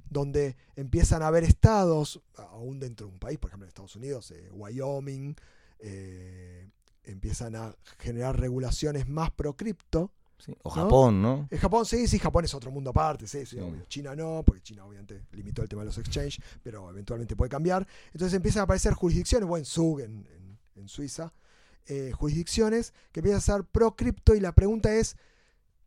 donde 0.10 0.56
empiezan 0.76 1.22
a 1.22 1.28
haber 1.28 1.44
estados, 1.44 2.22
aún 2.36 2.80
dentro 2.80 3.08
de 3.08 3.14
un 3.14 3.20
país, 3.20 3.38
por 3.38 3.50
ejemplo 3.50 3.66
en 3.66 3.70
Estados 3.70 3.96
Unidos, 3.96 4.32
eh, 4.32 4.50
Wyoming, 4.52 5.36
eh, 5.80 6.70
empiezan 7.04 7.56
a 7.56 7.76
generar 7.98 8.40
regulaciones 8.40 9.08
más 9.08 9.32
pro 9.32 9.56
cripto. 9.56 10.12
Sí, 10.40 10.56
O 10.64 10.70
Japón, 10.70 11.22
¿no? 11.22 11.48
En 11.52 11.58
Japón 11.60 11.86
sí, 11.86 12.08
sí, 12.08 12.18
Japón 12.18 12.46
es 12.46 12.54
otro 12.54 12.72
mundo 12.72 12.90
aparte, 12.92 13.28
sí, 13.28 13.40
sí, 13.46 13.58
Sí. 13.58 13.60
obvio. 13.60 13.84
China 13.90 14.16
no, 14.16 14.42
porque 14.46 14.62
China 14.62 14.86
obviamente 14.86 15.22
limitó 15.34 15.62
el 15.62 15.68
tema 15.70 15.82
de 15.82 15.88
los 15.88 15.98
exchange, 15.98 16.42
pero 16.64 16.90
eventualmente 16.90 17.36
puede 17.36 17.50
cambiar. 17.50 17.86
Entonces 18.14 18.34
empiezan 18.36 18.62
a 18.62 18.64
aparecer 18.64 18.94
jurisdicciones, 18.94 19.48
bueno, 19.48 19.62
en 19.62 19.66
Zug, 19.66 20.00
en, 20.00 20.26
en- 20.28 20.58
en 20.76 20.88
Suiza, 20.88 21.34
eh, 21.88 22.12
jurisdicciones 22.14 22.94
que 23.12 23.20
empiezan 23.20 23.38
a 23.40 23.42
ser 23.42 23.64
pro 23.66 23.96
cripto 23.98 24.34
y 24.34 24.40
la 24.40 24.54
pregunta 24.54 24.94
es 24.96 25.18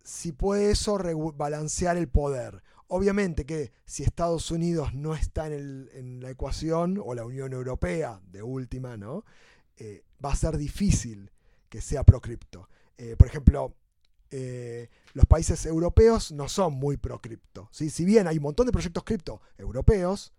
si 0.05 0.33
puede 0.33 0.73
eso 0.73 0.99
balancear 1.37 1.97
el 1.97 2.09
poder. 2.09 2.63
Obviamente 2.89 3.47
que 3.47 3.73
si 3.87 4.03
Estados 4.03 4.51
Unidos 4.51 4.93
no 4.93 5.15
está 5.15 5.47
en, 5.47 5.53
el- 5.55 5.91
en 5.95 6.21
la 6.21 6.29
ecuación, 6.31 7.01
o 7.03 7.15
la 7.15 7.25
Unión 7.25 7.53
Europea, 7.55 8.21
de 8.31 8.43
última, 8.43 8.97
¿no? 8.99 9.25
Eh, 9.79 10.03
va 10.23 10.33
a 10.33 10.37
ser 10.37 10.59
difícil 10.59 11.31
que 11.71 11.81
sea 11.81 12.05
pro 12.05 12.21
cripto. 12.21 12.69
Eh, 12.99 13.17
por 13.17 13.29
ejemplo, 13.29 13.75
eh, 14.35 14.89
los 15.13 15.27
países 15.27 15.67
europeos 15.67 16.33
no 16.33 16.49
son 16.49 16.73
muy 16.73 16.97
pro 16.97 17.21
cripto. 17.21 17.69
¿sí? 17.71 17.91
Si 17.91 18.07
bien 18.07 18.27
hay 18.27 18.39
un 18.39 18.45
montón 18.45 18.65
de 18.65 18.73
proyectos 18.73 19.05
cripto 19.05 19.43
europeos, 19.59 20.33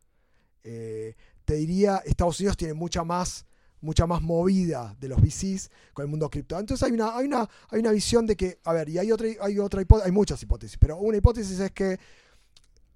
eh, 0.63 1.15
te 1.45 1.53
diría, 1.53 1.97
Estados 2.03 2.39
Unidos 2.39 2.57
tiene 2.57 2.73
mucha 2.73 3.03
más, 3.03 3.45
mucha 3.81 4.07
más 4.07 4.23
movida 4.23 4.95
de 4.99 5.09
los 5.09 5.21
VCs 5.21 5.69
con 5.93 6.03
el 6.03 6.09
mundo 6.09 6.27
cripto. 6.31 6.57
Entonces 6.59 6.83
hay 6.83 6.91
una, 6.91 7.15
hay 7.15 7.27
una, 7.27 7.47
hay 7.69 7.79
una 7.81 7.91
visión 7.91 8.25
de 8.25 8.35
que, 8.35 8.59
a 8.63 8.73
ver, 8.73 8.89
y 8.89 8.97
hay 8.97 9.11
otra, 9.11 9.27
hay 9.41 9.59
otra 9.59 9.81
hipótesis, 9.81 10.07
hay 10.07 10.11
muchas 10.11 10.41
hipótesis, 10.41 10.77
pero 10.79 10.97
una 10.97 11.17
hipótesis 11.17 11.59
es 11.59 11.71
que 11.71 11.99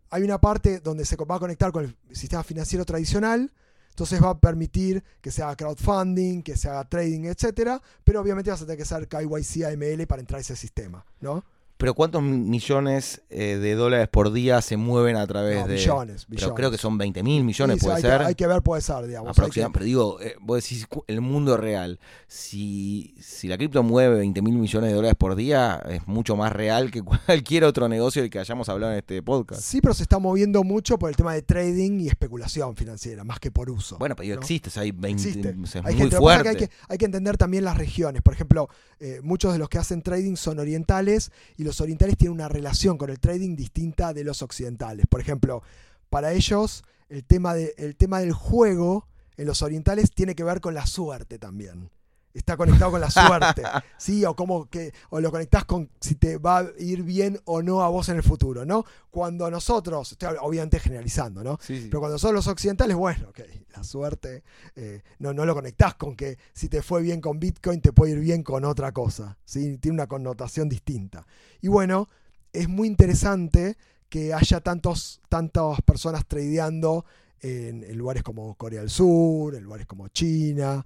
hay 0.09 0.23
una 0.23 0.41
parte 0.41 0.79
donde 0.79 1.05
se 1.05 1.15
va 1.15 1.35
a 1.35 1.39
conectar 1.39 1.71
con 1.71 1.85
el 1.85 2.15
sistema 2.15 2.41
financiero 2.41 2.85
tradicional, 2.85 3.53
entonces 3.97 4.23
va 4.23 4.29
a 4.29 4.39
permitir 4.39 5.03
que 5.21 5.31
se 5.31 5.41
haga 5.41 5.55
crowdfunding, 5.55 6.43
que 6.43 6.55
se 6.55 6.69
haga 6.69 6.87
trading, 6.87 7.25
etcétera, 7.25 7.81
pero 8.03 8.21
obviamente 8.21 8.51
vas 8.51 8.61
a 8.61 8.65
tener 8.65 8.77
que 8.77 8.83
hacer 8.83 9.07
KYC 9.07 9.63
AML 9.63 10.05
para 10.05 10.19
entrar 10.19 10.37
a 10.37 10.41
ese 10.41 10.55
sistema, 10.55 11.03
¿no? 11.19 11.43
Pero 11.77 11.93
¿cuántos 11.93 12.23
millones 12.23 13.21
eh, 13.29 13.57
de 13.57 13.75
dólares 13.75 14.07
por 14.07 14.33
día 14.33 14.61
se 14.61 14.77
mueven 14.77 15.15
a 15.15 15.27
través 15.27 15.61
No, 15.61 15.67
de...? 15.67 15.75
billones, 15.75 16.25
Pero 16.29 16.55
creo 16.55 16.71
que 16.71 16.77
son 16.77 16.97
20 16.97 17.21
mil 17.23 17.43
millones, 17.43 17.79
Sí, 17.79 17.85
puede 17.85 17.97
hay 17.97 18.01
ser. 18.01 18.17
Que, 18.19 18.25
hay 18.25 18.35
que 18.35 18.47
ver, 18.47 18.61
puede 18.63 18.81
ser, 18.81 19.05
digamos. 19.05 19.29
aproximadamente. 19.31 19.73
que- 19.73 19.73
Pero 19.73 19.85
digo, 19.85 20.21
eh, 20.21 20.35
vos 20.41 20.63
decís, 20.63 20.87
el 21.07 21.21
mundo 21.21 21.55
real, 21.57 21.99
si, 22.27 23.15
si 23.19 23.47
la 23.47 23.57
cripto 23.57 23.83
mueve 23.83 24.17
20 24.17 24.41
mil 24.41 24.55
millones 24.55 24.89
de 24.89 24.95
dólares 24.95 25.15
por 25.17 25.35
día, 25.35 25.81
es 25.89 26.07
mucho 26.07 26.35
más 26.35 26.51
real 26.51 26.91
que 26.91 27.01
cualquier 27.03 27.63
otro 27.63 27.87
negocio 27.87 28.21
del 28.21 28.31
que 28.31 28.39
hayamos 28.39 28.69
hablado 28.69 28.93
en 28.93 28.99
este 28.99 29.21
podcast. 29.21 29.61
Sí, 29.61 29.81
pero 29.81 29.93
se 29.93 30.03
está 30.03 30.19
moviendo 30.19 30.63
mucho 30.63 30.97
por 30.97 31.09
el 31.09 31.15
tema 31.15 31.33
de 31.33 31.41
trading 31.41 31.99
y 31.99 32.07
especulación 32.07 32.75
financiera, 32.75 33.23
más 33.23 33.39
que 33.39 33.51
por 33.51 33.69
uso. 33.69 33.97
Bueno, 33.97 34.15
pero 34.15 34.33
existe, 34.35 34.69
o 34.69 34.71
sea, 34.71 34.83
hay 34.83 34.91
20, 34.91 35.21
Existe. 35.27 35.55
o 35.61 35.65
sea, 35.67 35.81
es 35.81 35.87
Hay 35.87 35.93
muy 35.93 36.01
gente, 36.03 36.17
fuerte. 36.17 36.43
que 36.43 36.49
hay, 36.49 36.55
que, 36.55 36.69
hay 36.89 36.97
que 36.97 37.05
entender 37.05 37.37
también 37.37 37.63
las 37.63 37.77
regiones. 37.77 38.21
Por 38.21 38.33
ejemplo, 38.33 38.69
eh, 38.99 39.19
muchos 39.23 39.53
de 39.53 39.59
los 39.59 39.69
que 39.69 39.77
hacen 39.77 40.01
trading 40.01 40.35
son 40.35 40.59
orientales 40.59 41.31
y 41.57 41.63
los 41.67 41.81
orientales 41.81 42.17
tienen 42.17 42.33
una 42.33 42.47
relación 42.47 42.97
con 42.97 43.09
el 43.09 43.19
trading 43.19 43.55
distinta 43.55 44.13
de 44.13 44.23
los 44.23 44.41
occidentales. 44.41 45.05
Por 45.07 45.21
ejemplo, 45.21 45.61
para 46.09 46.31
ellos 46.33 46.83
el 47.09 47.25
tema, 47.25 47.53
de, 47.53 47.73
el 47.77 47.95
tema 47.95 48.19
del 48.19 48.31
juego 48.31 49.07
en 49.35 49.45
los 49.45 49.61
orientales 49.61 50.11
tiene 50.11 50.33
que 50.33 50.43
ver 50.43 50.61
con 50.61 50.73
la 50.73 50.85
suerte 50.87 51.37
también. 51.37 51.89
Está 52.37 52.55
conectado 52.55 52.91
con 52.91 53.01
la 53.01 53.09
suerte, 53.09 53.63
¿sí? 53.97 54.23
O 54.23 54.35
como 54.35 54.69
que 54.69 54.93
o 55.09 55.19
lo 55.19 55.31
conectás 55.31 55.65
con 55.65 55.89
si 55.99 56.15
te 56.15 56.37
va 56.37 56.59
a 56.59 56.65
ir 56.77 57.01
bien 57.01 57.39
o 57.45 57.63
no 57.63 57.81
a 57.81 57.89
vos 57.89 58.09
en 58.09 58.17
el 58.17 58.23
futuro, 58.23 58.63
¿no? 58.63 58.85
Cuando 59.09 59.49
nosotros, 59.49 60.11
estoy 60.11 60.35
obviamente 60.39 60.79
generalizando, 60.79 61.43
¿no? 61.43 61.57
Sí, 61.59 61.81
sí. 61.81 61.87
Pero 61.89 61.99
cuando 61.99 62.19
son 62.19 62.35
los 62.35 62.45
occidentales, 62.47 62.95
bueno, 62.95 63.29
ok, 63.29 63.39
la 63.75 63.83
suerte, 63.83 64.43
eh, 64.75 65.01
no, 65.17 65.33
no 65.33 65.45
lo 65.45 65.55
conectás 65.55 65.95
con 65.95 66.15
que 66.15 66.37
si 66.53 66.69
te 66.69 66.83
fue 66.83 67.01
bien 67.01 67.21
con 67.21 67.39
Bitcoin 67.39 67.81
te 67.81 67.91
puede 67.91 68.11
ir 68.11 68.19
bien 68.19 68.43
con 68.43 68.65
otra 68.65 68.91
cosa, 68.91 69.37
¿sí? 69.43 69.79
Tiene 69.79 69.95
una 69.95 70.07
connotación 70.07 70.69
distinta. 70.69 71.25
Y 71.61 71.69
bueno, 71.69 72.07
es 72.53 72.69
muy 72.69 72.87
interesante 72.87 73.77
que 74.09 74.31
haya 74.33 74.61
tantos, 74.61 75.21
tantas 75.27 75.81
personas 75.81 76.23
tradeando 76.27 77.03
en, 77.41 77.83
en 77.83 77.97
lugares 77.97 78.21
como 78.21 78.53
Corea 78.55 78.81
del 78.81 78.91
Sur, 78.91 79.55
en 79.55 79.63
lugares 79.63 79.87
como 79.87 80.07
China, 80.09 80.85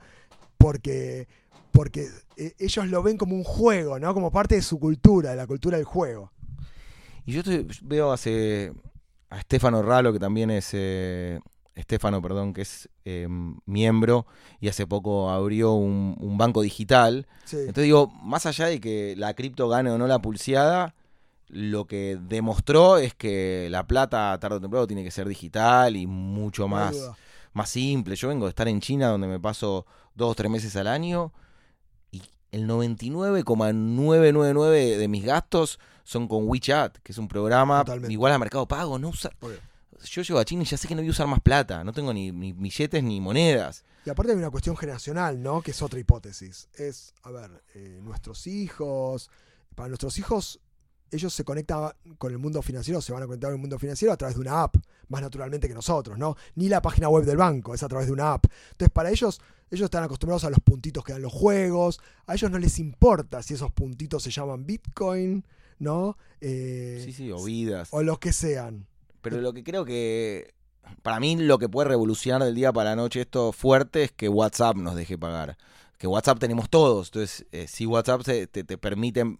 porque, 0.61 1.27
porque 1.71 2.07
eh, 2.37 2.53
ellos 2.59 2.87
lo 2.87 3.01
ven 3.03 3.17
como 3.17 3.35
un 3.35 3.43
juego, 3.43 3.99
¿no? 3.99 4.13
Como 4.13 4.31
parte 4.31 4.55
de 4.55 4.61
su 4.61 4.79
cultura, 4.79 5.31
de 5.31 5.35
la 5.37 5.47
cultura 5.47 5.77
del 5.77 5.85
juego. 5.85 6.31
Y 7.25 7.33
yo 7.33 7.39
estoy- 7.41 7.67
veo 7.83 8.11
hace 8.11 8.73
a 9.29 9.41
Stefano 9.41 9.81
Ralo, 9.81 10.11
que 10.11 10.19
también 10.19 10.49
es 10.51 10.69
eh, 10.73 11.39
Estefano, 11.75 12.21
perdón, 12.21 12.53
que 12.53 12.61
es 12.63 12.89
eh, 13.05 13.27
miembro 13.65 14.25
y 14.59 14.67
hace 14.67 14.85
poco 14.85 15.29
abrió 15.29 15.73
un, 15.73 16.17
un 16.19 16.37
banco 16.37 16.61
digital. 16.61 17.27
Sí. 17.45 17.57
Entonces 17.59 17.85
digo, 17.85 18.07
más 18.21 18.45
allá 18.45 18.65
de 18.65 18.79
que 18.81 19.15
la 19.17 19.33
cripto 19.33 19.69
gane 19.69 19.89
o 19.89 19.97
no 19.97 20.07
la 20.07 20.21
pulseada, 20.21 20.95
lo 21.47 21.85
que 21.85 22.17
demostró 22.21 22.97
es 22.97 23.13
que 23.13 23.67
la 23.69 23.85
plata 23.87 24.37
tarde 24.39 24.57
o 24.57 24.61
temprano 24.61 24.87
tiene 24.87 25.03
que 25.03 25.11
ser 25.11 25.27
digital 25.27 25.95
y 25.95 26.07
mucho 26.07 26.67
más, 26.67 27.11
más 27.53 27.69
simple. 27.69 28.15
Yo 28.15 28.27
vengo 28.29 28.45
de 28.45 28.49
estar 28.49 28.67
en 28.67 28.81
China 28.81 29.07
donde 29.09 29.27
me 29.27 29.39
paso 29.39 29.85
dos 30.15 30.31
o 30.31 30.35
tres 30.35 30.51
meses 30.51 30.75
al 30.75 30.87
año 30.87 31.31
el 32.51 32.67
99,999 32.67 34.97
de 34.97 35.07
mis 35.07 35.23
gastos 35.23 35.79
son 36.03 36.27
con 36.27 36.47
WeChat, 36.47 36.97
que 36.99 37.11
es 37.11 37.17
un 37.17 37.27
programa 37.27 37.79
Totalmente. 37.85 38.13
igual 38.13 38.33
a 38.33 38.39
Mercado 38.39 38.67
Pago. 38.67 38.99
No 38.99 39.09
usa, 39.09 39.31
Obvio. 39.39 39.57
yo 40.03 40.21
llego 40.21 40.39
a 40.39 40.45
China 40.45 40.63
y 40.63 40.65
ya 40.65 40.77
sé 40.77 40.87
que 40.87 40.95
no 40.95 41.01
voy 41.01 41.07
a 41.07 41.11
usar 41.11 41.27
más 41.27 41.41
plata, 41.41 41.83
no 41.83 41.93
tengo 41.93 42.13
ni, 42.13 42.31
ni 42.31 42.53
billetes 42.53 43.03
ni 43.03 43.21
monedas. 43.21 43.83
Y 44.05 44.09
aparte 44.09 44.31
hay 44.31 44.37
una 44.37 44.49
cuestión 44.49 44.75
generacional, 44.75 45.41
¿no? 45.41 45.61
Que 45.61 45.71
es 45.71 45.81
otra 45.81 45.99
hipótesis. 45.99 46.67
Es, 46.73 47.13
a 47.21 47.31
ver, 47.31 47.63
eh, 47.75 47.99
nuestros 48.01 48.47
hijos, 48.47 49.29
para 49.75 49.89
nuestros 49.89 50.17
hijos, 50.17 50.59
ellos 51.11 51.33
se 51.33 51.43
conectan 51.43 51.91
con 52.17 52.31
el 52.31 52.39
mundo 52.39 52.61
financiero, 52.61 53.01
se 53.01 53.13
van 53.13 53.21
a 53.21 53.25
conectar 53.27 53.49
con 53.49 53.55
el 53.57 53.61
mundo 53.61 53.77
financiero 53.77 54.13
a 54.13 54.17
través 54.17 54.35
de 54.35 54.41
una 54.41 54.63
app, 54.63 54.75
más 55.09 55.21
naturalmente 55.21 55.67
que 55.67 55.73
nosotros, 55.73 56.17
¿no? 56.17 56.35
Ni 56.55 56.67
la 56.67 56.81
página 56.81 57.09
web 57.09 57.25
del 57.25 57.37
banco, 57.37 57.75
es 57.75 57.83
a 57.83 57.87
través 57.87 58.07
de 58.07 58.13
una 58.13 58.33
app. 58.33 58.45
Entonces, 58.71 58.91
para 58.91 59.11
ellos, 59.11 59.39
ellos 59.71 59.85
están 59.85 60.03
acostumbrados 60.03 60.43
a 60.43 60.49
los 60.49 60.59
puntitos 60.59 61.03
que 61.03 61.13
dan 61.13 61.21
los 61.21 61.33
juegos, 61.33 61.99
a 62.27 62.35
ellos 62.35 62.51
no 62.51 62.59
les 62.59 62.77
importa 62.79 63.41
si 63.41 63.53
esos 63.55 63.71
puntitos 63.71 64.21
se 64.23 64.29
llaman 64.31 64.65
Bitcoin, 64.65 65.43
¿no? 65.79 66.17
Eh, 66.41 67.01
Sí, 67.05 67.13
sí, 67.13 67.31
o 67.31 67.43
vidas. 67.43 67.89
o 67.91 68.03
los 68.03 68.19
que 68.19 68.33
sean. 68.33 68.85
Pero 69.21 69.39
lo 69.41 69.53
que 69.53 69.63
creo 69.63 69.85
que. 69.85 70.53
Para 71.03 71.19
mí, 71.19 71.35
lo 71.37 71.57
que 71.57 71.69
puede 71.69 71.89
revolucionar 71.89 72.43
del 72.43 72.55
día 72.55 72.73
para 72.73 72.89
la 72.91 72.95
noche 72.97 73.21
esto 73.21 73.51
fuerte 73.53 74.03
es 74.03 74.11
que 74.11 74.27
WhatsApp 74.29 74.75
nos 74.77 74.95
deje 74.95 75.17
pagar. 75.17 75.57
Que 75.97 76.07
WhatsApp 76.07 76.39
tenemos 76.39 76.69
todos. 76.69 77.07
Entonces, 77.09 77.45
eh, 77.51 77.67
si 77.67 77.85
WhatsApp 77.85 78.23
se- 78.23 78.47
te, 78.47 78.63
te 78.63 78.77
permite 78.77 79.37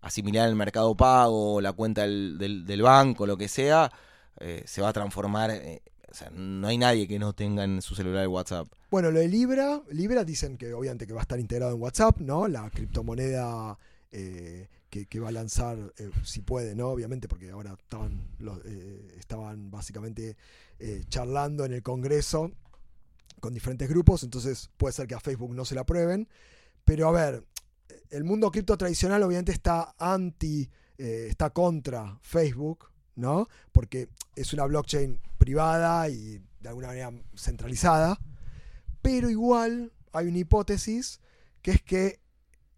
asimilar 0.00 0.48
el 0.48 0.56
mercado 0.56 0.96
pago, 0.96 1.60
la 1.60 1.72
cuenta 1.72 2.02
del, 2.02 2.36
del- 2.38 2.64
del 2.66 2.82
banco, 2.82 3.26
lo 3.26 3.36
que 3.36 3.48
sea, 3.48 3.92
eh, 4.40 4.62
se 4.66 4.80
va 4.82 4.88
a 4.88 4.92
transformar. 4.92 5.50
O 6.12 6.14
sea, 6.14 6.30
no 6.30 6.68
hay 6.68 6.76
nadie 6.76 7.08
que 7.08 7.18
no 7.18 7.32
tenga 7.32 7.64
en 7.64 7.80
su 7.80 7.94
celular 7.94 8.22
el 8.22 8.28
WhatsApp. 8.28 8.68
Bueno, 8.90 9.10
lo 9.10 9.20
de 9.20 9.28
Libra, 9.28 9.82
Libra 9.90 10.24
dicen 10.24 10.58
que 10.58 10.74
obviamente 10.74 11.06
que 11.06 11.14
va 11.14 11.20
a 11.20 11.22
estar 11.22 11.40
integrado 11.40 11.74
en 11.74 11.80
WhatsApp, 11.80 12.18
¿no? 12.20 12.46
La 12.48 12.68
criptomoneda 12.68 13.78
eh, 14.10 14.68
que, 14.90 15.20
va 15.20 15.30
a 15.30 15.32
lanzar, 15.32 15.78
eh, 15.96 16.10
si 16.22 16.42
puede, 16.42 16.74
¿no? 16.74 16.88
Obviamente, 16.88 17.26
porque 17.26 17.50
ahora 17.50 17.72
estaban, 17.72 18.28
eh, 18.66 19.14
estaban 19.18 19.70
básicamente 19.70 20.36
charlando 21.08 21.64
en 21.64 21.72
el 21.72 21.82
Congreso 21.82 22.50
con 23.38 23.54
diferentes 23.54 23.88
grupos, 23.88 24.24
entonces 24.24 24.68
puede 24.76 24.92
ser 24.92 25.06
que 25.06 25.14
a 25.14 25.20
Facebook 25.20 25.54
no 25.54 25.64
se 25.64 25.76
la 25.76 25.82
aprueben. 25.82 26.28
Pero 26.84 27.08
a 27.08 27.12
ver, 27.12 27.44
el 28.10 28.24
mundo 28.24 28.50
cripto 28.50 28.76
tradicional 28.76 29.22
obviamente 29.22 29.52
está 29.52 29.94
anti, 29.96 30.68
está 30.98 31.50
contra 31.50 32.18
Facebook, 32.20 32.90
¿no? 33.14 33.48
Porque 33.70 34.08
es 34.36 34.52
una 34.52 34.64
blockchain 34.66 35.20
privada 35.42 36.08
y 36.08 36.40
de 36.60 36.68
alguna 36.68 36.88
manera 36.88 37.10
centralizada. 37.34 38.16
Pero 39.02 39.28
igual 39.28 39.92
hay 40.12 40.28
una 40.28 40.38
hipótesis 40.38 41.20
que 41.62 41.72
es 41.72 41.82
que 41.82 42.20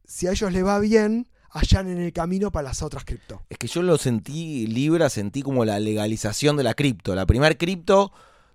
si 0.07 0.27
a 0.27 0.31
ellos 0.31 0.51
les 0.51 0.65
va 0.65 0.79
bien, 0.79 1.29
hallan 1.51 1.89
en 1.89 1.99
el 1.99 2.13
camino 2.15 2.51
para 2.51 2.69
las 2.69 2.81
otras 2.83 3.05
cripto. 3.05 3.43
Es 3.51 3.59
que 3.59 3.67
yo 3.67 3.83
lo 3.83 3.99
sentí, 3.99 4.67
Libra, 4.67 5.11
sentí 5.11 5.43
como 5.43 5.67
la 5.67 5.79
legalización 5.79 6.57
de 6.57 6.63
la 6.63 6.73
cripto. 6.73 7.15
La 7.15 7.27
primer 7.27 7.59
cripto 7.59 8.13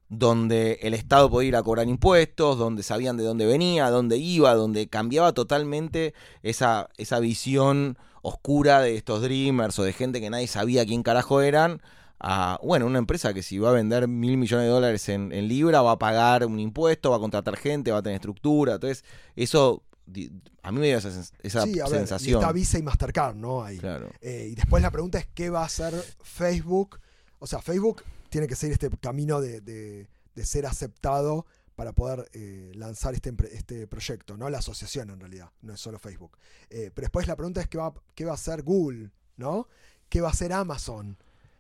donde 0.10 0.80
el 0.82 0.95
Estado 0.95 1.30
podía 1.30 1.49
ir 1.49 1.55
a 1.55 1.62
cobrar 1.62 1.88
impuestos, 1.88 2.57
donde 2.57 2.82
sabían 2.82 3.16
de 3.16 3.24
dónde 3.24 3.45
venía, 3.45 3.91
dónde 3.91 4.18
iba, 4.18 4.55
donde 4.55 4.88
cambiaba 4.88 5.34
totalmente 5.34 6.16
esa, 6.41 6.89
esa 6.97 7.20
visión 7.20 7.95
oscura 8.24 8.82
de 8.82 8.95
estos 8.95 9.22
dreamers 9.22 9.78
o 9.78 9.84
de 9.84 9.93
gente 9.93 10.20
que 10.20 10.32
nadie 10.32 10.47
sabía 10.47 10.84
quién 10.86 11.03
carajo 11.03 11.41
eran, 11.41 11.82
a, 12.20 12.59
bueno, 12.63 12.86
una 12.86 12.99
empresa 12.99 13.34
que 13.34 13.43
si 13.43 13.59
va 13.59 13.70
a 13.70 13.74
vender 13.74 14.07
mil 14.07 14.38
millones 14.38 14.65
de 14.65 14.70
dólares 14.72 15.07
en, 15.09 15.32
en 15.32 15.47
Libra, 15.47 15.82
va 15.82 15.91
a 15.93 15.99
pagar 15.99 16.45
un 16.45 16.59
impuesto, 16.59 17.11
va 17.11 17.17
a 17.17 17.20
contratar 17.20 17.55
gente, 17.57 17.91
va 17.91 17.99
a 17.99 18.01
tener 18.03 18.15
estructura. 18.15 18.74
Entonces, 18.76 19.03
eso 19.36 19.84
a 20.63 20.72
mí 20.72 20.80
me 20.80 20.88
dio 20.88 20.97
esa, 20.97 21.09
sens- 21.09 21.32
esa 21.43 21.63
sí, 21.63 21.80
a 21.80 21.84
ver, 21.86 21.93
y 21.93 21.97
sensación. 21.99 22.39
está 22.41 22.51
Visa 22.51 22.80
y 22.80 22.84
Mastercard, 22.84 23.36
¿no? 23.36 23.63
Ahí. 23.63 23.78
Claro. 23.78 24.09
Eh, 24.22 24.49
y 24.51 24.55
después 24.55 24.82
la 24.82 24.91
pregunta 24.91 25.20
es 25.20 25.28
qué 25.34 25.49
va 25.49 25.61
a 25.61 25.65
hacer 25.65 25.93
Facebook. 26.24 26.99
O 27.39 27.47
sea, 27.47 27.61
Facebook 27.61 28.03
tiene 28.30 28.47
que 28.47 28.55
seguir 28.55 28.74
este 28.74 28.89
camino 28.97 29.39
de, 29.39 29.61
de- 29.61 30.07
de 30.36 30.45
ser 30.45 30.65
aceptado 30.65 31.45
para 31.76 31.93
poder 31.93 32.30
eh, 32.34 32.72
lanzar 32.76 33.13
este, 33.13 33.34
este 33.51 33.88
proyecto, 33.88 34.36
¿no? 34.36 34.49
La 34.49 34.57
asociación 34.59 35.09
en 35.11 35.20
realidad, 35.20 35.49
no 35.61 35.74
es 35.74 35.80
solo 35.80 35.97
Facebook. 35.99 36.38
Eh, 36.70 36.91
pero 36.93 37.05
después 37.05 37.28
la 37.28 37.36
pregunta 37.36 37.61
es 37.61 37.67
qué 37.67 37.78
va, 37.78 37.93
qué 38.15 38.26
va 38.26 38.32
a 38.32 38.36
hacer 38.36 38.63
Google, 38.63 39.11
¿no? 39.38 39.67
¿Qué 40.09 40.22
va 40.22 40.28
a 40.30 40.32
hacer 40.32 40.51
Amazon? 40.53 41.17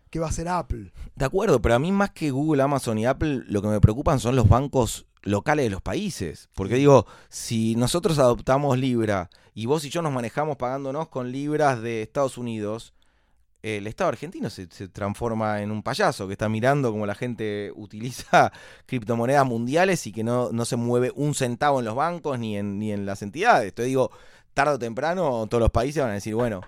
¿Qué 0.09 0.19
va 0.19 0.27
a 0.27 0.29
hacer 0.29 0.47
Apple? 0.47 0.91
De 1.15 1.25
acuerdo, 1.25 1.61
pero 1.61 1.75
a 1.75 1.79
mí 1.79 1.91
más 1.91 2.11
que 2.11 2.31
Google, 2.31 2.63
Amazon 2.63 2.97
y 2.97 3.05
Apple, 3.05 3.43
lo 3.47 3.61
que 3.61 3.67
me 3.67 3.79
preocupan 3.79 4.19
son 4.19 4.35
los 4.35 4.49
bancos 4.49 5.05
locales 5.21 5.65
de 5.65 5.69
los 5.69 5.81
países. 5.81 6.49
Porque 6.55 6.75
digo, 6.75 7.05
si 7.29 7.75
nosotros 7.75 8.17
adoptamos 8.17 8.77
Libra 8.77 9.29
y 9.53 9.67
vos 9.67 9.85
y 9.85 9.89
yo 9.89 10.01
nos 10.01 10.11
manejamos 10.11 10.57
pagándonos 10.57 11.09
con 11.09 11.31
libras 11.31 11.81
de 11.81 12.01
Estados 12.01 12.37
Unidos, 12.37 12.93
el 13.61 13.87
Estado 13.87 14.09
argentino 14.09 14.49
se, 14.49 14.67
se 14.71 14.87
transforma 14.87 15.61
en 15.61 15.69
un 15.69 15.83
payaso 15.83 16.27
que 16.27 16.33
está 16.33 16.47
mirando 16.49 16.91
cómo 16.91 17.05
la 17.05 17.15
gente 17.15 17.71
utiliza 17.75 18.51
criptomonedas 18.87 19.45
mundiales 19.45 20.07
y 20.07 20.11
que 20.11 20.23
no, 20.23 20.51
no 20.51 20.65
se 20.65 20.75
mueve 20.75 21.11
un 21.15 21.35
centavo 21.35 21.79
en 21.79 21.85
los 21.85 21.95
bancos 21.95 22.39
ni 22.39 22.57
en, 22.57 22.79
ni 22.79 22.91
en 22.91 23.05
las 23.05 23.21
entidades. 23.21 23.69
Entonces 23.69 23.89
digo, 23.89 24.11
tarde 24.55 24.73
o 24.73 24.79
temprano 24.79 25.45
todos 25.47 25.61
los 25.61 25.71
países 25.71 26.01
van 26.01 26.11
a 26.11 26.15
decir, 26.15 26.33
bueno, 26.33 26.61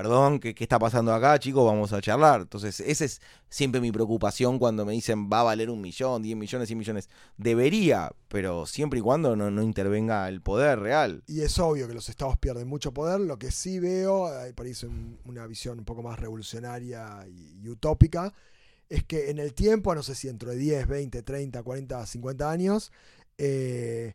perdón, 0.00 0.40
¿qué, 0.40 0.54
qué 0.54 0.64
está 0.64 0.78
pasando 0.78 1.12
acá, 1.12 1.38
chicos? 1.38 1.62
Vamos 1.66 1.92
a 1.92 2.00
charlar. 2.00 2.40
Entonces, 2.40 2.80
esa 2.80 3.04
es 3.04 3.20
siempre 3.50 3.82
mi 3.82 3.92
preocupación 3.92 4.58
cuando 4.58 4.86
me 4.86 4.92
dicen 4.94 5.28
va 5.30 5.40
a 5.40 5.42
valer 5.42 5.68
un 5.68 5.82
millón, 5.82 6.22
10 6.22 6.38
millones, 6.38 6.68
100 6.68 6.78
millones. 6.78 7.10
Debería, 7.36 8.10
pero 8.28 8.64
siempre 8.64 9.00
y 9.00 9.02
cuando 9.02 9.36
no, 9.36 9.50
no 9.50 9.62
intervenga 9.62 10.26
el 10.30 10.40
poder 10.40 10.78
real. 10.78 11.22
Y 11.26 11.42
es 11.42 11.58
obvio 11.58 11.86
que 11.86 11.92
los 11.92 12.08
estados 12.08 12.38
pierden 12.38 12.66
mucho 12.66 12.94
poder. 12.94 13.20
Lo 13.20 13.38
que 13.38 13.50
sí 13.50 13.78
veo, 13.78 14.26
ahí 14.26 14.54
parece 14.54 14.86
un- 14.86 15.18
una 15.26 15.46
visión 15.46 15.78
un 15.78 15.84
poco 15.84 16.02
más 16.02 16.18
revolucionaria 16.18 17.26
y, 17.28 17.58
y 17.62 17.68
utópica, 17.68 18.32
es 18.88 19.04
que 19.04 19.28
en 19.30 19.38
el 19.38 19.52
tiempo, 19.52 19.94
no 19.94 20.02
sé 20.02 20.14
si 20.14 20.28
dentro 20.28 20.48
de 20.50 20.56
10, 20.56 20.88
20, 20.88 21.22
30, 21.22 21.62
40, 21.62 22.06
50 22.06 22.50
años, 22.50 22.90
eh, 23.36 24.14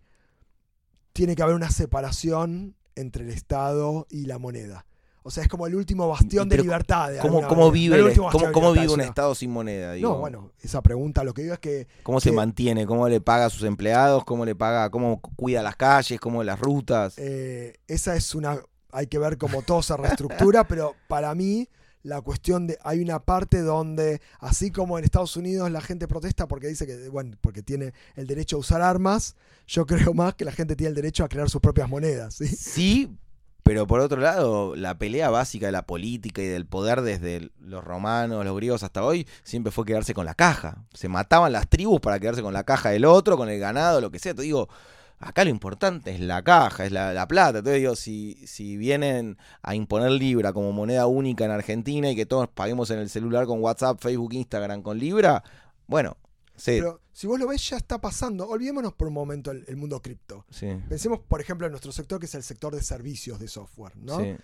tiene 1.14 1.36
que 1.36 1.44
haber 1.44 1.56
una 1.56 1.70
separación 1.70 2.76
entre 2.96 3.24
el 3.24 3.30
Estado 3.30 4.08
y 4.10 4.26
la 4.26 4.40
moneda. 4.40 4.86
O 5.28 5.32
sea, 5.32 5.42
es 5.42 5.50
como 5.50 5.66
el 5.66 5.74
último 5.74 6.08
bastión 6.08 6.48
de 6.48 6.56
libertad. 6.58 7.12
de 7.12 7.18
¿Cómo, 7.18 7.48
cómo 7.48 7.72
vive, 7.72 7.98
el 7.98 8.16
cómo, 8.16 8.74
vive 8.74 8.90
un 8.90 9.02
Estado 9.02 9.34
sin 9.34 9.50
moneda? 9.50 9.94
digo? 9.94 10.10
No, 10.10 10.20
bueno, 10.20 10.52
esa 10.62 10.84
pregunta 10.84 11.24
lo 11.24 11.34
que 11.34 11.42
digo 11.42 11.56
es 11.56 11.60
que 11.60 11.88
¿Cómo 12.04 12.20
se 12.20 12.32
mantiene? 12.32 12.86
¿Cómo 12.86 13.10
le 13.10 13.20
paga 13.22 13.46
a 13.46 13.50
sus 13.50 13.64
empleados? 13.64 14.24
¿Cómo 14.24 14.46
le 14.46 14.54
paga? 14.54 14.92
¿Cómo 14.92 15.20
cuida 15.20 15.64
las 15.64 15.78
calles? 15.78 16.20
¿Cómo 16.20 16.44
las 16.44 16.60
rutas? 16.60 17.16
Eh, 17.18 17.74
esa 17.88 18.16
es 18.16 18.36
una. 18.36 18.60
Hay 18.92 19.08
que 19.08 19.18
ver 19.18 19.40
cómo 19.40 19.64
todo 19.64 19.82
se 19.82 19.98
reestructura, 19.98 20.64
pero 20.68 20.94
para 21.08 21.34
mí 21.34 21.70
la 22.04 22.22
cuestión 22.22 22.68
de. 22.68 22.78
Hay 22.84 23.00
una 23.00 23.18
parte 23.18 23.62
donde, 23.62 24.22
así 24.40 24.70
como 24.70 25.00
en 25.00 25.06
Estados 25.06 25.36
Unidos 25.38 25.72
la 25.72 25.82
gente 25.82 26.08
protesta 26.08 26.48
porque 26.48 26.68
dice 26.68 26.86
que, 26.86 27.10
bueno, 27.10 27.36
porque 27.42 27.64
tiene 27.64 27.94
el 28.14 28.28
derecho 28.28 28.58
a 28.58 28.60
usar 28.60 28.84
armas, 28.84 29.36
yo 29.66 29.86
creo 29.88 30.14
más 30.14 30.36
que 30.36 30.46
la 30.46 30.52
gente 30.52 30.76
tiene 30.76 30.90
el 30.90 30.96
derecho 30.96 31.24
a 31.24 31.30
crear 31.30 31.50
sus 31.50 31.62
propias 31.62 31.90
monedas. 31.90 32.36
¿sí? 32.36 32.48
Sí, 32.48 33.18
pero 33.66 33.88
por 33.88 34.00
otro 34.00 34.22
lado, 34.22 34.76
la 34.76 35.00
pelea 35.00 35.32
básica 35.32 35.66
de 35.66 35.72
la 35.72 35.88
política 35.88 36.40
y 36.40 36.46
del 36.46 36.68
poder 36.68 37.02
desde 37.02 37.50
los 37.60 37.84
romanos, 37.84 38.46
los 38.46 38.56
griegos 38.56 38.84
hasta 38.84 39.04
hoy, 39.04 39.28
siempre 39.42 39.72
fue 39.72 39.86
quedarse 39.86 40.14
con 40.14 40.28
la 40.28 40.36
caja. 40.36 40.86
Se 40.94 41.10
mataban 41.10 41.52
las 41.52 41.68
tribus 41.68 42.00
para 42.00 42.20
quedarse 42.20 42.44
con 42.44 42.54
la 42.54 42.64
caja 42.64 42.92
del 42.92 43.06
otro, 43.06 43.38
con 43.38 43.50
el 43.50 43.60
ganado, 43.60 44.02
lo 44.02 44.12
que 44.12 44.20
sea. 44.20 44.36
Te 44.36 44.44
digo, 44.44 44.70
acá 45.18 45.44
lo 45.44 45.50
importante 45.50 46.14
es 46.14 46.20
la 46.20 46.44
caja, 46.44 46.86
es 46.86 46.92
la, 46.92 47.12
la 47.12 47.28
plata. 47.28 47.58
Entonces 47.58 47.82
digo, 47.82 47.96
si, 47.96 48.36
si 48.46 48.78
vienen 48.78 49.40
a 49.64 49.74
imponer 49.74 50.12
Libra 50.12 50.54
como 50.54 50.72
moneda 50.72 51.08
única 51.08 51.44
en 51.44 51.50
Argentina 51.50 52.12
y 52.12 52.16
que 52.16 52.28
todos 52.28 52.48
paguemos 52.48 52.92
en 52.92 53.00
el 53.00 53.10
celular 53.10 53.48
con 53.48 53.64
WhatsApp, 53.64 54.00
Facebook, 54.00 54.34
Instagram 54.34 54.84
con 54.84 55.00
Libra, 55.00 55.44
bueno, 55.88 56.18
sí, 56.56 56.84
si 57.16 57.28
vos 57.28 57.40
lo 57.40 57.48
ves, 57.48 57.70
ya 57.70 57.78
está 57.78 58.02
pasando. 58.02 58.46
Olvidémonos 58.46 58.94
por 58.94 59.08
un 59.08 59.14
momento 59.14 59.50
el, 59.50 59.64
el 59.70 59.78
mundo 59.78 60.02
cripto. 60.02 60.46
sí, 60.50 60.68
Pensemos, 60.90 61.22
por 61.22 61.40
ejemplo, 61.40 61.66
en 61.66 61.72
nuestro 61.72 61.94
sector, 61.94 62.20
que 62.20 62.26
es 62.26 62.36
el 62.36 62.44
sector 62.44 62.76
de 62.76 62.84
servicios 62.84 63.40
de 63.40 63.48
software, 63.48 63.96
¿no? 63.96 64.20
sí. 64.20 64.36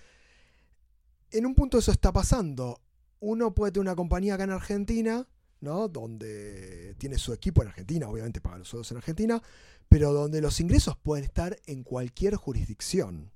en 1.31 1.45
un 1.45 1.53
punto 1.53 1.77
eso 1.77 1.91
está 1.91 2.13
pasando. 2.13 2.79
Uno 3.19 3.53
puede 3.53 3.73
tener 3.73 3.81
una 3.81 3.95
compañía 3.97 4.35
acá 4.35 4.45
en 4.45 4.51
Argentina, 4.51 5.27
¿no? 5.59 5.89
Donde 5.89 6.95
tiene 6.97 7.17
su 7.17 7.33
equipo 7.33 7.61
en 7.61 7.67
Argentina, 7.67 8.07
obviamente 8.07 8.39
paga 8.39 8.59
los 8.59 8.69
sueldos 8.69 8.89
en 8.91 8.97
Argentina, 8.97 9.43
pero 9.89 10.13
donde 10.13 10.39
los 10.39 10.61
ingresos 10.61 10.95
pueden 10.95 11.25
estar 11.25 11.59
en 11.65 11.83
cualquier 11.83 12.35
jurisdicción. 12.35 13.33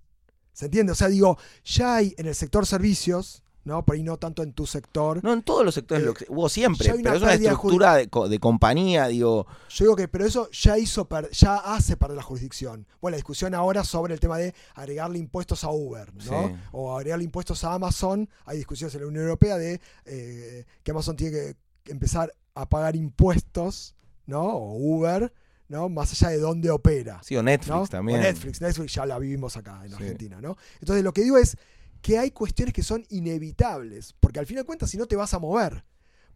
¿Se 0.53 0.67
entiende? 0.67 0.93
O 0.93 0.95
sea, 0.95 1.09
digo, 1.09 1.37
ya 1.65 1.97
hay 1.97 2.15
en 2.17 2.27
el 2.27 2.35
sector 2.35 2.65
servicios, 2.65 3.43
¿no? 3.65 3.83
Por 3.83 3.95
ahí 3.95 4.03
no 4.03 4.17
tanto 4.17 4.41
en 4.43 4.53
tu 4.53 4.65
sector. 4.65 5.21
No, 5.23 5.33
en 5.33 5.41
todos 5.43 5.65
los 5.65 5.75
sectores 5.75 6.03
Eh, 6.03 6.05
lo 6.05 6.13
que- 6.13 6.25
hubo 6.29 6.47
siempre, 6.49 6.87
pero 7.03 7.15
es 7.15 7.21
una 7.21 7.33
estructura 7.33 7.95
de, 7.95 8.09
de 8.29 8.39
compañía, 8.39 9.07
digo. 9.07 9.45
Yo 9.69 9.85
digo 9.85 9.95
que, 9.95 10.07
pero 10.07 10.25
eso 10.25 10.49
ya 10.51 10.77
hizo, 10.77 11.05
per- 11.05 11.29
ya 11.31 11.55
hace 11.57 11.97
perder 11.97 12.15
la 12.17 12.23
jurisdicción. 12.23 12.87
Bueno, 13.01 13.13
la 13.15 13.17
discusión 13.17 13.53
ahora 13.53 13.83
sobre 13.83 14.13
el 14.13 14.19
tema 14.19 14.37
de 14.37 14.53
agregarle 14.75 15.17
impuestos 15.19 15.63
a 15.63 15.69
Uber, 15.71 16.13
¿no? 16.13 16.21
Sí. 16.21 16.55
O 16.71 16.95
agregarle 16.95 17.25
impuestos 17.25 17.63
a 17.63 17.73
Amazon. 17.73 18.29
Hay 18.45 18.57
discusiones 18.57 18.95
en 18.95 19.01
la 19.01 19.07
Unión 19.07 19.23
Europea 19.25 19.57
de 19.57 19.81
eh, 20.05 20.65
que 20.83 20.91
Amazon 20.91 21.15
tiene 21.15 21.55
que 21.83 21.91
empezar 21.91 22.31
a 22.53 22.69
pagar 22.69 22.95
impuestos, 22.95 23.95
¿no? 24.27 24.43
O 24.43 24.75
Uber, 24.77 25.33
¿no? 25.67 25.89
Más 25.89 26.11
allá 26.13 26.29
de 26.29 26.39
dónde 26.39 26.69
opera. 26.69 27.19
Sí, 27.23 27.35
o 27.35 27.41
Netflix 27.43 27.75
¿no? 27.75 27.87
también. 27.87 28.19
O 28.19 28.23
Netflix, 28.23 28.61
Netflix 28.61 28.93
ya 28.93 29.05
la 29.05 29.17
vivimos 29.19 29.57
acá 29.57 29.81
en 29.83 29.89
Sí. 29.89 29.95
Argentina, 29.95 30.39
¿no? 30.39 30.55
Entonces 30.79 31.03
lo 31.03 31.11
que 31.13 31.23
digo 31.23 31.37
es 31.37 31.57
que 32.05 32.19
hay 32.19 32.29
cuestiones 32.29 32.71
que 32.71 32.83
son 32.83 33.03
inevitables, 33.09 34.13
porque 34.19 34.37
al 34.37 34.45
fin 34.45 34.57
de 34.57 34.63
cuentas 34.63 34.91
si 34.91 34.97
no 34.97 35.07
te 35.07 35.15
vas 35.15 35.33
a 35.33 35.39
mover, 35.39 35.85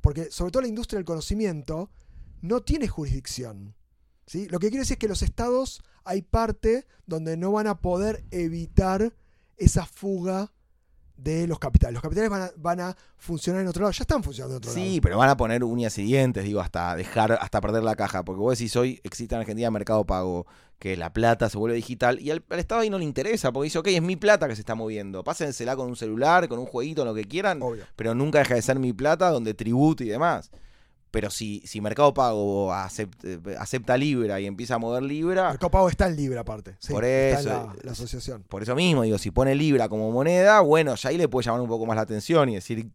porque 0.02 0.32
sobre 0.32 0.52
todo 0.52 0.64
la 0.64 0.68
industria 0.68 0.98
del 0.98 1.06
conocimiento 1.06 1.91
no 2.41 2.64
tiene 2.64 2.88
jurisdicción. 2.88 3.76
¿sí? 4.26 4.48
Lo 4.48 4.58
que 4.58 4.70
quiero 4.70 4.82
decir 4.82 4.96
es 4.96 5.00
que 5.00 5.08
los 5.08 5.22
estados 5.22 5.84
hay 6.06 6.24
parte 6.24 6.88
donde 7.06 7.38
no 7.38 7.52
van 7.52 7.68
a 7.68 7.82
poder 7.82 8.26
evitar 8.32 9.14
esa 9.58 9.86
fuga 9.86 10.52
de 11.22 11.48
los 11.48 11.60
capitales. 11.60 11.94
Los 11.94 12.02
capitales 12.02 12.30
van 12.30 12.41
a, 12.44 12.52
van 12.58 12.80
a 12.80 12.96
funcionar 13.18 13.62
en 13.62 13.68
otro 13.68 13.82
lado, 13.84 13.91
ya 13.91 14.04
están 14.04 14.24
funcionando 14.24 14.56
en 14.56 14.58
otro 14.58 14.72
lado. 14.74 14.84
Sí, 14.84 15.02
pero 15.02 15.18
van 15.18 15.30
a 15.30 15.38
poner 15.38 15.64
uñas 15.64 15.98
y 15.98 16.04
dientes, 16.04 16.44
digo, 16.44 16.62
hasta 16.62 16.96
dejar, 16.96 17.34
hasta 17.41 17.62
perder 17.62 17.84
la 17.84 17.96
caja. 17.96 18.24
Porque 18.24 18.40
vos 18.40 18.58
decís, 18.58 18.76
hoy 18.76 19.00
existe 19.04 19.36
en 19.36 19.41
Argentina 19.41 19.70
Mercado 19.72 20.06
Pago, 20.06 20.46
que 20.80 20.96
la 20.96 21.12
plata 21.12 21.50
se 21.50 21.58
vuelve 21.58 21.76
digital, 21.76 22.20
y 22.22 22.32
al, 22.32 22.44
al 22.50 22.60
Estado 22.60 22.82
ahí 22.82 22.90
no 22.90 22.98
le 22.98 23.04
interesa, 23.04 23.52
porque 23.52 23.66
dice, 23.66 23.80
ok, 23.80 23.88
es 23.88 24.02
mi 24.02 24.16
plata 24.16 24.48
que 24.48 24.56
se 24.56 24.62
está 24.62 24.76
moviendo. 24.76 25.24
Pásensela 25.24 25.76
con 25.76 25.88
un 25.88 25.96
celular, 25.96 26.48
con 26.48 26.58
un 26.60 26.66
jueguito, 26.66 27.04
lo 27.04 27.14
que 27.14 27.26
quieran, 27.26 27.62
Obvio. 27.62 27.84
pero 27.96 28.16
nunca 28.16 28.40
deja 28.40 28.56
de 28.56 28.62
ser 28.62 28.80
mi 28.80 28.94
plata, 28.94 29.30
donde 29.30 29.54
tributo 29.54 30.04
y 30.04 30.08
demás. 30.08 30.52
Pero 31.11 31.31
si, 31.31 31.61
si 31.65 31.81
Mercado 31.81 32.14
Pago 32.14 32.72
acepta, 32.72 33.27
acepta 33.57 33.98
Libra 33.98 34.40
y 34.40 34.45
empieza 34.45 34.76
a 34.76 34.77
mover 34.77 35.02
Libra, 35.02 35.49
Mercado 35.49 35.72
Pago 35.72 35.90
está 35.90 36.07
en 36.07 36.15
Libra 36.15 36.41
aparte. 36.41 36.76
sí, 36.80 36.94
Por 36.94 37.03
está 37.03 37.40
en 37.41 37.48
eso, 37.48 37.73
la, 37.84 37.91
asociación. 37.94 38.44
por 38.48 38.61
eso 38.61 38.76
mismo, 38.76 39.02
digo, 39.03 39.18
si 39.18 39.31
pone 39.31 39.56
Libra 39.56 39.90
como 39.90 40.11
moneda, 40.11 40.60
bueno, 40.61 40.94
ya 40.95 41.10
ahí 41.10 41.18
le 41.18 41.27
puede 41.27 41.45
llamar 41.45 41.61
un 41.61 41.68
poco 41.68 41.88
más 41.88 41.95
la 41.95 42.03
atención 42.03 42.49
y 42.49 42.56
decir, 42.56 42.91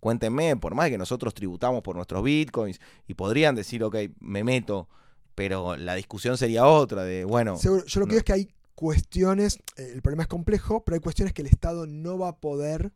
cuéntenme, 0.00 0.56
por 0.56 0.74
más 0.74 0.90
que 0.90 0.98
nosotros 0.98 1.34
tributamos 1.34 1.82
por 1.82 1.94
nuestros 1.94 2.24
bitcoins 2.24 2.80
y 3.06 3.14
podrían 3.14 3.54
decir, 3.54 3.84
ok, 3.84 3.96
me 4.18 4.42
meto, 4.42 4.88
pero 5.36 5.76
la 5.76 5.94
discusión 5.94 6.36
sería 6.36 6.66
otra, 6.66 7.04
de, 7.04 7.24
bueno, 7.24 7.56
Seguro, 7.56 7.84
yo 7.86 8.00
lo 8.00 8.06
que 8.06 8.08
no. 8.08 8.14
digo 8.14 8.18
es 8.18 8.24
que 8.24 8.32
hay 8.32 8.48
cuestiones, 8.74 9.60
eh, 9.76 9.92
el 9.94 10.02
problema 10.02 10.24
es 10.24 10.28
complejo, 10.28 10.82
pero 10.84 10.96
hay 10.96 11.00
cuestiones 11.00 11.32
que 11.32 11.42
el 11.42 11.48
Estado 11.48 11.86
no 11.86 12.18
va 12.18 12.28
a 12.30 12.36
poder, 12.38 12.92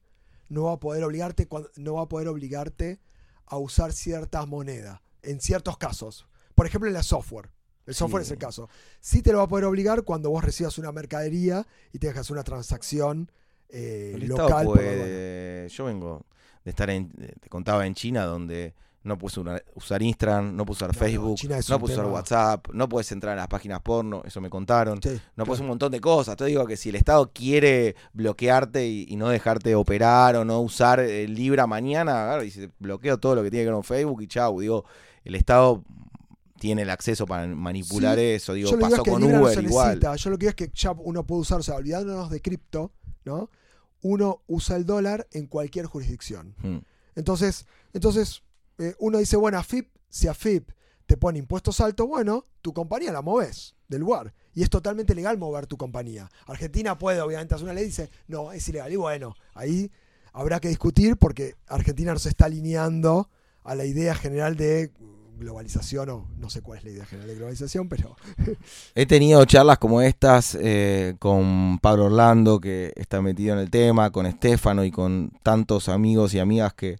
no 0.48 0.64
va 0.64 0.72
a 0.72 0.80
poder 0.80 1.04
obligarte, 1.04 1.46
no 1.76 1.94
va 1.94 2.02
a 2.02 2.08
poder 2.08 2.26
obligarte 2.26 2.98
a 3.46 3.56
usar 3.58 3.92
ciertas 3.92 4.46
monedas, 4.46 5.00
en 5.22 5.40
ciertos 5.40 5.78
casos. 5.78 6.26
Por 6.54 6.66
ejemplo, 6.66 6.88
en 6.88 6.94
la 6.94 7.02
software. 7.02 7.50
El 7.86 7.94
software 7.94 8.24
Sí. 8.24 8.28
es 8.28 8.32
el 8.32 8.38
caso. 8.38 8.68
Sí 9.00 9.22
te 9.22 9.30
lo 9.30 9.38
va 9.38 9.44
a 9.44 9.48
poder 9.48 9.64
obligar 9.64 10.02
cuando 10.02 10.30
vos 10.30 10.42
recibas 10.42 10.76
una 10.78 10.90
mercadería 10.90 11.66
y 11.92 11.98
tengas 11.98 12.14
que 12.14 12.20
hacer 12.20 12.32
una 12.32 12.42
transacción 12.42 13.30
eh, 13.68 14.16
local. 14.22 14.66
Por 14.66 14.80
yo 15.68 15.84
vengo 15.84 16.26
de 16.64 16.70
estar 16.70 16.90
en, 16.90 17.10
te 17.10 17.48
contaba 17.48 17.86
en 17.86 17.94
China, 17.94 18.24
donde 18.24 18.74
no 19.06 19.16
puedes 19.16 19.38
usar 19.74 20.02
Instagram, 20.02 20.54
no 20.56 20.66
puedes 20.66 20.78
usar 20.82 20.92
No, 20.94 20.98
Facebook, 20.98 21.38
no 21.68 21.78
puedes 21.78 21.96
usar 21.96 22.06
WhatsApp, 22.10 22.68
no 22.72 22.88
puedes 22.88 23.10
entrar 23.12 23.34
a 23.34 23.36
las 23.42 23.48
páginas 23.48 23.80
porno, 23.80 24.22
eso 24.24 24.40
me 24.40 24.50
contaron. 24.50 25.00
Sí, 25.02 25.10
No 25.10 25.20
claro. 25.34 25.46
pues 25.46 25.60
un 25.60 25.68
montón 25.68 25.92
de 25.92 26.00
cosas. 26.00 26.36
Te 26.36 26.44
digo 26.46 26.66
que 26.66 26.76
si 26.76 26.88
el 26.88 26.96
Estado 26.96 27.30
quiere 27.32 27.94
bloquearte 28.12 28.86
y, 28.86 29.06
y 29.08 29.16
no 29.16 29.28
dejarte 29.28 29.74
operar 29.74 30.36
o 30.36 30.44
no 30.44 30.60
usar 30.60 31.00
el 31.00 31.34
Libra 31.34 31.66
mañana, 31.66 32.24
agarra 32.24 32.44
y 32.44 32.50
se 32.50 32.70
bloquea 32.78 33.16
todo 33.16 33.36
lo 33.36 33.42
que 33.42 33.50
tiene 33.50 33.64
que 33.64 33.68
ver 33.70 33.74
con 33.74 33.84
Facebook 33.84 34.22
y 34.22 34.26
chau. 34.26 34.60
Digo, 34.60 34.84
el 35.24 35.34
Estado 35.36 35.82
tiene 36.58 36.82
el 36.82 36.90
acceso 36.90 37.26
para 37.26 37.46
manipular 37.46 38.16
Sí, 38.18 38.24
eso. 38.24 38.54
Digo, 38.54 38.70
yo 38.72 38.78
pasó 38.78 39.04
con 39.04 39.22
Libra 39.22 39.40
Uber 39.40 39.62
igual. 39.64 39.86
necesita. 39.88 40.16
Yo 40.16 40.30
lo 40.30 40.38
que 40.38 40.46
digo 40.46 40.50
es 40.50 40.56
que 40.56 40.70
ya 40.74 40.90
uno 40.92 41.24
puede 41.24 41.42
usar, 41.42 41.60
o 41.60 41.62
sea, 41.62 41.76
olvidándonos 41.76 42.30
de 42.30 42.40
cripto, 42.40 42.92
¿no? 43.24 43.50
Uno 44.02 44.42
usa 44.46 44.76
el 44.76 44.84
dólar 44.86 45.26
en 45.32 45.46
cualquier 45.46 45.86
jurisdicción. 45.86 46.54
Mm. 46.62 46.78
Entonces, 47.16 47.66
entonces 47.92 48.42
eh, 48.78 48.94
uno 48.98 49.18
dice, 49.18 49.36
bueno, 49.36 49.58
AFIP, 49.58 49.88
si 50.08 50.28
AFIP 50.28 50.70
te 51.06 51.16
pone 51.16 51.38
impuestos 51.38 51.80
altos, 51.80 52.06
bueno, 52.06 52.46
tu 52.62 52.72
compañía 52.72 53.12
la 53.12 53.22
moves 53.22 53.74
del 53.88 54.00
lugar. 54.00 54.34
Y 54.54 54.62
es 54.62 54.70
totalmente 54.70 55.14
legal 55.14 55.38
mover 55.38 55.66
tu 55.66 55.76
compañía. 55.76 56.28
Argentina 56.46 56.98
puede, 56.98 57.20
obviamente, 57.20 57.54
hacer 57.54 57.64
una 57.64 57.74
ley 57.74 57.84
y 57.84 57.88
dice, 57.88 58.10
no, 58.26 58.52
es 58.52 58.68
ilegal. 58.68 58.92
Y 58.92 58.96
bueno, 58.96 59.36
ahí 59.54 59.90
habrá 60.32 60.60
que 60.60 60.68
discutir 60.68 61.16
porque 61.16 61.54
Argentina 61.66 62.12
no 62.12 62.18
se 62.18 62.30
está 62.30 62.46
alineando 62.46 63.30
a 63.62 63.74
la 63.74 63.84
idea 63.84 64.14
general 64.14 64.56
de 64.56 64.92
globalización, 65.38 66.08
o 66.08 66.28
no 66.38 66.48
sé 66.48 66.62
cuál 66.62 66.78
es 66.78 66.84
la 66.84 66.90
idea 66.90 67.04
general 67.04 67.28
de 67.28 67.34
globalización, 67.34 67.88
pero 67.88 68.16
He 68.94 69.06
tenido 69.06 69.44
charlas 69.44 69.78
como 69.78 70.00
estas 70.00 70.56
eh, 70.58 71.14
con 71.18 71.78
Pablo 71.78 72.06
Orlando, 72.06 72.58
que 72.58 72.92
está 72.96 73.20
metido 73.20 73.54
en 73.54 73.60
el 73.60 73.70
tema, 73.70 74.10
con 74.10 74.24
Estefano 74.24 74.84
y 74.84 74.90
con 74.90 75.32
tantos 75.42 75.88
amigos 75.88 76.32
y 76.32 76.38
amigas 76.38 76.72
que, 76.72 76.98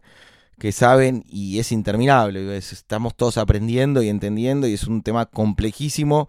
que 0.59 0.73
saben 0.73 1.25
y 1.29 1.59
es 1.59 1.73
interminable. 1.73 2.57
es- 2.57 2.73
estamos 2.73 3.15
todos 3.15 3.37
aprendiendo 3.39 4.03
y 4.03 4.09
entendiendo 4.09 4.67
y 4.67 4.75
es 4.75 4.87
un 4.87 5.03
tema 5.03 5.27
complejísimo. 5.27 6.29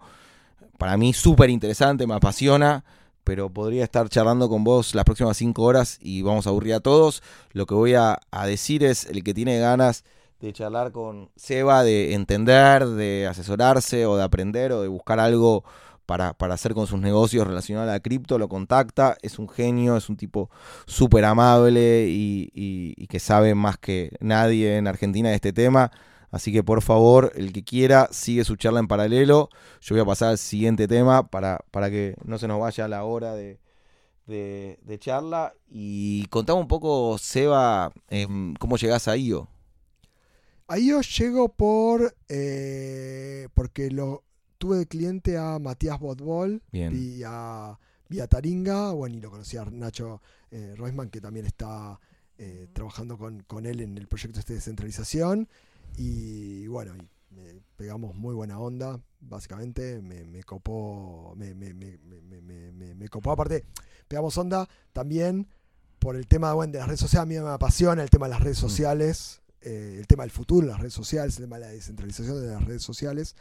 Para 0.78 0.96
mí 0.96 1.12
súper 1.12 1.50
interesante, 1.50 2.06
me 2.06 2.14
apasiona, 2.14 2.84
pero 3.24 3.50
podría 3.50 3.84
estar 3.84 4.08
charlando 4.08 4.48
con 4.48 4.64
vos 4.64 4.94
las 4.94 5.04
próximas 5.04 5.36
cinco 5.36 5.62
horas 5.64 5.98
y 6.00 6.22
vamos 6.22 6.46
a 6.46 6.50
aburrir 6.50 6.74
a 6.74 6.80
todos. 6.80 7.22
Lo 7.52 7.66
que 7.66 7.74
voy 7.74 7.94
a, 7.94 8.18
a 8.30 8.46
decir 8.46 8.84
es, 8.84 9.06
el 9.06 9.24
que 9.24 9.34
tiene 9.34 9.58
ganas 9.58 10.04
de 10.40 10.52
charlar 10.52 10.92
con 10.92 11.30
Seba, 11.34 11.82
de 11.82 12.14
entender, 12.14 12.86
de 12.86 13.26
asesorarse 13.26 14.06
o 14.06 14.16
de 14.16 14.22
aprender 14.22 14.70
o 14.72 14.82
de 14.82 14.88
buscar 14.88 15.18
algo 15.18 15.64
para, 16.08 16.32
para 16.32 16.54
hacer 16.54 16.72
con 16.72 16.86
sus 16.86 16.98
negocios 16.98 17.46
relacionados 17.46 17.90
a 17.90 17.92
la 17.92 18.00
cripto, 18.00 18.38
lo 18.38 18.48
contacta, 18.48 19.18
es 19.20 19.38
un 19.38 19.46
genio, 19.46 19.94
es 19.98 20.08
un 20.08 20.16
tipo 20.16 20.48
súper 20.86 21.26
amable 21.26 22.06
y, 22.08 22.50
y- 22.54 23.06
que 23.08 23.20
sabe 23.20 23.54
más 23.54 23.76
que 23.76 24.10
nadie 24.20 24.78
en 24.78 24.86
Argentina 24.86 25.28
de 25.28 25.34
este 25.34 25.52
tema. 25.52 25.90
Así 26.30 26.50
que 26.50 26.62
por 26.62 26.80
favor, 26.80 27.30
el 27.36 27.52
que 27.52 27.62
quiera, 27.62 28.08
sigue 28.10 28.44
su 28.44 28.56
charla 28.56 28.80
en 28.80 28.88
paralelo. 28.88 29.50
Yo 29.82 29.94
voy 29.94 30.00
a 30.02 30.06
pasar 30.06 30.30
al 30.30 30.38
siguiente 30.38 30.88
tema 30.88 31.28
para, 31.28 31.58
para 31.70 31.90
que 31.90 32.14
no 32.24 32.38
se 32.38 32.48
nos 32.48 32.58
vaya 32.58 32.88
la 32.88 33.04
hora 33.04 33.34
de, 33.34 33.58
de- 34.26 34.98
charla. 34.98 35.52
Y 35.68 36.24
contame 36.28 36.60
un 36.60 36.68
poco, 36.68 37.18
Seba, 37.18 37.92
em, 38.08 38.54
cómo 38.54 38.78
llegás 38.78 39.08
a 39.08 39.16
IO. 39.18 39.46
ahí 40.68 40.88
yo 40.88 41.00
llego 41.02 41.50
por 41.50 42.14
eh, 42.30 43.48
porque 43.54 43.90
lo 43.90 44.22
tuve 44.58 44.78
de 44.78 44.86
cliente 44.86 45.38
a 45.38 45.58
Matías 45.58 45.98
Botbol 45.98 46.62
y 46.72 47.22
a 47.24 47.78
Vía 48.08 48.26
Taringa, 48.26 48.92
bueno, 48.92 49.16
y 49.16 49.20
lo 49.20 49.30
conocí 49.30 49.56
a 49.56 49.64
Nacho 49.64 50.20
eh, 50.50 50.74
Reusman, 50.76 51.10
que 51.10 51.20
también 51.20 51.46
está 51.46 52.00
eh, 52.38 52.68
trabajando 52.72 53.18
con, 53.18 53.40
con 53.40 53.66
él 53.66 53.80
en 53.80 53.96
el 53.98 54.08
proyecto 54.08 54.40
este 54.40 54.54
de 54.54 54.58
descentralización. 54.58 55.48
Y 55.96 56.66
bueno, 56.68 56.94
y 56.96 57.08
pegamos 57.76 58.14
muy 58.14 58.34
buena 58.34 58.58
onda, 58.58 59.00
básicamente. 59.20 60.00
Me, 60.00 60.24
me 60.24 60.42
copó, 60.42 61.34
me, 61.36 61.54
me, 61.54 61.74
me, 61.74 63.08
copó. 63.08 63.32
Aparte, 63.32 63.64
pegamos 64.06 64.36
onda 64.38 64.68
también 64.92 65.48
por 65.98 66.16
el 66.16 66.26
tema 66.26 66.52
bueno, 66.54 66.72
de 66.72 66.78
las 66.78 66.88
redes 66.88 67.00
sociales. 67.00 67.22
A 67.22 67.26
mí 67.26 67.46
me 67.46 67.52
apasiona 67.52 68.02
el 68.02 68.10
tema 68.10 68.26
de 68.26 68.30
las 68.30 68.40
redes 68.40 68.58
sociales, 68.58 69.42
eh, 69.60 69.96
el 69.98 70.06
tema 70.06 70.22
del 70.22 70.30
futuro 70.30 70.66
las 70.66 70.80
redes 70.80 70.94
sociales, 70.94 71.36
el 71.36 71.44
tema 71.44 71.58
de 71.58 71.66
la 71.66 71.72
descentralización 71.72 72.40
de 72.40 72.48
las 72.48 72.64
redes 72.64 72.82
sociales. 72.82 73.36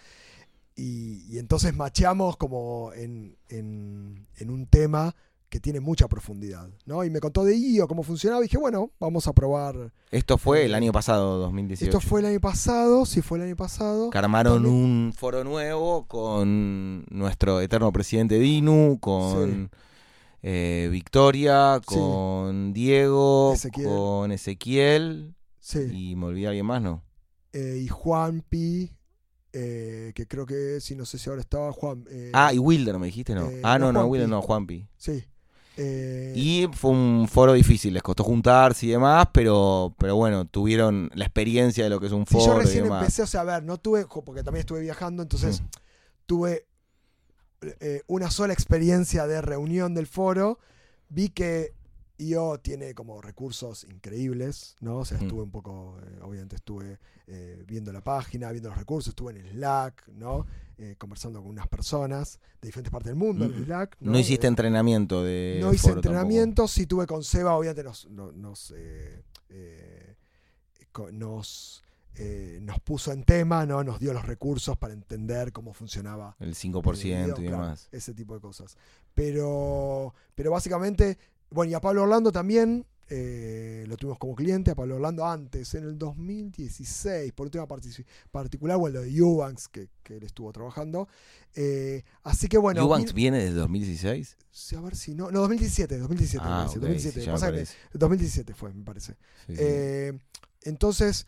Y, 0.79 1.25
y 1.27 1.39
entonces 1.39 1.75
macheamos 1.75 2.37
como 2.37 2.93
en, 2.93 3.35
en- 3.49 4.27
en 4.37 4.49
un 4.51 4.67
tema 4.67 5.15
que 5.49 5.59
tiene 5.59 5.79
mucha 5.79 6.07
profundidad, 6.07 6.69
¿no? 6.85 7.03
Y 7.05 7.09
me 7.09 7.19
contó 7.21 7.43
de 7.45 7.55
IO 7.55 7.87
cómo 7.87 8.03
funcionaba 8.03 8.41
y 8.41 8.43
dije, 8.43 8.57
bueno, 8.57 8.91
vamos 8.99 9.27
a 9.27 9.33
probar. 9.33 9.91
Esto 10.11 10.37
fue 10.37 10.65
el 10.65 10.75
año 10.75 10.91
pasado, 10.91 11.37
2018. 11.39 11.89
Esto 11.97 12.07
fue 12.07 12.19
el 12.19 12.25
año 12.27 12.39
pasado, 12.41 13.05
sí 13.05 13.21
fue 13.21 13.37
el 13.39 13.45
año 13.45 13.55
pasado. 13.55 14.09
que 14.11 14.17
armaron 14.17 14.61
También- 14.63 14.75
un 14.75 15.13
foro 15.13 15.43
nuevo 15.45 16.05
con 16.05 17.05
nuestro 17.09 17.59
eterno 17.61 17.91
presidente 17.93 18.37
Dinu, 18.37 18.99
con 18.99 19.71
eh, 20.43 20.89
Victoria, 20.91 21.79
Sí. 21.87 21.95
con 21.95 22.73
Diego, 22.73 23.53
Ezequiel. 23.53 23.87
con 23.87 24.31
Ezequiel 24.33 25.33
Sí. 25.59 25.79
y 26.11 26.15
me 26.17 26.25
olvidé 26.27 26.47
alguien 26.49 26.65
más, 26.65 26.81
¿no? 26.81 27.03
Eh, 27.53 27.79
y 27.83 27.87
Juanpi, 27.87 28.91
eh, 29.59 30.11
que 30.13 30.27
creo 30.27 30.45
que, 30.45 30.79
sí, 30.81 30.95
no 30.95 31.05
sé 31.05 31.17
si 31.17 31.29
ahora 31.29 31.41
estaba 31.41 31.71
Juan. 31.71 32.05
eh, 32.09 32.31
Ah, 32.33 32.53
y 32.53 32.59
Wilder, 32.59 32.99
me 32.99 33.07
dijiste, 33.07 33.33
¿no? 33.33 33.49
eh, 33.49 33.61
ah, 33.63 33.79
no, 33.79 33.87
no, 33.91 33.99
Juanpi. 34.01 34.11
Wilder 34.11 34.29
no, 34.29 34.41
Juanpi. 34.41 34.87
Sí. 34.97 35.23
Y 35.79 36.67
fue 36.73 36.91
un 36.91 37.27
foro 37.31 37.53
difícil, 37.53 37.93
les 37.93 38.01
costó 38.01 38.23
juntarse 38.23 38.85
y 38.87 38.89
demás, 38.89 39.27
pero, 39.31 39.93
pero 39.99 40.15
bueno, 40.15 40.45
tuvieron 40.45 41.09
la 41.13 41.25
experiencia 41.25 41.83
de 41.83 41.89
lo 41.89 41.99
que 41.99 42.07
es 42.07 42.11
un 42.11 42.25
Sí, 42.25 42.35
yo 42.37 42.45
foro 42.45 42.61
y 42.61 42.63
recién 42.65 42.83
demás. 42.85 43.01
empecé, 43.03 43.21
o 43.23 43.27
sea, 43.27 43.41
a 43.41 43.43
ver, 43.43 43.63
no 43.63 43.77
tuve, 43.77 44.05
porque 44.25 44.43
también 44.43 44.61
estuve 44.61 44.79
viajando, 44.81 45.21
entonces 45.23 45.61
Mm. 45.61 45.65
tuve 46.25 46.65
una 48.07 48.29
sola 48.31 48.53
experiencia 48.53 49.25
de 49.27 49.41
reunión 49.41 49.93
del 49.95 50.07
foro. 50.07 50.59
Vi 51.09 51.29
que 51.29 51.73
IO 52.17 52.59
tiene 52.59 52.93
como 52.93 53.21
recursos 53.21 53.83
increíbles, 53.83 54.75
¿no? 54.79 54.97
O 54.99 55.05
sea, 55.05 55.17
estuve 55.19 55.43
un 55.43 55.51
poco, 55.51 55.99
eh, 56.01 56.19
obviamente 56.21 56.55
estuve 56.55 56.99
eh, 57.27 57.63
viendo 57.67 57.93
la 57.93 58.01
página, 58.01 58.51
viendo 58.51 58.69
los 58.69 58.77
recursos, 58.77 59.09
estuve 59.09 59.39
en 59.39 59.47
Slack, 59.51 60.07
¿no? 60.09 60.45
Eh, 60.77 60.95
conversando 60.97 61.41
con 61.41 61.49
unas 61.51 61.67
personas 61.67 62.39
de 62.61 62.67
diferentes 62.67 62.91
partes 62.91 63.09
del 63.09 63.15
mundo 63.15 63.45
en 63.45 63.65
Slack. 63.65 63.97
No, 63.99 64.17
hiciste 64.17 64.47
entrenamiento 64.47 65.23
de... 65.23 65.59
No 65.61 65.73
hice 65.73 65.91
entrenamiento, 65.91 66.67
sí 66.67 66.87
tuve 66.87 67.05
con 67.05 67.23
Seba, 67.23 67.55
obviamente 67.55 67.83
nos... 67.83 68.07
nos, 68.09 68.73
nos, 71.11 71.83
nos 72.61 72.79
puso 72.79 73.11
en 73.11 73.23
tema, 73.23 73.65
¿no? 73.67 73.83
Nos 73.83 73.99
dio 73.99 74.11
los 74.11 74.25
recursos 74.25 74.75
para 74.77 74.93
entender 74.93 75.51
cómo 75.51 75.73
funcionaba. 75.73 76.35
El 76.39 76.55
5% 76.55 77.39
y 77.39 77.43
demás. 77.43 77.89
ese 77.91 78.15
tipo 78.15 78.33
de 78.33 78.39
cosas. 78.39 78.75
Pero, 79.13 80.15
pero 80.33 80.51
básicamente 80.51 81.17
bueno, 81.49 81.71
y 81.71 81.73
a 81.73 81.81
Pablo 81.81 82.03
Orlando 82.03 82.31
también, 82.31 82.85
eh, 83.09 83.85
lo 83.87 83.95
tuvimos 83.95 84.19
como 84.19 84.35
cliente, 84.35 84.71
a 84.71 84.75
Pablo 84.75 84.95
Orlando 84.95 85.25
antes, 85.25 85.73
en 85.75 85.85
el 85.85 85.97
2016, 85.97 87.31
por 87.31 87.47
un 87.47 87.51
tema 87.51 87.65
particular, 87.65 88.77
bueno, 88.77 88.99
lo 88.99 89.01
de 89.03 89.15
Eubanks, 89.15 89.69
que, 89.69 89.89
él 90.05 90.23
estuvo 90.23 90.51
trabajando. 90.51 91.07
Eh, 91.55 92.03
así 92.23 92.47
que 92.49 92.57
bueno. 92.57 92.81
¿Eubanks 92.81 93.13
viene 93.13 93.39
desde 93.39 93.55
2016? 93.55 94.37
Sí, 94.51 94.75
a 94.75 94.81
ver 94.81 94.95
si 94.95 95.15
no. 95.15 95.31
No, 95.31 95.39
2017, 95.39 95.97
2017. 95.99 96.45
Ah, 96.45 96.63
2017, 96.65 97.31
2017 97.93 98.53
fue, 98.53 98.73
me 98.73 98.83
parece. 98.83 99.15
Eh, 99.47 100.17
entonces, 100.63 101.27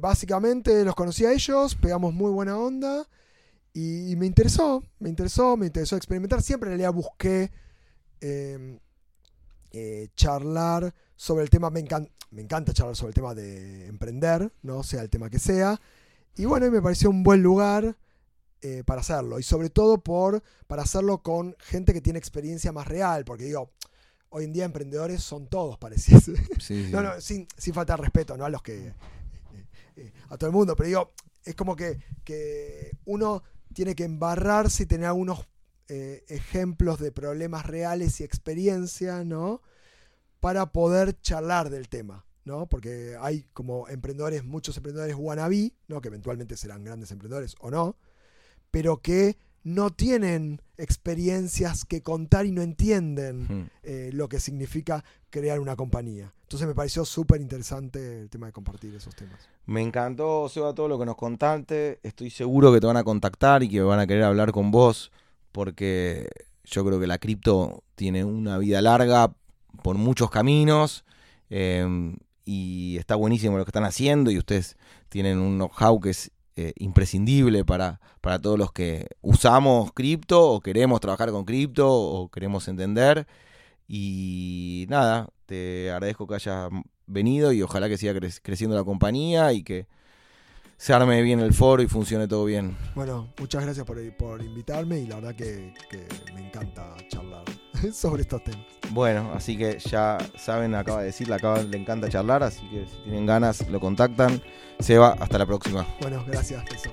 básicamente 0.00 0.84
los 0.84 0.94
conocí 0.94 1.24
a 1.24 1.32
ellos, 1.32 1.74
pegamos 1.74 2.12
muy 2.12 2.30
buena 2.30 2.58
onda 2.58 3.06
y, 3.72 4.14
me 4.16 4.26
interesó, 4.26 4.82
me 4.98 5.08
interesó, 5.08 5.56
me 5.56 5.66
interesó 5.66 5.96
experimentar. 5.96 6.42
Siempre 6.42 6.68
en 6.68 6.78
realididad 6.78 6.92
busqué. 6.92 7.50
Eh, 9.72 10.08
charlar 10.16 10.94
sobre 11.16 11.44
el 11.44 11.50
tema, 11.50 11.70
me, 11.70 11.84
me 12.30 12.42
encanta 12.42 12.72
charlar 12.72 12.96
sobre 12.96 13.10
el 13.10 13.14
tema 13.14 13.34
de 13.34 13.86
emprender, 13.86 14.52
¿no? 14.62 14.82
sea 14.82 15.02
el 15.02 15.10
tema 15.10 15.28
que 15.28 15.38
sea. 15.38 15.80
Y 16.36 16.44
bueno, 16.44 16.70
me 16.70 16.80
pareció 16.80 17.10
un 17.10 17.22
buen 17.22 17.42
lugar 17.42 17.96
eh, 18.60 18.82
para 18.84 19.02
hacerlo. 19.02 19.38
Y 19.38 19.42
sobre 19.42 19.70
todo 19.70 20.02
por, 20.02 20.42
para 20.66 20.82
hacerlo 20.82 21.22
con 21.22 21.54
gente 21.60 21.92
que 21.92 22.00
tiene 22.00 22.18
experiencia 22.18 22.72
más 22.72 22.88
real. 22.88 23.24
Porque 23.24 23.44
digo, 23.44 23.70
hoy 24.30 24.44
en 24.44 24.52
día 24.52 24.64
emprendedores 24.64 25.22
son 25.22 25.46
todos, 25.46 25.78
pareciese. 25.78 26.32
no, 26.90 27.02
no, 27.02 27.20
sin, 27.20 27.46
sin 27.56 27.74
faltar 27.74 28.00
respeto, 28.00 28.36
¿no? 28.36 28.44
A 28.44 28.50
los 28.50 28.62
que. 28.62 28.92
Eh, 29.96 30.12
a 30.28 30.36
todo 30.36 30.50
el 30.50 30.54
mundo. 30.54 30.74
Pero 30.76 30.86
digo, 30.88 31.12
es 31.44 31.54
como 31.54 31.76
que, 31.76 31.98
que 32.24 32.96
uno 33.04 33.42
tiene 33.72 33.94
que 33.94 34.04
embarrarse 34.04 34.84
y 34.84 34.86
tener 34.86 35.06
algunos 35.06 35.46
eh, 35.88 36.24
ejemplos 36.28 36.98
de 36.98 37.12
problemas 37.12 37.64
reales 37.64 38.20
y 38.20 38.24
experiencia, 38.24 39.24
¿no? 39.24 39.62
Para 40.40 40.70
poder 40.70 41.18
charlar 41.20 41.70
del 41.70 41.88
tema, 41.88 42.26
¿no? 42.44 42.66
Porque 42.66 43.16
hay 43.20 43.46
como 43.54 43.88
emprendedores, 43.88 44.44
muchos 44.44 44.76
emprendedores 44.76 45.16
wannabe, 45.16 45.72
¿no? 45.86 46.00
Que 46.00 46.08
eventualmente 46.08 46.56
serán 46.56 46.84
grandes 46.84 47.10
emprendedores 47.10 47.54
o 47.60 47.70
no, 47.70 47.96
pero 48.70 48.98
que 48.98 49.38
no 49.64 49.90
tienen 49.90 50.60
experiencias 50.76 51.84
que 51.84 52.02
contar 52.02 52.46
y 52.46 52.52
no 52.52 52.62
entienden 52.62 53.70
eh, 53.82 54.10
lo 54.12 54.28
que 54.28 54.40
significa 54.40 55.04
crear 55.30 55.58
una 55.60 55.74
compañía. 55.74 56.32
Entonces 56.42 56.68
me 56.68 56.74
pareció 56.74 57.04
súper 57.04 57.40
interesante 57.40 58.20
el 58.20 58.30
tema 58.30 58.46
de 58.46 58.52
compartir 58.52 58.94
esos 58.94 59.14
temas. 59.14 59.48
Me 59.66 59.82
encantó, 59.82 60.48
Seba, 60.48 60.74
todo 60.74 60.88
lo 60.88 60.98
que 60.98 61.04
nos 61.04 61.16
contaste. 61.16 61.98
Estoy 62.02 62.30
seguro 62.30 62.72
que 62.72 62.80
te 62.80 62.86
van 62.86 62.96
a 62.96 63.04
contactar 63.04 63.62
y 63.62 63.68
que 63.68 63.82
van 63.82 64.00
a 64.00 64.06
querer 64.06 64.24
hablar 64.24 64.52
con 64.52 64.70
vos 64.70 65.10
porque 65.52 66.28
yo 66.64 66.84
creo 66.84 67.00
que 67.00 67.06
la 67.06 67.18
cripto 67.18 67.82
tiene 67.94 68.24
una 68.24 68.58
vida 68.58 68.82
larga 68.82 69.32
por 69.82 69.96
muchos 69.96 70.30
caminos 70.30 71.04
em, 71.50 72.16
y 72.44 72.96
está 72.98 73.16
buenísimo 73.16 73.58
lo 73.58 73.64
que 73.64 73.70
están 73.70 73.84
haciendo 73.84 74.30
y 74.30 74.38
ustedes 74.38 74.76
tienen 75.08 75.38
un 75.38 75.56
know-how 75.56 76.00
que 76.00 76.10
es 76.10 76.30
eh, 76.56 76.72
imprescindible 76.78 77.64
para, 77.64 78.00
para 78.20 78.40
todos 78.40 78.58
los 78.58 78.72
que 78.72 79.06
usamos 79.20 79.92
cripto 79.92 80.50
o 80.50 80.60
queremos 80.60 81.00
trabajar 81.00 81.30
con 81.30 81.44
cripto 81.44 81.88
o 81.88 82.28
queremos 82.30 82.66
entender. 82.68 83.26
Y 83.86 84.86
nada, 84.88 85.28
te 85.46 85.90
agradezco 85.90 86.26
que 86.26 86.34
hayas 86.34 86.68
venido 87.06 87.52
y 87.52 87.62
ojalá 87.62 87.88
que 87.88 87.96
siga 87.96 88.12
creciendo 88.42 88.76
la 88.76 88.84
compañía 88.84 89.52
y 89.52 89.62
que 89.62 89.86
se 90.78 90.94
arme 90.94 91.20
bien 91.22 91.40
el 91.40 91.52
foro 91.52 91.82
y 91.82 91.88
funcione 91.88 92.28
todo 92.28 92.44
bien. 92.44 92.76
Bueno, 92.94 93.28
muchas 93.38 93.64
gracias 93.64 93.84
por, 93.84 93.98
por 94.16 94.40
invitarme 94.40 95.00
y 95.00 95.06
la 95.06 95.16
verdad 95.16 95.34
que, 95.34 95.74
me 96.32 96.46
encanta 96.46 96.94
charlar 97.08 97.44
sobre 97.92 98.22
estos 98.22 98.42
temas. 98.44 98.64
Bueno, 98.90 99.32
así 99.34 99.58
que 99.58 99.78
ya 99.80 100.16
saben, 100.36 100.74
acaba 100.74 101.00
de 101.00 101.06
decir, 101.06 101.30
acaba, 101.32 101.62
le 101.62 101.76
encanta 101.76 102.08
charlar, 102.08 102.44
así 102.44 102.66
que 102.70 102.86
si 102.86 102.96
tienen 103.02 103.26
ganas 103.26 103.68
lo 103.68 103.80
contactan. 103.80 104.40
Seba, 104.78 105.16
hasta 105.18 105.38
la 105.38 105.46
próxima. 105.46 105.84
Bueno, 106.00 106.24
gracias. 106.26 106.64
Eso. 106.72 106.90